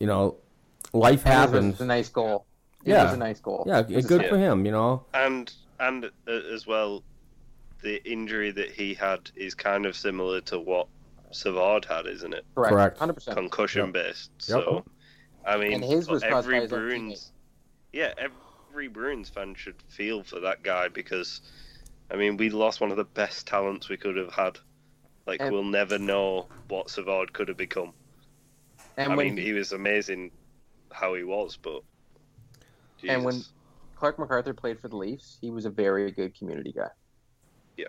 you 0.00 0.08
know, 0.08 0.38
life 0.92 1.24
And 1.24 1.32
happens. 1.34 1.72
It's 1.74 1.80
a 1.82 1.86
nice 1.86 2.08
goal. 2.08 2.46
It 2.84 2.90
Yeah. 2.90 3.04
was 3.04 3.14
a 3.14 3.16
nice 3.16 3.38
goal. 3.38 3.62
Yeah, 3.64 3.78
It 3.88 3.90
was 3.90 4.06
good 4.06 4.26
for 4.26 4.36
him. 4.36 4.66
You 4.66 4.72
know. 4.72 5.04
and 5.14 5.52
and 5.78 6.06
uh, 6.26 6.30
as 6.52 6.66
well, 6.66 7.04
the 7.82 8.02
injury 8.10 8.50
that 8.50 8.72
he 8.72 8.92
had 8.94 9.30
is 9.36 9.54
kind 9.54 9.86
of 9.86 9.94
similar 9.96 10.40
to 10.42 10.58
what 10.58 10.88
Savard 11.30 11.84
had, 11.84 12.06
isn't 12.08 12.34
it? 12.34 12.44
Correct. 12.56 12.72
Correct. 12.72 12.98
Hundred 12.98 13.14
percent. 13.14 13.36
Concussion 13.36 13.92
based. 13.92 14.30
So, 14.38 14.84
I 15.44 15.56
mean, 15.56 15.72
And 15.72 15.84
his 15.84 16.08
was 16.08 16.22
for 16.22 16.30
caused 16.30 16.48
by 16.48 16.56
every 16.56 16.68
Bruins, 16.68 17.32
yeah, 17.92 18.12
every 18.18 18.88
Bruins 18.88 19.28
fan 19.28 19.54
should 19.54 19.80
feel 19.88 20.22
for 20.22 20.40
that 20.40 20.62
guy 20.62 20.88
because, 20.88 21.40
I 22.10 22.16
mean, 22.16 22.36
we 22.36 22.50
lost 22.50 22.80
one 22.80 22.90
of 22.90 22.96
the 22.96 23.04
best 23.04 23.46
talents 23.46 23.88
we 23.88 23.96
could 23.96 24.16
have 24.16 24.32
had. 24.32 24.58
Like, 25.26 25.40
And- 25.40 25.52
we'll 25.52 25.64
never 25.64 25.98
know 25.98 26.48
what 26.68 26.90
Savard 26.90 27.32
could 27.32 27.48
have 27.48 27.56
become. 27.56 27.92
And 28.96 29.12
I 29.12 29.16
mean, 29.16 29.36
he 29.36 29.52
was 29.52 29.72
amazing 29.72 30.30
how 30.92 31.14
he 31.14 31.24
was, 31.24 31.56
but. 31.56 31.82
And 33.06 33.24
when- 33.24 33.42
Clarke 33.96 34.18
MacArthur 34.18 34.54
played 34.54 34.80
for 34.80 34.88
the 34.88 34.96
Leafs, 34.96 35.36
he 35.42 35.50
was 35.50 35.66
a 35.66 35.70
very 35.70 36.10
good 36.10 36.34
community 36.34 36.72
guy. 36.72 36.88
Yeah. 37.76 37.88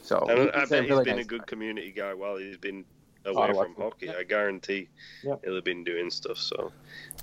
So 0.00 0.26
I 0.28 0.32
a 0.32 0.66
bet 0.66 0.82
he's 0.82 0.90
really 0.90 1.04
been 1.04 1.18
a 1.18 1.24
good 1.24 1.40
guy. 1.40 1.46
community 1.46 1.92
guy 1.92 2.14
while 2.14 2.36
he's 2.38 2.56
been 2.56 2.86
away 3.26 3.52
from 3.52 3.74
hockey. 3.76 4.06
Yeah. 4.06 4.14
I 4.18 4.24
guarantee 4.24 4.88
Yeah. 5.22 5.36
he'll 5.44 5.54
have 5.56 5.64
been 5.64 5.84
doing 5.84 6.10
stuff. 6.10 6.38
So, 6.38 6.72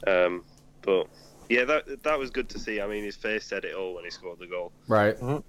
um, 0.08 0.43
but 0.82 1.08
yeah, 1.49 1.66
that 1.66 2.04
that 2.04 2.18
was 2.20 2.30
good 2.30 2.49
to 2.49 2.60
see. 2.60 2.82
I 2.82 2.88
mean, 2.88 3.04
his 3.04 3.16
face 3.16 3.45
said 3.45 3.66
it 3.66 3.76
all 3.76 3.95
when 3.95 4.04
he 4.04 4.10
scored 4.10 4.39
the 4.39 4.47
goal, 4.47 4.72
Right. 4.88 5.16
um, 5.22 5.43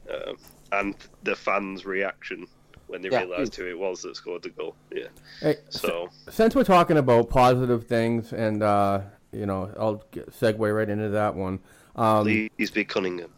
and 0.73 0.95
the 1.23 1.37
fans' 1.37 1.85
reaction 1.87 2.47
when 2.87 3.01
they 3.03 3.09
Yeah, 3.09 3.21
realised 3.21 3.55
who 3.57 3.67
it 3.67 3.79
was 3.79 4.03
that 4.03 4.15
scored 4.17 4.43
the 4.43 4.51
goal. 4.51 4.75
Yeah. 4.93 5.09
Hey, 5.41 5.57
So 5.71 6.11
since 6.31 6.55
we're 6.55 6.65
talking 6.65 6.99
about 6.99 7.31
positive 7.31 7.87
things, 7.87 8.33
and 8.33 8.63
uh, 8.63 9.01
you 9.33 9.47
know, 9.47 9.71
I'll 9.79 10.03
get, 10.11 10.31
segue 10.31 10.75
right 10.77 10.89
into 10.89 11.09
that 11.11 11.35
one. 11.35 11.61
Um, 11.97 12.25
please 12.25 12.71
be 12.71 12.85
Cunningham. 12.85 13.31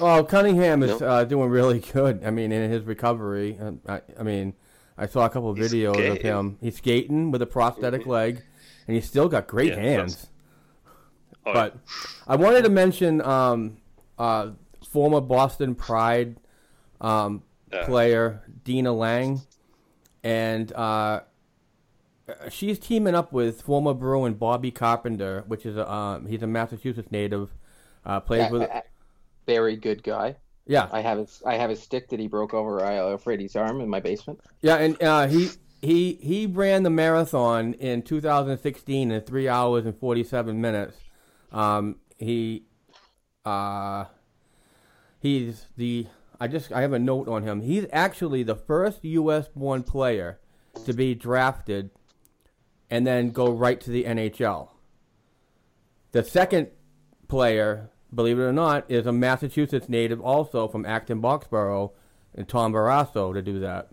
well, 0.00 0.24
Cunningham 0.24 0.82
is 0.82 0.90
Nope. 0.92 1.02
uh, 1.02 1.24
doing 1.24 1.50
really 1.50 1.80
good. 1.80 2.22
I 2.24 2.30
mean, 2.30 2.52
in 2.52 2.70
his 2.70 2.84
recovery, 2.84 3.58
I, 3.88 4.00
I 4.18 4.22
mean, 4.22 4.54
I 4.98 5.06
saw 5.06 5.24
a 5.24 5.30
couple 5.30 5.50
of 5.50 5.56
He's 5.58 5.72
videos 5.72 6.10
of 6.10 6.18
him. 6.18 6.58
He's 6.60 6.76
skating 6.76 7.30
with 7.30 7.40
a 7.40 7.46
prosthetic 7.46 8.04
leg, 8.06 8.42
and 8.86 8.96
he's 8.96 9.06
still 9.06 9.28
got 9.28 9.46
great 9.46 9.72
Yeah, 9.74 9.80
hands. 9.80 10.26
Oh, 11.46 11.52
But 11.52 11.76
I 12.26 12.36
wanted 12.36 12.62
to 12.64 12.68
mention 12.68 13.20
um, 13.22 13.76
uh, 14.18 14.50
former 14.90 15.20
Boston 15.20 15.74
Pride 15.74 16.36
um, 17.00 17.42
Yeah. 17.72 17.86
player 17.86 18.42
Denna 18.64 18.92
Laing, 18.92 19.40
and 20.24 20.72
uh, 20.72 21.20
she's 22.50 22.78
teaming 22.78 23.14
up 23.14 23.32
with 23.32 23.62
former 23.62 23.94
Bruin 23.94 24.34
Bobby 24.34 24.70
Carpenter, 24.72 25.44
which 25.46 25.64
is 25.64 25.76
a 25.76 25.90
um, 25.90 26.26
he's 26.26 26.42
a 26.42 26.46
Massachusetts 26.46 27.10
native. 27.12 27.50
Uh, 28.04 28.20
plays 28.20 28.40
Yeah, 28.42 28.50
with 28.50 28.62
a- 28.62 28.76
a 28.78 28.82
very 29.46 29.76
good 29.76 30.02
guy. 30.02 30.36
Yeah 30.68 30.88
I 30.92 31.00
have 31.00 31.18
his 31.18 31.42
I 31.44 31.56
have 31.56 31.70
his 31.70 31.82
stick 31.82 32.08
that 32.10 32.20
he 32.20 32.28
broke 32.28 32.54
over 32.54 32.84
uh, 32.84 33.16
Freddie's 33.16 33.56
arm 33.56 33.80
in 33.80 33.88
my 33.88 34.00
basement. 34.00 34.40
yeah, 34.60 34.76
and 34.76 35.02
uh, 35.02 35.26
he. 35.26 35.50
He 35.80 36.18
he 36.20 36.46
ran 36.46 36.82
the 36.82 36.90
marathon 36.90 37.74
in 37.74 38.02
2016 38.02 39.12
in 39.12 39.20
three 39.20 39.48
hours 39.48 39.86
and 39.86 39.96
47 39.96 40.60
minutes. 40.60 40.96
Um, 41.52 42.00
he 42.16 42.64
uh, 43.44 44.06
he's 45.20 45.66
the 45.76 46.08
I 46.40 46.48
just 46.48 46.72
I 46.72 46.82
have 46.82 46.92
a 46.92 46.98
note 46.98 47.28
on 47.28 47.42
him. 47.42 47.62
He's 47.62 47.86
actually 47.92 48.42
the 48.42 48.54
first 48.54 49.04
U.S. 49.04 49.48
born 49.54 49.82
player 49.82 50.38
to 50.84 50.92
be 50.92 51.14
drafted 51.14 51.90
and 52.90 53.06
then 53.06 53.30
go 53.30 53.50
right 53.50 53.80
to 53.80 53.90
the 53.90 54.04
NHL. 54.04 54.70
The 56.12 56.24
second 56.24 56.68
player, 57.26 57.90
believe 58.14 58.38
it 58.38 58.42
or 58.42 58.52
not, 58.52 58.84
is 58.90 59.06
a 59.06 59.12
Massachusetts 59.12 59.88
native, 59.88 60.20
also 60.20 60.68
from 60.68 60.86
Acton 60.86 61.20
Boxborough, 61.20 61.92
and 62.34 62.48
Tom 62.48 62.72
Barrasso 62.72 63.32
to 63.34 63.42
do 63.42 63.60
that. 63.60 63.88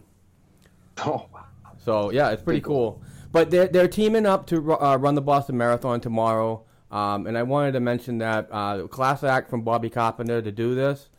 Oh 0.99 1.27
wow. 1.33 1.45
So 1.77 2.11
yeah, 2.11 2.31
it's 2.31 2.41
pretty 2.41 2.61
cool. 2.61 3.01
But 3.31 3.51
they're 3.51 3.67
they're 3.67 3.87
teaming 3.87 4.25
up 4.25 4.47
to 4.47 4.81
uh, 4.81 4.97
run 4.97 5.15
the 5.15 5.21
Boston 5.21 5.57
Marathon 5.57 5.99
tomorrow. 5.99 6.63
Um, 6.91 7.27
and 7.27 7.37
I 7.37 7.43
wanted 7.43 7.73
to 7.73 7.79
mention 7.79 8.19
that 8.19 8.47
uh, 8.51 8.87
class 8.87 9.23
act 9.23 9.49
from 9.49 9.63
Bobby 9.63 9.89
Carpenter 9.89 10.41
to 10.41 10.51
do 10.51 10.75
this, 10.75 11.09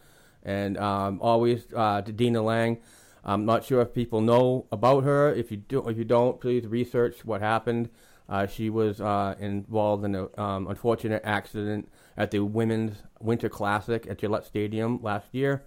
and 0.43 0.79
um, 0.79 1.21
always 1.21 1.67
uh, 1.75 2.01
to 2.03 2.13
Denna 2.13 2.43
Laing. 2.43 2.79
I'm 3.25 3.45
not 3.45 3.65
sure 3.65 3.83
if 3.83 3.93
people 3.93 4.21
know 4.21 4.67
about 4.71 5.03
her. 5.05 5.35
If 5.35 5.51
you 5.51 5.59
do, 5.59 5.87
if 5.89 5.99
you 5.99 6.05
don't, 6.05 6.41
please 6.41 6.67
research 6.67 7.25
what 7.25 7.41
happened. 7.43 7.91
Uh, 8.29 8.47
she 8.47 8.71
was 8.71 9.01
uh, 9.01 9.35
involved 9.39 10.05
in 10.05 10.15
an 10.15 10.29
um, 10.39 10.69
unfortunate 10.69 11.23
accident 11.25 11.89
at 12.17 12.31
the 12.31 12.41
Women's 12.41 13.03
Winter 13.21 13.49
Classic 13.49 14.07
at 14.09 14.19
Gillette 14.19 14.47
Stadium 14.47 15.03
last 15.03 15.27
year, 15.33 15.65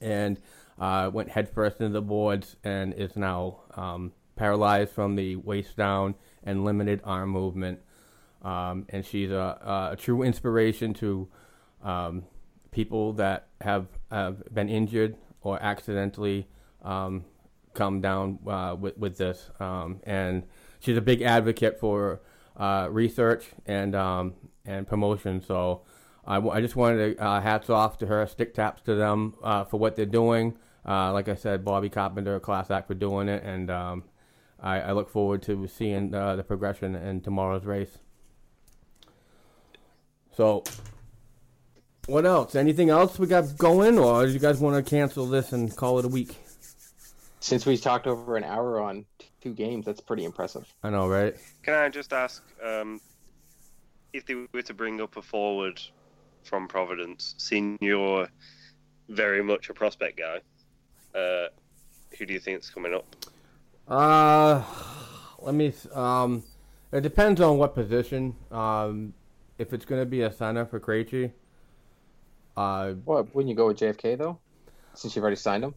and 0.00 0.38
uh, 0.78 1.10
went 1.12 1.30
headfirst 1.30 1.80
into 1.80 1.92
the 1.92 2.02
boards 2.02 2.56
and 2.64 2.92
is 2.94 3.16
now 3.16 3.60
um, 3.76 4.12
paralyzed 4.36 4.90
from 4.90 5.16
the 5.16 5.36
waist 5.36 5.76
down 5.76 6.14
and 6.44 6.64
limited 6.64 7.00
arm 7.04 7.30
movement. 7.30 7.80
Um, 8.42 8.86
and 8.90 9.04
she's 9.04 9.30
a, 9.30 9.92
a 9.92 9.96
true 9.96 10.22
inspiration 10.22 10.94
to 10.94 11.28
um, 11.82 12.24
people 12.70 13.14
that 13.14 13.48
have, 13.60 13.86
have 14.10 14.42
been 14.52 14.68
injured 14.68 15.16
or 15.40 15.60
accidentally 15.62 16.46
um, 16.82 17.24
come 17.74 18.00
down 18.00 18.38
uh, 18.46 18.76
with, 18.78 18.96
with 18.98 19.16
this. 19.16 19.50
Um, 19.58 20.00
and 20.04 20.44
she's 20.80 20.96
a 20.96 21.00
big 21.00 21.22
advocate 21.22 21.80
for 21.80 22.20
uh, 22.56 22.88
research 22.90 23.46
and 23.64 23.94
um, 23.94 24.34
and 24.66 24.86
promotion. 24.86 25.42
So 25.42 25.82
I 26.26 26.60
just 26.60 26.74
wanted 26.74 27.16
to 27.16 27.24
uh, 27.24 27.40
hats 27.40 27.70
off 27.70 27.98
to 27.98 28.06
her, 28.06 28.26
stick 28.26 28.54
taps 28.54 28.82
to 28.82 28.94
them 28.94 29.34
uh, 29.42 29.64
for 29.64 29.78
what 29.78 29.96
they're 29.96 30.06
doing. 30.06 30.56
Uh, 30.86 31.12
like 31.12 31.28
I 31.28 31.34
said, 31.34 31.64
Bobby 31.64 31.88
Carpenter, 31.88 32.38
class 32.40 32.70
act 32.70 32.88
for 32.88 32.94
doing 32.94 33.28
it, 33.28 33.42
and 33.44 33.70
um, 33.70 34.04
I, 34.60 34.80
I 34.80 34.92
look 34.92 35.08
forward 35.08 35.42
to 35.42 35.66
seeing 35.66 36.14
uh, 36.14 36.36
the 36.36 36.44
progression 36.44 36.94
in 36.94 37.20
tomorrow's 37.20 37.64
race. 37.64 37.98
So, 40.36 40.64
what 42.06 42.24
else? 42.24 42.54
Anything 42.54 42.90
else 42.90 43.18
we 43.18 43.26
got 43.26 43.56
going, 43.56 43.98
or 43.98 44.26
do 44.26 44.32
you 44.32 44.38
guys 44.38 44.58
want 44.58 44.76
to 44.76 44.88
cancel 44.88 45.26
this 45.26 45.52
and 45.52 45.74
call 45.74 45.98
it 45.98 46.04
a 46.04 46.08
week? 46.08 46.36
Since 47.40 47.66
we 47.66 47.76
talked 47.76 48.06
over 48.06 48.36
an 48.36 48.44
hour 48.44 48.80
on 48.80 49.06
two 49.46 49.54
games. 49.54 49.86
That's 49.86 50.00
pretty 50.00 50.24
impressive. 50.24 50.66
I 50.82 50.90
know, 50.90 51.06
right? 51.06 51.36
Can 51.62 51.74
I 51.74 51.88
just 51.88 52.12
ask 52.12 52.42
um, 52.64 53.00
if 54.16 54.24
they 54.24 54.34
were 54.34 54.62
to 54.62 54.74
bring 54.74 55.00
up 55.00 55.16
a 55.16 55.22
forward 55.22 55.80
from 56.42 56.66
Providence, 56.66 57.34
seeing 57.38 57.76
you're 57.80 58.28
very 59.08 59.42
much 59.42 59.68
a 59.68 59.74
prospect 59.74 60.18
guy, 60.18 60.40
uh, 61.18 61.48
who 62.18 62.24
do 62.24 62.32
you 62.32 62.40
think 62.40 62.62
is 62.62 62.70
coming 62.70 62.94
up? 62.94 63.04
Uh, 63.86 64.62
let 65.40 65.54
me. 65.54 65.72
Um, 65.92 66.42
it 66.92 67.02
depends 67.02 67.40
on 67.40 67.58
what 67.58 67.74
position. 67.74 68.34
Um, 68.50 69.12
if 69.58 69.72
it's 69.72 69.84
going 69.84 70.00
to 70.00 70.06
be 70.06 70.22
a 70.22 70.32
center 70.32 70.64
for 70.64 70.80
Krejci, 70.80 71.30
uh, 72.56 72.92
What? 73.04 73.34
Wouldn't 73.34 73.50
you 73.50 73.56
go 73.56 73.66
with 73.66 73.78
JFK 73.78 74.16
though? 74.18 74.38
Since 74.94 75.14
you've 75.14 75.22
already 75.22 75.36
signed 75.36 75.64
him. 75.64 75.74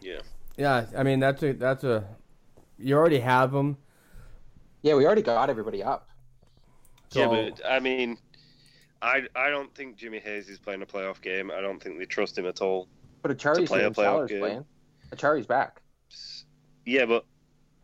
Yeah. 0.00 0.18
yeah, 0.56 0.86
I 0.96 1.02
mean 1.04 1.20
that's 1.20 1.42
a 1.42 1.52
that's 1.52 1.84
a. 1.84 2.04
You 2.78 2.96
already 2.96 3.20
have 3.20 3.54
him. 3.54 3.76
Yeah, 4.82 4.94
we 4.94 5.06
already 5.06 5.22
got 5.22 5.48
everybody 5.48 5.82
up. 5.82 6.08
Yeah, 7.14 7.28
but 7.28 7.60
I 7.68 7.80
mean, 7.80 8.18
I 9.00 9.22
I 9.34 9.50
don't 9.50 9.74
think 9.74 9.96
Jimmy 9.96 10.18
Hayes 10.20 10.48
is 10.48 10.58
playing 10.58 10.82
a 10.82 10.86
playoff 10.86 11.20
game. 11.20 11.50
I 11.50 11.60
don't 11.60 11.82
think 11.82 11.98
they 11.98 12.06
trust 12.06 12.38
him 12.38 12.46
at 12.46 12.60
all. 12.60 12.88
But 13.22 13.36
Acciari's 13.36 13.68
play 13.68 13.84
a 13.84 13.90
playoff 13.90 14.28
game. 14.28 14.40
playing. 14.40 14.64
Acciari's 15.10 15.46
back. 15.46 15.80
Yeah, 16.84 17.06
but 17.06 17.24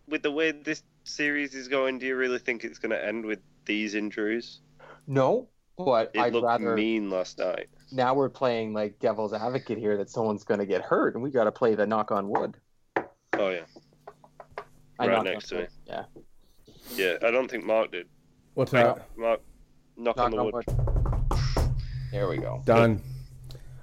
with 0.09 0.23
the 0.23 0.31
way 0.31 0.51
this 0.53 0.83
series 1.05 1.55
is 1.55 1.69
going, 1.69 1.99
do 1.99 2.07
you 2.07 2.17
really 2.17 2.39
think 2.39 2.65
it's 2.65 2.79
going 2.79 2.91
to 2.91 3.05
end 3.05 3.25
with 3.25 3.41
these 3.65 3.95
injuries? 3.95 4.61
No, 5.07 5.49
but 5.77 6.11
It 6.15 6.21
I'd 6.21 6.33
looked 6.33 6.47
rather. 6.47 6.75
mean 6.75 7.11
last 7.11 7.39
night. 7.39 7.69
Now 7.93 8.15
we're 8.15 8.29
playing 8.29 8.73
like 8.75 8.99
devil's 8.99 9.33
advocate 9.33 9.79
here 9.79 9.97
that 9.97 10.11
someone's 10.11 10.45
going 10.45 10.61
to 10.61 10.67
get 10.67 10.83
hurt, 10.83 11.15
and 11.15 11.23
we 11.23 11.31
got 11.31 11.45
to 11.45 11.53
play 11.53 11.75
the 11.75 11.87
knock 11.87 12.11
on 12.11 12.29
wood. 12.29 12.57
Oh 13.35 13.51
yeah, 13.51 13.61
I 14.99 15.07
Right 15.07 15.25
next 15.25 15.49
to 15.49 15.57
wood. 15.57 15.69
Yeah. 15.87 16.05
yeah. 16.95 17.15
I 17.23 17.31
don't 17.31 17.49
think 17.51 17.65
Mark 17.65 17.93
did. 17.93 18.09
What's 18.59 18.73
Mark, 18.73 18.97
that? 18.97 19.17
Mark 19.17 19.41
knock, 19.97 20.19
on 20.19 20.33
the 20.33 20.43
wood. 20.43 20.65
There 22.11 22.29
we 22.29 22.39
go. 22.39 22.61
Done. 22.65 23.01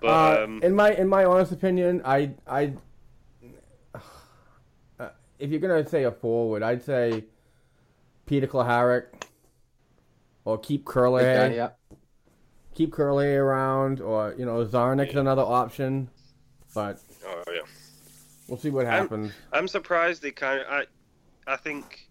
But 0.01 0.41
Uh, 0.41 0.43
um, 0.43 0.61
in 0.63 0.75
my 0.75 0.91
in 0.91 1.07
my 1.07 1.23
honest 1.23 1.53
opinion, 1.53 2.01
I 2.03 2.31
I 2.45 2.73
uh, 4.99 5.09
if 5.39 5.49
you're 5.49 5.61
gonna 5.61 5.87
say 5.87 6.03
a 6.03 6.11
forward, 6.11 6.61
I'd 6.61 6.83
say 6.83 7.23
Peter 8.25 8.47
Cehlarik 8.47 9.05
or 10.43 10.57
keep 10.57 10.83
Kuraly, 10.83 11.21
Big 11.21 11.55
yeah. 11.55 11.69
keep 12.73 12.93
Kuraly 12.93 13.33
around, 13.33 14.01
or 14.01 14.35
you 14.37 14.43
know 14.43 14.65
Czarnik's 14.65 15.15
another 15.15 15.43
option, 15.43 16.09
but 16.73 16.99
oh 17.25 17.43
yeah. 17.47 17.61
we'll 18.49 18.57
see 18.57 18.71
what 18.71 18.85
happens. 18.85 19.31
I'm 19.53 19.69
surprised 19.69 20.21
they 20.21 20.31
kind 20.31 20.59
of. 20.59 20.67
I, 20.67 20.85
I 21.47 21.55
think 21.55 22.09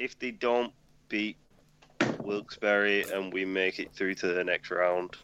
if 0.00 0.18
they 0.18 0.32
don't 0.32 0.72
beat 1.08 1.36
Wilkes-Barre 2.26 3.04
and 3.12 3.32
we 3.32 3.44
make 3.44 3.78
it 3.78 3.92
through 3.92 4.14
to 4.16 4.26
the 4.28 4.44
next 4.44 4.70
round, 4.70 5.14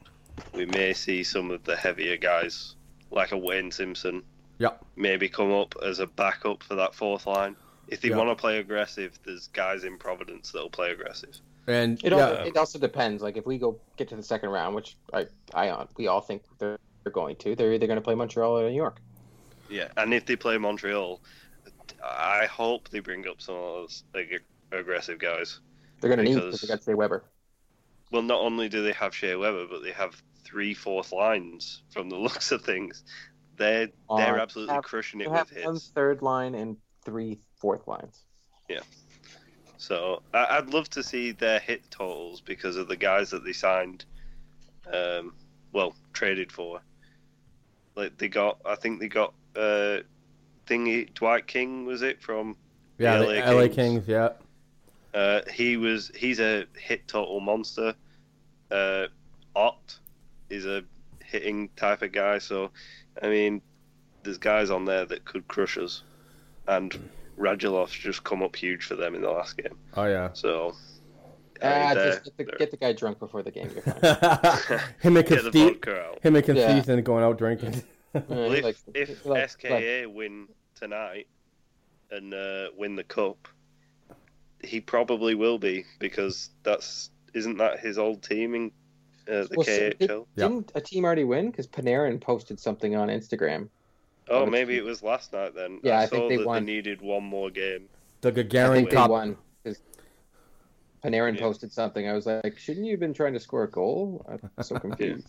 we 0.54 0.64
may 0.66 0.92
see 0.94 1.22
some 1.24 1.50
of 1.50 1.64
the 1.64 1.76
heavier 1.76 2.16
guys, 2.16 2.76
like 3.10 3.32
a 3.32 3.36
Wayne 3.38 3.70
Simpson, 3.70 4.22
Yep. 4.58 4.84
maybe 4.96 5.28
come 5.28 5.52
up 5.52 5.74
as 5.84 5.98
a 5.98 6.06
backup 6.06 6.62
for 6.62 6.76
that 6.76 6.94
fourth 6.94 7.26
line. 7.26 7.56
If 7.88 8.00
they 8.00 8.08
Yeah. 8.10 8.16
want 8.16 8.30
to 8.30 8.36
play 8.36 8.58
aggressive, 8.58 9.18
there's 9.24 9.48
guys 9.48 9.84
in 9.84 9.98
Providence 9.98 10.52
that'll 10.52 10.70
play 10.70 10.92
aggressive. 10.92 11.36
And 11.66 11.98
It, 12.04 12.12
yeah, 12.12 12.30
also, 12.30 12.44
it 12.44 12.56
also 12.56 12.78
depends. 12.78 13.22
Like 13.22 13.36
if 13.36 13.46
we 13.46 13.58
go 13.58 13.78
get 13.96 14.08
to 14.08 14.16
the 14.16 14.22
second 14.22 14.50
round, 14.50 14.74
which 14.74 14.96
I, 15.12 15.26
I, 15.54 15.86
we 15.96 16.06
all 16.06 16.20
think 16.20 16.42
they're, 16.58 16.78
they're 17.02 17.12
going 17.12 17.36
to, 17.36 17.54
they're 17.56 17.72
either 17.72 17.86
going 17.86 17.96
to 17.98 18.02
play 18.02 18.14
Montreal 18.14 18.58
or 18.58 18.68
New 18.68 18.76
York. 18.76 19.00
Yeah, 19.68 19.88
and 19.96 20.12
if 20.14 20.26
they 20.26 20.36
play 20.36 20.58
Montreal, 20.58 21.20
I 22.04 22.46
hope 22.46 22.88
they 22.90 23.00
bring 23.00 23.26
up 23.28 23.40
some 23.40 23.54
of 23.54 23.62
those 23.62 24.04
ag- 24.14 24.42
aggressive 24.70 25.18
guys. 25.18 25.60
They're 26.02 26.14
going 26.14 26.18
to 26.18 26.24
need 26.24 26.34
Because- 26.34 26.60
because 26.60 26.68
they 26.68 26.74
got 26.74 26.84
Shea 26.84 26.94
Weber. 26.94 27.24
Well, 28.10 28.22
not 28.22 28.40
only 28.42 28.68
do 28.68 28.82
they 28.82 28.92
have 28.92 29.14
Shea 29.14 29.36
Weber, 29.36 29.66
but 29.70 29.82
they 29.82 29.92
have 29.92 30.20
three 30.44 30.74
fourth 30.74 31.12
lines 31.12 31.82
from 31.90 32.10
the 32.10 32.16
looks 32.26 32.52
of 32.52 32.62
things. 32.62 33.04
They're 33.56 33.86
they're 33.86 34.38
Uh, 34.38 34.42
absolutely 34.42 34.74
have- 34.74 34.84
crushing 34.84 35.20
They 35.20 35.24
it 35.26 35.30
have 35.32 35.50
with 35.50 35.64
one 35.64 35.74
hits. 35.74 35.88
third 35.94 36.20
line 36.20 36.54
and 36.54 36.76
three 37.04 37.38
fourth 37.56 37.86
lines. 37.88 38.24
Yeah. 38.68 38.80
So 39.78 40.22
I, 40.34 40.58
I'd 40.58 40.68
love 40.74 40.88
to 40.90 41.02
see 41.02 41.32
their 41.32 41.58
hit 41.58 41.90
totals 41.90 42.40
because 42.40 42.76
of 42.76 42.86
the 42.88 42.96
guys 42.96 43.30
that 43.30 43.44
they 43.44 43.52
signed. 43.52 44.04
Um, 44.92 45.34
well, 45.72 45.94
traded 46.12 46.52
for. 46.52 46.80
Like 47.94 48.16
they 48.18 48.28
got, 48.28 48.58
I 48.64 48.74
think 48.74 49.00
they 49.00 49.08
got 49.08 49.32
uh, 49.56 49.98
thingy 50.66 51.12
Dwight 51.14 51.46
King 51.46 51.84
was 51.86 52.02
it 52.02 52.22
from 52.22 52.56
yeah, 52.98 53.18
the 53.18 53.26
the 53.26 53.32
LA 53.40 53.50
LA 53.52 53.62
Kings. 53.62 53.74
Kings, 53.76 54.08
yeah. 54.08 54.28
Uh, 55.14 55.40
he 55.52 55.76
was 55.76 56.10
he's 56.16 56.40
a 56.40 56.66
hit 56.78 57.06
total 57.08 57.40
monster. 57.40 57.94
Uh, 58.70 59.06
Ott 59.54 59.98
is 60.48 60.64
a 60.66 60.82
hitting 61.24 61.68
type 61.76 62.02
of 62.02 62.12
guy. 62.12 62.38
So, 62.38 62.70
I 63.22 63.28
mean, 63.28 63.60
there's 64.22 64.38
guys 64.38 64.70
on 64.70 64.84
there 64.86 65.04
that 65.04 65.24
could 65.24 65.46
crush 65.48 65.76
us, 65.76 66.02
and 66.66 66.96
Radulov's 67.38 67.92
just 67.92 68.24
come 68.24 68.42
up 68.42 68.56
huge 68.56 68.84
for 68.86 68.94
them 68.96 69.14
in 69.14 69.20
the 69.22 69.30
last 69.30 69.56
game. 69.58 69.76
Oh 69.94 70.04
yeah. 70.06 70.30
So, 70.32 70.74
I 71.62 71.66
Ah, 71.66 71.94
just 71.94 72.24
get 72.24 72.36
the, 72.36 72.44
get 72.58 72.70
the 72.70 72.76
guy 72.78 72.92
drunk 72.94 73.18
before 73.18 73.42
the 73.42 73.50
game. 73.50 73.70
You're 73.74 73.82
fine. 73.82 74.78
him 75.00 75.16
and 75.18 75.26
Get 75.26 75.44
the 75.44 75.50
Consti- 75.50 75.68
vodka 75.74 76.00
out. 76.02 76.18
him 76.24 76.36
and 76.36 76.48
Yeah. 76.48 76.66
Constantine 76.72 77.04
going 77.04 77.24
out 77.24 77.38
drinking. 77.38 77.82
Well, 78.28 78.52
if, 78.52 78.82
if 78.94 79.22
he 79.22 79.28
likes- 79.28 79.52
SKA 79.54 80.04
win 80.06 80.46
tonight 80.74 81.28
and 82.10 82.34
uh, 82.34 82.66
win 82.76 82.94
the 82.94 83.04
cup, 83.04 83.48
he 84.62 84.80
probably 84.80 85.34
will 85.34 85.58
be 85.58 85.84
because 85.98 86.50
that's 86.62 87.10
isn't 87.34 87.58
that 87.58 87.80
his 87.80 87.98
old 87.98 88.22
team 88.22 88.54
in 88.54 88.70
uh, 89.28 89.42
the 89.44 89.48
Well, 89.56 89.64
so 89.66 89.72
KHL? 89.90 89.98
did, 89.98 90.20
Didn't 90.36 90.72
a 90.74 90.80
team 90.80 91.04
already 91.04 91.24
win? 91.24 91.50
Because 91.50 91.66
Panarin 91.66 92.20
posted 92.20 92.60
something 92.60 92.94
on 92.96 93.08
Instagram. 93.08 93.68
Oh, 94.28 94.42
Which- 94.44 94.50
maybe 94.52 94.76
it 94.76 94.84
was 94.84 95.02
last 95.02 95.32
night 95.32 95.54
then. 95.54 95.80
Yeah, 95.82 95.98
I, 95.98 96.02
I 96.02 96.06
think 96.06 96.28
they 96.28 96.36
that 96.38 96.46
won. 96.46 96.64
they 96.64 96.72
needed 96.72 97.00
one 97.00 97.24
more 97.24 97.50
game. 97.50 97.88
the 98.20 98.32
Gagarin 98.32 98.90
Cup. 98.90 99.10
won. 99.10 99.36
'cause 99.64 99.80
Panarin 101.04 101.34
Yeah. 101.34 101.40
posted 101.40 101.72
something. 101.72 102.08
I 102.08 102.12
was 102.12 102.26
like, 102.26 102.56
shouldn't 102.58 102.86
you 102.86 102.92
have 102.92 103.00
been 103.00 103.14
trying 103.14 103.32
to 103.32 103.40
score 103.40 103.64
a 103.64 103.70
goal? 103.70 104.24
I'm 104.28 104.62
so 104.62 104.78
confused. 104.78 105.26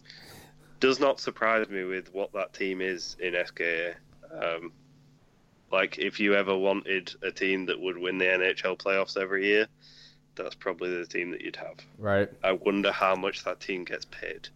Does 0.80 1.00
not 1.00 1.20
surprise 1.20 1.68
me 1.70 1.84
with 1.86 2.14
what 2.14 2.32
that 2.34 2.54
team 2.54 2.82
is 2.82 3.16
in 3.20 3.34
SKA. 3.46 3.94
Um, 4.32 4.72
like, 5.74 5.98
if 5.98 6.20
you 6.20 6.36
ever 6.36 6.56
wanted 6.56 7.12
a 7.24 7.32
team 7.32 7.66
that 7.66 7.82
would 7.82 7.98
win 7.98 8.20
the 8.20 8.26
NHL 8.26 8.78
playoffs 8.78 9.18
every 9.18 9.48
year, 9.48 9.68
that's 10.36 10.54
probably 10.54 10.96
the 10.96 11.06
team 11.06 11.32
that 11.32 11.42
you'd 11.42 11.56
have. 11.56 11.78
Right. 11.98 12.30
I 12.44 12.52
wonder 12.52 12.92
how 12.92 13.16
much 13.16 13.44
that 13.44 13.60
team 13.60 13.84
gets 13.84 14.06
paid. 14.06 14.50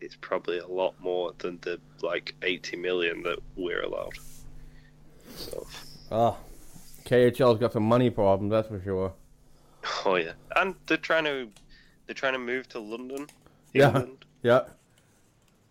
It's 0.00 0.16
probably 0.20 0.58
a 0.58 0.66
lot 0.66 0.94
more 1.00 1.32
than 1.38 1.58
the 1.62 1.80
like 2.02 2.34
80 2.42 2.76
million 2.76 3.22
that 3.24 3.40
we're 3.56 3.82
allowed. 3.82 4.14
So, 5.34 5.66
ah, 6.12 6.36
Oh, 6.36 6.38
KHL's 7.04 7.58
got 7.58 7.72
some 7.72 7.82
money 7.82 8.10
problems, 8.10 8.52
that's 8.52 8.68
for 8.68 8.80
sure. 8.80 9.12
oh 10.06 10.14
yeah, 10.14 10.32
and 10.56 10.76
they're 10.86 10.96
trying 10.96 11.24
to 11.24 11.48
they're 12.06 12.14
trying 12.14 12.32
to 12.34 12.38
move 12.38 12.68
to 12.68 12.78
London, 12.78 13.26
Yeah. 13.72 14.04
Yeah. 14.42 14.62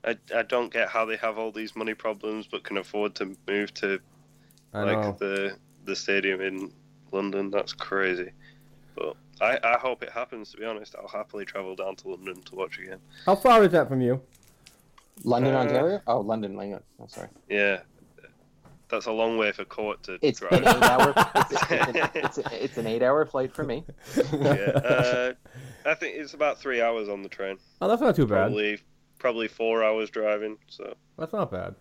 I, 0.06 0.18
I 0.36 0.42
don't 0.42 0.74
get 0.74 0.90
how 0.90 1.06
they 1.06 1.16
have 1.16 1.38
all 1.38 1.52
these 1.52 1.76
money 1.76 1.94
problems 1.94 2.48
but 2.48 2.64
can 2.64 2.78
afford 2.78 3.16
to 3.16 3.38
move 3.48 3.74
to 3.76 4.02
I 4.74 4.84
like 4.84 4.98
know. 4.98 5.16
the 5.20 5.58
the 5.86 5.96
stadium 5.96 6.42
in 6.42 6.72
London. 7.12 7.50
That's 7.50 7.74
crazy. 7.74 8.32
But 8.96 9.16
I, 9.42 9.58
I 9.64 9.78
hope 9.78 10.04
it 10.04 10.12
happens. 10.12 10.52
To 10.52 10.58
be 10.58 10.66
honest, 10.66 10.96
I'll 10.96 11.08
happily 11.08 11.46
travel 11.46 11.76
down 11.76 11.96
to 11.98 12.10
London 12.10 12.42
to 12.44 12.56
watch 12.56 12.80
again. 12.80 13.00
How 13.26 13.36
far 13.36 13.64
is 13.64 13.72
that 13.72 13.88
from 13.90 14.02
you? 14.02 14.22
London, 15.24 15.54
Uh, 15.54 15.60
Ontario? 15.60 16.02
Oh, 16.08 16.20
London, 16.22 16.56
London. 16.56 16.80
I'm 17.00 17.08
sorry. 17.08 17.28
Yeah, 17.50 17.82
that's 18.90 19.06
a 19.06 19.12
long 19.12 19.38
way 19.38 19.52
for 19.52 19.64
court 19.66 20.02
to 20.04 20.18
It's 20.22 20.40
drive. 20.40 20.54
an 20.54 20.68
eight-hour. 20.68 21.14
It's, 21.36 21.52
it's, 21.52 21.72
an, 21.72 22.10
it's, 22.16 22.38
it's 22.52 22.78
an 22.78 22.88
eight-hour 22.88 23.26
flight 23.28 23.54
for 23.54 23.64
me. 23.64 23.84
yeah, 24.34 24.50
uh, 24.52 25.34
I 25.86 25.94
think 25.94 26.16
it's 26.18 26.34
about 26.34 26.60
three 26.60 26.82
hours 26.82 27.10
on 27.10 27.22
the 27.22 27.30
train. 27.30 27.58
Oh, 27.82 27.88
that's 27.88 28.02
not 28.02 28.16
too 28.16 28.26
bad. 28.26 28.46
Probably 28.48 28.80
probably 29.20 29.48
four 29.48 29.84
hours 29.84 30.10
driving. 30.10 30.58
So 30.68 30.96
That's 31.18 31.32
not 31.34 31.52
bad. 31.52 31.76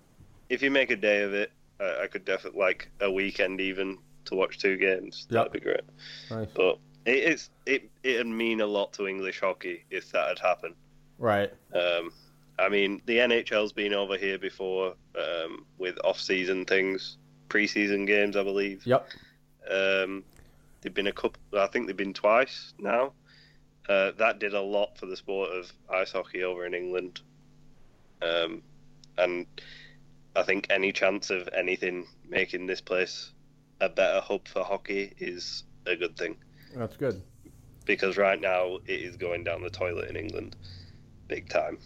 if 0.48 0.62
you 0.62 0.70
make 0.70 0.90
a 0.90 0.96
day 0.96 1.22
of 1.22 1.32
it, 1.34 1.50
I, 1.82 2.04
I 2.04 2.06
could 2.06 2.24
definitely 2.24 2.60
like 2.60 2.90
a 3.00 3.10
weekend 3.10 3.60
even 3.60 3.98
to 4.26 4.34
watch 4.34 4.58
two 4.58 4.76
games. 4.76 5.26
Yep. 5.28 5.38
That'd 5.38 5.52
be 5.52 5.60
great. 5.60 5.82
Nice. 6.30 6.48
But 6.54 6.78
it, 7.04 7.18
it's 7.24 7.50
it 7.66 7.90
it'd 8.02 8.26
mean 8.26 8.60
a 8.60 8.66
lot 8.66 8.92
to 8.94 9.06
English 9.06 9.40
hockey 9.40 9.84
if 9.90 10.10
that 10.12 10.28
had 10.28 10.38
happened. 10.38 10.74
Right. 11.18 11.52
Um, 11.74 12.12
I 12.58 12.68
mean, 12.68 13.00
the 13.06 13.18
NHL's 13.18 13.72
been 13.72 13.94
over 13.94 14.16
here 14.16 14.38
before 14.38 14.94
um, 15.16 15.64
with 15.78 15.98
off-season 16.04 16.64
things, 16.64 17.16
preseason 17.48 18.06
games, 18.06 18.36
I 18.36 18.42
believe. 18.42 18.86
Yep. 18.86 19.08
Um, 19.70 20.24
they've 20.80 20.94
been 20.94 21.06
a 21.06 21.12
couple. 21.12 21.40
I 21.58 21.66
think 21.66 21.86
they've 21.86 21.96
been 21.96 22.14
twice 22.14 22.74
now. 22.78 23.12
Uh, 23.88 24.12
that 24.18 24.38
did 24.38 24.54
a 24.54 24.60
lot 24.60 24.96
for 24.96 25.06
the 25.06 25.16
sport 25.16 25.50
of 25.50 25.72
ice 25.92 26.12
hockey 26.12 26.44
over 26.44 26.66
in 26.66 26.74
England. 26.74 27.20
Um, 28.20 28.62
and 29.18 29.46
I 30.34 30.42
think 30.42 30.66
any 30.70 30.92
chance 30.92 31.30
of 31.30 31.48
anything 31.56 32.06
making 32.28 32.66
this 32.66 32.80
place 32.80 33.32
a 33.80 33.88
better 33.88 34.20
hub 34.20 34.46
for 34.48 34.62
hockey 34.64 35.12
is 35.18 35.64
a 35.86 35.96
good 35.96 36.16
thing 36.16 36.36
That's 36.76 36.96
good. 36.96 37.20
because 37.84 38.16
right 38.16 38.40
now 38.40 38.76
it 38.86 39.00
is 39.00 39.16
going 39.16 39.44
down 39.44 39.62
the 39.62 39.70
toilet 39.70 40.08
in 40.08 40.16
England, 40.16 40.56
big 41.28 41.48
time. 41.48 41.78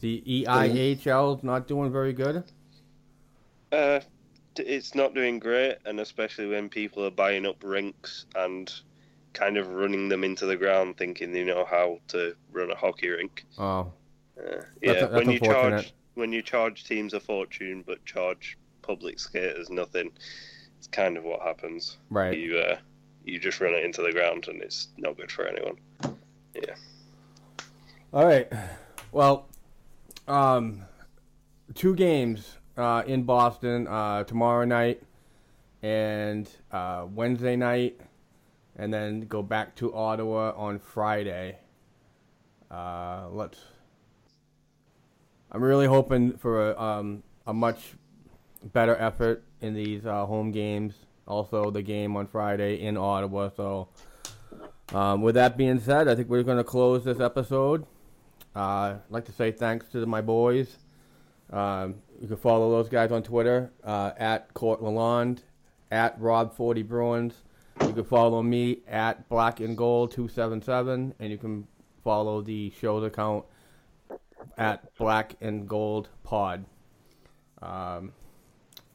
The 0.00 0.22
EIHL 0.26 1.38
is 1.38 1.42
not 1.44 1.68
doing 1.68 1.90
very 1.90 2.12
good. 2.12 2.44
Uh, 3.72 4.00
it's 4.58 4.94
not 4.94 5.14
doing 5.14 5.38
great, 5.38 5.76
and 5.84 6.00
especially 6.00 6.48
when 6.48 6.68
people 6.68 7.04
are 7.04 7.10
buying 7.10 7.46
up 7.46 7.62
rinks 7.62 8.26
and 8.34 8.72
kind 9.32 9.56
of 9.56 9.68
running 9.68 10.08
them 10.08 10.24
into 10.24 10.46
the 10.46 10.56
ground, 10.56 10.96
thinking 10.96 11.32
they 11.32 11.44
know 11.44 11.64
how 11.64 11.98
to 12.08 12.34
run 12.52 12.70
a 12.70 12.74
hockey 12.76 13.08
rink. 13.08 13.44
Oh, 13.58 13.92
Uh, 14.38 14.62
yeah, 14.82 14.92
that's 14.94 15.12
when 15.12 15.30
you 15.30 15.38
unfortunate. 15.38 15.70
charge 15.82 15.94
when 16.16 16.32
you 16.32 16.42
charge 16.42 16.84
teams 16.84 17.14
a 17.14 17.20
fortune 17.20 17.84
but 17.86 18.04
charge 18.04 18.58
public 18.82 19.20
skaters 19.20 19.70
nothing, 19.70 20.10
it's 20.78 20.88
kind 20.88 21.16
of 21.16 21.24
what 21.24 21.40
happens. 21.42 21.98
Right. 22.10 22.36
You 22.36 22.58
uh, 22.58 22.78
you 23.24 23.38
just 23.38 23.60
run 23.60 23.74
it 23.74 23.84
into 23.84 24.02
the 24.02 24.12
ground, 24.12 24.48
and 24.48 24.60
it's 24.62 24.88
not 24.96 25.16
good 25.16 25.30
for 25.30 25.46
anyone. 25.46 25.76
Yeah. 26.54 26.74
All 28.12 28.24
right. 28.24 28.50
Well, 29.12 29.46
um, 30.26 30.82
two 31.74 31.94
games 31.94 32.56
uh, 32.76 33.02
in 33.06 33.24
Boston 33.24 33.86
uh, 33.86 34.24
tomorrow 34.24 34.64
night 34.64 35.02
and 35.82 36.48
uh, 36.72 37.06
Wednesday 37.14 37.56
night, 37.56 38.00
and 38.76 38.92
then 38.92 39.20
go 39.22 39.42
back 39.42 39.74
to 39.76 39.94
Ottawa 39.94 40.52
on 40.56 40.78
Friday. 40.78 41.58
Uh, 42.70 43.26
let's. 43.30 43.58
I'm 45.52 45.62
really 45.62 45.86
hoping 45.86 46.36
for 46.36 46.72
a, 46.72 46.80
um, 46.80 47.22
a 47.46 47.54
much 47.54 47.94
better 48.62 48.96
effort 48.96 49.44
in 49.60 49.74
these 49.74 50.04
uh, 50.04 50.26
home 50.26 50.50
games. 50.50 50.94
Also, 51.26 51.70
the 51.70 51.82
game 51.82 52.16
on 52.16 52.26
Friday 52.26 52.80
in 52.80 52.96
Ottawa. 52.96 53.50
So, 53.56 53.88
um, 54.92 55.22
with 55.22 55.34
that 55.34 55.56
being 55.56 55.80
said, 55.80 56.08
I 56.08 56.14
think 56.14 56.28
we're 56.28 56.44
going 56.44 56.58
to 56.58 56.64
close 56.64 57.04
this 57.04 57.18
episode. 57.18 57.84
Uh, 58.54 58.98
I'd 58.98 59.00
like 59.10 59.24
to 59.26 59.32
say 59.32 59.50
thanks 59.50 59.86
to 59.92 60.06
my 60.06 60.20
boys. 60.20 60.76
Um, 61.52 61.96
you 62.20 62.28
can 62.28 62.36
follow 62.36 62.70
those 62.70 62.88
guys 62.88 63.12
on 63.12 63.22
Twitter 63.22 63.72
uh, 63.84 64.12
at 64.16 64.52
Court 64.54 64.80
Lalonde, 64.80 65.40
at 65.90 66.18
Rob40 66.20 66.86
Bruins. 66.86 67.34
You 67.82 67.92
can 67.92 68.04
follow 68.04 68.42
me 68.42 68.78
at 68.88 69.28
Black 69.28 69.60
and 69.60 69.76
Gold 69.76 70.12
277, 70.12 71.14
and 71.18 71.30
you 71.30 71.38
can 71.38 71.66
follow 72.02 72.40
the 72.40 72.72
show's 72.80 73.04
account 73.04 73.44
at 74.56 74.94
Black 74.96 75.34
and 75.40 75.68
Gold 75.68 76.08
Pod. 76.22 76.64
Um, 77.62 78.12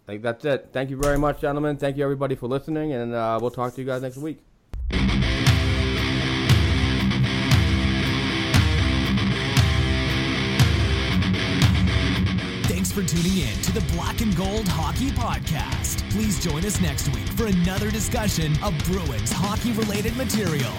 I 0.07 0.14
think 0.14 0.23
that's 0.23 0.44
it. 0.45 0.69
Thank 0.73 0.90
you 0.90 0.98
very 0.98 1.18
much, 1.18 1.41
gentlemen. 1.41 1.78
Thank 1.78 1.98
you, 1.98 2.03
everybody, 2.03 2.36
for 2.36 2.48
listening, 2.48 2.94
and 2.94 3.14
uh, 3.14 3.38
we'll 3.41 3.52
talk 3.52 3.73
to 3.76 3.82
you 3.82 3.88
guys 3.88 4.02
next 4.02 4.18
week. 4.18 4.40
Thanks 12.68 12.91
for 12.91 13.03
tuning 13.03 13.38
in 13.38 13.61
to 13.61 13.72
the 13.72 13.94
Black 13.94 14.22
and 14.22 14.36
Gold 14.36 14.68
Hockey 14.68 15.11
Podcast. 15.11 16.10
Please 16.11 16.44
join 16.44 16.65
us 16.65 16.82
next 16.82 17.07
week 17.10 17.28
for 17.30 17.45
another 17.45 17.90
discussion 17.90 18.52
of 18.64 18.78
Bruins 18.86 19.32
hockey 19.32 19.72
related 19.72 20.18
material. 20.18 20.72